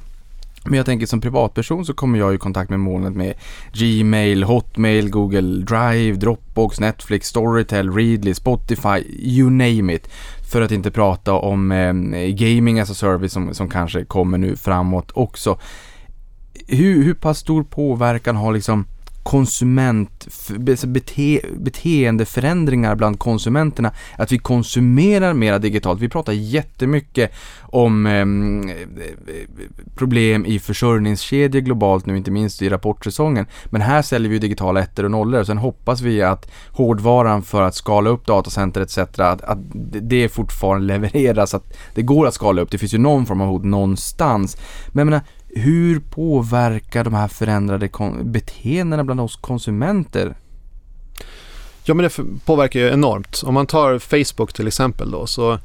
Men 0.64 0.74
jag 0.74 0.86
tänker 0.86 1.06
som 1.06 1.20
privatperson 1.20 1.84
så 1.84 1.94
kommer 1.94 2.18
jag 2.18 2.34
i 2.34 2.38
kontakt 2.38 2.70
med 2.70 2.80
molnet 2.80 3.14
med 3.14 3.34
Gmail, 3.72 4.42
Hotmail, 4.42 5.10
Google 5.10 5.64
Drive, 5.64 6.16
Dropbox, 6.16 6.80
Netflix, 6.80 7.28
Storytel, 7.28 7.92
Readly, 7.92 8.34
Spotify, 8.34 8.98
you 9.18 9.50
name 9.50 9.94
it. 9.94 10.08
För 10.52 10.60
att 10.60 10.72
inte 10.72 10.90
prata 10.90 11.32
om 11.32 11.72
eh, 11.72 11.92
gaming 12.28 12.80
as 12.80 12.90
a 12.90 12.94
service 12.94 13.32
som, 13.32 13.54
som 13.54 13.68
kanske 13.68 14.04
kommer 14.04 14.38
nu 14.38 14.56
framåt 14.56 15.10
också. 15.14 15.58
Hur, 16.66 17.04
hur 17.04 17.14
pass 17.14 17.38
stor 17.38 17.62
påverkan 17.62 18.36
har 18.36 18.52
liksom 18.52 18.84
konsument, 19.22 20.28
bete, 20.86 21.40
beteendeförändringar 21.56 22.94
bland 22.94 23.18
konsumenterna. 23.18 23.92
Att 24.18 24.32
vi 24.32 24.38
konsumerar 24.38 25.34
mera 25.34 25.58
digitalt. 25.58 26.00
Vi 26.00 26.08
pratar 26.08 26.32
jättemycket 26.32 27.32
om 27.60 28.06
eh, 28.06 28.26
problem 29.96 30.46
i 30.46 30.58
försörjningskedjor 30.58 31.60
globalt 31.60 32.06
nu, 32.06 32.16
inte 32.16 32.30
minst 32.30 32.62
i 32.62 32.68
rapportsäsongen. 32.68 33.46
Men 33.66 33.80
här 33.80 34.02
säljer 34.02 34.30
vi 34.30 34.38
digitala 34.38 34.80
ettor 34.80 35.04
och 35.04 35.10
nollor 35.10 35.40
och 35.40 35.46
sen 35.46 35.58
hoppas 35.58 36.00
vi 36.00 36.22
att 36.22 36.50
hårdvaran 36.70 37.42
för 37.42 37.62
att 37.62 37.74
skala 37.74 38.10
upp 38.10 38.26
datacenter 38.26 38.80
etc. 38.80 38.98
Att, 38.98 39.42
att 39.42 39.58
det 40.02 40.28
fortfarande 40.28 40.86
levereras, 40.86 41.54
att 41.54 41.76
det 41.94 42.02
går 42.02 42.26
att 42.26 42.34
skala 42.34 42.62
upp. 42.62 42.70
Det 42.70 42.78
finns 42.78 42.94
ju 42.94 42.98
någon 42.98 43.26
form 43.26 43.40
av 43.40 43.48
hot 43.48 43.64
någonstans. 43.64 44.56
Men 44.88 44.98
jag 44.98 45.06
menar, 45.06 45.22
hur 45.54 46.00
påverkar 46.00 47.04
de 47.04 47.14
här 47.14 47.28
förändrade 47.28 47.88
beteendena 48.22 49.04
bland 49.04 49.20
oss 49.20 49.36
konsumenter? 49.36 50.34
Ja 51.84 51.94
men 51.94 52.04
det 52.04 52.24
påverkar 52.44 52.80
ju 52.80 52.88
enormt. 52.88 53.42
Om 53.44 53.54
man 53.54 53.66
tar 53.66 53.98
Facebook 53.98 54.52
till 54.52 54.66
exempel 54.66 55.10
då 55.10 55.26
så 55.26 55.58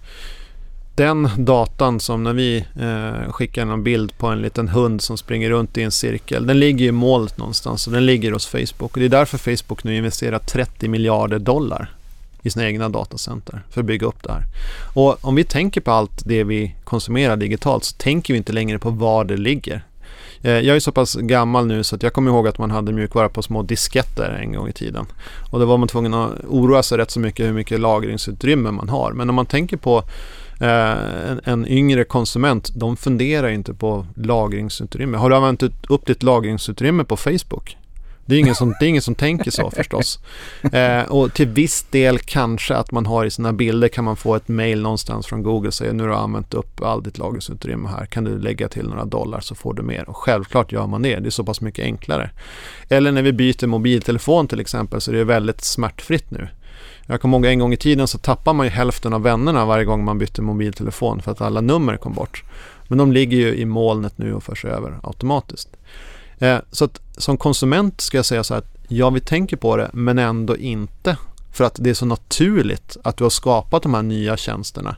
den 0.96 1.30
datan 1.38 2.00
som 2.00 2.24
när 2.24 2.34
vi 2.34 2.66
eh, 2.80 3.32
skickar 3.32 3.62
en 3.62 3.84
bild 3.84 4.18
på 4.18 4.28
en 4.28 4.42
liten 4.42 4.68
hund 4.68 5.02
som 5.02 5.18
springer 5.18 5.50
runt 5.50 5.78
i 5.78 5.84
en 5.84 5.92
cirkel, 5.92 6.48
den 6.48 6.60
ligger 6.60 6.86
i 6.86 6.92
molnet 6.92 7.38
någonstans 7.38 7.88
och 7.88 7.94
den 7.94 8.06
ligger 8.06 8.32
hos 8.32 8.48
Facebook. 8.48 8.94
Och 8.94 9.00
det 9.00 9.06
är 9.06 9.10
därför 9.10 9.38
Facebook 9.38 9.84
nu 9.84 9.96
investerar 9.98 10.40
30 10.40 10.88
miljarder 10.88 11.40
dollar 11.40 11.97
i 12.44 12.50
sina 12.50 12.66
egna 12.66 12.90
datacenter 12.90 13.64
för 13.70 13.82
att 13.82 13.88
bygga 13.88 14.08
upp 14.08 14.24
det 14.24 14.32
här. 14.32 14.44
Och 14.94 15.26
om 15.26 15.36
vi 15.36 15.44
tänker 15.44 15.82
på 15.82 15.92
allt 15.92 16.22
det 16.26 16.44
vi 16.44 16.76
konsumerar 16.84 17.38
digitalt 17.38 17.84
så 17.84 17.96
tänker 17.96 18.34
vi 18.34 18.38
inte 18.38 18.54
längre 18.54 18.80
på 18.80 18.90
var 18.90 19.24
det 19.24 19.38
ligger. 19.38 19.84
Eh, 20.42 20.52
jag 20.52 20.76
är 20.76 20.80
så 20.80 20.92
pass 20.92 21.16
gammal 21.16 21.66
nu 21.66 21.84
så 21.84 21.96
att 21.96 22.04
jag 22.04 22.14
kommer 22.14 22.32
ihåg 22.32 22.48
att 22.48 22.58
man 22.58 22.72
hade 22.72 22.92
mjukvara 22.92 23.30
på 23.30 23.42
små 23.42 23.64
disketter 23.64 24.40
en 24.42 24.54
gång 24.54 24.70
i 24.70 24.74
tiden. 24.74 25.06
Och 25.52 25.60
då 25.60 25.66
var 25.66 25.78
man 25.78 25.88
tvungen 25.88 26.14
att 26.14 26.32
oroa 26.48 26.84
sig 26.84 26.98
rätt 26.98 27.12
så 27.12 27.20
mycket 27.20 27.46
hur 27.46 27.54
mycket 27.54 27.80
lagringsutrymme 27.80 28.72
man 28.72 28.90
har. 28.90 29.12
Men 29.12 29.30
om 29.30 29.36
man 29.36 29.46
tänker 29.46 29.78
på 29.78 30.04
eh, 30.62 31.30
en, 31.32 31.42
en, 31.44 31.68
yngre 31.68 32.04
konsument, 32.04 32.70
de 32.76 32.98
funderar 32.98 33.50
inte 33.50 33.74
på 33.74 34.06
lagringsutrymme. 34.16 35.18
Har 35.18 35.30
du 35.30 35.36
använt 35.36 35.64
upp 35.90 36.06
ditt 36.06 36.24
lagringsutrymme 36.24 37.04
på 37.04 37.18
Facebook? 37.18 37.78
Det 38.28 38.36
är 38.36 38.40
ingen 38.40 38.56
som, 38.56 38.76
det 38.80 38.86
är 38.86 38.90
ingen 38.90 39.02
som 39.02 39.16
tänker 39.16 39.52
så 39.52 39.72
förstås. 39.76 40.20
Eh, 40.72 41.02
och 41.02 41.34
till 41.34 41.48
viss 41.48 41.84
del 41.84 42.20
kanske 42.20 42.76
att 42.76 42.92
man 42.92 43.06
har 43.06 43.26
i 43.26 43.32
sina 43.32 43.54
bilder 43.54 43.88
kan 43.88 44.04
man 44.04 44.16
få 44.16 44.36
ett 44.36 44.48
mail 44.48 44.82
någonstans 44.82 45.28
från 45.28 45.44
Google 45.44 45.68
och 45.68 45.74
säga 45.74 45.94
nu 45.94 46.04
har 46.04 46.10
du 46.10 46.16
använt 46.16 46.54
upp 46.54 46.82
all 46.82 47.04
ditt 47.04 47.18
lagringsutrymme 47.18 47.90
här. 47.90 48.06
Kan 48.06 48.24
du 48.24 48.40
lägga 48.40 48.68
till 48.68 48.88
några 48.88 49.06
dollar 49.06 49.40
så 49.40 49.56
får 49.56 49.74
du 49.74 49.82
mer. 49.82 50.10
Och 50.10 50.18
självklart 50.18 50.72
gör 50.72 50.88
man 50.88 51.02
det. 51.02 51.20
Det 51.20 51.28
är 51.28 51.32
så 51.32 51.44
pass 51.44 51.62
mycket 51.62 51.86
enklare. 51.86 52.30
Eller 52.90 53.12
när 53.12 53.22
vi 53.22 53.34
byter 53.34 53.68
mobiltelefon 53.68 54.48
till 54.48 54.60
exempel 54.60 55.02
så 55.02 55.12
är 55.12 55.16
det 55.16 55.24
väldigt 55.24 55.62
smärtfritt 55.62 56.32
nu. 56.32 56.48
Jag 57.06 57.22
kommer 57.22 57.38
ihåg 57.38 57.46
en 57.46 57.60
gång 57.60 57.74
i 57.74 57.78
tiden 57.78 58.08
så 58.08 58.18
tappar 58.18 58.54
man 58.54 58.66
ju 58.66 58.70
hälften 58.70 59.14
av 59.14 59.22
vännerna 59.22 59.66
varje 59.66 59.86
gång 59.86 60.06
man 60.06 60.18
bytte 60.18 60.42
mobiltelefon 60.42 61.22
för 61.22 61.32
att 61.32 61.42
alla 61.42 61.62
nummer 61.62 61.98
kom 61.98 62.14
bort. 62.14 62.44
Men 62.88 62.98
de 62.98 63.12
ligger 63.12 63.38
ju 63.38 63.56
i 63.56 63.66
molnet 63.66 64.18
nu 64.18 64.34
och 64.34 64.44
förs 64.44 64.66
över 64.66 65.00
automatiskt. 65.04 65.70
Eh, 66.40 66.58
så 66.72 66.86
att 66.86 67.02
som 67.18 67.38
konsument 67.38 68.02
ska 68.02 68.18
jag 68.18 68.26
säga 68.26 68.44
så 68.44 68.54
här 68.54 68.60
att 68.60 68.76
ja, 68.88 69.10
vi 69.10 69.20
tänker 69.20 69.58
på 69.58 69.78
det, 69.78 69.90
men 69.94 70.20
ändå 70.20 70.58
inte. 70.58 71.18
För 71.52 71.64
att 71.64 71.76
det 71.80 71.90
är 71.90 71.94
så 71.94 72.06
naturligt 72.06 72.98
att 73.04 73.18
du 73.18 73.24
har 73.24 73.30
skapat 73.30 73.84
de 73.84 73.94
här 73.94 74.02
nya 74.02 74.38
tjänsterna. 74.38 74.96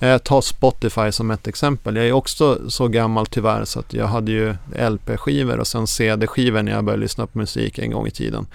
Eh, 0.00 0.18
ta 0.18 0.42
Spotify 0.42 1.12
som 1.12 1.30
ett 1.30 1.46
exempel. 1.46 1.96
Jag 1.96 2.06
är 2.06 2.12
också 2.12 2.70
så 2.70 2.88
gammal 2.88 3.26
tyvärr 3.26 3.64
så 3.64 3.80
att 3.80 3.92
jag 3.92 4.06
hade 4.06 4.32
ju 4.32 4.54
LP-skivor 4.90 5.58
och 5.58 5.66
sen 5.66 5.86
CD-skivor 5.86 6.62
när 6.62 6.72
jag 6.72 6.84
började 6.84 7.02
lyssna 7.02 7.26
på 7.26 7.38
musik 7.38 7.78
en 7.78 7.90
gång 7.90 8.06
i 8.06 8.10
tiden. 8.10 8.46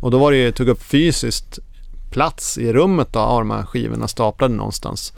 Och 0.00 0.10
då 0.10 0.18
var 0.18 0.30
det 0.30 0.38
ju, 0.38 0.52
tog 0.52 0.68
upp 0.68 0.82
fysiskt 0.82 1.58
plats 2.10 2.58
i 2.58 2.72
rummet 2.72 3.12
då, 3.12 3.18
av 3.18 3.40
de 3.40 3.50
här 3.50 3.62
skivorna 3.62 4.08
staplade 4.08 4.54
någonstans. 4.54 5.12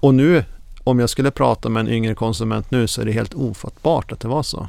Och 0.00 0.14
nu, 0.14 0.44
om 0.84 0.98
jag 0.98 1.10
skulle 1.10 1.30
prata 1.30 1.68
med 1.68 1.80
en 1.80 1.92
yngre 1.92 2.14
konsument 2.14 2.70
nu 2.70 2.86
så 2.86 3.00
är 3.00 3.04
det 3.04 3.12
helt 3.12 3.34
ofattbart 3.34 4.12
att 4.12 4.20
det 4.20 4.28
var 4.28 4.42
så. 4.42 4.68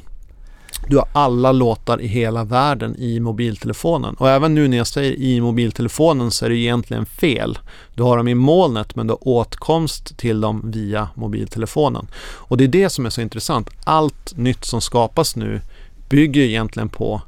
Du 0.86 0.96
har 0.96 1.08
alla 1.12 1.52
låtar 1.52 2.00
i 2.00 2.06
hela 2.06 2.44
världen 2.44 2.96
i 2.98 3.20
mobiltelefonen. 3.20 4.14
Och 4.14 4.30
även 4.30 4.54
nu 4.54 4.68
när 4.68 4.76
jag 4.76 4.86
säger 4.86 5.12
i 5.12 5.40
mobiltelefonen 5.40 6.30
så 6.30 6.44
är 6.44 6.48
det 6.48 6.56
egentligen 6.56 7.06
fel. 7.06 7.58
Du 7.94 8.02
har 8.02 8.16
dem 8.16 8.28
i 8.28 8.34
molnet 8.34 8.96
men 8.96 9.06
du 9.06 9.12
har 9.12 9.28
åtkomst 9.28 10.16
till 10.18 10.40
dem 10.40 10.62
via 10.64 11.08
mobiltelefonen. 11.14 12.06
Och 12.34 12.56
det 12.56 12.64
är 12.64 12.68
det 12.68 12.90
som 12.90 13.06
är 13.06 13.10
så 13.10 13.20
intressant. 13.20 13.70
Allt 13.84 14.36
nytt 14.36 14.64
som 14.64 14.80
skapas 14.80 15.36
nu 15.36 15.60
bygger 16.08 16.42
egentligen 16.42 16.88
på 16.88 17.22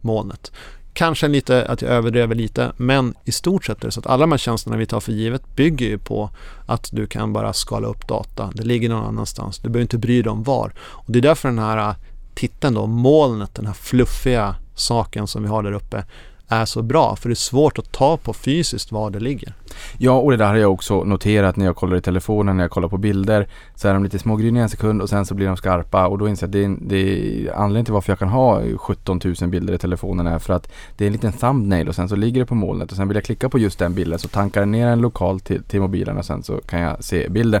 molnet. 0.00 0.52
Kanske 0.92 1.28
lite 1.28 1.66
att 1.66 1.82
jag 1.82 1.90
överdriver 1.90 2.34
lite, 2.34 2.72
men 2.76 3.14
i 3.24 3.32
stort 3.32 3.64
sett 3.64 3.82
är 3.82 3.86
det 3.86 3.92
så 3.92 4.00
att 4.00 4.06
alla 4.06 4.20
de 4.20 4.30
här 4.30 4.38
tjänsterna 4.38 4.76
vi 4.76 4.86
tar 4.86 5.00
för 5.00 5.12
givet 5.12 5.56
bygger 5.56 5.86
ju 5.86 5.98
på 5.98 6.30
att 6.66 6.88
du 6.92 7.06
kan 7.06 7.32
bara 7.32 7.52
skala 7.52 7.88
upp 7.88 8.08
data. 8.08 8.50
Det 8.54 8.62
ligger 8.62 8.88
någon 8.88 9.06
annanstans. 9.06 9.58
Du 9.58 9.68
behöver 9.68 9.82
inte 9.82 9.98
bry 9.98 10.22
dig 10.22 10.30
om 10.30 10.42
var. 10.42 10.72
Och 10.78 11.12
det 11.12 11.18
är 11.18 11.22
därför 11.22 11.48
den 11.48 11.58
här 11.58 11.94
titeln 12.34 12.74
då, 12.74 12.86
molnet, 12.86 13.54
den 13.54 13.66
här 13.66 13.74
fluffiga 13.74 14.56
saken 14.74 15.26
som 15.26 15.42
vi 15.42 15.48
har 15.48 15.62
där 15.62 15.72
uppe 15.72 16.04
är 16.48 16.64
så 16.64 16.82
bra 16.82 17.16
för 17.16 17.28
det 17.28 17.32
är 17.32 17.34
svårt 17.34 17.78
att 17.78 17.92
ta 17.92 18.16
på 18.16 18.32
fysiskt 18.32 18.92
var 18.92 19.10
det 19.10 19.20
ligger. 19.20 19.54
Ja, 19.98 20.12
och 20.12 20.30
det 20.30 20.36
där 20.36 20.46
har 20.46 20.56
jag 20.56 20.72
också 20.72 21.04
noterat 21.04 21.56
när 21.56 21.64
jag 21.64 21.76
kollar 21.76 21.96
i 21.96 22.00
telefonen, 22.00 22.56
när 22.56 22.64
jag 22.64 22.70
kollar 22.70 22.88
på 22.88 22.98
bilder 22.98 23.48
så 23.74 23.88
är 23.88 23.94
de 23.94 24.04
lite 24.04 24.18
smågryniga 24.18 24.62
en 24.62 24.68
sekund 24.68 25.02
och 25.02 25.08
sen 25.08 25.26
så 25.26 25.34
blir 25.34 25.46
de 25.46 25.56
skarpa 25.56 26.06
och 26.06 26.18
då 26.18 26.28
inser 26.28 26.46
jag 26.46 26.48
att 26.48 26.52
det 26.52 26.64
är, 26.64 26.76
det 26.80 26.96
är 26.96 27.52
anledningen 27.54 27.84
till 27.84 27.94
varför 27.94 28.12
jag 28.12 28.18
kan 28.18 28.28
ha 28.28 28.62
17 28.76 29.20
000 29.40 29.50
bilder 29.50 29.74
i 29.74 29.78
telefonen 29.78 30.26
är 30.26 30.38
för 30.38 30.52
att 30.52 30.72
det 30.96 31.04
är 31.04 31.06
en 31.06 31.12
liten 31.12 31.32
thumbnail 31.32 31.88
och 31.88 31.94
sen 31.94 32.08
så 32.08 32.16
ligger 32.16 32.40
det 32.40 32.46
på 32.46 32.54
molnet 32.54 32.90
och 32.90 32.96
sen 32.96 33.08
vill 33.08 33.14
jag 33.14 33.24
klicka 33.24 33.48
på 33.48 33.58
just 33.58 33.78
den 33.78 33.94
bilden 33.94 34.18
så 34.18 34.28
tankar 34.28 34.60
den 34.60 34.70
ner 34.70 34.86
en 34.86 35.00
lokal 35.00 35.40
till, 35.40 35.62
till 35.62 35.80
mobilen 35.80 36.18
och 36.18 36.24
sen 36.24 36.42
så 36.42 36.56
kan 36.56 36.80
jag 36.80 37.04
se 37.04 37.28
bilden. 37.28 37.60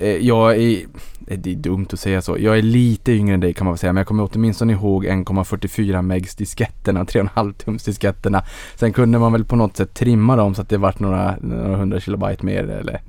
Eh, 0.00 0.16
jag 0.16 0.56
är, 0.56 0.78
eh, 1.26 1.38
det 1.38 1.50
är 1.50 1.54
dumt 1.54 1.86
att 1.92 2.00
säga 2.00 2.22
så, 2.22 2.36
jag 2.38 2.58
är 2.58 2.62
lite 2.62 3.12
yngre 3.12 3.34
än 3.34 3.40
dig 3.40 3.54
kan 3.54 3.64
man 3.64 3.72
väl 3.72 3.78
säga, 3.78 3.92
men 3.92 4.00
jag 4.00 4.06
kommer 4.06 4.28
åtminstone 4.32 4.72
ihåg 4.72 5.06
1,44 5.06 6.02
megs 6.02 6.34
disketterna, 6.34 7.04
3,5 7.04 7.52
tums 7.64 7.84
disketterna. 7.84 8.44
Sen 8.76 8.92
kunde 8.92 9.18
man 9.18 9.32
väl 9.32 9.44
på 9.44 9.56
något 9.56 9.76
sätt 9.76 9.94
trimma 9.94 10.36
dem 10.36 10.54
så 10.54 10.62
att 10.62 10.68
det 10.68 10.78
vart 10.78 11.00
några, 11.00 11.36
några 11.40 11.76
hundra 11.76 12.00
kilobyte 12.00 12.46
mer 12.46 12.64
eller 12.64 13.00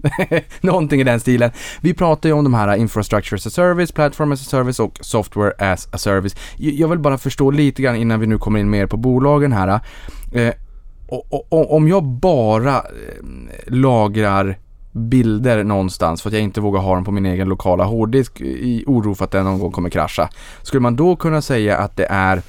någonting 0.62 1.02
i 1.02 1.04
den 1.04 1.20
stilen. 1.20 1.52
Vi 1.82 1.94
pratar 1.94 2.30
ju 2.30 2.34
om 2.34 2.44
de 2.44 2.54
här 2.54 2.76
infrastructure 2.76 3.36
as 3.36 3.48
a 3.48 3.50
service, 3.50 3.92
platform 3.92 4.32
as 4.32 4.42
a 4.42 4.50
service 4.50 4.80
och 4.80 4.98
software 5.02 5.54
as 5.72 5.88
a 5.92 5.98
service. 5.98 6.36
Jag 6.58 6.88
vill 6.88 7.00
bara 7.00 7.18
förstå 7.18 7.52
lite 7.52 7.82
grann 7.82 7.96
innan 7.96 8.20
vi 8.20 8.28
nu 8.28 8.38
kommer 8.38 8.60
in 8.60 8.70
mer 8.70 8.88
på 8.88 8.98
bolagen 8.98 9.52
här. 9.52 9.80
Eh, 10.34 10.54
och, 11.08 11.54
och, 11.54 11.76
om 11.76 11.88
jag 11.88 12.04
bara 12.04 12.76
eh, 12.76 12.84
lagrar 13.68 14.58
bilder 14.92 15.64
någonstans 15.64 16.22
för 16.22 16.30
att 16.30 16.34
jag 16.34 16.44
inte 16.44 16.62
vågar 16.62 16.82
ha 16.82 16.96
dem 16.96 17.04
på 17.04 17.12
min 17.12 17.26
egen 17.26 17.50
lokala 17.50 17.84
hårddisk 17.84 18.42
i 18.42 18.84
oro 18.88 19.16
för 19.16 19.26
att 19.26 19.32
den 19.32 19.46
någon 19.46 19.60
gång 19.60 19.72
kommer 19.72 19.90
krascha. 19.90 20.30
Skulle 20.62 20.82
man 20.82 20.96
då 20.96 21.16
kunna 21.16 21.42
säga 21.42 21.78
att 21.78 21.96
det 21.96 22.08
är 22.10 22.42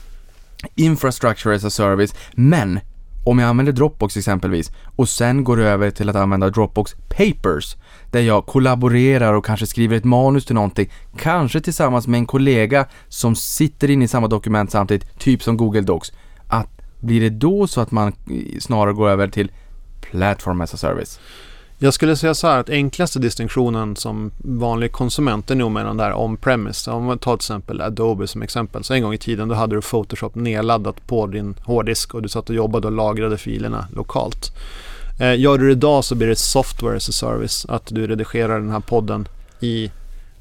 infrastructure 0.74 1.56
as 1.56 1.64
a 1.64 1.70
service, 1.70 2.14
men 2.32 2.80
om 3.24 3.38
jag 3.38 3.48
använder 3.48 3.72
Dropbox 3.72 4.16
exempelvis 4.16 4.72
och 4.96 5.08
sen 5.08 5.44
går 5.44 5.60
över 5.60 5.90
till 5.90 6.08
att 6.08 6.16
använda 6.16 6.50
Dropbox 6.50 6.94
Papers 7.08 7.76
där 8.10 8.20
jag 8.20 8.46
kollaborerar 8.46 9.34
och 9.34 9.44
kanske 9.44 9.66
skriver 9.66 9.96
ett 9.96 10.04
manus 10.04 10.44
till 10.44 10.54
någonting, 10.54 10.90
kanske 11.18 11.60
tillsammans 11.60 12.06
med 12.06 12.18
en 12.18 12.26
kollega 12.26 12.86
som 13.08 13.36
sitter 13.36 13.90
inne 13.90 14.04
i 14.04 14.08
samma 14.08 14.28
dokument 14.28 14.70
samtidigt, 14.70 15.18
typ 15.18 15.42
som 15.42 15.56
Google 15.56 15.80
Docs. 15.80 16.12
Att 16.48 16.68
blir 17.00 17.20
det 17.20 17.30
då 17.30 17.66
så 17.66 17.80
att 17.80 17.90
man 17.90 18.12
snarare 18.60 18.92
går 18.92 19.08
över 19.08 19.28
till 19.28 19.52
Platform 20.00 20.60
as 20.60 20.74
a 20.74 20.76
service? 20.76 21.20
Jag 21.82 21.94
skulle 21.94 22.16
säga 22.16 22.34
så 22.34 22.46
här 22.46 22.58
att 22.58 22.70
enklaste 22.70 23.18
distinktionen 23.18 23.96
som 23.96 24.32
vanlig 24.38 24.92
konsument 24.92 25.50
är 25.50 25.54
nog 25.54 25.70
mellan 25.70 25.96
där 25.96 26.12
on-premise. 26.12 26.90
Om 26.90 27.04
man 27.04 27.18
tar 27.18 27.36
till 27.36 27.42
exempel 27.42 27.80
Adobe 27.80 28.26
som 28.26 28.42
exempel. 28.42 28.84
Så 28.84 28.94
en 28.94 29.02
gång 29.02 29.14
i 29.14 29.18
tiden 29.18 29.48
då 29.48 29.54
hade 29.54 29.74
du 29.74 29.80
Photoshop 29.80 30.34
nedladdat 30.34 31.06
på 31.06 31.26
din 31.26 31.54
hårddisk 31.64 32.14
och 32.14 32.22
du 32.22 32.28
satt 32.28 32.48
och 32.48 32.54
jobbade 32.54 32.86
och 32.86 32.92
lagrade 32.92 33.38
filerna 33.38 33.86
lokalt. 33.96 34.52
Eh, 35.20 35.40
gör 35.40 35.58
du 35.58 35.66
det 35.66 35.72
idag 35.72 36.04
så 36.04 36.14
blir 36.14 36.28
det 36.28 36.36
software 36.36 36.96
as 36.96 37.08
a 37.08 37.12
service. 37.12 37.66
Att 37.68 37.86
du 37.86 38.06
redigerar 38.06 38.60
den 38.60 38.70
här 38.70 38.80
podden 38.80 39.28
i 39.60 39.90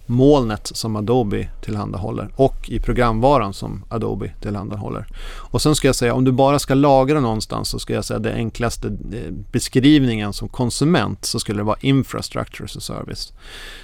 molnet 0.09 0.71
som 0.73 0.95
Adobe 0.95 1.49
tillhandahåller 1.61 2.29
och 2.35 2.69
i 2.69 2.79
programvaran 2.79 3.53
som 3.53 3.83
Adobe 3.89 4.31
tillhandahåller. 4.41 5.07
Och 5.25 5.61
sen 5.61 5.75
ska 5.75 5.87
jag 5.87 5.95
säga 5.95 6.13
om 6.13 6.23
du 6.23 6.31
bara 6.31 6.59
ska 6.59 6.73
lagra 6.73 7.19
någonstans 7.19 7.69
så 7.69 7.79
ska 7.79 7.93
jag 7.93 8.05
säga 8.05 8.19
det 8.19 8.33
enklaste 8.33 8.87
eh, 8.87 9.31
beskrivningen 9.51 10.33
som 10.33 10.49
konsument 10.49 11.25
så 11.25 11.39
skulle 11.39 11.59
det 11.59 11.63
vara 11.63 11.77
infrastructure 11.81 12.65
as 12.65 12.77
a 12.77 12.79
service. 12.79 13.33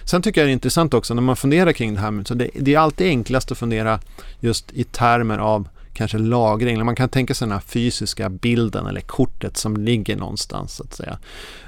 Sen 0.03 0.21
tycker 0.21 0.41
jag 0.41 0.47
det 0.47 0.51
är 0.51 0.53
intressant 0.53 0.93
också 0.93 1.13
när 1.13 1.21
man 1.21 1.35
funderar 1.35 1.71
kring 1.71 1.93
det 1.93 1.99
här. 1.99 2.23
Så 2.25 2.33
det, 2.33 2.49
det 2.59 2.73
är 2.73 2.79
alltid 2.79 3.07
enklast 3.07 3.51
att 3.51 3.57
fundera 3.57 3.99
just 4.39 4.71
i 4.73 4.83
termer 4.83 5.37
av 5.37 5.67
kanske 5.95 6.17
lagring. 6.17 6.85
Man 6.85 6.95
kan 6.95 7.09
tänka 7.09 7.33
sig 7.33 7.45
den 7.45 7.51
här 7.51 7.63
fysiska 7.65 8.29
bilden 8.29 8.87
eller 8.87 9.01
kortet 9.01 9.57
som 9.57 9.77
ligger 9.77 10.15
någonstans 10.15 10.75
så 10.75 10.83
att 10.83 10.93
säga. 10.93 11.17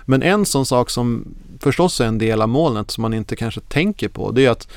Men 0.06 0.24
en 0.24 0.46
sån 0.46 0.66
sak 0.66 0.90
som 0.90 1.36
förstås 1.60 2.02
är 2.02 2.06
en 2.06 2.18
del 2.18 2.42
av 2.42 2.50
molnet 2.50 2.92
som 2.92 3.02
man 3.02 3.14
inte 3.14 3.36
kanske 3.36 3.62
tänker 3.62 4.10
på 4.10 4.32
det 4.32 4.46
är 4.46 4.50
att 4.50 4.68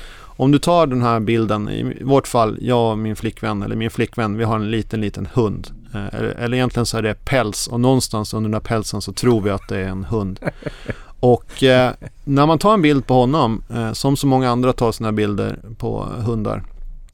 om 0.41 0.51
du 0.51 0.59
tar 0.59 0.87
den 0.87 1.01
här 1.01 1.19
bilden, 1.19 1.69
i 1.69 2.03
vårt 2.03 2.27
fall, 2.27 2.57
jag 2.61 2.91
och 2.91 2.97
min 2.97 3.15
flickvän, 3.15 3.63
eller 3.63 3.75
min 3.75 3.91
flickvän, 3.91 4.37
vi 4.37 4.43
har 4.43 4.55
en 4.55 4.71
liten, 4.71 5.01
liten 5.01 5.27
hund. 5.33 5.67
Eh, 5.93 6.43
eller 6.43 6.53
egentligen 6.53 6.85
så 6.85 6.97
är 6.97 7.01
det 7.01 7.25
päls 7.25 7.67
och 7.67 7.79
någonstans 7.79 8.33
under 8.33 8.47
den 8.49 8.53
här 8.53 8.61
pälsen 8.61 9.01
så 9.01 9.13
tror 9.13 9.41
vi 9.41 9.49
att 9.49 9.67
det 9.67 9.77
är 9.77 9.87
en 9.87 10.03
hund. 10.03 10.39
Och 11.19 11.63
eh, 11.63 11.91
när 12.23 12.45
man 12.45 12.59
tar 12.59 12.73
en 12.73 12.81
bild 12.81 13.07
på 13.07 13.13
honom, 13.13 13.63
eh, 13.73 13.93
som 13.93 14.17
så 14.17 14.27
många 14.27 14.49
andra 14.49 14.73
tar 14.73 14.91
sina 14.91 15.11
bilder 15.11 15.59
på 15.77 16.03
hundar, 16.03 16.63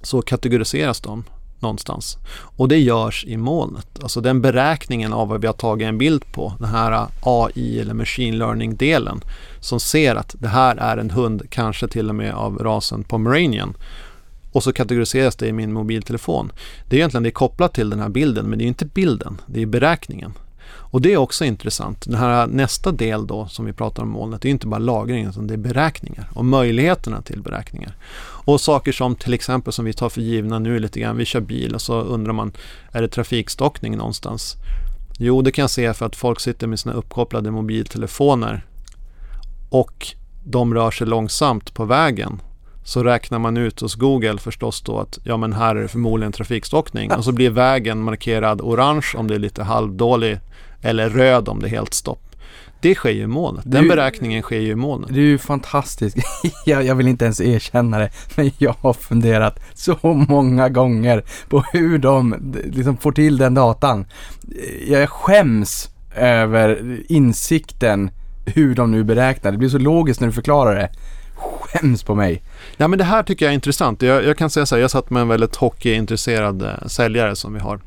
så 0.02 0.22
kategoriseras 0.22 1.02
de 1.02 1.24
någonstans. 1.60 2.18
Och 2.58 2.68
det 2.68 2.78
görs 2.78 3.26
i 3.26 3.38
molnet. 3.38 3.88
Alltså 4.02 4.22
den 4.22 4.42
beräkningen 4.42 5.14
av 5.14 5.28
vad 5.28 5.42
vi 5.42 5.48
har 5.48 5.54
tagit 5.54 5.88
en 5.88 5.98
bild 5.98 6.32
på, 6.32 6.54
den 6.60 6.70
här 6.70 7.08
AI 7.22 7.80
eller 7.80 7.94
machine 7.94 8.38
learning-delen 8.38 9.22
som 9.68 9.80
ser 9.80 10.16
att 10.16 10.36
det 10.40 10.48
här 10.48 10.76
är 10.76 10.98
en 10.98 11.10
hund, 11.10 11.50
kanske 11.50 11.88
till 11.88 12.10
och 12.10 12.16
med 12.16 12.34
av 12.34 12.58
rasen 12.58 13.04
pomeranian. 13.04 13.78
Och 14.52 14.64
så 14.64 14.74
kategoriseras 14.74 15.36
det 15.36 15.48
i 15.48 15.54
min 15.54 15.74
mobiltelefon. 15.74 16.52
Det 16.88 16.96
är 16.96 16.98
egentligen 16.98 17.24
det 17.24 17.30
är 17.30 17.32
kopplat 17.32 17.74
till 17.74 17.90
den 17.90 18.00
här 18.00 18.10
bilden, 18.10 18.46
men 18.46 18.60
det 18.60 18.66
är 18.66 18.68
inte 18.68 18.86
bilden, 18.86 19.42
det 19.46 19.62
är 19.62 19.66
beräkningen. 19.66 20.34
Och 20.90 21.02
det 21.02 21.14
är 21.14 21.18
också 21.18 21.46
intressant. 21.46 22.06
Den 22.06 22.16
här 22.16 22.48
nästa 22.48 22.92
del 22.92 23.28
då 23.28 23.48
som 23.48 23.66
vi 23.66 23.74
pratar 23.74 24.04
om 24.04 24.10
molnet, 24.10 24.42
det 24.42 24.48
är 24.48 24.52
inte 24.52 24.68
bara 24.68 24.80
lagring 24.80 25.26
utan 25.26 25.48
det 25.48 25.54
är 25.54 25.58
beräkningar 25.58 26.30
och 26.34 26.46
möjligheterna 26.46 27.22
till 27.22 27.42
beräkningar. 27.42 27.96
Och 28.46 28.62
saker 28.62 28.92
som 28.92 29.16
till 29.16 29.34
exempel 29.34 29.74
som 29.74 29.86
vi 29.86 29.94
tar 29.94 30.10
för 30.10 30.22
givna 30.22 30.60
nu 30.60 30.80
lite 30.80 31.00
grann, 31.00 31.18
vi 31.18 31.26
kör 31.26 31.42
bil 31.42 31.76
och 31.76 31.82
så 31.82 32.02
undrar 32.02 32.34
man, 32.34 32.52
är 32.92 33.02
det 33.02 33.08
trafikstockning 33.08 33.98
någonstans? 33.98 34.56
Jo, 35.20 35.42
det 35.42 35.52
kan 35.52 35.64
jag 35.64 35.70
se 35.70 35.94
för 35.94 36.06
att 36.06 36.16
folk 36.16 36.40
sitter 36.40 36.68
med 36.68 36.80
sina 36.80 36.96
uppkopplade 36.96 37.52
mobiltelefoner 37.52 38.66
och 39.70 40.08
de 40.44 40.74
rör 40.74 40.92
sig 40.92 41.08
långsamt 41.08 41.74
på 41.74 41.86
vägen 41.86 42.42
så 42.84 43.04
räknar 43.04 43.40
man 43.40 43.58
ut 43.58 43.80
hos 43.80 43.96
Google 43.96 44.38
förstås 44.38 44.82
då 44.82 45.00
att 45.00 45.20
ja 45.24 45.38
men 45.38 45.54
här 45.54 45.76
är 45.76 45.82
det 45.82 45.88
förmodligen 45.88 46.32
trafikstockning 46.32 47.12
och 47.12 47.24
så 47.24 47.32
blir 47.32 47.50
vägen 47.50 48.04
markerad 48.04 48.62
orange 48.62 49.08
om 49.16 49.28
det 49.28 49.36
är 49.36 49.40
lite 49.40 49.64
halvdålig 49.64 50.40
eller 50.82 51.10
röd 51.10 51.50
om 51.50 51.60
det 51.60 51.68
är 51.68 51.70
helt 51.70 51.94
stopp. 51.94 52.28
Det 52.82 52.96
sker 52.96 53.10
ju 53.10 53.22
i 53.22 53.28
molnet. 53.28 53.64
Den 53.68 53.84
du, 53.84 53.90
beräkningen 53.90 54.42
sker 54.42 54.60
ju 54.60 54.72
i 54.72 54.76
molnet. 54.76 55.10
Det 55.14 55.20
är 55.20 55.24
ju 55.24 55.38
fantastiskt. 55.38 56.18
jag, 56.66 56.84
jag, 56.84 56.96
vill 56.96 57.08
inte 57.08 57.26
ens 57.26 57.42
erkänna 57.42 58.00
det, 58.00 58.10
men 58.36 58.52
jag 58.58 58.76
har 58.82 58.94
funderat 58.94 59.60
så 59.74 59.98
många 60.04 60.70
gånger 60.70 61.24
på 61.50 61.64
hur 61.74 61.98
de 61.98 62.54
liksom 62.66 62.98
får 62.98 63.12
till 63.12 63.38
den 63.38 63.54
datan. 63.54 64.06
Jag 64.88 65.10
skäms 65.10 65.90
över 66.16 67.00
insikten 67.10 68.12
hur 68.48 68.76
de 68.76 68.92
nu 68.92 69.04
beräknar. 69.04 69.52
Det 69.52 69.58
blir 69.58 69.70
så 69.70 69.78
logiskt 69.78 70.20
när 70.20 70.28
du 70.28 70.34
förklarar 70.34 70.76
det. 70.76 70.90
Skäms 71.36 72.04
på 72.04 72.16
mig. 72.16 72.44
Ja, 72.78 72.88
men 72.88 73.00
det 73.00 73.06
här 73.06 73.24
tycker 73.24 73.46
jag 73.46 73.52
är 73.52 73.56
intressant. 73.56 74.02
Jag, 74.02 74.26
jag 74.26 74.38
kan 74.38 74.50
säga 74.50 74.66
så 74.66 74.76
här, 74.76 74.82
jag 74.82 74.92
satt 74.92 75.10
med 75.10 75.22
en 75.22 75.28
väldigt 75.28 75.56
hockeyintresserad 75.56 76.62
eh, 76.62 76.88
säljare 76.88 77.36
som 77.36 77.54
vi 77.54 77.60
har. 77.60 77.80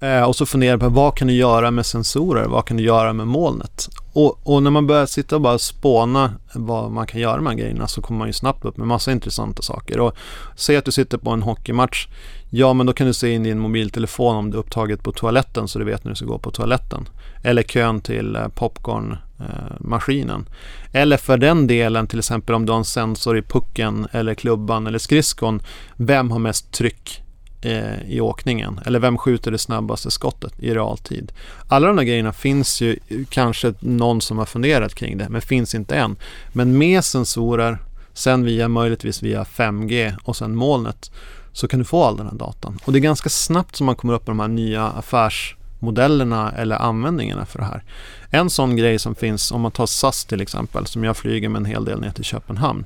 Eh, 0.00 0.22
och 0.22 0.36
så 0.36 0.46
funderar 0.46 0.76
på 0.76 0.88
vad 0.88 1.16
kan 1.16 1.28
du 1.28 1.34
göra 1.34 1.70
med 1.70 1.86
sensorer? 1.86 2.44
Vad 2.44 2.64
kan 2.64 2.76
du 2.76 2.82
göra 2.82 3.12
med 3.12 3.26
molnet? 3.26 3.88
Och, 4.12 4.40
och, 4.42 4.62
när 4.62 4.70
man 4.70 4.86
börjar 4.86 5.06
sitta 5.06 5.34
och 5.34 5.40
bara 5.40 5.58
spåna 5.58 6.32
vad 6.54 6.90
man 6.90 7.06
kan 7.06 7.20
göra 7.20 7.40
med 7.40 7.44
de 7.44 7.46
här 7.50 7.56
grejerna 7.56 7.86
så 7.86 8.02
kommer 8.02 8.18
man 8.18 8.26
ju 8.26 8.32
snabbt 8.32 8.64
upp 8.64 8.76
med 8.76 8.86
massa 8.86 9.12
intressanta 9.12 9.62
saker. 9.62 10.00
Och 10.00 10.14
säg 10.56 10.76
att 10.76 10.84
du 10.84 10.92
sitter 10.92 11.18
på 11.18 11.30
en 11.30 11.42
hockeymatch. 11.42 12.06
Ja, 12.50 12.72
men 12.72 12.86
då 12.86 12.92
kan 12.92 13.06
du 13.06 13.14
se 13.14 13.30
in 13.30 13.42
din 13.42 13.58
mobiltelefon 13.58 14.36
om 14.36 14.50
det 14.50 14.56
är 14.56 14.58
upptaget 14.58 15.02
på 15.02 15.12
toaletten 15.12 15.68
så 15.68 15.78
du 15.78 15.84
vet 15.84 16.04
när 16.04 16.10
du 16.10 16.16
ska 16.16 16.26
gå 16.26 16.38
på 16.38 16.50
toaletten. 16.50 17.08
Eller 17.42 17.62
kön 17.62 18.00
till 18.00 18.36
eh, 18.36 18.48
popcorn 18.48 19.16
Eh, 19.48 19.76
maskinen. 19.80 20.48
Eller 20.92 21.16
för 21.16 21.36
den 21.36 21.66
delen 21.66 22.06
till 22.06 22.18
exempel 22.18 22.54
om 22.54 22.66
du 22.66 22.72
har 22.72 22.78
en 22.78 22.84
sensor 22.84 23.38
i 23.38 23.42
pucken 23.42 24.06
eller 24.12 24.34
klubban 24.34 24.86
eller 24.86 24.98
skridskon. 24.98 25.62
Vem 25.96 26.30
har 26.30 26.38
mest 26.38 26.72
tryck 26.72 27.22
eh, 27.62 28.02
i 28.08 28.20
åkningen? 28.20 28.80
Eller 28.86 28.98
vem 28.98 29.18
skjuter 29.18 29.50
det 29.50 29.58
snabbaste 29.58 30.10
skottet 30.10 30.52
i 30.58 30.74
realtid? 30.74 31.32
Alla 31.68 31.86
de 31.86 31.96
där 31.96 32.04
grejerna 32.04 32.32
finns 32.32 32.80
ju, 32.80 32.98
kanske 33.28 33.74
någon 33.80 34.20
som 34.20 34.38
har 34.38 34.46
funderat 34.46 34.94
kring 34.94 35.18
det, 35.18 35.28
men 35.28 35.42
finns 35.42 35.74
inte 35.74 35.96
än. 35.96 36.16
Men 36.52 36.78
med 36.78 37.04
sensorer, 37.04 37.78
sen 38.12 38.44
via 38.44 38.68
möjligtvis 38.68 39.22
via 39.22 39.44
5G 39.44 40.14
och 40.24 40.36
sen 40.36 40.56
molnet, 40.56 41.10
så 41.52 41.68
kan 41.68 41.78
du 41.78 41.84
få 41.84 42.04
all 42.04 42.16
den 42.16 42.26
här 42.26 42.34
datan. 42.34 42.78
Och 42.84 42.92
det 42.92 42.98
är 42.98 43.00
ganska 43.00 43.28
snabbt 43.28 43.76
som 43.76 43.86
man 43.86 43.96
kommer 43.96 44.14
upp 44.14 44.26
med 44.26 44.36
de 44.36 44.40
här 44.40 44.48
nya 44.48 44.86
affärs 44.86 45.56
modellerna 45.84 46.52
eller 46.52 46.76
användningarna 46.76 47.46
för 47.46 47.58
det 47.58 47.64
här. 47.64 47.82
En 48.30 48.50
sån 48.50 48.76
grej 48.76 48.98
som 48.98 49.14
finns, 49.14 49.52
om 49.52 49.60
man 49.60 49.72
tar 49.72 49.86
SAS 49.86 50.24
till 50.24 50.40
exempel, 50.40 50.86
som 50.86 51.04
jag 51.04 51.16
flyger 51.16 51.48
med 51.48 51.58
en 51.58 51.64
hel 51.64 51.84
del 51.84 52.00
ner 52.00 52.10
till 52.10 52.24
Köpenhamn. 52.24 52.84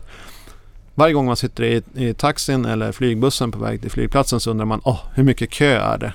Varje 0.94 1.14
gång 1.14 1.26
man 1.26 1.36
sitter 1.36 1.64
i, 1.64 1.82
i 1.94 2.14
taxin 2.14 2.64
eller 2.64 2.92
flygbussen 2.92 3.52
på 3.52 3.58
väg 3.58 3.80
till 3.80 3.90
flygplatsen 3.90 4.40
så 4.40 4.50
undrar 4.50 4.66
man 4.66 4.80
oh, 4.84 5.00
hur 5.14 5.22
mycket 5.22 5.50
kö 5.50 5.78
är 5.78 5.98
det? 5.98 6.12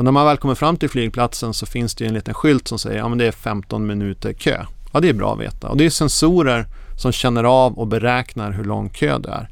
Och 0.00 0.04
när 0.04 0.12
man 0.12 0.26
väl 0.26 0.36
kommer 0.36 0.54
fram 0.54 0.76
till 0.76 0.90
flygplatsen 0.90 1.54
så 1.54 1.66
finns 1.66 1.94
det 1.94 2.06
en 2.06 2.14
liten 2.14 2.34
skylt 2.34 2.68
som 2.68 2.78
säger 2.78 3.02
att 3.02 3.10
ja, 3.10 3.16
det 3.16 3.26
är 3.26 3.32
15 3.32 3.86
minuter 3.86 4.32
kö. 4.32 4.64
Ja, 4.92 5.00
det 5.00 5.08
är 5.08 5.12
bra 5.12 5.32
att 5.32 5.40
veta. 5.40 5.68
Och 5.68 5.76
det 5.76 5.86
är 5.86 5.90
sensorer 5.90 6.66
som 6.96 7.12
känner 7.12 7.44
av 7.44 7.78
och 7.78 7.86
beräknar 7.86 8.50
hur 8.52 8.64
lång 8.64 8.88
kö 8.88 9.18
det 9.18 9.28
är. 9.28 9.48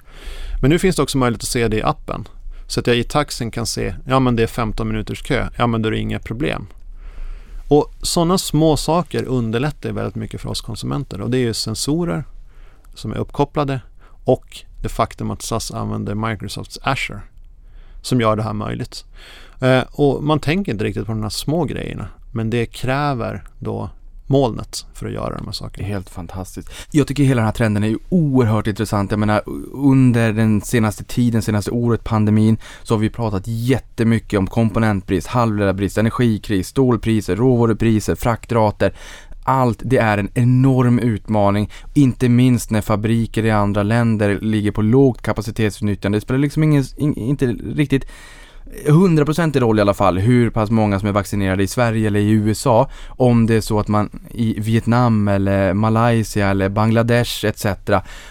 Men 0.63 0.71
nu 0.71 0.79
finns 0.79 0.97
det 0.97 1.03
också 1.03 1.19
möjlighet 1.19 1.43
att 1.43 1.49
se 1.49 1.69
det 1.69 1.77
i 1.77 1.83
appen. 1.83 2.29
Så 2.69 2.81
att 2.81 2.87
jag 2.87 2.97
i 2.97 3.05
taxin 3.05 3.51
kan 3.51 3.67
se, 3.67 3.95
ja 4.07 4.21
men 4.21 4.37
det 4.37 4.43
är 4.43 4.47
15 4.47 4.89
minuters 4.89 5.23
kö, 5.23 5.49
ja 5.57 5.67
men 5.67 5.83
då 5.83 5.87
är 5.87 5.91
det 5.91 5.99
inga 5.99 6.19
problem. 6.19 6.67
Och 7.69 7.93
sådana 8.03 8.39
små 8.39 8.77
saker 8.77 9.25
underlättar 9.25 9.93
väldigt 9.93 10.15
mycket 10.15 10.41
för 10.41 10.49
oss 10.49 10.61
konsumenter 10.61 11.21
och 11.21 11.31
det 11.31 11.39
är 11.39 11.41
ju 11.41 11.55
sensorer 11.55 12.25
som 12.95 13.13
är 13.13 13.17
uppkopplade 13.17 13.81
och 14.25 14.65
det 14.83 14.89
faktum 14.89 15.31
att 15.31 15.43
SAS 15.43 15.71
använder 15.71 16.15
Microsofts 16.15 16.79
Azure 16.83 17.21
som 18.03 18.21
gör 18.21 18.37
det 18.37 18.43
här 18.43 18.53
möjligt. 18.53 19.05
Eh, 19.61 19.83
och 19.91 20.25
man 20.25 20.41
tänker 20.41 20.73
inte 20.73 20.85
riktigt 20.85 21.07
på 21.07 21.13
de 21.13 21.23
här 21.23 21.31
små 21.31 21.65
grejerna 21.65 22.09
men 22.33 22.51
det 22.51 22.67
kräver 22.67 23.45
då 23.59 23.91
molnet 24.29 24.87
för 24.95 25.07
att 25.07 25.13
göra 25.13 25.37
de 25.37 25.39
här 25.39 25.45
Det 25.45 25.49
är 25.49 25.53
sakerna. 25.53 25.89
helt 25.89 26.11
fantastiskt. 26.11 26.71
Jag 26.91 27.07
tycker 27.07 27.23
hela 27.23 27.41
den 27.41 27.47
här 27.47 27.53
trenden 27.53 27.85
är 27.85 27.89
ju 27.89 27.99
oerhört 28.09 28.67
intressant. 28.67 29.11
Jag 29.11 29.21
menar, 29.21 29.43
under 29.73 30.33
den 30.33 30.61
senaste 30.61 31.05
tiden, 31.05 31.43
senaste 31.43 31.71
året, 31.71 32.05
pandemin, 32.05 32.59
så 32.83 32.95
har 32.95 32.99
vi 32.99 33.11
pratat 33.11 33.43
jättemycket 33.47 34.39
om 34.39 34.47
komponentbrist, 34.47 35.27
halvledarbrist, 35.27 35.99
energikris, 35.99 36.69
stålpriser, 36.69 37.37
råvarupriser, 37.37 38.15
fraktrater. 38.15 38.93
Allt 39.45 39.83
det 39.85 39.97
är 39.99 40.19
en 40.19 40.29
enorm 40.35 40.99
utmaning, 40.99 41.71
inte 41.95 42.29
minst 42.29 42.71
när 42.71 42.81
fabriker 42.81 43.45
i 43.45 43.51
andra 43.51 43.83
länder 43.83 44.39
ligger 44.41 44.71
på 44.73 44.83
lågt 44.83 45.23
kapacitetsutnyttjande. 45.23 46.17
Det 46.19 46.21
spelar 46.21 46.39
liksom 46.39 46.63
ingen, 46.63 46.85
in, 46.97 47.15
inte 47.15 47.47
riktigt 47.47 48.05
100% 48.87 49.61
roll 49.61 49.79
i 49.79 49.83
alla 49.83 49.95
fall 49.95 50.19
hur 50.19 50.51
pass 50.51 50.71
många 50.71 50.99
som 50.99 51.09
är 51.09 51.13
vaccinerade 51.13 51.63
i 51.63 51.67
Sverige 51.67 52.07
eller 52.07 52.21
i 52.21 52.31
USA 52.31 52.91
om 53.09 53.47
det 53.47 53.55
är 53.55 53.61
så 53.61 53.81
att 53.81 53.89
man 53.89 54.11
i 54.31 54.61
Vietnam 54.61 55.29
eller 55.29 55.75
Malaysia 55.75 56.49
eller 56.49 56.69
Bangladesh 56.69 57.45
etc 57.45 57.67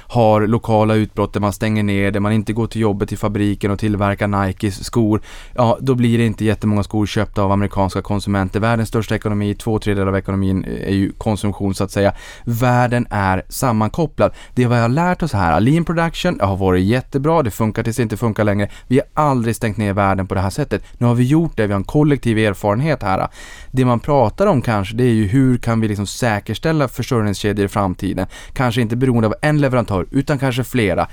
har 0.07 0.47
lokala 0.47 0.95
utbrott 0.95 1.33
där 1.33 1.39
man 1.39 1.53
stänger 1.53 1.83
ner, 1.83 2.11
där 2.11 2.19
man 2.19 2.31
inte 2.31 2.53
går 2.53 2.67
till 2.67 2.81
jobbet 2.81 3.11
i 3.11 3.17
fabriken 3.17 3.71
och 3.71 3.79
tillverkar 3.79 4.27
Nikes 4.27 4.83
skor. 4.83 5.21
Ja, 5.55 5.77
då 5.81 5.95
blir 5.95 6.17
det 6.17 6.25
inte 6.25 6.45
jättemånga 6.45 6.83
skor 6.83 7.05
köpta 7.05 7.41
av 7.41 7.51
amerikanska 7.51 8.01
konsumenter. 8.01 8.59
Världens 8.59 8.89
största 8.89 9.15
ekonomi, 9.15 9.55
två 9.55 9.79
tredjedelar 9.79 10.11
av 10.11 10.17
ekonomin 10.17 10.65
är 10.65 10.93
ju 10.93 11.11
konsumtion 11.11 11.75
så 11.75 11.83
att 11.83 11.91
säga. 11.91 12.13
Världen 12.45 13.07
är 13.09 13.43
sammankopplad. 13.49 14.31
Det 14.55 14.63
är 14.63 14.67
vad 14.67 14.77
jag 14.77 14.81
har 14.81 14.89
lärt 14.89 15.23
oss 15.23 15.33
här. 15.33 15.59
Lean 15.59 15.85
production 15.85 16.39
har 16.41 16.57
varit 16.57 16.85
jättebra, 16.85 17.43
det 17.43 17.51
funkar 17.51 17.83
tills 17.83 17.97
det 17.97 18.03
inte 18.03 18.17
funkar 18.17 18.43
längre. 18.43 18.69
Vi 18.87 18.99
har 18.99 19.23
aldrig 19.23 19.55
stängt 19.55 19.77
ner 19.77 19.93
världen 19.93 20.26
på 20.27 20.35
det 20.35 20.41
här 20.41 20.49
sättet. 20.49 20.83
Nu 20.97 21.07
har 21.07 21.15
vi 21.15 21.23
gjort 21.23 21.57
det, 21.57 21.67
vi 21.67 21.73
har 21.73 21.79
en 21.79 21.83
kollektiv 21.83 22.37
erfarenhet 22.37 23.03
här. 23.03 23.27
Det 23.71 23.85
man 23.85 23.99
pratar 23.99 24.47
om 24.47 24.61
kanske, 24.61 24.95
det 24.95 25.03
är 25.03 25.13
ju 25.13 25.27
hur 25.27 25.57
kan 25.57 25.81
vi 25.81 25.87
liksom 25.87 26.07
säkerställa 26.07 26.87
försörjningskedjor 26.87 27.65
i 27.65 27.69
framtiden? 27.69 28.27
Kanske 28.53 28.81
inte 28.81 28.95
beroende 28.95 29.27
av 29.27 29.35
en 29.41 29.61
leverantör, 29.61 30.05
utan 30.11 30.39
kanske 30.39 30.63
flera. 30.63 31.07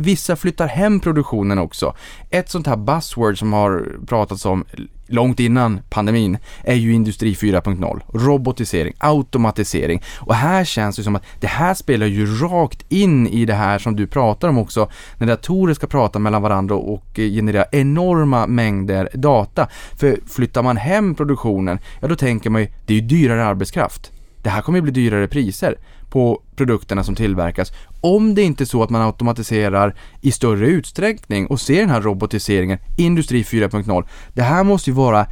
Vissa 0.00 0.36
flyttar 0.36 0.66
hem 0.66 1.00
produktionen 1.00 1.58
också. 1.58 1.94
Ett 2.30 2.50
sånt 2.50 2.66
här 2.66 2.76
buzzword 2.76 3.38
som 3.38 3.52
har 3.52 3.98
pratats 4.06 4.46
om 4.46 4.64
långt 5.06 5.40
innan 5.40 5.80
pandemin 5.90 6.38
är 6.64 6.74
ju 6.74 6.92
industri 6.92 7.34
4.0. 7.34 8.00
Robotisering, 8.12 8.94
automatisering. 8.98 10.02
Och 10.18 10.34
här 10.34 10.64
känns 10.64 10.96
det 10.96 11.02
som 11.02 11.16
att 11.16 11.24
det 11.40 11.46
här 11.46 11.74
spelar 11.74 12.06
ju 12.06 12.26
rakt 12.26 12.84
in 12.88 13.26
i 13.26 13.44
det 13.44 13.54
här 13.54 13.78
som 13.78 13.96
du 13.96 14.06
pratar 14.06 14.48
om 14.48 14.58
också, 14.58 14.88
när 15.16 15.26
datorer 15.26 15.74
ska 15.74 15.86
prata 15.86 16.18
mellan 16.18 16.42
varandra 16.42 16.74
och 16.74 17.06
generera 17.14 17.64
enorma 17.72 18.46
mängder 18.46 19.08
data. 19.14 19.68
För 19.96 20.18
flyttar 20.26 20.62
man 20.62 20.76
hem 20.76 21.14
produktionen, 21.14 21.78
ja 22.00 22.08
då 22.08 22.16
tänker 22.16 22.50
man 22.50 22.60
ju, 22.60 22.68
det 22.86 22.94
är 22.94 23.00
ju 23.00 23.06
dyrare 23.06 23.44
arbetskraft. 23.44 24.12
Det 24.42 24.50
här 24.50 24.62
kommer 24.62 24.78
ju 24.78 24.82
bli 24.82 24.92
dyrare 24.92 25.28
priser 25.28 25.78
på 26.10 26.42
produkterna 26.56 27.04
som 27.04 27.14
tillverkas. 27.14 27.72
Om 28.00 28.34
det 28.34 28.42
inte 28.42 28.64
är 28.64 28.66
så 28.66 28.82
att 28.82 28.90
man 28.90 29.02
automatiserar 29.02 29.94
i 30.20 30.32
större 30.32 30.66
utsträckning 30.66 31.46
och 31.46 31.60
ser 31.60 31.80
den 31.80 31.90
här 31.90 32.00
robotiseringen, 32.00 32.78
industri 32.96 33.42
4.0. 33.42 34.04
Det 34.32 34.42
här 34.42 34.64
måste 34.64 34.90
ju 34.90 34.94
vara, 34.94 35.26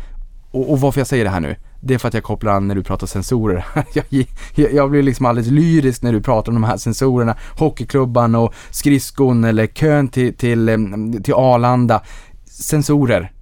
och, 0.51 0.73
och 0.73 0.81
varför 0.81 1.01
jag 1.01 1.07
säger 1.07 1.25
det 1.25 1.31
här 1.31 1.41
nu, 1.41 1.57
det 1.81 1.95
är 1.95 1.99
för 1.99 2.09
att 2.09 2.15
jag 2.15 2.23
kopplar 2.23 2.53
an 2.53 2.69
när 2.69 2.75
du 2.75 2.83
pratar 2.83 3.07
sensorer. 3.07 3.67
jag, 3.95 4.05
jag, 4.55 4.73
jag 4.73 4.91
blir 4.91 5.03
liksom 5.03 5.27
alldeles 5.27 5.51
lyrisk 5.51 6.03
när 6.03 6.13
du 6.13 6.21
pratar 6.21 6.53
om 6.53 6.55
de 6.55 6.65
här 6.65 6.77
sensorerna, 6.77 7.37
hockeyklubban 7.59 8.35
och 8.35 8.55
skridskon 8.71 9.45
eller 9.45 9.67
kön 9.67 10.09
till, 10.09 10.37
till, 10.37 10.69
eh, 10.69 10.77
till 11.23 11.35
Arlanda. 11.35 12.03
Sensorer. 12.45 13.33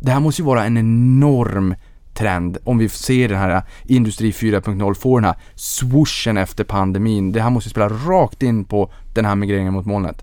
Det 0.00 0.10
här 0.10 0.20
måste 0.20 0.42
ju 0.42 0.46
vara 0.46 0.64
en 0.64 0.76
enorm 0.76 1.74
trend 2.14 2.58
om 2.64 2.78
vi 2.78 2.88
ser 2.88 3.28
den 3.28 3.38
här 3.38 3.50
äh, 3.50 3.62
industri 3.86 4.30
4.0 4.30 4.94
får 4.94 5.20
den 5.20 5.24
här 5.24 5.36
swooshen 5.54 6.36
efter 6.36 6.64
pandemin. 6.64 7.32
Det 7.32 7.40
här 7.40 7.50
måste 7.50 7.70
spela 7.70 7.88
rakt 7.88 8.42
in 8.42 8.64
på 8.64 8.90
den 9.14 9.24
här 9.24 9.34
migreringen 9.34 9.72
mot 9.72 9.86
molnet. 9.86 10.22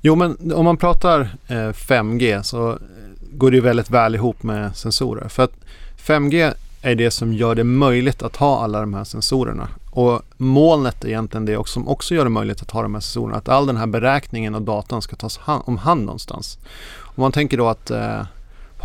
Jo, 0.00 0.14
men 0.14 0.52
om 0.52 0.64
man 0.64 0.76
pratar 0.76 1.20
eh, 1.46 1.54
5G 1.54 2.42
så 2.42 2.70
eh, 2.70 2.76
går 3.32 3.50
det 3.50 3.56
ju 3.56 3.60
väldigt 3.62 3.90
väl 3.90 4.14
ihop 4.14 4.42
med 4.42 4.76
sensorer. 4.76 5.28
För 5.28 5.42
att 5.44 5.52
5G 5.98 6.54
är 6.82 6.94
det 6.94 7.10
som 7.10 7.32
gör 7.32 7.54
det 7.54 7.64
möjligt 7.64 8.22
att 8.22 8.36
ha 8.36 8.64
alla 8.64 8.80
de 8.80 8.94
här 8.94 9.04
sensorerna. 9.04 9.68
Och 9.90 10.22
molnet 10.36 11.04
är 11.04 11.08
egentligen 11.08 11.44
det 11.44 11.56
också, 11.56 11.72
som 11.72 11.88
också 11.88 12.14
gör 12.14 12.24
det 12.24 12.30
möjligt 12.30 12.62
att 12.62 12.70
ha 12.70 12.82
de 12.82 12.94
här 12.94 13.00
sensorerna. 13.00 13.36
Att 13.36 13.48
all 13.48 13.66
den 13.66 13.76
här 13.76 13.86
beräkningen 13.86 14.54
och 14.54 14.62
datan 14.62 15.02
ska 15.02 15.16
tas 15.16 15.38
hand, 15.38 15.62
om 15.66 15.78
hand 15.78 16.04
någonstans. 16.04 16.58
Om 16.98 17.20
man 17.20 17.32
tänker 17.32 17.56
då 17.56 17.68
att 17.68 17.90
eh, 17.90 18.22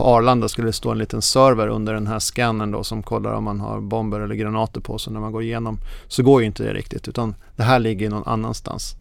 på 0.02 0.08
Arlanda 0.08 0.50
skulle 0.50 0.68
det 0.68 0.74
stå 0.74 0.92
en 0.92 0.98
liten 0.98 1.22
server 1.22 1.68
under 1.68 1.94
den 1.94 2.08
här 2.08 2.20
scannern 2.20 2.72
då 2.72 2.84
som 2.84 3.04
kollar 3.04 3.34
om 3.34 3.44
man 3.44 3.60
har 3.60 3.82
bomber 3.82 4.20
eller 4.20 4.36
granater 4.36 4.82
på 4.82 4.98
sig 4.98 5.14
när 5.14 5.20
man 5.20 5.32
går 5.32 5.44
igenom. 5.44 5.80
Så 6.08 6.24
går 6.24 6.42
ju 6.42 6.48
inte 6.48 6.64
det 6.64 6.74
riktigt 6.74 7.08
utan 7.08 7.36
det 7.56 7.64
här 7.64 7.80
ligger 7.80 8.10
någon 8.10 8.28
annanstans. 8.28 8.96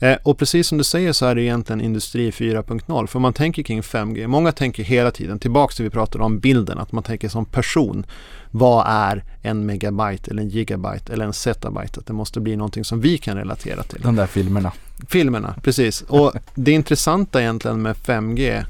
Eh, 0.00 0.16
och 0.22 0.38
precis 0.38 0.68
som 0.68 0.78
du 0.78 0.84
säger 0.84 1.12
så 1.12 1.26
är 1.26 1.34
det 1.34 1.42
egentligen 1.42 1.80
industri 1.80 2.30
4.0 2.30 3.06
för 3.06 3.18
man 3.18 3.32
tänker 3.32 3.62
kring 3.62 3.80
5G. 3.80 4.26
Många 4.26 4.52
tänker 4.52 4.82
hela 4.82 5.10
tiden 5.10 5.38
tillbaks 5.38 5.76
till 5.76 5.84
vi 5.84 5.90
pratade 5.90 6.24
om 6.24 6.38
bilden 6.38 6.78
att 6.78 6.92
man 6.92 7.02
tänker 7.02 7.28
som 7.28 7.44
person. 7.44 8.06
Vad 8.50 8.86
är 8.88 9.24
en 9.42 9.66
megabyte 9.66 10.30
eller 10.30 10.42
en 10.42 10.48
gigabyte 10.48 11.12
eller 11.12 11.24
en 11.24 11.32
zettabyte? 11.32 12.00
Att 12.00 12.06
det 12.06 12.12
måste 12.12 12.40
bli 12.40 12.56
någonting 12.56 12.84
som 12.84 13.00
vi 13.00 13.18
kan 13.18 13.36
relatera 13.36 13.82
till. 13.82 14.00
De 14.02 14.16
där 14.16 14.26
filmerna. 14.26 14.72
Filmerna, 15.08 15.54
precis. 15.62 16.02
Och 16.02 16.32
det 16.54 16.72
intressanta 16.72 17.40
egentligen 17.40 17.82
med 17.82 17.96
5G 17.96 18.64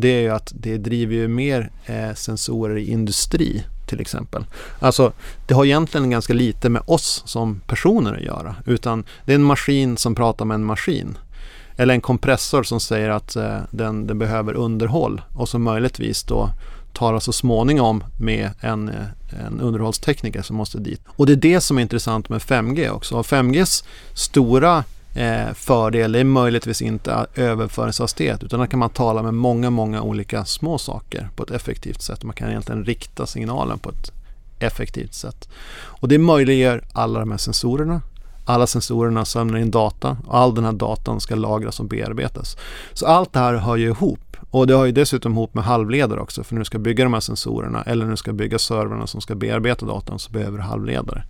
det 0.00 0.08
är 0.08 0.20
ju 0.20 0.30
att 0.30 0.52
det 0.54 0.76
driver 0.76 1.14
ju 1.14 1.28
mer 1.28 1.70
eh, 1.86 2.14
sensorer 2.14 2.76
i 2.76 2.90
industri 2.90 3.64
till 3.86 4.00
exempel. 4.00 4.44
Alltså 4.78 5.12
det 5.46 5.54
har 5.54 5.64
egentligen 5.64 6.10
ganska 6.10 6.32
lite 6.32 6.68
med 6.68 6.82
oss 6.86 7.22
som 7.26 7.60
personer 7.66 8.14
att 8.14 8.22
göra 8.22 8.56
utan 8.66 9.04
det 9.24 9.32
är 9.32 9.34
en 9.34 9.42
maskin 9.42 9.96
som 9.96 10.14
pratar 10.14 10.44
med 10.44 10.54
en 10.54 10.64
maskin. 10.64 11.18
Eller 11.76 11.94
en 11.94 12.00
kompressor 12.00 12.62
som 12.62 12.80
säger 12.80 13.08
att 13.08 13.36
eh, 13.36 13.58
den, 13.70 14.06
den 14.06 14.18
behöver 14.18 14.54
underhåll 14.54 15.22
och 15.34 15.48
som 15.48 15.62
möjligtvis 15.62 16.22
då 16.22 16.50
talar 16.92 17.20
så 17.20 17.32
småningom 17.32 18.04
med 18.20 18.50
en, 18.60 18.88
eh, 18.88 19.46
en 19.46 19.60
underhållstekniker 19.60 20.42
som 20.42 20.56
måste 20.56 20.78
dit. 20.78 21.00
Och 21.06 21.26
det 21.26 21.32
är 21.32 21.36
det 21.36 21.60
som 21.60 21.78
är 21.78 21.82
intressant 21.82 22.28
med 22.28 22.40
5G 22.40 22.90
också. 22.90 23.16
Och 23.16 23.26
5Gs 23.26 23.84
stora 24.14 24.84
eh, 25.14 25.52
fördel 25.54 26.14
är 26.14 26.24
möjligtvis 26.24 26.82
inte 26.82 27.26
överföringshastighet 27.34 28.42
utan 28.42 28.60
där 28.60 28.66
kan 28.66 28.78
man 28.78 28.90
tala 28.90 29.22
med 29.22 29.34
många, 29.34 29.70
många 29.70 30.02
olika 30.02 30.44
små 30.44 30.78
saker 30.78 31.28
på 31.36 31.42
ett 31.42 31.50
effektivt 31.50 32.02
sätt. 32.02 32.24
Man 32.24 32.34
kan 32.34 32.48
egentligen 32.48 32.84
rikta 32.84 33.26
signalen 33.26 33.78
på 33.78 33.90
ett 33.90 34.12
effektivt 34.58 35.14
sätt. 35.14 35.48
Och 35.72 36.08
det 36.08 36.18
möjliggör 36.18 36.84
alla 36.92 37.20
de 37.20 37.30
här 37.30 37.38
sensorerna. 37.38 38.02
Alla 38.44 38.66
sensorerna 38.66 39.24
samlar 39.24 39.58
in 39.58 39.70
data 39.70 40.16
och 40.26 40.38
all 40.38 40.54
den 40.54 40.64
här 40.64 40.72
datan 40.72 41.20
ska 41.20 41.34
lagras 41.34 41.80
och 41.80 41.86
bearbetas. 41.86 42.56
Så 42.92 43.06
allt 43.06 43.32
det 43.32 43.38
här 43.38 43.54
hör 43.54 43.76
ju 43.76 43.86
ihop. 43.88 44.29
Och 44.50 44.66
det 44.66 44.74
har 44.74 44.84
ju 44.84 44.92
dessutom 44.92 45.32
ihop 45.32 45.54
med 45.54 45.64
halvledare 45.64 46.20
också 46.20 46.44
för 46.44 46.54
när 46.54 46.60
du 46.60 46.64
ska 46.64 46.78
bygga 46.78 47.04
de 47.04 47.12
här 47.12 47.20
sensorerna 47.20 47.82
eller 47.82 48.04
när 48.04 48.10
du 48.10 48.16
ska 48.16 48.32
bygga 48.32 48.58
servrarna 48.58 49.06
som 49.06 49.20
ska 49.20 49.34
bearbeta 49.34 49.86
datan 49.86 50.18
så 50.18 50.32
behöver 50.32 50.58
du 50.58 50.64
halvledare. 50.64 51.24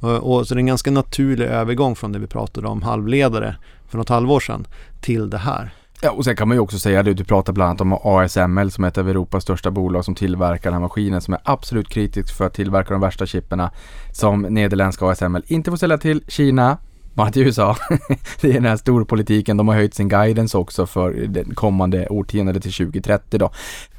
Och, 0.00 0.36
och 0.36 0.46
så 0.46 0.54
det 0.54 0.58
är 0.58 0.60
en 0.60 0.66
ganska 0.66 0.90
naturlig 0.90 1.46
övergång 1.46 1.96
från 1.96 2.12
det 2.12 2.18
vi 2.18 2.26
pratade 2.26 2.68
om 2.68 2.82
halvledare 2.82 3.56
för 3.88 3.98
något 3.98 4.08
halvår 4.08 4.40
sedan 4.40 4.66
till 5.00 5.30
det 5.30 5.38
här. 5.38 5.74
Ja, 6.00 6.10
och 6.10 6.24
sen 6.24 6.36
kan 6.36 6.48
man 6.48 6.56
ju 6.56 6.60
också 6.60 6.78
säga 6.78 7.02
det, 7.02 7.14
du 7.14 7.24
pratar 7.24 7.52
bland 7.52 7.70
annat 7.70 7.80
om 7.80 7.92
ASML 7.92 8.70
som 8.70 8.84
är 8.84 8.88
ett 8.88 8.98
av 8.98 9.08
Europas 9.08 9.42
största 9.42 9.70
bolag 9.70 10.04
som 10.04 10.14
tillverkar 10.14 10.70
den 10.70 10.72
här 10.72 10.80
maskinen 10.80 11.20
som 11.20 11.34
är 11.34 11.40
absolut 11.44 11.88
kritisk 11.88 12.36
för 12.36 12.46
att 12.46 12.54
tillverka 12.54 12.94
de 12.94 13.00
värsta 13.00 13.26
chipperna 13.26 13.70
som 14.12 14.42
nederländska 14.42 15.06
ASML 15.06 15.42
inte 15.46 15.70
får 15.70 15.76
sälja 15.76 15.98
till 15.98 16.22
Kina, 16.28 16.78
bara 17.18 17.30
till 17.30 17.42
USA. 17.42 17.76
det 18.40 18.48
är 18.48 18.52
den 18.52 18.64
här 18.64 18.76
storpolitiken, 18.76 19.56
de 19.56 19.68
har 19.68 19.74
höjt 19.74 19.94
sin 19.94 20.08
guidance 20.08 20.58
också 20.58 20.86
för 20.86 21.12
det 21.12 21.44
kommande 21.54 22.06
årtiondet 22.08 22.62
till 22.62 22.72
2030 22.72 23.38
då. 23.38 23.50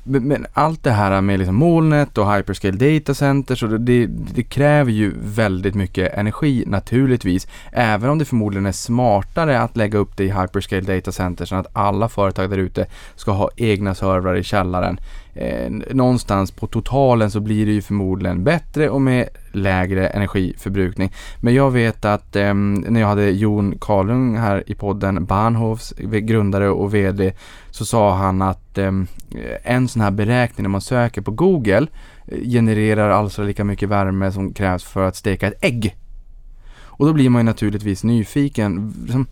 Men, 0.04 0.28
men, 0.28 0.46
allt 0.54 0.84
det 0.84 0.92
här 0.92 1.22
med 1.22 1.40
liksom 1.40 1.56
molnet 1.56 2.18
och 2.18 2.34
hyperscale 2.34 2.78
data 2.78 3.14
centers 3.14 3.64
och 3.64 3.82
det, 3.82 4.08
det, 4.08 4.44
kräver 4.44 4.92
ju 4.92 5.14
väldigt 5.24 5.76
mycket 5.76 6.14
energi 6.14 6.64
naturligtvis. 6.68 7.48
Även 7.72 8.10
om 8.10 8.18
det 8.18 8.26
förmodligen 8.26 8.66
är 8.66 8.72
smartare 8.72 9.62
att 9.62 9.78
lägga 9.78 10.00
upp 10.00 10.18
det 10.18 10.24
i 10.24 10.32
hyperscale 10.32 10.82
data 10.82 11.12
centers 11.12 11.52
än 11.52 11.60
att 11.60 11.68
alla 11.74 12.10
företag 12.10 12.50
där 12.50 12.58
ute 12.58 12.86
ska 13.16 13.32
ha 13.32 13.50
egna 13.56 13.96
servrar 13.96 14.36
i 14.36 14.44
källaren. 14.44 15.00
Eh, 15.42 15.72
någonstans 15.92 16.52
på 16.52 16.68
totalen 16.68 17.32
så 17.32 17.40
blir 17.40 17.66
det 17.66 17.72
ju 17.72 17.82
förmodligen 17.82 18.44
bättre 18.44 18.90
och 18.90 19.02
med 19.02 19.30
lägre 19.52 20.08
energiförbrukning. 20.08 21.14
Men 21.40 21.54
jag 21.54 21.72
vet 21.72 22.06
att 22.06 22.36
eh, 22.36 22.54
när 22.54 23.00
jag 23.00 23.08
hade 23.08 23.30
Jon 23.30 23.78
Karlung 23.82 24.38
här 24.38 24.64
i 24.68 24.76
podden, 24.76 25.26
Bahnhofs 25.26 25.94
grundare 25.98 26.70
och 26.70 26.94
VD, 26.94 27.34
så 27.72 27.86
sa 27.86 28.16
han 28.16 28.42
att 28.42 28.78
ehm, 28.78 29.08
eh, 29.32 29.76
en 29.76 29.88
sån 29.88 30.02
här 30.02 30.12
beräkning 30.12 30.64
när 30.64 30.70
man 30.70 30.82
söker 30.82 31.22
på 31.22 31.32
Google 31.32 31.88
eh, 32.28 32.50
genererar 32.50 33.10
alltså 33.10 33.44
lika 33.44 33.64
mycket 33.64 33.90
värme 33.90 34.32
som 34.32 34.54
krävs 34.54 34.84
för 34.84 35.08
att 35.08 35.16
steka 35.16 35.48
ett 35.48 35.64
ägg. 35.66 35.96
Och 36.82 37.06
då 37.06 37.14
blir 37.14 37.30
man 37.30 37.40
ju 37.40 37.46
naturligtvis 37.46 38.04
nyfiken. 38.04 38.94
Liksom, 39.04 39.28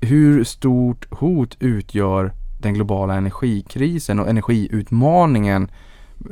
hur 0.00 0.44
stort 0.44 1.06
hot 1.10 1.56
utgör 1.60 2.32
den 2.60 2.74
globala 2.74 3.14
energikrisen 3.14 4.18
och 4.18 4.28
energiutmaningen 4.28 5.70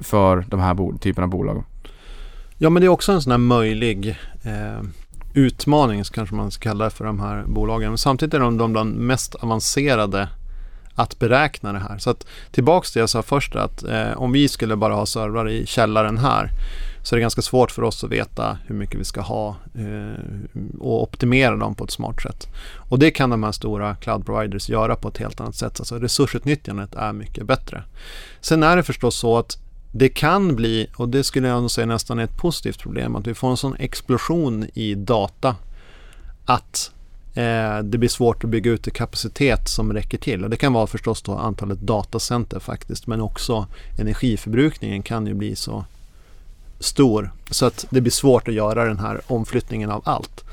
för 0.02 0.44
de 0.48 0.60
här 0.60 0.98
typerna 0.98 1.24
av 1.24 1.30
bolag? 1.30 1.64
Ja, 2.58 2.70
men 2.70 2.80
det 2.80 2.86
är 2.86 2.88
också 2.88 3.12
en 3.12 3.22
sån 3.22 3.30
här 3.30 3.38
möjlig 3.38 4.08
eh, 4.42 4.82
utmaning, 5.34 6.04
kanske 6.04 6.34
man 6.34 6.50
ska 6.50 6.62
kalla 6.62 6.84
det 6.84 6.90
för 6.90 7.04
de 7.04 7.20
här 7.20 7.44
bolagen. 7.46 7.90
Men 7.90 7.98
samtidigt 7.98 8.34
är 8.34 8.40
de, 8.40 8.58
de 8.58 8.72
bland 8.72 8.96
mest 8.96 9.34
avancerade 9.34 10.28
att 10.94 11.18
beräkna 11.18 11.72
det 11.72 11.78
här. 11.78 11.98
Så 11.98 12.10
att 12.10 12.26
tillbaks 12.50 12.92
till 12.92 12.98
det 12.98 13.02
jag 13.02 13.10
sa 13.10 13.22
först 13.22 13.56
att 13.56 13.84
eh, 13.84 14.12
om 14.16 14.32
vi 14.32 14.48
skulle 14.48 14.76
bara 14.76 14.94
ha 14.94 15.06
servrar 15.06 15.48
i 15.48 15.66
källaren 15.66 16.18
här 16.18 16.50
så 17.08 17.14
är 17.14 17.16
det 17.16 17.20
ganska 17.20 17.42
svårt 17.42 17.70
för 17.70 17.82
oss 17.82 18.04
att 18.04 18.10
veta 18.10 18.58
hur 18.66 18.74
mycket 18.74 19.00
vi 19.00 19.04
ska 19.04 19.20
ha 19.20 19.56
eh, 19.74 20.24
och 20.78 21.02
optimera 21.02 21.56
dem 21.56 21.74
på 21.74 21.84
ett 21.84 21.90
smart 21.90 22.22
sätt. 22.22 22.48
Och 22.74 22.98
det 22.98 23.10
kan 23.10 23.30
de 23.30 23.42
här 23.42 23.52
stora 23.52 23.94
cloud 23.94 24.26
providers 24.26 24.68
göra 24.68 24.96
på 24.96 25.08
ett 25.08 25.18
helt 25.18 25.40
annat 25.40 25.54
sätt. 25.54 25.80
Alltså 25.80 25.98
resursutnyttjandet 25.98 26.94
är 26.94 27.12
mycket 27.12 27.46
bättre. 27.46 27.82
Sen 28.40 28.62
är 28.62 28.76
det 28.76 28.82
förstås 28.82 29.16
så 29.16 29.38
att 29.38 29.58
det 29.92 30.08
kan 30.08 30.56
bli, 30.56 30.90
och 30.96 31.08
det 31.08 31.24
skulle 31.24 31.48
jag 31.48 31.60
nog 31.60 31.70
säga 31.70 31.86
nästan 31.86 32.18
är 32.18 32.24
ett 32.24 32.36
positivt 32.36 32.78
problem, 32.78 33.16
att 33.16 33.26
vi 33.26 33.34
får 33.34 33.50
en 33.50 33.56
sån 33.56 33.76
explosion 33.76 34.66
i 34.74 34.94
data 34.94 35.56
att 36.44 36.90
eh, 37.34 37.78
det 37.78 37.98
blir 37.98 38.08
svårt 38.08 38.44
att 38.44 38.50
bygga 38.50 38.70
ut 38.70 38.82
det 38.82 38.90
kapacitet 38.90 39.68
som 39.68 39.92
räcker 39.92 40.18
till. 40.18 40.44
Och 40.44 40.50
det 40.50 40.56
kan 40.56 40.72
vara 40.72 40.86
förstås 40.86 41.22
då 41.22 41.34
antalet 41.34 41.80
datacenter 41.80 42.60
faktiskt, 42.60 43.06
men 43.06 43.20
också 43.20 43.66
energiförbrukningen 43.98 45.02
kan 45.02 45.26
ju 45.26 45.34
bli 45.34 45.56
så 45.56 45.84
stor 46.80 47.30
så 47.50 47.66
att 47.66 47.86
det 47.90 48.00
blir 48.00 48.12
svårt 48.12 48.48
att 48.48 48.54
göra 48.54 48.84
den 48.84 48.98
här 48.98 49.20
omflyttningen 49.26 49.90
av 49.90 50.02
allt. 50.04 50.44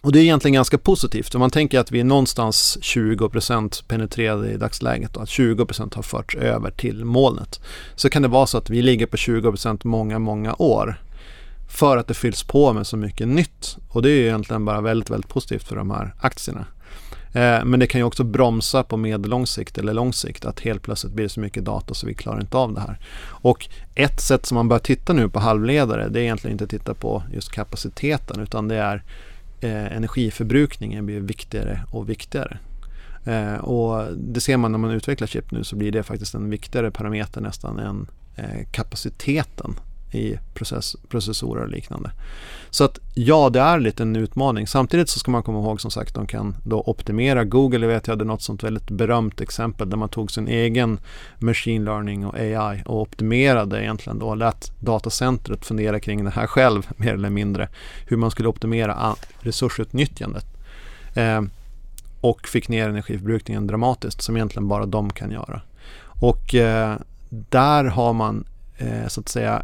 Och 0.00 0.12
det 0.12 0.18
är 0.18 0.22
egentligen 0.22 0.54
ganska 0.54 0.78
positivt. 0.78 1.34
Om 1.34 1.40
man 1.40 1.50
tänker 1.50 1.78
att 1.78 1.92
vi 1.92 2.00
är 2.00 2.04
någonstans 2.04 2.78
20% 2.82 3.84
penetrerade 3.88 4.52
i 4.52 4.56
dagsläget 4.56 5.16
och 5.16 5.22
att 5.22 5.28
20% 5.28 5.96
har 5.96 6.02
förts 6.02 6.34
över 6.34 6.70
till 6.70 7.04
molnet. 7.04 7.60
Så 7.94 8.10
kan 8.10 8.22
det 8.22 8.28
vara 8.28 8.46
så 8.46 8.58
att 8.58 8.70
vi 8.70 8.82
ligger 8.82 9.06
på 9.06 9.16
20% 9.16 9.80
många, 9.82 10.18
många 10.18 10.54
år. 10.58 11.02
För 11.68 11.96
att 11.96 12.06
det 12.06 12.14
fylls 12.14 12.42
på 12.42 12.72
med 12.72 12.86
så 12.86 12.96
mycket 12.96 13.28
nytt. 13.28 13.76
Och 13.88 14.02
det 14.02 14.10
är 14.10 14.22
egentligen 14.22 14.64
bara 14.64 14.80
väldigt, 14.80 15.10
väldigt 15.10 15.30
positivt 15.30 15.62
för 15.62 15.76
de 15.76 15.90
här 15.90 16.14
aktierna. 16.20 16.66
Eh, 17.32 17.64
men 17.64 17.80
det 17.80 17.86
kan 17.86 18.00
ju 18.00 18.04
också 18.04 18.24
bromsa 18.24 18.82
på 18.82 18.96
medellång 18.96 19.46
sikt 19.46 19.78
eller 19.78 19.94
lång 19.94 20.12
sikt 20.12 20.44
att 20.44 20.60
helt 20.60 20.82
plötsligt 20.82 21.12
blir 21.12 21.24
det 21.24 21.28
så 21.28 21.40
mycket 21.40 21.64
data 21.64 21.94
så 21.94 22.06
vi 22.06 22.14
klarar 22.14 22.40
inte 22.40 22.56
av 22.56 22.74
det 22.74 22.80
här. 22.80 22.98
Och 23.26 23.68
ett 23.94 24.20
sätt 24.20 24.46
som 24.46 24.54
man 24.54 24.68
bör 24.68 24.78
titta 24.78 25.12
nu 25.12 25.28
på 25.28 25.38
halvledare 25.38 26.08
det 26.08 26.20
är 26.20 26.22
egentligen 26.22 26.54
inte 26.54 26.64
att 26.64 26.70
titta 26.70 26.94
på 26.94 27.22
just 27.32 27.52
kapaciteten 27.52 28.40
utan 28.40 28.68
det 28.68 28.76
är 28.76 29.02
eh, 29.60 29.96
energiförbrukningen 29.96 31.06
blir 31.06 31.20
viktigare 31.20 31.80
och 31.90 32.08
viktigare. 32.08 32.58
Eh, 33.24 33.54
och 33.54 34.16
det 34.16 34.40
ser 34.40 34.56
man 34.56 34.72
när 34.72 34.78
man 34.78 34.90
utvecklar 34.90 35.26
chip 35.26 35.50
nu 35.50 35.64
så 35.64 35.76
blir 35.76 35.92
det 35.92 36.02
faktiskt 36.02 36.34
en 36.34 36.50
viktigare 36.50 36.90
parameter 36.90 37.40
nästan 37.40 37.78
än 37.78 38.06
eh, 38.36 38.66
kapaciteten 38.70 39.74
i 40.12 40.38
process, 40.54 40.96
processorer 41.08 41.62
och 41.62 41.68
liknande. 41.68 42.10
Så 42.70 42.84
att 42.84 42.98
ja, 43.14 43.50
det 43.50 43.60
är 43.60 43.78
lite 43.78 44.02
en 44.02 44.16
utmaning. 44.16 44.66
Samtidigt 44.66 45.08
så 45.08 45.18
ska 45.18 45.30
man 45.30 45.42
komma 45.42 45.58
ihåg 45.58 45.80
som 45.80 45.90
sagt, 45.90 46.14
de 46.14 46.26
kan 46.26 46.56
då 46.64 46.80
optimera. 46.80 47.44
Google, 47.44 47.86
jag 47.86 47.88
vet 47.88 48.06
jag 48.06 48.12
hade 48.12 48.24
något 48.24 48.42
sånt 48.42 48.62
väldigt 48.62 48.90
berömt 48.90 49.40
exempel 49.40 49.90
där 49.90 49.96
man 49.96 50.08
tog 50.08 50.30
sin 50.30 50.48
egen 50.48 50.98
machine 51.38 51.84
learning 51.84 52.26
och 52.26 52.34
AI 52.34 52.82
och 52.86 53.00
optimerade 53.00 53.82
egentligen 53.82 54.18
då, 54.18 54.34
lät 54.34 54.72
datacentret 54.80 55.66
fundera 55.66 56.00
kring 56.00 56.24
det 56.24 56.30
här 56.30 56.46
själv 56.46 56.88
mer 56.96 57.14
eller 57.14 57.30
mindre. 57.30 57.68
Hur 58.06 58.16
man 58.16 58.30
skulle 58.30 58.48
optimera 58.48 59.16
resursutnyttjandet. 59.40 60.46
Eh, 61.14 61.42
och 62.20 62.48
fick 62.48 62.68
ner 62.68 62.88
energiförbrukningen 62.88 63.66
dramatiskt 63.66 64.22
som 64.22 64.36
egentligen 64.36 64.68
bara 64.68 64.86
de 64.86 65.12
kan 65.12 65.30
göra. 65.30 65.60
Och 66.20 66.54
eh, 66.54 66.96
där 67.28 67.84
har 67.84 68.12
man 68.12 68.44
eh, 68.78 69.08
så 69.08 69.20
att 69.20 69.28
säga 69.28 69.62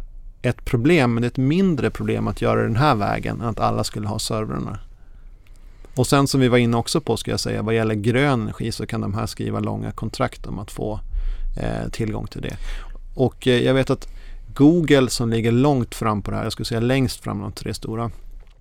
ett 0.49 0.65
problem, 0.65 1.13
men 1.13 1.21
det 1.21 1.25
är 1.25 1.31
ett 1.31 1.37
mindre 1.37 1.89
problem 1.89 2.27
att 2.27 2.41
göra 2.41 2.61
den 2.61 2.75
här 2.75 2.95
vägen 2.95 3.41
än 3.41 3.47
att 3.47 3.59
alla 3.59 3.83
skulle 3.83 4.07
ha 4.07 4.19
servrarna. 4.19 4.79
Och 5.95 6.07
sen 6.07 6.27
som 6.27 6.39
vi 6.39 6.47
var 6.47 6.57
inne 6.57 6.77
också 6.77 7.01
på 7.01 7.17
ska 7.17 7.31
jag 7.31 7.39
säga, 7.39 7.61
vad 7.61 7.75
gäller 7.75 7.95
grön 7.95 8.41
energi 8.41 8.71
så 8.71 8.85
kan 8.85 9.01
de 9.01 9.13
här 9.13 9.25
skriva 9.25 9.59
långa 9.59 9.91
kontrakt 9.91 10.47
om 10.47 10.59
att 10.59 10.71
få 10.71 10.99
eh, 11.59 11.89
tillgång 11.91 12.27
till 12.27 12.41
det. 12.41 12.57
Och 13.15 13.47
eh, 13.47 13.63
jag 13.63 13.73
vet 13.73 13.89
att 13.89 14.07
Google 14.53 15.09
som 15.09 15.29
ligger 15.29 15.51
långt 15.51 15.95
fram 15.95 16.21
på 16.21 16.31
det 16.31 16.37
här, 16.37 16.43
jag 16.43 16.51
skulle 16.51 16.65
säga 16.65 16.79
längst 16.79 17.23
fram 17.23 17.41
de 17.41 17.51
tre 17.51 17.73
stora, 17.73 18.11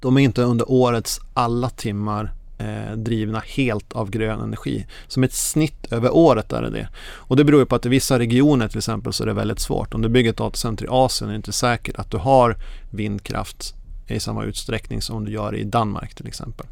de 0.01 0.17
är 0.17 0.21
inte 0.21 0.43
under 0.43 0.71
årets 0.71 1.21
alla 1.35 1.71
timmar 1.71 2.33
eh, 2.59 2.97
drivna 2.97 3.43
helt 3.47 3.93
av 3.93 4.11
grön 4.11 4.41
energi. 4.41 4.87
Som 5.09 5.25
ett 5.25 5.33
snitt 5.33 5.93
över 5.93 6.15
året 6.15 6.53
är 6.53 6.63
det 6.63 6.71
det. 6.71 6.89
Och 6.99 7.37
det 7.37 7.45
beror 7.45 7.61
ju 7.61 7.67
på 7.67 7.75
att 7.75 7.87
i 7.87 7.89
vissa 7.89 8.19
regioner 8.19 8.69
till 8.69 8.79
exempel 8.79 9.13
så 9.13 9.23
är 9.23 9.27
det 9.27 9.33
väldigt 9.33 9.61
svårt. 9.61 9.95
Om 9.95 10.03
du 10.03 10.09
bygger 10.09 10.31
ett 10.31 10.37
datacenter 10.37 10.85
i 10.85 10.89
Asien 10.91 11.29
är 11.29 11.33
det 11.33 11.37
inte 11.37 11.53
säkert 11.53 11.97
att 11.97 12.11
du 12.11 12.17
har 12.17 12.57
vindkraft 12.91 13.75
i 14.09 14.21
samma 14.21 14.45
utsträckning 14.45 15.03
som 15.03 15.25
du 15.25 15.33
gör 15.33 15.55
i 15.55 15.65
Danmark 15.65 16.15
till 16.15 16.27
exempel. 16.27 16.67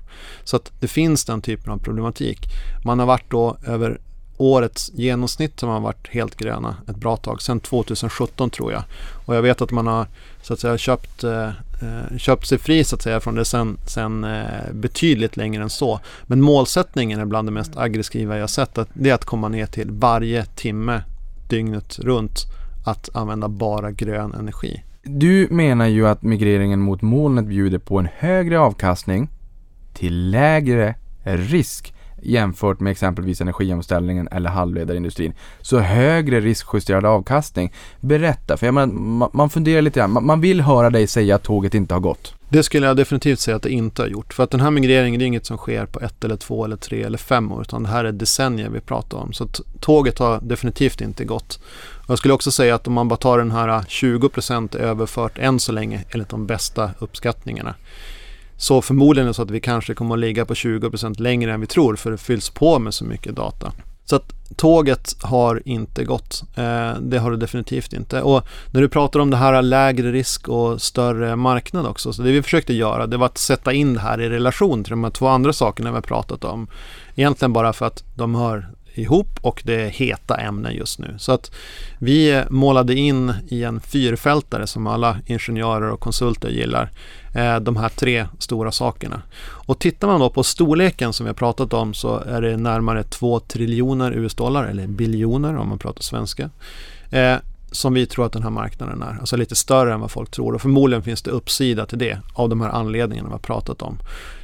Så 0.45 0.57
att 0.57 0.73
det 0.81 0.89
finns 0.89 1.25
den 1.25 1.43
typen 1.43 1.73
av 1.73 1.79
problematik. 1.79 2.39
Man 2.85 2.99
har 2.99 3.07
varit 3.07 3.31
då 3.31 3.57
över 3.67 4.01
årets 4.37 4.91
genomsnitt 4.95 5.61
som 5.61 5.69
har 5.69 5.81
varit 5.81 6.09
helt 6.09 6.37
gröna 6.37 6.77
ett 6.89 6.97
bra 6.97 7.17
tag, 7.17 7.43
sedan 7.43 7.61
2017 7.61 8.51
tror 8.51 8.73
jag. 8.73 8.83
Och 9.27 9.37
jag 9.37 9.43
vet 9.43 9.63
att 9.63 9.71
man 9.71 9.87
har 9.87 10.07
så 10.43 10.53
att 10.53 10.61
säga 10.61 10.79
köpt, 10.79 11.25
eh, 11.25 11.51
Eh, 11.85 12.17
köpt 12.19 12.47
sig 12.47 12.59
fri 12.59 12.85
så 12.85 12.97
att 12.97 13.03
säga 13.03 13.21
från 13.21 13.35
det 13.35 13.45
sen, 13.45 13.79
sen 13.87 14.25
eh, 14.25 14.73
betydligt 14.73 15.37
längre 15.37 15.63
än 15.63 15.71
så. 15.71 16.01
Men 16.27 16.41
målsättningen 16.41 17.21
är 17.21 17.25
bland 17.25 17.49
det 17.49 17.53
mest 17.53 17.77
aggressiva 17.77 18.39
jag 18.39 18.51
sett. 18.51 18.79
Att 18.79 18.89
det 18.95 19.11
är 19.11 19.15
att 19.15 19.25
komma 19.25 19.49
ner 19.49 19.67
till 19.67 19.91
varje 19.91 20.45
timme 20.45 21.03
dygnet 21.49 21.99
runt 21.99 22.47
att 22.87 23.17
använda 23.17 23.49
bara 23.49 23.91
grön 23.91 24.35
energi. 24.35 24.83
Du 25.03 25.49
menar 25.51 25.87
ju 25.87 26.09
att 26.09 26.23
migreringen 26.23 26.81
mot 26.81 27.03
molnet 27.03 27.47
bjuder 27.47 27.79
på 27.79 27.99
en 27.99 28.09
högre 28.17 28.59
avkastning 28.59 29.29
till 29.95 30.31
lägre 30.31 30.95
risk 31.23 31.94
jämfört 32.25 32.81
med 32.81 32.91
exempelvis 32.91 33.41
energiomställningen 33.41 34.29
eller 34.29 34.51
halvledarindustrin. 34.51 35.33
Så 35.61 35.79
högre 35.79 36.41
riskjusterad 36.41 37.07
avkastning. 37.07 37.73
Berätta, 38.01 38.57
för 38.57 38.67
jag 38.67 38.75
menar, 38.75 39.37
man 39.37 39.51
funderar 39.51 39.83
lite 39.83 40.01
grann. 40.01 40.27
Man 40.27 40.41
vill 40.41 40.61
höra 40.61 40.91
dig 40.91 41.07
säga 41.07 41.35
att 41.35 41.43
tåget 41.43 41.75
inte 41.75 41.95
har 41.95 42.01
gått. 42.01 42.35
Det 42.49 42.63
skulle 42.63 42.87
jag 42.87 42.97
definitivt 42.97 43.41
säga 43.41 43.57
att 43.57 43.63
det 43.63 43.71
inte 43.71 44.03
har 44.03 44.09
gjort. 44.09 44.35
För 44.35 44.45
att 44.45 44.51
den 44.51 44.61
här 44.61 44.71
migreringen 44.71 45.21
är 45.21 45.27
inget 45.27 45.47
som 45.47 45.57
sker 45.57 45.87
på 45.87 46.01
ett 46.01 46.25
eller 46.25 46.37
två 46.37 46.65
eller 46.65 46.77
tre 46.77 47.03
eller 47.03 47.19
fem 47.19 47.53
år. 47.53 47.63
Utan 47.63 47.83
det 47.83 47.89
här 47.89 48.05
är 48.05 48.13
decennier 48.13 48.69
vi 48.69 48.81
pratar 48.81 49.19
om. 49.19 49.33
Så 49.33 49.49
tåget 49.81 50.19
har 50.19 50.41
definitivt 50.41 51.01
inte 51.01 51.25
gått. 51.25 51.61
Och 52.05 52.11
jag 52.11 52.19
skulle 52.19 52.35
också 52.35 52.51
säga 52.51 52.75
att 52.75 52.87
om 52.87 52.93
man 52.93 53.09
bara 53.09 53.17
tar 53.17 53.39
den 53.39 53.51
här 53.51 53.69
20% 53.69 54.77
överfört 54.77 55.39
än 55.39 55.61
så 55.61 55.73
länge 55.73 56.05
enligt 56.11 56.29
de 56.29 56.47
bästa 56.47 56.91
uppskattningarna. 56.99 57.75
Så 58.57 58.83
förmodligen 58.83 59.27
är 59.27 59.31
det 59.31 59.35
så 59.35 59.43
att 59.43 59.51
vi 59.51 59.61
kanske 59.61 59.95
kommer 59.95 60.15
att 60.15 60.21
ligga 60.21 60.45
på 60.45 60.55
20% 60.55 61.21
längre 61.21 61.53
än 61.53 61.61
vi 61.61 61.67
tror 61.67 61.97
för 61.97 62.11
det 62.11 62.19
fylls 62.19 62.51
på 62.51 62.79
med 62.79 62.95
så 62.95 63.05
mycket 63.05 63.37
data. 63.37 63.73
Så 64.05 64.17
att 64.17 64.35
tåget 64.57 65.17
har 65.23 65.63
inte 65.65 66.05
gått. 66.05 66.43
Eh, 66.55 66.95
det 67.01 67.19
har 67.19 67.31
det 67.31 67.37
definitivt 67.37 67.93
inte. 67.93 68.23
Och 68.23 68.45
när 68.71 68.81
du 68.81 68.89
pratar 68.89 69.21
om 69.21 69.31
det 69.31 69.37
här 69.37 69.63
lägre 69.63 70.13
risk 70.13 70.49
och 70.49 70.83
större 70.83 71.37
marknad 71.37 71.87
också. 71.87 72.13
Så 72.13 72.23
det 72.23 72.33
vi 72.33 72.43
försökte 72.43 72.75
göra 72.75 73.07
det 73.07 73.17
var 73.17 73.27
att 73.27 73.39
sätta 73.39 73.73
in 73.73 73.95
det 73.95 74.01
här 74.01 74.21
i 74.21 74.29
relation 74.29 74.85
till 74.85 74.91
de 74.91 75.05
här 75.05 75.11
två 75.11 75.27
andra 75.27 75.53
sakerna 75.53 75.91
vi 75.91 75.95
har 75.95 76.03
pratat 76.03 76.45
om. 76.45 76.69
Egentligen 77.15 77.53
bara 77.53 77.73
för 77.73 77.87
att 77.87 78.05
de 78.15 78.35
hör 78.35 78.69
ihop 78.95 79.39
och 79.41 79.63
det 79.65 79.75
är 79.75 79.89
heta 79.89 80.37
ämnen 80.37 80.75
just 80.75 80.99
nu. 80.99 81.15
Så 81.19 81.33
att 81.33 81.51
vi 81.99 82.43
målade 82.51 82.95
in 82.95 83.33
i 83.49 83.65
en 83.65 83.81
fyrfältare 83.81 84.67
som 84.67 84.87
alla 84.87 85.19
ingenjörer 85.27 85.91
och 85.91 86.01
konsulter 86.01 86.49
gillar 86.49 86.91
eh, 87.35 87.57
de 87.57 87.77
här 87.77 87.89
tre 87.89 88.27
stora 88.39 88.73
sakerna. 88.73 89.23
Och 89.43 89.79
tittar 89.79 90.09
man 90.09 90.21
då 90.21 90.31
på 90.31 90.43
storleken 90.43 91.13
som 91.13 91.25
vi 91.25 91.29
har 91.29 91.35
pratat 91.35 91.73
om 91.73 91.95
så 91.95 92.19
är 92.19 92.43
det 92.43 92.57
närmare 92.57 93.03
2 93.03 93.41
triljoner 93.41 94.13
US-dollar 94.13 94.65
eller 94.65 94.87
biljoner 94.87 95.57
om 95.57 95.69
man 95.69 95.79
pratar 95.79 96.03
svenska. 96.03 96.51
Eh, 97.11 97.37
som 97.75 97.95
vi 97.95 98.07
tror 98.07 98.27
att 98.27 98.33
den 98.33 98.43
här 98.43 98.51
marknaden 98.51 99.03
är. 99.03 99.17
Alltså 99.21 99.37
lite 99.37 99.55
större 99.55 99.95
än 99.95 100.01
vad 100.01 100.11
folk 100.11 100.31
tror 100.31 100.55
och 100.55 100.63
förmodligen 100.63 101.03
finns 101.03 101.23
det 101.23 101.31
uppsida 101.31 101.87
till 101.87 101.99
det 101.99 102.19
av 102.35 102.49
de 102.49 102.61
här 102.61 102.69
anledningarna 102.69 103.29
vi 103.29 103.33
har 103.33 103.39
pratat 103.39 103.83
om. 103.83 103.99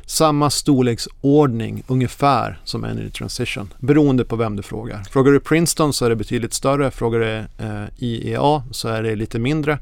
Samma 0.07 0.51
storleksordning 0.51 1.83
ungefär 1.87 2.61
som 2.65 2.85
Energy 2.85 3.11
Transition 3.11 3.73
beroende 3.79 4.25
på 4.25 4.37
vem 4.37 4.57
du 4.57 4.63
frågar. 4.63 5.05
Frågar 5.11 5.33
du 5.33 5.41
Princeton 5.41 5.93
så 5.93 6.05
är 6.05 6.11
det 6.11 6.17
betydligt 6.17 6.55
större. 6.55 6.91
Frågar 6.91 7.19
du 7.21 7.27
eh, 7.67 7.85
IEA 7.97 8.63
så 8.71 8.89
är 8.89 9.03
det 9.03 9.17
lite 9.17 9.39
mindre. 9.39 9.79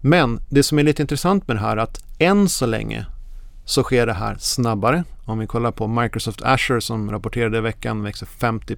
Men 0.00 0.40
det 0.48 0.62
som 0.62 0.78
är 0.78 0.82
lite 0.82 1.02
intressant 1.02 1.48
med 1.48 1.56
det 1.56 1.60
här 1.60 1.76
är 1.76 1.80
att 1.80 2.02
än 2.18 2.48
så 2.48 2.66
länge 2.66 3.06
så 3.64 3.82
sker 3.82 4.06
det 4.06 4.12
här 4.12 4.36
snabbare. 4.38 5.04
Om 5.24 5.38
vi 5.38 5.46
kollar 5.46 5.72
på 5.72 5.86
Microsoft 5.86 6.42
Azure 6.42 6.80
som 6.80 7.10
rapporterade 7.10 7.58
i 7.58 7.60
veckan 7.60 8.02
växer 8.02 8.26
50 8.26 8.76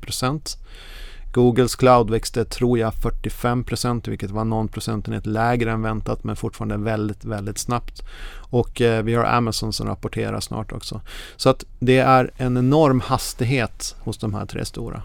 Googles 1.32 1.76
cloud 1.76 2.10
växte, 2.10 2.44
tror 2.44 2.78
jag, 2.78 2.94
45 2.94 3.64
procent, 3.64 4.08
vilket 4.08 4.30
var 4.30 4.44
någon 4.44 4.68
procentenhet 4.68 5.26
lägre 5.26 5.70
än 5.70 5.82
väntat, 5.82 6.24
men 6.24 6.36
fortfarande 6.36 6.76
väldigt, 6.76 7.24
väldigt 7.24 7.58
snabbt. 7.58 8.02
Och 8.34 8.80
eh, 8.80 9.02
vi 9.02 9.14
har 9.14 9.24
Amazon 9.24 9.72
som 9.72 9.86
rapporterar 9.86 10.40
snart 10.40 10.72
också. 10.72 11.00
Så 11.36 11.50
att 11.50 11.64
det 11.78 11.98
är 11.98 12.30
en 12.36 12.56
enorm 12.56 13.00
hastighet 13.00 13.94
hos 13.98 14.18
de 14.18 14.34
här 14.34 14.46
tre 14.46 14.64
stora. 14.64 15.02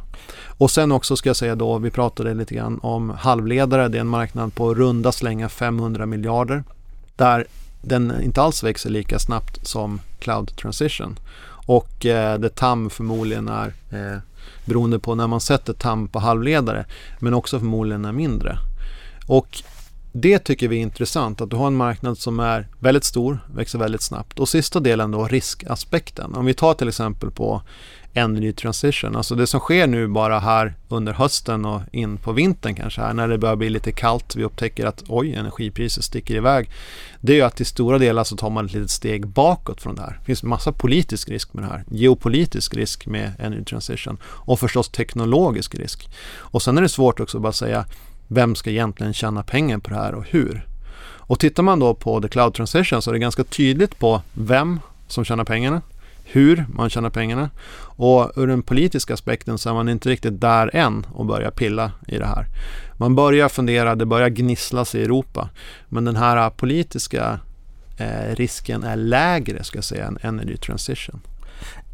Och 0.57 0.71
sen 0.71 0.91
också 0.91 1.15
ska 1.15 1.29
jag 1.29 1.35
säga 1.35 1.55
då, 1.55 1.77
vi 1.77 1.91
pratade 1.91 2.33
lite 2.33 2.55
grann 2.55 2.79
om 2.81 3.09
halvledare. 3.09 3.87
Det 3.87 3.97
är 3.97 4.01
en 4.01 4.07
marknad 4.07 4.55
på 4.55 4.73
runda 4.73 5.11
slänga 5.11 5.49
500 5.49 6.05
miljarder. 6.05 6.63
Där 7.15 7.45
den 7.81 8.21
inte 8.21 8.41
alls 8.41 8.63
växer 8.63 8.89
lika 8.89 9.19
snabbt 9.19 9.67
som 9.67 10.01
cloud 10.19 10.55
transition. 10.57 11.19
Och 11.67 12.05
eh, 12.05 12.39
det 12.39 12.49
TAM 12.49 12.89
förmodligen 12.89 13.47
är 13.47 13.73
eh, 13.91 14.19
beroende 14.65 14.99
på 14.99 15.15
när 15.15 15.27
man 15.27 15.41
sätter 15.41 15.73
tamp 15.73 16.11
på 16.11 16.19
halvledare 16.19 16.85
men 17.19 17.33
också 17.33 17.59
förmodligen 17.59 18.05
är 18.05 18.11
mindre. 18.11 18.57
Och 19.27 19.63
det 20.11 20.39
tycker 20.39 20.67
vi 20.67 20.77
är 20.77 20.81
intressant, 20.81 21.41
att 21.41 21.49
du 21.49 21.55
har 21.55 21.67
en 21.67 21.75
marknad 21.75 22.17
som 22.17 22.39
är 22.39 22.67
väldigt 22.79 23.03
stor, 23.03 23.39
växer 23.55 23.79
väldigt 23.79 24.01
snabbt. 24.01 24.39
Och 24.39 24.49
sista 24.49 24.79
delen 24.79 25.11
då, 25.11 25.27
riskaspekten. 25.27 26.35
Om 26.35 26.45
vi 26.45 26.53
tar 26.53 26.73
till 26.73 26.87
exempel 26.87 27.31
på 27.31 27.61
en 28.17 28.33
ny 28.33 28.53
Transition, 28.53 29.15
alltså 29.15 29.35
det 29.35 29.47
som 29.47 29.59
sker 29.59 29.87
nu 29.87 30.07
bara 30.07 30.39
här 30.39 30.73
under 30.87 31.13
hösten 31.13 31.65
och 31.65 31.81
in 31.91 32.17
på 32.17 32.31
vintern 32.31 32.75
kanske 32.75 33.01
här 33.01 33.13
när 33.13 33.27
det 33.27 33.37
börjar 33.37 33.55
bli 33.55 33.69
lite 33.69 33.91
kallt, 33.91 34.35
vi 34.35 34.43
upptäcker 34.43 34.85
att 34.85 35.03
oj, 35.07 35.33
energipriset 35.33 36.03
sticker 36.03 36.35
iväg. 36.35 36.69
Det 37.21 37.33
är 37.33 37.35
ju 37.35 37.41
att 37.41 37.55
till 37.55 37.65
stora 37.65 37.97
delar 37.97 38.23
så 38.23 38.35
tar 38.35 38.49
man 38.49 38.65
ett 38.65 38.73
litet 38.73 38.89
steg 38.89 39.27
bakåt 39.27 39.81
från 39.81 39.95
det 39.95 40.01
här. 40.01 40.17
Det 40.19 40.25
finns 40.25 40.43
massa 40.43 40.71
politisk 40.71 41.29
risk 41.29 41.53
med 41.53 41.63
det 41.63 41.67
här, 41.67 41.83
geopolitisk 41.91 42.73
risk 42.73 43.05
med 43.05 43.31
Energy 43.39 43.63
Transition 43.63 44.17
och 44.23 44.59
förstås 44.59 44.89
teknologisk 44.89 45.75
risk. 45.75 46.09
Och 46.35 46.61
sen 46.61 46.77
är 46.77 46.81
det 46.81 46.89
svårt 46.89 47.19
också 47.19 47.37
att 47.37 47.43
bara 47.43 47.53
säga 47.53 47.85
vem 48.27 48.55
ska 48.55 48.69
egentligen 48.69 49.13
tjäna 49.13 49.43
pengar 49.43 49.77
på 49.77 49.89
det 49.89 49.95
här 49.95 50.15
och 50.15 50.25
hur? 50.29 50.67
Och 51.01 51.39
tittar 51.39 51.63
man 51.63 51.79
då 51.79 51.93
på 51.93 52.21
The 52.21 52.27
Cloud 52.27 52.53
Transition 52.53 53.01
så 53.01 53.09
är 53.09 53.13
det 53.13 53.19
ganska 53.19 53.43
tydligt 53.43 53.99
på 53.99 54.21
vem 54.33 54.79
som 55.07 55.25
tjänar 55.25 55.43
pengarna, 55.43 55.81
hur 56.31 56.65
man 56.73 56.89
tjänar 56.89 57.09
pengarna 57.09 57.49
och 57.79 58.31
ur 58.35 58.47
den 58.47 58.61
politiska 58.61 59.13
aspekten 59.13 59.57
så 59.57 59.69
är 59.69 59.73
man 59.73 59.89
inte 59.89 60.09
riktigt 60.09 60.41
där 60.41 60.75
än 60.75 61.05
och 61.13 61.25
börjar 61.25 61.51
pilla 61.51 61.91
i 62.07 62.17
det 62.17 62.25
här. 62.25 62.45
Man 62.97 63.15
börjar 63.15 63.49
fundera, 63.49 63.95
det 63.95 64.05
börjar 64.05 64.29
gnisslas 64.29 64.95
i 64.95 65.03
Europa 65.03 65.49
men 65.89 66.05
den 66.05 66.15
här 66.15 66.49
politiska 66.49 67.39
eh, 67.97 68.35
risken 68.35 68.83
är 68.83 68.95
lägre 68.95 69.63
ska 69.63 69.77
jag 69.77 69.85
säga 69.85 70.05
än 70.05 70.19
Energy 70.21 70.57
Transition. 70.57 71.21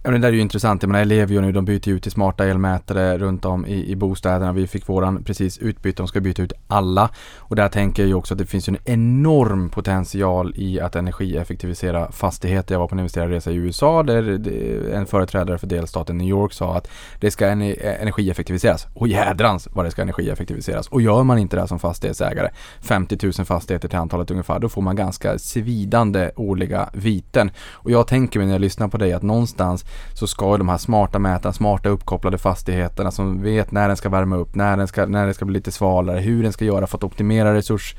Ja, 0.05 0.11
det 0.11 0.17
där 0.17 0.27
är 0.27 0.33
ju 0.33 0.41
intressant. 0.41 0.83
Jag 0.83 0.87
menar, 0.87 1.01
Ellevio 1.01 1.41
nu, 1.41 1.51
de 1.51 1.65
byter 1.65 1.89
ut 1.89 2.03
till 2.03 2.11
smarta 2.11 2.45
elmätare 2.45 3.17
runt 3.17 3.45
om 3.45 3.65
i, 3.65 3.91
i 3.91 3.95
bostäderna. 3.95 4.53
Vi 4.53 4.67
fick 4.67 4.89
våran 4.89 5.23
precis 5.23 5.57
utbytt. 5.57 5.97
de 5.97 6.07
ska 6.07 6.21
byta 6.21 6.41
ut 6.41 6.53
alla. 6.67 7.09
Och 7.37 7.55
där 7.55 7.69
tänker 7.69 8.03
jag 8.03 8.07
ju 8.07 8.13
också 8.13 8.33
att 8.33 8.37
det 8.37 8.45
finns 8.45 8.67
en 8.67 8.77
enorm 8.85 9.69
potential 9.69 10.53
i 10.55 10.79
att 10.79 10.95
energieffektivisera 10.95 12.11
fastigheter. 12.11 12.75
Jag 12.75 12.79
var 12.79 12.87
på 12.87 12.95
en 12.95 12.99
investerarresa 12.99 13.51
i 13.51 13.55
USA 13.55 14.03
där 14.03 14.47
en 14.93 15.05
företrädare 15.05 15.57
för 15.57 15.67
delstaten 15.67 16.17
New 16.17 16.27
York 16.27 16.53
sa 16.53 16.77
att 16.77 16.87
det 17.19 17.31
ska 17.31 17.47
energieffektiviseras. 17.47 18.87
Och 18.93 19.07
jädrans 19.07 19.67
vad 19.71 19.85
det 19.85 19.91
ska 19.91 20.01
energieffektiviseras. 20.01 20.87
Och 20.87 21.01
gör 21.01 21.23
man 21.23 21.37
inte 21.37 21.55
det 21.55 21.67
som 21.67 21.79
fastighetsägare, 21.79 22.49
50 22.81 23.17
000 23.23 23.33
fastigheter 23.33 23.87
till 23.87 23.99
antalet 23.99 24.31
ungefär, 24.31 24.59
då 24.59 24.69
får 24.69 24.81
man 24.81 24.95
ganska 24.95 25.39
svidande 25.39 26.31
årliga 26.35 26.89
viten. 26.93 27.51
Och 27.71 27.91
jag 27.91 28.07
tänker 28.07 28.39
mig 28.39 28.45
när 28.45 28.53
jag 28.53 28.61
lyssnar 28.61 28.87
på 28.87 28.97
dig 28.97 29.13
att 29.13 29.23
någonstans 29.23 29.85
så 30.13 30.27
ska 30.27 30.57
de 30.57 30.69
här 30.69 30.77
smarta 30.77 31.19
mätarna, 31.19 31.53
smarta 31.53 31.89
uppkopplade 31.89 32.37
fastigheterna 32.37 33.11
som 33.11 33.43
vet 33.43 33.71
när 33.71 33.87
den 33.87 33.97
ska 33.97 34.09
värma 34.09 34.35
upp, 34.35 34.55
när 34.55 34.77
den 34.77 34.87
ska, 34.87 35.05
när 35.05 35.25
den 35.25 35.33
ska 35.33 35.45
bli 35.45 35.53
lite 35.53 35.71
svalare, 35.71 36.19
hur 36.19 36.43
den 36.43 36.53
ska 36.53 36.65
göra 36.65 36.87
för 36.87 36.97
att 36.97 37.03
optimera 37.03 37.53
resurs 37.53 37.95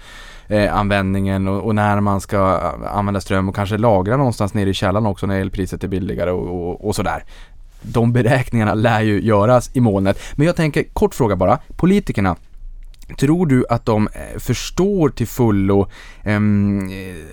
eh, 0.48 0.76
användningen 0.76 1.48
och, 1.48 1.64
och, 1.64 1.74
när 1.74 2.00
man 2.00 2.20
ska 2.20 2.38
använda 2.90 3.20
ström 3.20 3.48
och 3.48 3.54
kanske 3.54 3.78
lagra 3.78 4.16
någonstans 4.16 4.54
nere 4.54 4.70
i 4.70 4.74
källaren 4.74 5.06
också 5.06 5.26
när 5.26 5.40
elpriset 5.40 5.84
är 5.84 5.88
billigare 5.88 6.30
och, 6.30 6.68
och, 6.68 6.88
och 6.88 6.96
sådär. 6.96 7.24
De 7.82 8.12
beräkningarna 8.12 8.74
lär 8.74 9.00
ju 9.00 9.22
göras 9.22 9.70
i 9.72 9.80
molnet. 9.80 10.18
Men 10.34 10.46
jag 10.46 10.56
tänker, 10.56 10.82
kort 10.92 11.14
fråga 11.14 11.36
bara, 11.36 11.58
politikerna 11.76 12.36
Tror 13.18 13.46
du 13.46 13.64
att 13.68 13.86
de 13.86 14.08
eh, 14.12 14.38
förstår 14.38 15.08
till 15.08 15.26
fullo 15.26 15.88
eh, 16.22 16.40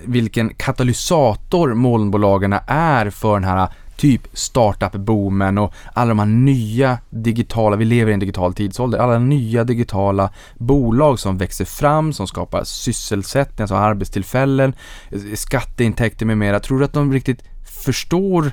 vilken 0.06 0.50
katalysator 0.50 1.74
molnbolagen 1.74 2.56
är 2.68 3.10
för 3.10 3.34
den 3.34 3.44
här 3.44 3.68
typ 4.02 4.28
startup-boomen 4.34 5.57
och 5.57 5.73
alla 5.94 6.10
de 6.10 6.19
här 6.19 6.26
nya 6.26 6.98
digitala, 7.10 7.76
vi 7.76 7.86
lever 7.86 8.11
i 8.11 8.14
en 8.14 8.19
digital 8.19 8.53
tidsålder, 8.53 8.98
alla 8.98 9.19
nya 9.19 9.64
digitala 9.64 10.30
bolag 10.57 11.19
som 11.19 11.38
växer 11.38 11.65
fram, 11.65 12.14
som 12.14 12.28
skapar 12.28 12.64
sysselsättning, 12.64 13.64
alltså 13.64 13.76
arbetstillfällen, 13.76 14.73
skatteintäkter 15.36 16.26
med 16.26 16.38
mera. 16.38 16.60
Tror 16.60 16.80
du 16.80 16.86
att 16.86 16.94
de 16.94 17.14
riktigt 17.14 17.44
förstår 17.84 18.52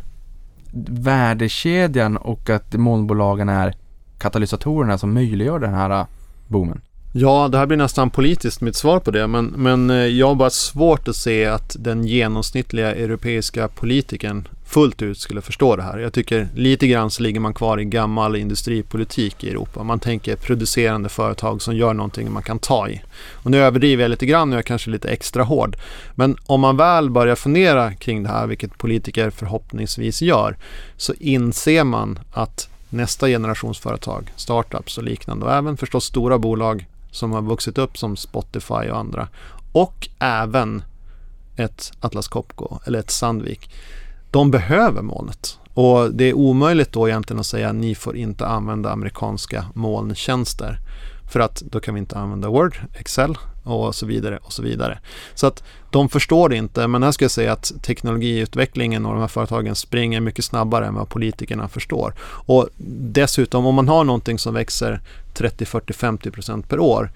värdekedjan 0.88 2.16
och 2.16 2.50
att 2.50 2.72
molnbolagen 2.72 3.48
är 3.48 3.74
katalysatorerna 4.18 4.98
som 4.98 5.14
möjliggör 5.14 5.58
den 5.58 5.74
här 5.74 5.90
äh, 5.90 6.06
boomen? 6.48 6.80
Ja, 7.12 7.48
det 7.48 7.58
här 7.58 7.66
blir 7.66 7.78
nästan 7.78 8.10
politiskt 8.10 8.60
mitt 8.60 8.76
svar 8.76 9.00
på 9.00 9.10
det, 9.10 9.26
men, 9.26 9.46
men 9.46 9.90
eh, 9.90 9.96
jag 9.96 10.28
har 10.28 10.34
bara 10.34 10.50
svårt 10.50 11.08
att 11.08 11.16
se 11.16 11.46
att 11.46 11.76
den 11.78 12.04
genomsnittliga 12.04 12.94
europeiska 12.94 13.68
politikern 13.68 14.48
fullt 14.68 15.02
ut 15.02 15.18
skulle 15.18 15.40
förstå 15.40 15.76
det 15.76 15.82
här. 15.82 15.98
Jag 15.98 16.12
tycker 16.12 16.48
lite 16.54 16.86
grann 16.86 17.10
så 17.10 17.22
ligger 17.22 17.40
man 17.40 17.54
kvar 17.54 17.80
i 17.80 17.84
gammal 17.84 18.36
industripolitik 18.36 19.44
i 19.44 19.50
Europa. 19.50 19.82
Man 19.82 20.00
tänker 20.00 20.36
producerande 20.36 21.08
företag 21.08 21.62
som 21.62 21.76
gör 21.76 21.94
någonting 21.94 22.32
man 22.32 22.42
kan 22.42 22.58
ta 22.58 22.88
i. 22.88 23.02
Och 23.32 23.50
nu 23.50 23.58
överdriver 23.58 24.04
jag 24.04 24.10
lite 24.10 24.26
grann 24.26 24.48
och 24.48 24.54
jag 24.54 24.58
är 24.58 24.62
kanske 24.62 24.90
lite 24.90 25.08
extra 25.08 25.42
hård. 25.42 25.76
Men 26.14 26.36
om 26.46 26.60
man 26.60 26.76
väl 26.76 27.10
börjar 27.10 27.34
fundera 27.34 27.94
kring 27.94 28.22
det 28.22 28.28
här, 28.28 28.46
vilket 28.46 28.78
politiker 28.78 29.30
förhoppningsvis 29.30 30.22
gör, 30.22 30.56
så 30.96 31.14
inser 31.14 31.84
man 31.84 32.18
att 32.32 32.68
nästa 32.88 33.26
generations 33.26 33.78
företag, 33.78 34.32
startups 34.36 34.98
och 34.98 35.04
liknande 35.04 35.46
och 35.46 35.52
även 35.52 35.76
förstås 35.76 36.04
stora 36.04 36.38
bolag 36.38 36.86
som 37.10 37.32
har 37.32 37.42
vuxit 37.42 37.78
upp 37.78 37.98
som 37.98 38.16
Spotify 38.16 38.74
och 38.90 38.98
andra 38.98 39.28
och 39.72 40.08
även 40.18 40.82
ett 41.56 41.92
Atlas 42.00 42.28
Copco 42.28 42.78
eller 42.86 42.98
ett 42.98 43.10
Sandvik. 43.10 43.70
De 44.30 44.50
behöver 44.50 45.02
molnet 45.02 45.58
och 45.74 46.14
det 46.14 46.24
är 46.24 46.34
omöjligt 46.34 46.92
då 46.92 47.08
egentligen 47.08 47.40
att 47.40 47.46
säga 47.46 47.72
ni 47.72 47.94
får 47.94 48.16
inte 48.16 48.46
använda 48.46 48.90
amerikanska 48.90 49.64
molntjänster 49.74 50.78
för 51.32 51.40
att 51.40 51.62
då 51.70 51.80
kan 51.80 51.94
vi 51.94 52.00
inte 52.00 52.18
använda 52.18 52.48
Word, 52.48 52.76
Excel 52.94 53.38
och 53.64 53.94
så 53.94 54.06
vidare 54.06 54.38
och 54.42 54.52
så 54.52 54.62
vidare. 54.62 54.98
Så 55.34 55.46
att 55.46 55.62
de 55.90 56.08
förstår 56.08 56.48
det 56.48 56.56
inte, 56.56 56.86
men 56.86 57.02
här 57.02 57.12
ska 57.12 57.24
jag 57.24 57.30
säga 57.30 57.52
att 57.52 57.72
teknologiutvecklingen 57.82 59.06
och 59.06 59.12
de 59.12 59.20
här 59.20 59.28
företagen 59.28 59.74
springer 59.74 60.20
mycket 60.20 60.44
snabbare 60.44 60.86
än 60.86 60.94
vad 60.94 61.08
politikerna 61.08 61.68
förstår. 61.68 62.14
Och 62.20 62.68
dessutom 62.76 63.66
om 63.66 63.74
man 63.74 63.88
har 63.88 64.04
någonting 64.04 64.38
som 64.38 64.54
växer 64.54 65.00
30, 65.34 65.64
40, 65.64 65.92
50 65.92 66.30
procent 66.30 66.68
per 66.68 66.80
år 66.80 67.10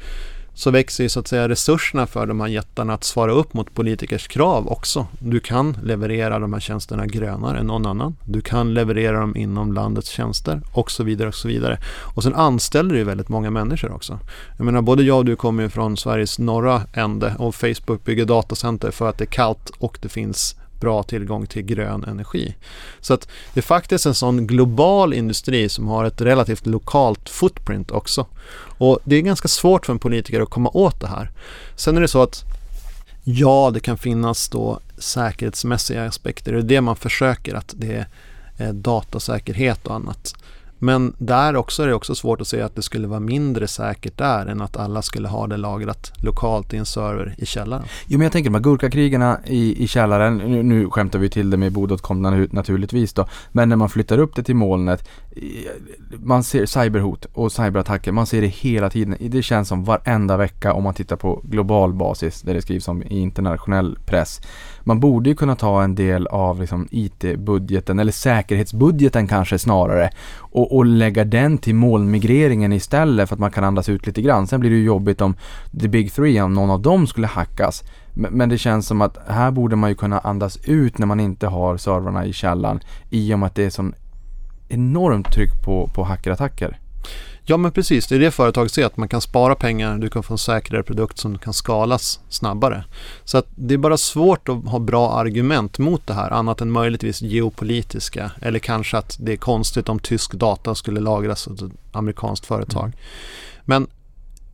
så 0.55 0.71
växer 0.71 1.05
ju 1.05 1.09
så 1.09 1.21
att 1.21 1.29
säga 1.29 1.49
resurserna 1.49 2.07
för 2.07 2.27
de 2.27 2.41
här 2.41 2.49
jättarna 2.49 2.95
att 2.95 3.05
svara 3.05 3.33
upp 3.33 3.55
mot 3.55 3.75
politikers 3.75 4.29
krav 4.29 4.69
också. 4.69 5.07
Du 5.19 5.41
kan 5.41 5.77
leverera 5.83 6.39
de 6.39 6.53
här 6.53 6.61
tjänsterna 6.61 7.07
grönare 7.07 7.59
än 7.59 7.67
någon 7.67 7.87
annan. 7.87 8.17
Du 8.25 8.41
kan 8.41 8.75
leverera 8.75 9.21
dem 9.21 9.37
inom 9.37 9.73
landets 9.73 10.09
tjänster 10.09 10.61
och 10.73 10.91
så 10.91 11.05
vidare 11.05 11.29
och 11.29 11.35
så 11.35 11.49
vidare. 11.49 11.79
Och 12.15 12.23
sen 12.23 12.35
anställer 12.35 12.95
du 12.95 13.05
väldigt 13.05 13.29
många 13.29 13.51
människor 13.51 13.93
också. 13.93 14.19
Jag 14.57 14.65
menar 14.65 14.83
både 14.83 15.03
jag 15.03 15.19
och 15.19 15.25
du 15.25 15.37
kommer 15.37 15.63
ju 15.63 15.69
från 15.69 15.97
Sveriges 15.97 16.39
norra 16.39 16.83
ände 16.93 17.35
och 17.39 17.55
Facebook 17.55 18.05
bygger 18.05 18.25
datacenter 18.25 18.91
för 18.91 19.09
att 19.09 19.19
det 19.19 19.25
är 19.25 19.27
kallt 19.27 19.71
och 19.79 19.99
det 20.03 20.09
finns 20.09 20.57
bra 20.83 21.03
tillgång 21.03 21.47
till 21.47 21.63
grön 21.63 22.05
energi. 22.05 22.55
Så 23.01 23.15
att 23.15 23.29
det 23.55 23.61
är 23.61 23.63
faktiskt 23.63 24.07
en 24.07 24.15
sån 24.15 24.47
global 24.47 25.15
industri 25.15 25.69
som 25.69 25.89
har 25.89 26.05
ett 26.05 26.21
relativt 26.21 26.67
lokalt 26.67 27.29
footprint 27.29 27.91
också. 27.91 28.27
Och 28.79 28.99
det 29.05 29.17
är 29.17 29.21
ganska 29.21 29.49
svårt 29.49 29.87
för 29.87 29.93
en 29.93 29.99
politiker 29.99 30.41
att 30.41 30.51
komma 30.51 30.71
åt 30.75 31.01
det 31.01 31.09
här. 31.09 31.31
Sen 31.77 31.97
är 31.97 32.01
det 32.01 32.09
så 32.09 32.23
att 32.23 32.45
ja, 33.25 33.71
det 33.75 33.81
kan 33.81 33.99
finnas 33.99 34.49
då 34.49 34.81
säkerhetsmässiga 34.99 36.07
aspekter. 36.07 36.53
Det 36.53 36.59
är 36.59 36.63
det 36.63 36.81
man 36.81 36.97
försöker 36.97 37.55
att 37.55 37.75
det 37.77 37.93
är 37.93 38.07
eh, 38.59 38.75
datasäkerhet 38.75 39.87
och 39.87 39.95
annat. 39.95 40.35
Men 40.85 41.15
där 41.19 41.57
också 41.57 41.83
är 41.83 41.87
det 41.87 41.95
också 41.95 42.15
svårt 42.15 42.41
att 42.41 42.47
se 42.47 42.61
att 42.61 42.77
det 42.77 42.83
skulle 42.83 43.07
vara 43.07 43.21
mindre 43.21 43.69
säkert 43.69 44.19
där 44.19 44.47
än 44.47 44.61
att 44.61 44.77
alla 44.77 45.03
skulle 45.03 45.29
ha 45.29 45.47
det 45.47 45.57
lagrat 45.57 46.13
lokalt 46.23 46.75
i 46.75 46.77
en 46.77 46.87
server 46.87 47.35
i 47.39 47.47
källaren. 47.47 47.85
Jo 48.07 48.19
men 48.19 48.25
jag 48.25 48.33
tänker 48.33 48.51
de 48.51 48.55
här 48.55 48.63
gurkakrigarna 48.63 49.41
i, 49.47 49.85
i 49.85 49.89
källaren, 49.89 50.37
nu, 50.37 50.63
nu 50.63 50.91
skämtar 50.91 51.19
vi 51.19 51.31
till 51.31 51.51
det 51.51 51.57
med 51.57 51.73
bo.com 51.73 52.23
naturligtvis 52.51 53.13
då, 53.13 53.27
men 53.53 53.69
när 53.69 53.77
man 53.77 53.89
flyttar 53.89 54.19
upp 54.19 54.37
det 54.37 54.43
till 54.43 54.57
molnet, 54.57 55.09
man 56.19 56.45
ser 56.45 56.67
cyberhot 56.67 57.27
och 57.33 57.53
cyberattacker, 57.53 58.13
man 58.13 58.27
ser 58.27 58.41
det 58.41 58.47
hela 58.47 58.91
tiden. 58.91 59.17
Det 59.21 59.43
känns 59.43 59.69
som 59.69 59.85
varenda 59.85 60.37
vecka 60.37 60.73
om 60.73 60.85
man 60.85 60.95
tittar 60.95 61.17
på 61.17 61.41
global 61.45 61.93
basis, 61.93 62.43
där 62.43 62.55
det 62.55 62.63
skrivs 62.63 62.89
om 62.89 63.03
i 63.03 63.19
internationell 63.19 63.99
press 64.07 64.41
man 64.85 65.01
borde 65.01 65.31
ju 65.31 65.37
kunna 65.37 65.57
ta 65.57 65.83
en 65.83 65.95
del 65.95 66.27
av 66.27 66.61
liksom 66.61 66.89
IT-budgeten, 66.91 67.99
eller 67.99 68.13
säkerhetsbudgeten 68.13 69.27
kanske 69.27 69.59
snarare, 69.59 70.11
och, 70.39 70.77
och 70.77 70.87
lägga 70.87 71.25
den 71.25 71.59
till 71.59 71.75
molnmigreringen 71.75 72.73
istället 72.73 73.29
för 73.29 73.37
att 73.37 73.41
man 73.41 73.51
kan 73.51 73.65
andas 73.65 73.89
ut 73.89 74.07
lite 74.07 74.23
grann. 74.23 74.47
Sen 74.47 74.61
blir 74.61 74.71
det 74.71 74.77
ju 74.77 74.85
jobbigt 74.85 75.21
om 75.21 75.35
the 75.81 75.89
big 75.89 76.13
three, 76.13 76.41
om 76.41 76.55
någon 76.55 76.71
av 76.71 76.83
dem 76.83 77.07
skulle 77.07 77.27
hackas. 77.27 77.85
Men, 78.15 78.49
det 78.49 78.59
känns 78.59 78.87
som 78.87 79.01
att 79.01 79.19
här 79.29 79.51
borde 79.51 79.77
man 79.77 79.91
ju 79.91 79.97
kunna 79.97 80.19
andas 80.19 80.59
ut 80.65 80.99
när 80.99 81.07
man 81.07 81.21
inte 81.21 81.47
har 81.47 81.77
servrarna 81.77 82.27
i 82.27 82.33
källan 82.33 82.81
i 83.11 83.35
och 83.35 83.39
med 83.39 83.47
att 83.47 83.55
det 83.55 83.65
är 83.65 83.71
sån 83.71 83.95
enormt 84.69 85.33
tryck 85.33 85.63
på, 85.65 85.91
på 85.95 86.05
hackerattacker. 86.05 86.79
Ja 87.45 87.57
men 87.57 87.73
precis, 87.73 88.07
det 88.07 88.15
är 88.15 88.19
det 88.19 88.31
företag 88.31 88.71
ser 88.71 88.87
att 88.87 88.97
man 88.97 89.09
kan 89.09 89.21
spara 89.21 89.55
pengar, 89.55 89.99
du 89.99 90.11
kan 90.11 90.23
få 90.23 90.35
en 90.35 90.39
säkrare 90.39 90.83
produkt 90.83 91.19
som 91.19 91.39
kan 91.39 91.53
skalas 91.53 92.21
snabbare. 92.29 92.85
Så 93.25 93.39
att 93.39 93.47
det 93.55 93.75
är 93.75 93.79
bara 93.79 93.97
svårt 93.97 94.49
att 94.49 94.65
ha 94.65 94.79
bra 94.79 95.13
argument 95.13 95.79
mot 95.79 96.07
det 96.07 96.15
här 96.15 96.31
annat 96.31 96.61
än 96.61 96.71
möjligtvis 96.71 97.23
geopolitiska 97.23 98.31
eller 98.41 98.59
kanske 98.59 98.99
att 98.99 99.17
det 99.21 99.33
är 99.33 99.37
konstigt 99.37 99.89
om 99.89 99.99
tysk 99.99 100.33
data 100.33 100.75
skulle 100.75 101.01
lagras 101.01 101.49
av 101.49 101.55
ett 101.55 101.63
amerikanskt 101.93 102.47
företag. 102.47 102.85
Mm. 102.85 102.97
Men 103.65 103.87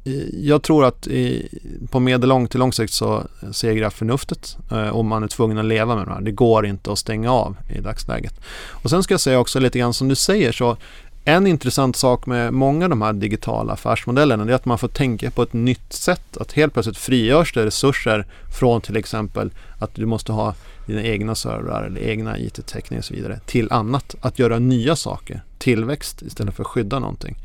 eh, 0.04 0.46
jag 0.46 0.62
tror 0.62 0.84
att 0.84 1.06
i, 1.06 1.48
på 1.90 2.00
medellång 2.00 2.48
till 2.48 2.60
lång 2.60 2.72
sikt 2.72 2.92
så 2.92 3.22
segrar 3.52 3.90
förnuftet 3.90 4.56
eh, 4.70 4.88
och 4.88 5.04
man 5.04 5.22
är 5.22 5.28
tvungen 5.28 5.58
att 5.58 5.64
leva 5.64 5.96
med 5.96 6.06
det 6.06 6.12
här. 6.12 6.20
Det 6.20 6.32
går 6.32 6.66
inte 6.66 6.92
att 6.92 6.98
stänga 6.98 7.32
av 7.32 7.56
i 7.68 7.80
dagsläget. 7.80 8.40
Och 8.70 8.90
sen 8.90 9.02
ska 9.02 9.14
jag 9.14 9.20
säga 9.20 9.38
också 9.38 9.60
lite 9.60 9.78
grann 9.78 9.94
som 9.94 10.08
du 10.08 10.14
säger 10.14 10.52
så 10.52 10.76
en 11.28 11.46
intressant 11.46 11.96
sak 11.96 12.26
med 12.26 12.54
många 12.54 12.84
av 12.84 12.90
de 12.90 13.02
här 13.02 13.12
digitala 13.12 13.72
affärsmodellerna 13.72 14.44
är 14.44 14.52
att 14.52 14.64
man 14.64 14.78
får 14.78 14.88
tänka 14.88 15.30
på 15.30 15.42
ett 15.42 15.52
nytt 15.52 15.92
sätt. 15.92 16.36
Att 16.36 16.52
helt 16.52 16.72
plötsligt 16.72 16.96
frigörs 16.96 17.52
det 17.52 17.66
resurser 17.66 18.26
från 18.58 18.80
till 18.80 18.96
exempel 18.96 19.50
att 19.78 19.94
du 19.94 20.06
måste 20.06 20.32
ha 20.32 20.54
dina 20.86 21.02
egna 21.02 21.34
servrar 21.34 21.84
eller 21.84 22.00
egna 22.00 22.38
IT-täckning 22.38 22.98
och 22.98 23.04
så 23.04 23.14
vidare 23.14 23.40
till 23.46 23.72
annat. 23.72 24.14
Att 24.20 24.38
göra 24.38 24.58
nya 24.58 24.96
saker, 24.96 25.42
tillväxt 25.58 26.22
istället 26.22 26.54
för 26.54 26.62
att 26.62 26.66
skydda 26.66 26.98
någonting. 26.98 27.36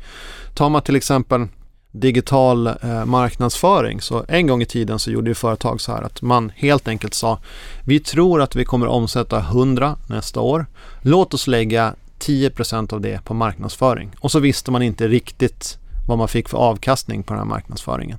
Tar 0.54 0.68
man 0.68 0.82
till 0.82 0.96
exempel 0.96 1.46
digital 1.90 2.66
eh, 2.66 3.04
marknadsföring. 3.04 4.00
Så 4.00 4.24
en 4.28 4.46
gång 4.46 4.62
i 4.62 4.66
tiden 4.66 4.98
så 4.98 5.10
gjorde 5.10 5.30
ju 5.30 5.34
företag 5.34 5.80
så 5.80 5.92
här 5.92 6.02
att 6.02 6.22
man 6.22 6.52
helt 6.56 6.88
enkelt 6.88 7.14
sa 7.14 7.38
vi 7.84 8.00
tror 8.00 8.42
att 8.42 8.56
vi 8.56 8.64
kommer 8.64 8.86
omsätta 8.86 9.38
100 9.38 9.96
nästa 10.08 10.40
år. 10.40 10.66
Låt 11.02 11.34
oss 11.34 11.46
lägga 11.46 11.94
10% 12.26 12.94
av 12.94 13.00
det 13.00 13.24
på 13.24 13.34
marknadsföring. 13.34 14.10
Och 14.20 14.30
så 14.30 14.38
visste 14.38 14.70
man 14.70 14.82
inte 14.82 15.08
riktigt 15.08 15.78
vad 16.08 16.18
man 16.18 16.28
fick 16.28 16.48
för 16.48 16.58
avkastning 16.58 17.22
på 17.22 17.32
den 17.32 17.38
här 17.38 17.48
marknadsföringen. 17.48 18.18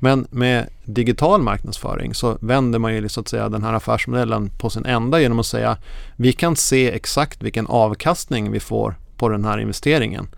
Men 0.00 0.26
med 0.30 0.68
digital 0.84 1.42
marknadsföring 1.42 2.14
så 2.14 2.38
vänder 2.40 2.78
man 2.78 2.94
ju 2.94 3.08
så 3.08 3.20
att 3.20 3.28
säga 3.28 3.48
den 3.48 3.62
här 3.62 3.72
affärsmodellen 3.72 4.50
på 4.58 4.70
sin 4.70 4.86
ända 4.86 5.20
genom 5.20 5.38
att 5.38 5.46
säga 5.46 5.76
vi 6.16 6.32
kan 6.32 6.56
se 6.56 6.90
exakt 6.92 7.42
vilken 7.42 7.66
avkastning 7.66 8.50
vi 8.50 8.60
får 8.60 8.94
på 9.16 9.28
den 9.28 9.44
här 9.44 9.58
investeringen. 9.58 10.28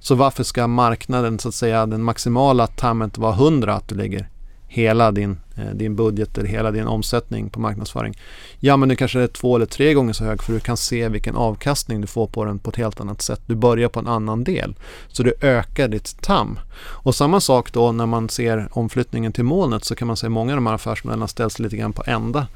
Så 0.00 0.14
varför 0.14 0.44
ska 0.44 0.66
marknaden, 0.66 1.38
så 1.38 1.48
att 1.48 1.54
säga, 1.54 1.86
den 1.86 2.02
maximala 2.02 2.66
tammet 2.66 3.18
vara 3.18 3.34
100 3.34 3.74
att 3.74 3.88
du 3.88 3.94
lägger 3.94 4.28
hela 4.72 5.12
din, 5.12 5.40
eh, 5.56 5.74
din 5.74 5.96
budget 5.96 6.38
eller 6.38 6.48
hela 6.48 6.70
din 6.70 6.86
omsättning 6.86 7.50
på 7.50 7.60
marknadsföring. 7.60 8.18
Ja, 8.60 8.76
men 8.76 8.88
nu 8.88 8.96
kanske 8.96 9.20
är 9.20 9.26
två 9.26 9.56
eller 9.56 9.66
tre 9.66 9.94
gånger 9.94 10.12
så 10.12 10.24
hög 10.24 10.42
för 10.42 10.52
du 10.52 10.60
kan 10.60 10.76
se 10.76 11.08
vilken 11.08 11.36
avkastning 11.36 12.00
du 12.00 12.06
får 12.06 12.26
på 12.26 12.44
den 12.44 12.58
på 12.58 12.70
ett 12.70 12.76
helt 12.76 13.00
annat 13.00 13.22
sätt. 13.22 13.40
Du 13.46 13.54
börjar 13.54 13.88
på 13.88 14.00
en 14.00 14.06
annan 14.06 14.44
del. 14.44 14.74
Så 15.08 15.22
du 15.22 15.34
ökar 15.40 15.88
ditt 15.88 16.22
TAM. 16.22 16.58
Och 16.78 17.14
samma 17.14 17.40
sak 17.40 17.72
då 17.72 17.92
när 17.92 18.06
man 18.06 18.28
ser 18.28 18.68
omflyttningen 18.70 19.32
till 19.32 19.44
molnet 19.44 19.84
så 19.84 19.94
kan 19.94 20.06
man 20.06 20.16
se 20.16 20.26
att 20.26 20.32
många 20.32 20.52
av 20.52 20.56
de 20.56 20.66
här 20.66 20.74
affärsmodellerna 20.74 21.28
ställs 21.28 21.58
lite 21.58 21.76
grann 21.76 21.92
på 21.92 22.02
ända 22.06 22.46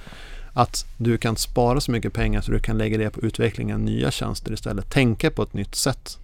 att 0.53 0.87
du 0.97 1.19
kan 1.19 1.37
spara 1.37 1.81
så 1.81 1.91
mycket 1.91 2.13
pengar 2.13 2.41
så 2.41 2.53
du 2.53 2.59
kan 2.59 2.79
lägga 2.79 2.99
det 2.99 3.11
på 3.11 3.21
utvecklingen, 3.21 3.75
av 3.75 3.81
nya 3.81 4.11
tjänster 4.11 4.53
istället. 4.53 4.91
Tänka 4.91 5.31
på 5.31 5.43
ett 5.43 5.55
nytt 5.55 5.75
sätt. 5.75 6.19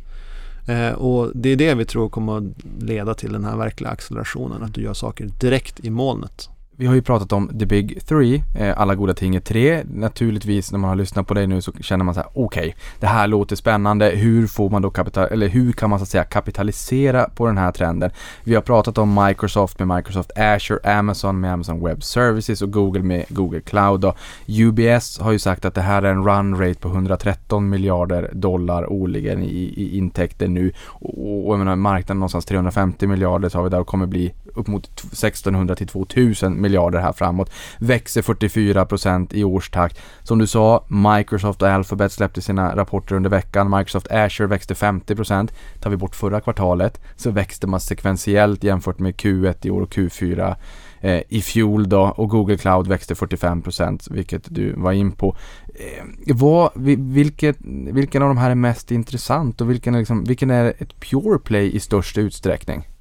Eh, 0.67 0.93
och 0.93 1.31
det 1.35 1.49
är 1.49 1.57
det 1.57 1.75
vi 1.75 1.85
tror 1.85 2.09
kommer 2.09 2.39
att 2.39 2.45
leda 2.83 3.15
till 3.15 3.33
den 3.33 3.45
här 3.45 3.57
verkliga 3.57 3.91
accelerationen, 3.91 4.63
att 4.63 4.75
du 4.75 4.83
gör 4.83 4.95
saker 4.95 5.31
direkt 5.41 5.85
i 5.85 5.91
molnet. 5.91 6.49
Vi 6.77 6.87
har 6.87 6.95
ju 6.95 7.03
pratat 7.03 7.33
om 7.33 7.59
the 7.59 7.67
big 7.67 8.07
three, 8.07 8.43
eh, 8.59 8.81
alla 8.81 8.95
goda 8.95 9.15
ting 9.15 9.37
är 9.37 9.41
tre. 9.41 9.85
Naturligtvis 9.85 10.73
när 10.73 10.79
man 10.79 10.89
har 10.89 10.97
lyssnat 10.97 11.27
på 11.27 11.35
dig 11.35 11.47
nu 11.47 11.61
så 11.61 11.73
känner 11.73 12.05
man 12.05 12.15
så 12.15 12.21
här, 12.21 12.31
okej, 12.35 12.61
okay, 12.61 12.73
det 13.01 13.07
här 13.07 13.27
låter 13.27 13.57
spännande. 13.57 14.07
Hur 14.07 14.47
får 14.47 14.71
man 14.71 14.83
då 14.83 14.91
kapital, 14.91 15.29
eller 15.31 15.49
hur 15.49 15.73
kan 15.73 15.91
man 15.91 15.99
så 15.99 16.03
att 16.03 16.09
säga 16.09 16.25
kapitalisera 16.25 17.29
på 17.35 17.47
den 17.47 17.59
här 17.59 17.73
trenden? 17.73 18.11
Vi 18.45 18.55
har 18.55 18.63
pratat 18.63 18.99
om 18.99 19.25
Microsoft 19.27 19.79
med 19.79 19.97
Microsoft 19.97 20.31
Azure, 20.37 20.99
Amazon 20.99 21.41
med 21.41 21.53
Amazon 21.53 21.85
Web 21.85 22.03
Services 22.03 22.63
och 22.63 22.71
Google 22.71 23.03
med 23.03 23.25
Google 23.29 23.61
Cloud. 23.61 24.05
Och 24.05 24.17
UBS 24.47 25.19
har 25.19 25.33
ju 25.33 25.39
sagt 25.39 25.65
att 25.65 25.75
det 25.75 25.81
här 25.81 26.03
är 26.03 26.11
en 26.11 26.25
run 26.25 26.59
rate 26.59 26.81
på 26.81 26.89
113 26.89 27.69
miljarder 27.69 28.31
dollar 28.33 28.93
årligen 28.93 29.43
i, 29.43 29.75
i 29.77 29.99
intäkter 29.99 30.49
nu. 30.49 30.73
Och, 30.85 31.47
och 31.47 31.55
jag 31.55 31.59
menar, 31.59 31.77
marknaden 31.77 32.19
någonstans 32.19 32.45
350 32.45 33.07
miljarder 33.07 33.49
tar 33.49 33.63
vi 33.63 33.69
där 33.69 33.81
och 33.81 33.87
kommer 33.87 34.07
bli 34.07 34.33
upp 34.55 34.67
mot 34.67 34.87
1600 34.87 35.75
till 35.75 35.89
2000 35.89 36.61
miljarder 36.61 37.01
här 37.01 37.13
framåt. 37.13 37.53
Växer 37.79 38.23
44 38.23 38.87
procent 38.87 39.35
i 39.35 39.45
årstakt. 39.45 40.01
Som 40.23 40.39
du 40.39 40.47
sa, 40.47 40.85
Microsoft 40.89 41.63
och 41.63 41.69
Alphabet 41.69 42.13
släppte 42.13 42.43
sina 42.43 42.77
rapporter 42.77 43.17
under 43.17 43.31
veckan. 43.31 43.71
Microsoft 43.71 44.11
Azure 44.11 44.47
växte 44.47 44.75
50 44.75 45.17
procent. 45.17 45.53
Tar 45.81 45.91
vi 45.91 45.97
bort 45.97 46.15
förra 46.15 46.41
kvartalet 46.41 47.01
så 47.17 47.31
växte 47.31 47.67
man 47.67 47.81
sekventiellt 47.81 48.65
jämfört 48.65 48.99
med 48.99 49.15
Q1 49.15 49.67
i 49.67 49.71
år 49.71 49.81
och 49.81 49.95
Q4 49.95 50.57
eh, 51.01 51.23
i 51.29 51.43
fjol 51.43 51.89
då 51.89 52.01
och 52.01 52.29
Google 52.29 52.57
Cloud 52.57 52.87
växte 52.87 53.15
45 53.15 53.63
procent, 53.63 54.09
vilket 54.11 54.55
du 54.55 54.73
var 54.73 54.93
in 54.93 55.13
på. 55.13 55.37
Eh, 55.75 56.35
vad, 56.35 56.71
vilket, 56.99 57.57
vilken 57.93 58.23
av 58.23 58.29
de 58.29 58.39
här 58.39 58.51
är 58.51 58.55
mest 58.55 58.91
intressant 58.91 59.61
och 59.61 59.71
vilken 59.71 59.95
är, 59.95 59.99
liksom, 59.99 60.25
vilken 60.25 60.51
är 60.51 60.75
ett 60.79 61.01
pure 61.01 61.39
play 61.39 61.77
i 61.77 61.81
störst 61.81 62.19
utsträckning? 62.19 62.92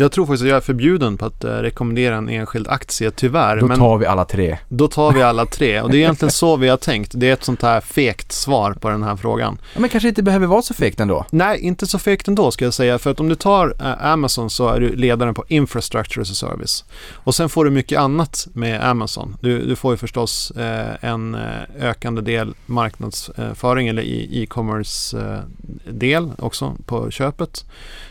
Jag 0.00 0.12
tror 0.12 0.26
faktiskt 0.26 0.42
att 0.42 0.48
jag 0.48 0.56
är 0.56 0.60
förbjuden 0.60 1.16
på 1.16 1.24
att 1.24 1.44
uh, 1.44 1.50
rekommendera 1.50 2.16
en 2.16 2.28
enskild 2.28 2.68
aktie, 2.68 3.10
tyvärr. 3.10 3.60
Då 3.60 3.68
tar 3.68 3.98
vi 3.98 4.06
alla 4.06 4.24
tre. 4.24 4.58
Då 4.68 4.88
tar 4.88 5.12
vi 5.12 5.22
alla 5.22 5.46
tre. 5.46 5.80
Och 5.80 5.90
det 5.90 5.96
är 5.96 5.98
egentligen 5.98 6.32
så 6.32 6.56
vi 6.56 6.68
har 6.68 6.76
tänkt. 6.76 7.12
Det 7.14 7.28
är 7.28 7.32
ett 7.32 7.44
sånt 7.44 7.62
här 7.62 7.80
fegt 7.80 8.32
svar 8.32 8.72
på 8.72 8.88
den 8.88 9.02
här 9.02 9.16
frågan. 9.16 9.58
Ja, 9.74 9.80
men 9.80 9.90
kanske 9.90 10.08
inte 10.08 10.22
behöver 10.22 10.46
vara 10.46 10.62
så 10.62 10.74
fegt 10.74 11.00
ändå? 11.00 11.26
Nej, 11.30 11.60
inte 11.60 11.86
så 11.86 11.98
fegt 11.98 12.28
ändå 12.28 12.50
ska 12.50 12.64
jag 12.64 12.74
säga. 12.74 12.98
För 12.98 13.10
att 13.10 13.20
om 13.20 13.28
du 13.28 13.34
tar 13.34 13.68
uh, 13.68 14.06
Amazon 14.06 14.50
så 14.50 14.68
är 14.68 14.80
du 14.80 14.96
ledaren 14.96 15.34
på 15.34 15.44
Infrastructure 15.48 16.22
as 16.22 16.30
a 16.30 16.34
Service. 16.34 16.84
Och 17.12 17.34
sen 17.34 17.48
får 17.48 17.64
du 17.64 17.70
mycket 17.70 17.98
annat 17.98 18.48
med 18.52 18.84
Amazon. 18.84 19.36
Du, 19.40 19.66
du 19.66 19.76
får 19.76 19.92
ju 19.92 19.96
förstås 19.96 20.52
uh, 20.56 21.04
en 21.04 21.36
ökande 21.80 22.22
del 22.22 22.54
marknadsföring 22.66 23.88
eller 23.88 24.02
e-commerce-del 24.02 26.30
också 26.38 26.76
på 26.86 27.10
köpet. 27.10 27.64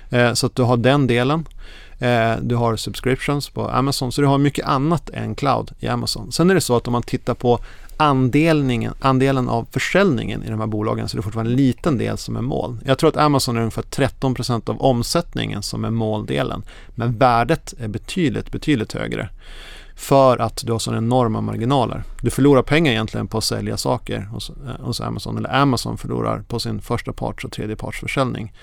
Eh, 0.09 0.33
så 0.33 0.45
att 0.45 0.55
du 0.55 0.61
har 0.61 0.77
den 0.77 1.07
delen. 1.07 1.47
Eh, 1.99 2.35
du 2.41 2.55
har 2.55 2.75
subscriptions 2.75 3.49
på 3.49 3.69
Amazon, 3.69 4.11
så 4.11 4.21
du 4.21 4.27
har 4.27 4.37
mycket 4.37 4.65
annat 4.65 5.09
än 5.09 5.35
cloud 5.35 5.71
i 5.79 5.87
Amazon. 5.87 6.31
Sen 6.31 6.49
är 6.49 6.55
det 6.55 6.61
så 6.61 6.77
att 6.77 6.87
om 6.87 6.91
man 6.91 7.03
tittar 7.03 7.33
på 7.33 7.59
andelningen, 7.97 8.93
andelen 8.99 9.49
av 9.49 9.67
försäljningen 9.71 10.43
i 10.43 10.49
de 10.49 10.59
här 10.59 10.67
bolagen 10.67 11.09
så 11.09 11.15
är 11.15 11.17
det 11.17 11.23
fortfarande 11.23 11.51
en 11.51 11.57
liten 11.57 11.97
del 11.97 12.17
som 12.17 12.35
är 12.35 12.41
moln. 12.41 12.81
Jag 12.85 12.97
tror 12.97 13.09
att 13.09 13.17
Amazon 13.17 13.57
är 13.57 13.61
ungefär 13.61 13.81
13% 13.81 14.69
av 14.69 14.81
omsättningen 14.81 15.63
som 15.63 15.85
är 15.85 15.89
måldelen. 15.89 16.63
Men 16.95 17.17
värdet 17.17 17.73
är 17.79 17.87
betydligt, 17.87 18.51
betydligt 18.51 18.93
högre. 18.93 19.29
För 19.95 20.37
att 20.37 20.65
du 20.65 20.71
har 20.71 20.79
sådana 20.79 20.97
enorma 20.97 21.41
marginaler. 21.41 22.03
Du 22.21 22.29
förlorar 22.29 22.61
pengar 22.61 22.91
egentligen 22.91 23.27
på 23.27 23.37
att 23.37 23.43
sälja 23.43 23.77
saker 23.77 24.19
hos, 24.21 24.49
eh, 24.49 24.85
hos 24.85 25.01
Amazon. 25.01 25.37
Eller 25.37 25.55
Amazon 25.55 25.97
förlorar 25.97 26.43
på 26.47 26.59
sin 26.59 26.81
första 26.81 27.13
parts 27.13 27.45
och 27.45 27.51
tredje 27.51 27.75
parts 27.75 27.99
försäljning. 27.99 28.53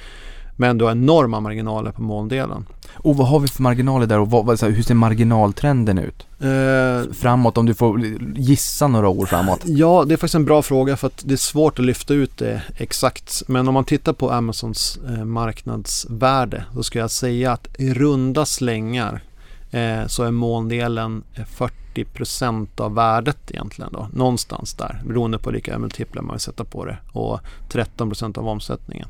Men 0.57 0.79
du 0.79 0.85
har 0.85 0.93
enorma 0.93 1.41
marginaler 1.41 1.93
på 1.93 2.03
molndelen. 2.03 2.67
Och 2.95 3.17
vad 3.17 3.29
har 3.29 3.41
vi 3.41 3.49
för 3.49 3.63
marginaler 3.63 4.07
där 4.07 4.19
och 4.19 4.31
vad, 4.31 4.63
hur 4.63 4.83
ser 4.83 4.95
marginaltrenden 4.95 5.99
ut? 5.99 6.27
Eh, 6.41 7.13
framåt, 7.13 7.59
om 7.59 7.67
du 7.67 7.75
får 7.75 8.01
gissa 8.37 8.87
några 8.87 9.09
år 9.09 9.27
framåt? 9.27 9.61
Ja, 9.65 10.05
det 10.05 10.15
är 10.15 10.17
faktiskt 10.17 10.35
en 10.35 10.45
bra 10.45 10.63
fråga 10.63 10.97
för 10.97 11.07
att 11.07 11.23
det 11.25 11.35
är 11.35 11.37
svårt 11.37 11.79
att 11.79 11.85
lyfta 11.85 12.15
ut 12.15 12.39
det 12.39 12.63
exakt. 12.77 13.43
Men 13.49 13.69
om 13.69 13.75
man 13.75 13.85
tittar 13.85 14.13
på 14.13 14.31
Amazons 14.31 14.99
eh, 15.09 15.25
marknadsvärde 15.25 16.65
så 16.75 16.83
ska 16.83 16.99
jag 16.99 17.11
säga 17.11 17.53
att 17.53 17.69
i 17.79 17.95
runda 17.95 18.47
slängar 18.47 19.23
eh, 19.71 20.07
så 20.07 20.23
är 20.23 20.31
molndelen 20.31 21.23
40% 21.95 22.81
av 22.81 22.95
värdet 22.95 23.51
egentligen 23.51 23.93
då. 23.93 24.09
Någonstans 24.13 24.75
där, 24.75 25.03
beroende 25.07 25.39
på 25.39 25.51
vilka 25.51 25.79
multiplar 25.79 26.23
man 26.23 26.35
vill 26.35 26.41
sätta 26.41 26.65
på 26.65 26.85
det. 26.85 26.97
Och 27.13 27.41
13% 27.69 28.39
av 28.39 28.49
omsättningen. 28.49 29.09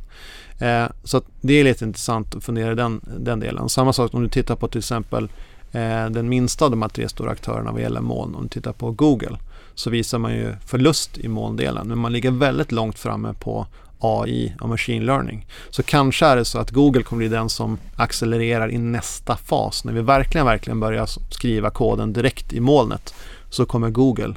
Eh, 0.58 0.86
så 1.04 1.22
det 1.40 1.54
är 1.54 1.64
lite 1.64 1.84
intressant 1.84 2.34
att 2.34 2.44
fundera 2.44 2.72
i 2.72 2.74
den, 2.74 3.00
den 3.18 3.40
delen. 3.40 3.68
Samma 3.68 3.92
sak 3.92 4.14
om 4.14 4.22
du 4.22 4.28
tittar 4.28 4.56
på 4.56 4.68
till 4.68 4.78
exempel 4.78 5.24
eh, 5.72 6.06
den 6.10 6.28
minsta 6.28 6.64
av 6.64 6.70
de 6.70 6.82
här 6.82 6.88
tre 6.88 7.08
stora 7.08 7.30
aktörerna 7.30 7.72
vad 7.72 7.80
gäller 7.80 8.00
moln. 8.00 8.34
Om 8.34 8.42
du 8.42 8.48
tittar 8.48 8.72
på 8.72 8.90
Google 8.90 9.38
så 9.74 9.90
visar 9.90 10.18
man 10.18 10.32
ju 10.32 10.54
förlust 10.66 11.18
i 11.18 11.28
molndelen. 11.28 11.88
Men 11.88 11.98
man 11.98 12.12
ligger 12.12 12.30
väldigt 12.30 12.72
långt 12.72 12.98
framme 12.98 13.34
på 13.40 13.66
AI 13.98 14.54
och 14.60 14.68
machine 14.68 15.06
learning. 15.06 15.46
Så 15.70 15.82
kanske 15.82 16.26
är 16.26 16.36
det 16.36 16.44
så 16.44 16.58
att 16.58 16.70
Google 16.70 17.02
kommer 17.02 17.18
bli 17.18 17.28
den 17.28 17.48
som 17.48 17.78
accelererar 17.96 18.70
i 18.70 18.78
nästa 18.78 19.36
fas. 19.36 19.84
När 19.84 19.92
vi 19.92 20.00
verkligen, 20.00 20.46
verkligen 20.46 20.80
börjar 20.80 21.08
skriva 21.30 21.70
koden 21.70 22.12
direkt 22.12 22.52
i 22.52 22.60
molnet 22.60 23.14
så 23.50 23.66
kommer 23.66 23.90
Google 23.90 24.34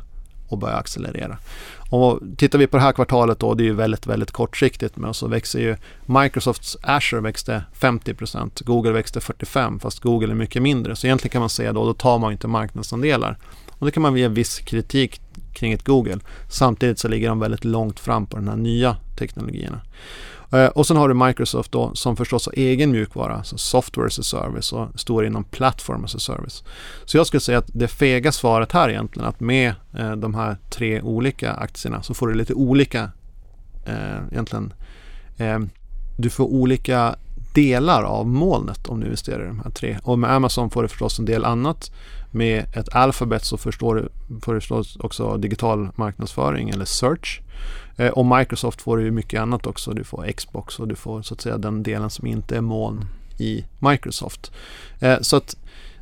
att 0.50 0.60
börja 0.60 0.76
accelerera. 0.76 1.38
Och 1.90 2.20
tittar 2.38 2.60
vi 2.60 2.68
på 2.68 2.78
det 2.78 2.84
här 2.84 2.92
kvartalet 2.92 3.40
då, 3.40 3.54
det 3.54 3.64
är 3.64 3.66
ju 3.66 3.74
väldigt, 3.74 4.08
väldigt 4.08 4.32
kortsiktigt, 4.32 4.98
men 4.98 5.14
så 5.14 5.28
växer 5.28 5.60
ju 5.60 5.76
Microsofts 6.06 6.78
Azure 6.82 7.22
växte 7.22 7.64
50%, 7.80 8.64
Google 8.64 8.92
växte 8.92 9.20
45% 9.20 9.80
fast 9.80 10.00
Google 10.00 10.32
är 10.32 10.36
mycket 10.36 10.62
mindre. 10.62 10.96
Så 10.96 11.08
egentligen 11.08 11.32
kan 11.32 11.40
man 11.40 11.50
säga 11.50 11.74
då, 11.74 11.86
då 11.86 11.94
tar 11.94 12.20
man 12.20 12.32
inte 12.32 12.48
marknadsandelar. 12.48 13.38
Och 13.80 13.86
det 13.86 13.92
kan 13.92 14.04
man 14.04 14.18
ge 14.18 14.28
viss 14.28 14.60
kritik 14.60 15.22
kring 15.54 15.74
ett 15.74 15.86
Google. 15.86 16.20
Samtidigt 16.50 17.00
så 17.00 17.08
ligger 17.08 17.30
de 17.30 17.40
väldigt 17.40 17.66
långt 17.66 18.00
fram 18.00 18.26
på 18.26 18.38
de 18.38 18.48
här 18.48 18.56
nya 18.56 18.98
teknologierna. 19.18 19.82
Eh, 20.52 20.66
och 20.66 20.88
sen 20.88 20.98
har 20.98 21.10
du 21.10 21.14
Microsoft 21.14 21.72
då 21.72 21.96
som 21.96 22.16
förstås 22.16 22.46
har 22.46 22.54
egen 22.54 22.92
mjukvara, 22.92 23.36
alltså 23.36 23.58
software 23.58 24.08
as 24.08 24.20
a 24.20 24.24
service 24.24 24.74
och 24.74 25.00
står 25.00 25.26
inom 25.26 25.44
platform 25.44 26.06
as 26.06 26.16
a 26.16 26.20
service. 26.20 26.64
Så 27.06 27.18
jag 27.18 27.28
skulle 27.28 27.42
säga 27.42 27.58
att 27.58 27.70
det 27.74 27.88
fega 27.88 28.32
svaret 28.32 28.72
här 28.72 28.90
egentligen 28.90 29.30
att 29.30 29.40
med 29.40 29.74
eh, 29.98 30.12
de 30.12 30.36
här 30.36 30.58
tre 30.70 31.02
olika 31.02 31.54
aktierna 31.54 32.04
så 32.04 32.14
får 32.14 32.28
du 32.28 32.34
lite 32.34 32.54
olika 32.54 33.12
eh, 33.86 34.28
egentligen 34.32 34.74
eh, 35.38 35.60
du 36.18 36.30
får 36.30 36.46
olika 36.46 37.16
delar 37.54 38.04
av 38.04 38.28
molnet 38.28 38.88
om 38.88 39.00
du 39.00 39.06
investerar 39.06 39.44
i 39.44 39.48
de 39.48 39.60
här 39.60 39.72
tre. 39.72 40.00
Och 40.04 40.20
med 40.20 40.32
Amazon 40.32 40.70
får 40.70 40.84
du 40.84 40.90
förstås 40.90 41.20
en 41.20 41.26
del 41.26 41.46
annat. 41.46 41.92
Med 42.32 42.66
ett 42.74 42.96
Alphabet 42.96 43.46
så 43.46 43.58
förstår 43.58 43.96
du, 43.96 44.10
får 44.42 44.54
du 44.54 44.60
förstås 44.60 44.98
också 45.00 45.38
digital 45.38 45.90
marknadsföring 45.96 46.70
eller 46.70 46.86
search. 46.86 47.42
Eh, 47.98 48.10
och 48.10 48.26
Microsoft 48.26 48.82
får 48.82 48.98
du 48.98 49.12
mycket 49.12 49.42
annat 49.42 49.68
också. 49.68 49.92
Du 49.92 50.04
får 50.04 50.32
Xbox 50.32 50.80
och 50.80 50.88
du 50.88 50.96
får 50.96 51.22
så 51.22 51.34
att 51.34 51.42
säga 51.42 51.58
den 51.58 51.84
delen 51.84 52.10
som 52.10 52.28
inte 52.28 52.58
är 52.58 52.62
moln 52.62 53.06
i 53.38 53.66
Microsoft. 53.80 54.52
Eh, 55.00 55.18
så 55.22 55.38
att 55.38 55.56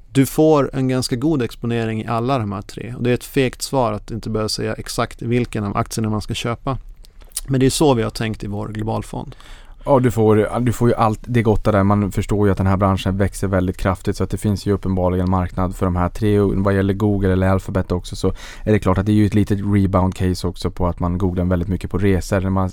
du 0.09 0.25
får 0.25 0.69
en 0.73 0.87
ganska 0.87 1.15
god 1.15 1.41
exponering 1.41 2.01
i 2.01 2.07
alla 2.07 2.37
de 2.39 2.51
här 2.51 2.61
tre. 2.61 2.93
Och 2.97 3.03
det 3.03 3.09
är 3.09 3.13
ett 3.13 3.23
fegt 3.23 3.61
svar 3.61 3.93
att 3.93 4.11
inte 4.11 4.29
behöva 4.29 4.49
säga 4.49 4.73
exakt 4.73 5.21
vilken 5.21 5.63
av 5.63 5.77
aktierna 5.77 6.09
man 6.09 6.21
ska 6.21 6.33
köpa. 6.33 6.77
Men 7.47 7.59
det 7.59 7.65
är 7.65 7.69
så 7.69 7.93
vi 7.93 8.03
har 8.03 8.09
tänkt 8.09 8.43
i 8.43 8.47
vår 8.47 8.67
globalfond. 8.67 9.35
Ja, 9.87 9.99
du 9.99 10.11
får, 10.11 10.59
du 10.59 10.71
får 10.71 10.89
ju 10.89 10.95
allt 10.95 11.19
det 11.21 11.41
gotta 11.41 11.71
där. 11.71 11.83
Man 11.83 12.11
förstår 12.11 12.47
ju 12.47 12.51
att 12.51 12.57
den 12.57 12.67
här 12.67 12.77
branschen 12.77 13.17
växer 13.17 13.47
väldigt 13.47 13.77
kraftigt 13.77 14.17
så 14.17 14.23
att 14.23 14.29
det 14.29 14.37
finns 14.37 14.65
ju 14.65 14.71
uppenbarligen 14.71 15.29
marknad 15.29 15.75
för 15.75 15.85
de 15.85 15.95
här 15.95 16.09
tre. 16.09 16.39
Vad 16.39 16.75
gäller 16.75 16.93
Google 16.93 17.33
eller 17.33 17.47
Alphabet 17.47 17.91
också 17.91 18.15
så 18.15 18.33
är 18.63 18.71
det 18.71 18.79
klart 18.79 18.97
att 18.97 19.05
det 19.05 19.11
är 19.11 19.13
ju 19.13 19.25
ett 19.25 19.33
litet 19.33 19.59
rebound 19.59 20.15
case 20.15 20.47
också 20.47 20.71
på 20.71 20.87
att 20.87 20.99
man 20.99 21.17
googlar 21.17 21.45
väldigt 21.45 21.67
mycket 21.67 21.91
på 21.91 21.97
resor. 21.97 22.41
När 22.41 22.49
man 22.49 22.69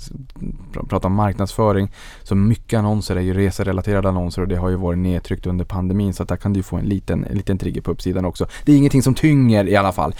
pratar 0.89 1.09
om 1.09 1.15
marknadsföring 1.15 1.91
så 2.23 2.35
mycket 2.35 2.79
annonser 2.79 3.15
är 3.15 3.21
ju 3.21 3.33
reserelaterade 3.33 4.09
annonser 4.09 4.41
och 4.41 4.47
det 4.47 4.55
har 4.55 4.69
ju 4.69 4.75
varit 4.75 4.99
nedtryckt 4.99 5.45
under 5.45 5.65
pandemin 5.65 6.13
så 6.13 6.23
att 6.23 6.29
där 6.29 6.35
kan 6.35 6.53
du 6.53 6.63
få 6.63 6.77
en 6.77 6.85
liten, 6.85 7.25
en 7.25 7.37
liten 7.37 7.57
trigger 7.57 7.81
på 7.81 7.91
uppsidan 7.91 8.25
också. 8.25 8.47
Det 8.65 8.71
är 8.71 8.77
ingenting 8.77 9.03
som 9.03 9.13
tynger 9.13 9.67
i 9.67 9.75
alla 9.75 9.91
fall. 9.91 10.15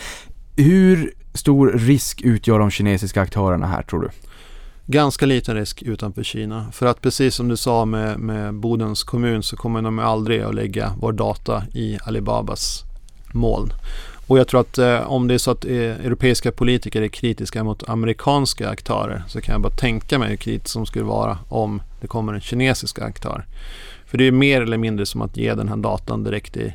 Hur 0.55 1.13
stor 1.33 1.71
risk 1.75 2.21
utgör 2.21 2.59
de 2.59 2.69
kinesiska 2.69 3.21
aktörerna 3.21 3.67
här 3.67 3.81
tror 3.81 4.01
du? 4.01 4.09
Ganska 4.85 5.25
liten 5.25 5.55
risk 5.55 5.81
utanför 5.81 6.23
Kina. 6.23 6.71
För 6.71 6.85
att 6.85 7.01
precis 7.01 7.35
som 7.35 7.47
du 7.47 7.57
sa 7.57 7.85
med, 7.85 8.19
med 8.19 8.53
Bodens 8.53 9.03
kommun 9.03 9.43
så 9.43 9.55
kommer 9.57 9.81
de 9.81 9.99
aldrig 9.99 10.41
att 10.41 10.55
lägga 10.55 10.93
vår 10.99 11.11
data 11.11 11.63
i 11.73 11.97
Alibabas 12.03 12.83
moln. 13.33 13.73
Och 14.27 14.39
jag 14.39 14.47
tror 14.47 14.61
att 14.61 14.77
eh, 14.77 15.11
om 15.11 15.27
det 15.27 15.33
är 15.33 15.37
så 15.37 15.51
att 15.51 15.65
eh, 15.65 15.71
europeiska 15.73 16.51
politiker 16.51 17.01
är 17.01 17.07
kritiska 17.07 17.63
mot 17.63 17.89
amerikanska 17.89 18.69
aktörer 18.69 19.23
så 19.27 19.41
kan 19.41 19.53
jag 19.53 19.61
bara 19.61 19.73
tänka 19.73 20.19
mig 20.19 20.29
hur 20.29 20.35
kritiskt 20.35 20.73
som 20.73 20.85
skulle 20.85 21.05
vara 21.05 21.37
om 21.49 21.81
det 22.01 22.07
kommer 22.07 22.33
en 22.33 22.41
kinesisk 22.41 22.99
aktör. 22.99 23.45
För 24.05 24.17
det 24.17 24.27
är 24.27 24.31
mer 24.31 24.61
eller 24.61 24.77
mindre 24.77 25.05
som 25.05 25.21
att 25.21 25.37
ge 25.37 25.53
den 25.53 25.67
här 25.67 25.77
datan 25.77 26.23
direkt 26.23 26.57
i 26.57 26.73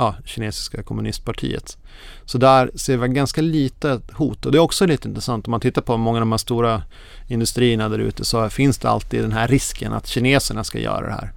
ja, 0.00 0.14
kinesiska 0.24 0.82
kommunistpartiet. 0.82 1.78
Så 2.24 2.38
där 2.38 2.70
ser 2.74 2.96
vi 2.96 3.08
ganska 3.08 3.40
lite 3.40 4.00
hot 4.12 4.46
och 4.46 4.52
det 4.52 4.58
är 4.58 4.62
också 4.62 4.86
lite 4.86 5.08
intressant 5.08 5.46
om 5.46 5.50
man 5.50 5.60
tittar 5.60 5.82
på 5.82 5.96
många 5.96 6.16
av 6.18 6.20
de 6.20 6.32
här 6.32 6.38
stora 6.38 6.82
industrierna 7.28 7.88
där 7.88 7.98
ute 7.98 8.24
så 8.24 8.50
finns 8.50 8.78
det 8.78 8.88
alltid 8.88 9.22
den 9.22 9.32
här 9.32 9.48
risken 9.48 9.92
att 9.92 10.06
kineserna 10.06 10.64
ska 10.64 10.78
göra 10.78 11.06
det 11.06 11.12
här. 11.12 11.32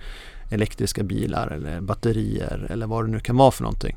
Elektriska 0.49 1.03
bilar 1.03 1.47
eller 1.47 1.81
batterier 1.81 2.67
eller 2.69 2.87
vad 2.87 3.05
det 3.05 3.11
nu 3.11 3.19
kan 3.19 3.37
vara 3.37 3.51
för 3.51 3.63
någonting. 3.63 3.95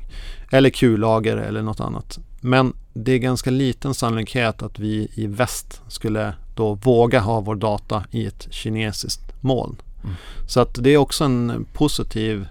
Eller 0.51 0.69
kullager 0.69 1.37
eller 1.37 1.61
något 1.61 1.79
annat. 1.79 2.19
Men 2.41 2.73
det 2.93 3.11
är 3.11 3.17
ganska 3.17 3.49
liten 3.49 3.93
sannolikhet 3.93 4.61
att 4.61 4.79
vi 4.79 5.07
i 5.13 5.27
väst 5.27 5.81
skulle 5.87 6.33
då 6.55 6.73
våga 6.73 7.19
ha 7.19 7.41
vår 7.41 7.55
data 7.55 8.03
i 8.11 8.25
ett 8.25 8.47
kinesiskt 8.53 9.43
moln. 9.43 9.75
Mm. 10.03 10.15
Så 10.47 10.59
att 10.59 10.83
det 10.83 10.89
är 10.89 10.97
också 10.97 11.23
en 11.23 11.65
positiv 11.73 12.47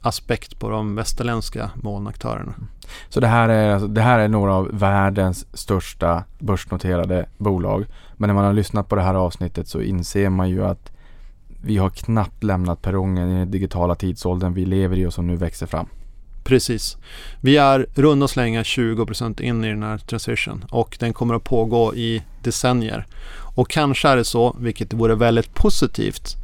aspekt 0.00 0.58
på 0.58 0.70
de 0.70 0.94
västerländska 0.94 1.70
molnaktörerna. 1.74 2.54
Så 3.08 3.20
det 3.20 3.26
här, 3.26 3.48
är, 3.48 3.72
alltså, 3.72 3.88
det 3.88 4.00
här 4.00 4.18
är 4.18 4.28
några 4.28 4.54
av 4.54 4.68
världens 4.72 5.46
största 5.52 6.24
börsnoterade 6.38 7.28
bolag. 7.38 7.86
Men 8.16 8.28
när 8.28 8.34
man 8.34 8.44
har 8.44 8.52
lyssnat 8.52 8.88
på 8.88 8.96
det 8.96 9.02
här 9.02 9.14
avsnittet 9.14 9.68
så 9.68 9.80
inser 9.80 10.30
man 10.30 10.50
ju 10.50 10.64
att 10.64 10.92
vi 11.62 11.76
har 11.76 11.90
knappt 11.90 12.44
lämnat 12.44 12.82
perrongen 12.82 13.30
i 13.30 13.38
den 13.38 13.50
digitala 13.50 13.94
tidsåldern 13.94 14.54
vi 14.54 14.66
lever 14.66 14.96
i 14.96 15.06
och 15.06 15.14
som 15.14 15.26
nu 15.26 15.36
växer 15.36 15.66
fram. 15.66 15.86
Precis. 16.44 16.96
Vi 17.40 17.56
är 17.56 17.86
runda 17.94 18.28
slänga 18.28 18.62
20% 18.62 19.40
in 19.40 19.64
i 19.64 19.68
den 19.68 19.82
här 19.82 19.98
transition 19.98 20.64
och 20.70 20.96
den 21.00 21.12
kommer 21.12 21.34
att 21.34 21.44
pågå 21.44 21.94
i 21.94 22.22
decennier. 22.42 23.06
Och 23.56 23.70
kanske 23.70 24.08
är 24.08 24.16
det 24.16 24.24
så, 24.24 24.56
vilket 24.60 24.92
vore 24.92 25.14
väldigt 25.14 25.54
positivt, 25.54 26.36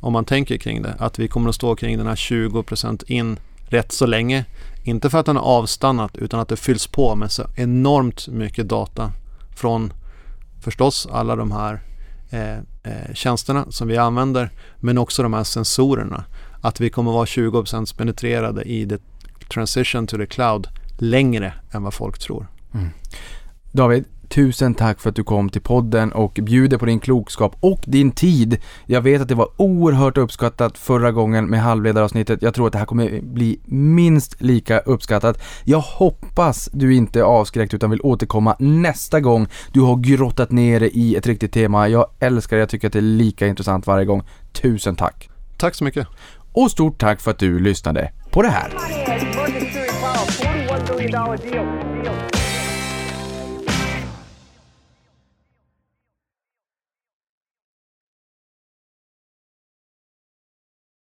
om 0.00 0.12
man 0.12 0.24
tänker 0.24 0.56
kring 0.56 0.82
det, 0.82 0.94
att 0.98 1.18
vi 1.18 1.28
kommer 1.28 1.48
att 1.48 1.54
stå 1.54 1.76
kring 1.76 1.98
den 1.98 2.06
här 2.06 2.14
20% 2.14 3.04
in 3.06 3.38
rätt 3.70 3.92
så 3.92 4.06
länge. 4.06 4.44
Inte 4.82 5.10
för 5.10 5.18
att 5.18 5.26
den 5.26 5.36
har 5.36 5.42
avstannat 5.42 6.16
utan 6.16 6.40
att 6.40 6.48
det 6.48 6.56
fylls 6.56 6.86
på 6.86 7.14
med 7.14 7.32
så 7.32 7.46
enormt 7.56 8.28
mycket 8.28 8.68
data 8.68 9.12
från 9.56 9.92
förstås 10.60 11.08
alla 11.12 11.36
de 11.36 11.52
här 11.52 11.80
eh, 12.30 12.56
eh, 12.56 13.14
tjänsterna 13.14 13.66
som 13.70 13.88
vi 13.88 13.96
använder 13.96 14.50
men 14.76 14.98
också 14.98 15.22
de 15.22 15.32
här 15.32 15.44
sensorerna. 15.44 16.24
Att 16.60 16.80
vi 16.80 16.90
kommer 16.90 17.10
att 17.10 17.14
vara 17.14 17.24
20% 17.24 17.96
penetrerade 17.96 18.62
i 18.62 18.88
the 18.88 18.98
transition 19.48 20.06
to 20.06 20.16
the 20.16 20.26
cloud 20.26 20.68
längre 20.98 21.52
än 21.70 21.82
vad 21.82 21.94
folk 21.94 22.18
tror. 22.18 22.46
Mm. 22.74 22.90
David, 23.72 24.04
Tusen 24.34 24.74
tack 24.74 25.00
för 25.00 25.10
att 25.10 25.16
du 25.16 25.24
kom 25.24 25.48
till 25.48 25.60
podden 25.60 26.12
och 26.12 26.38
bjuder 26.42 26.78
på 26.78 26.86
din 26.86 27.00
klokskap 27.00 27.56
och 27.60 27.80
din 27.86 28.10
tid. 28.10 28.58
Jag 28.86 29.00
vet 29.00 29.22
att 29.22 29.28
det 29.28 29.34
var 29.34 29.48
oerhört 29.56 30.18
uppskattat 30.18 30.78
förra 30.78 31.12
gången 31.12 31.46
med 31.46 31.60
halvledaravsnittet. 31.60 32.42
Jag 32.42 32.54
tror 32.54 32.66
att 32.66 32.72
det 32.72 32.78
här 32.78 32.86
kommer 32.86 33.20
bli 33.20 33.60
minst 33.64 34.42
lika 34.42 34.78
uppskattat. 34.78 35.42
Jag 35.64 35.80
hoppas 35.80 36.68
du 36.72 36.94
inte 36.94 37.18
är 37.18 37.22
avskräckt 37.22 37.74
utan 37.74 37.90
vill 37.90 38.00
återkomma 38.02 38.56
nästa 38.58 39.20
gång 39.20 39.46
du 39.72 39.80
har 39.80 39.96
grottat 39.96 40.50
ner 40.50 40.80
dig 40.80 40.90
i 40.94 41.16
ett 41.16 41.26
riktigt 41.26 41.52
tema. 41.52 41.88
Jag 41.88 42.06
älskar 42.18 42.56
det, 42.56 42.60
jag 42.60 42.68
tycker 42.68 42.86
att 42.86 42.92
det 42.92 42.98
är 42.98 43.02
lika 43.02 43.46
intressant 43.46 43.86
varje 43.86 44.04
gång. 44.04 44.22
Tusen 44.52 44.96
tack! 44.96 45.28
Tack 45.56 45.74
så 45.74 45.84
mycket! 45.84 46.06
Och 46.52 46.70
stort 46.70 46.98
tack 46.98 47.20
för 47.20 47.30
att 47.30 47.38
du 47.38 47.58
lyssnade 47.58 48.12
på 48.30 48.42
det 48.42 48.48
här. 48.48 48.70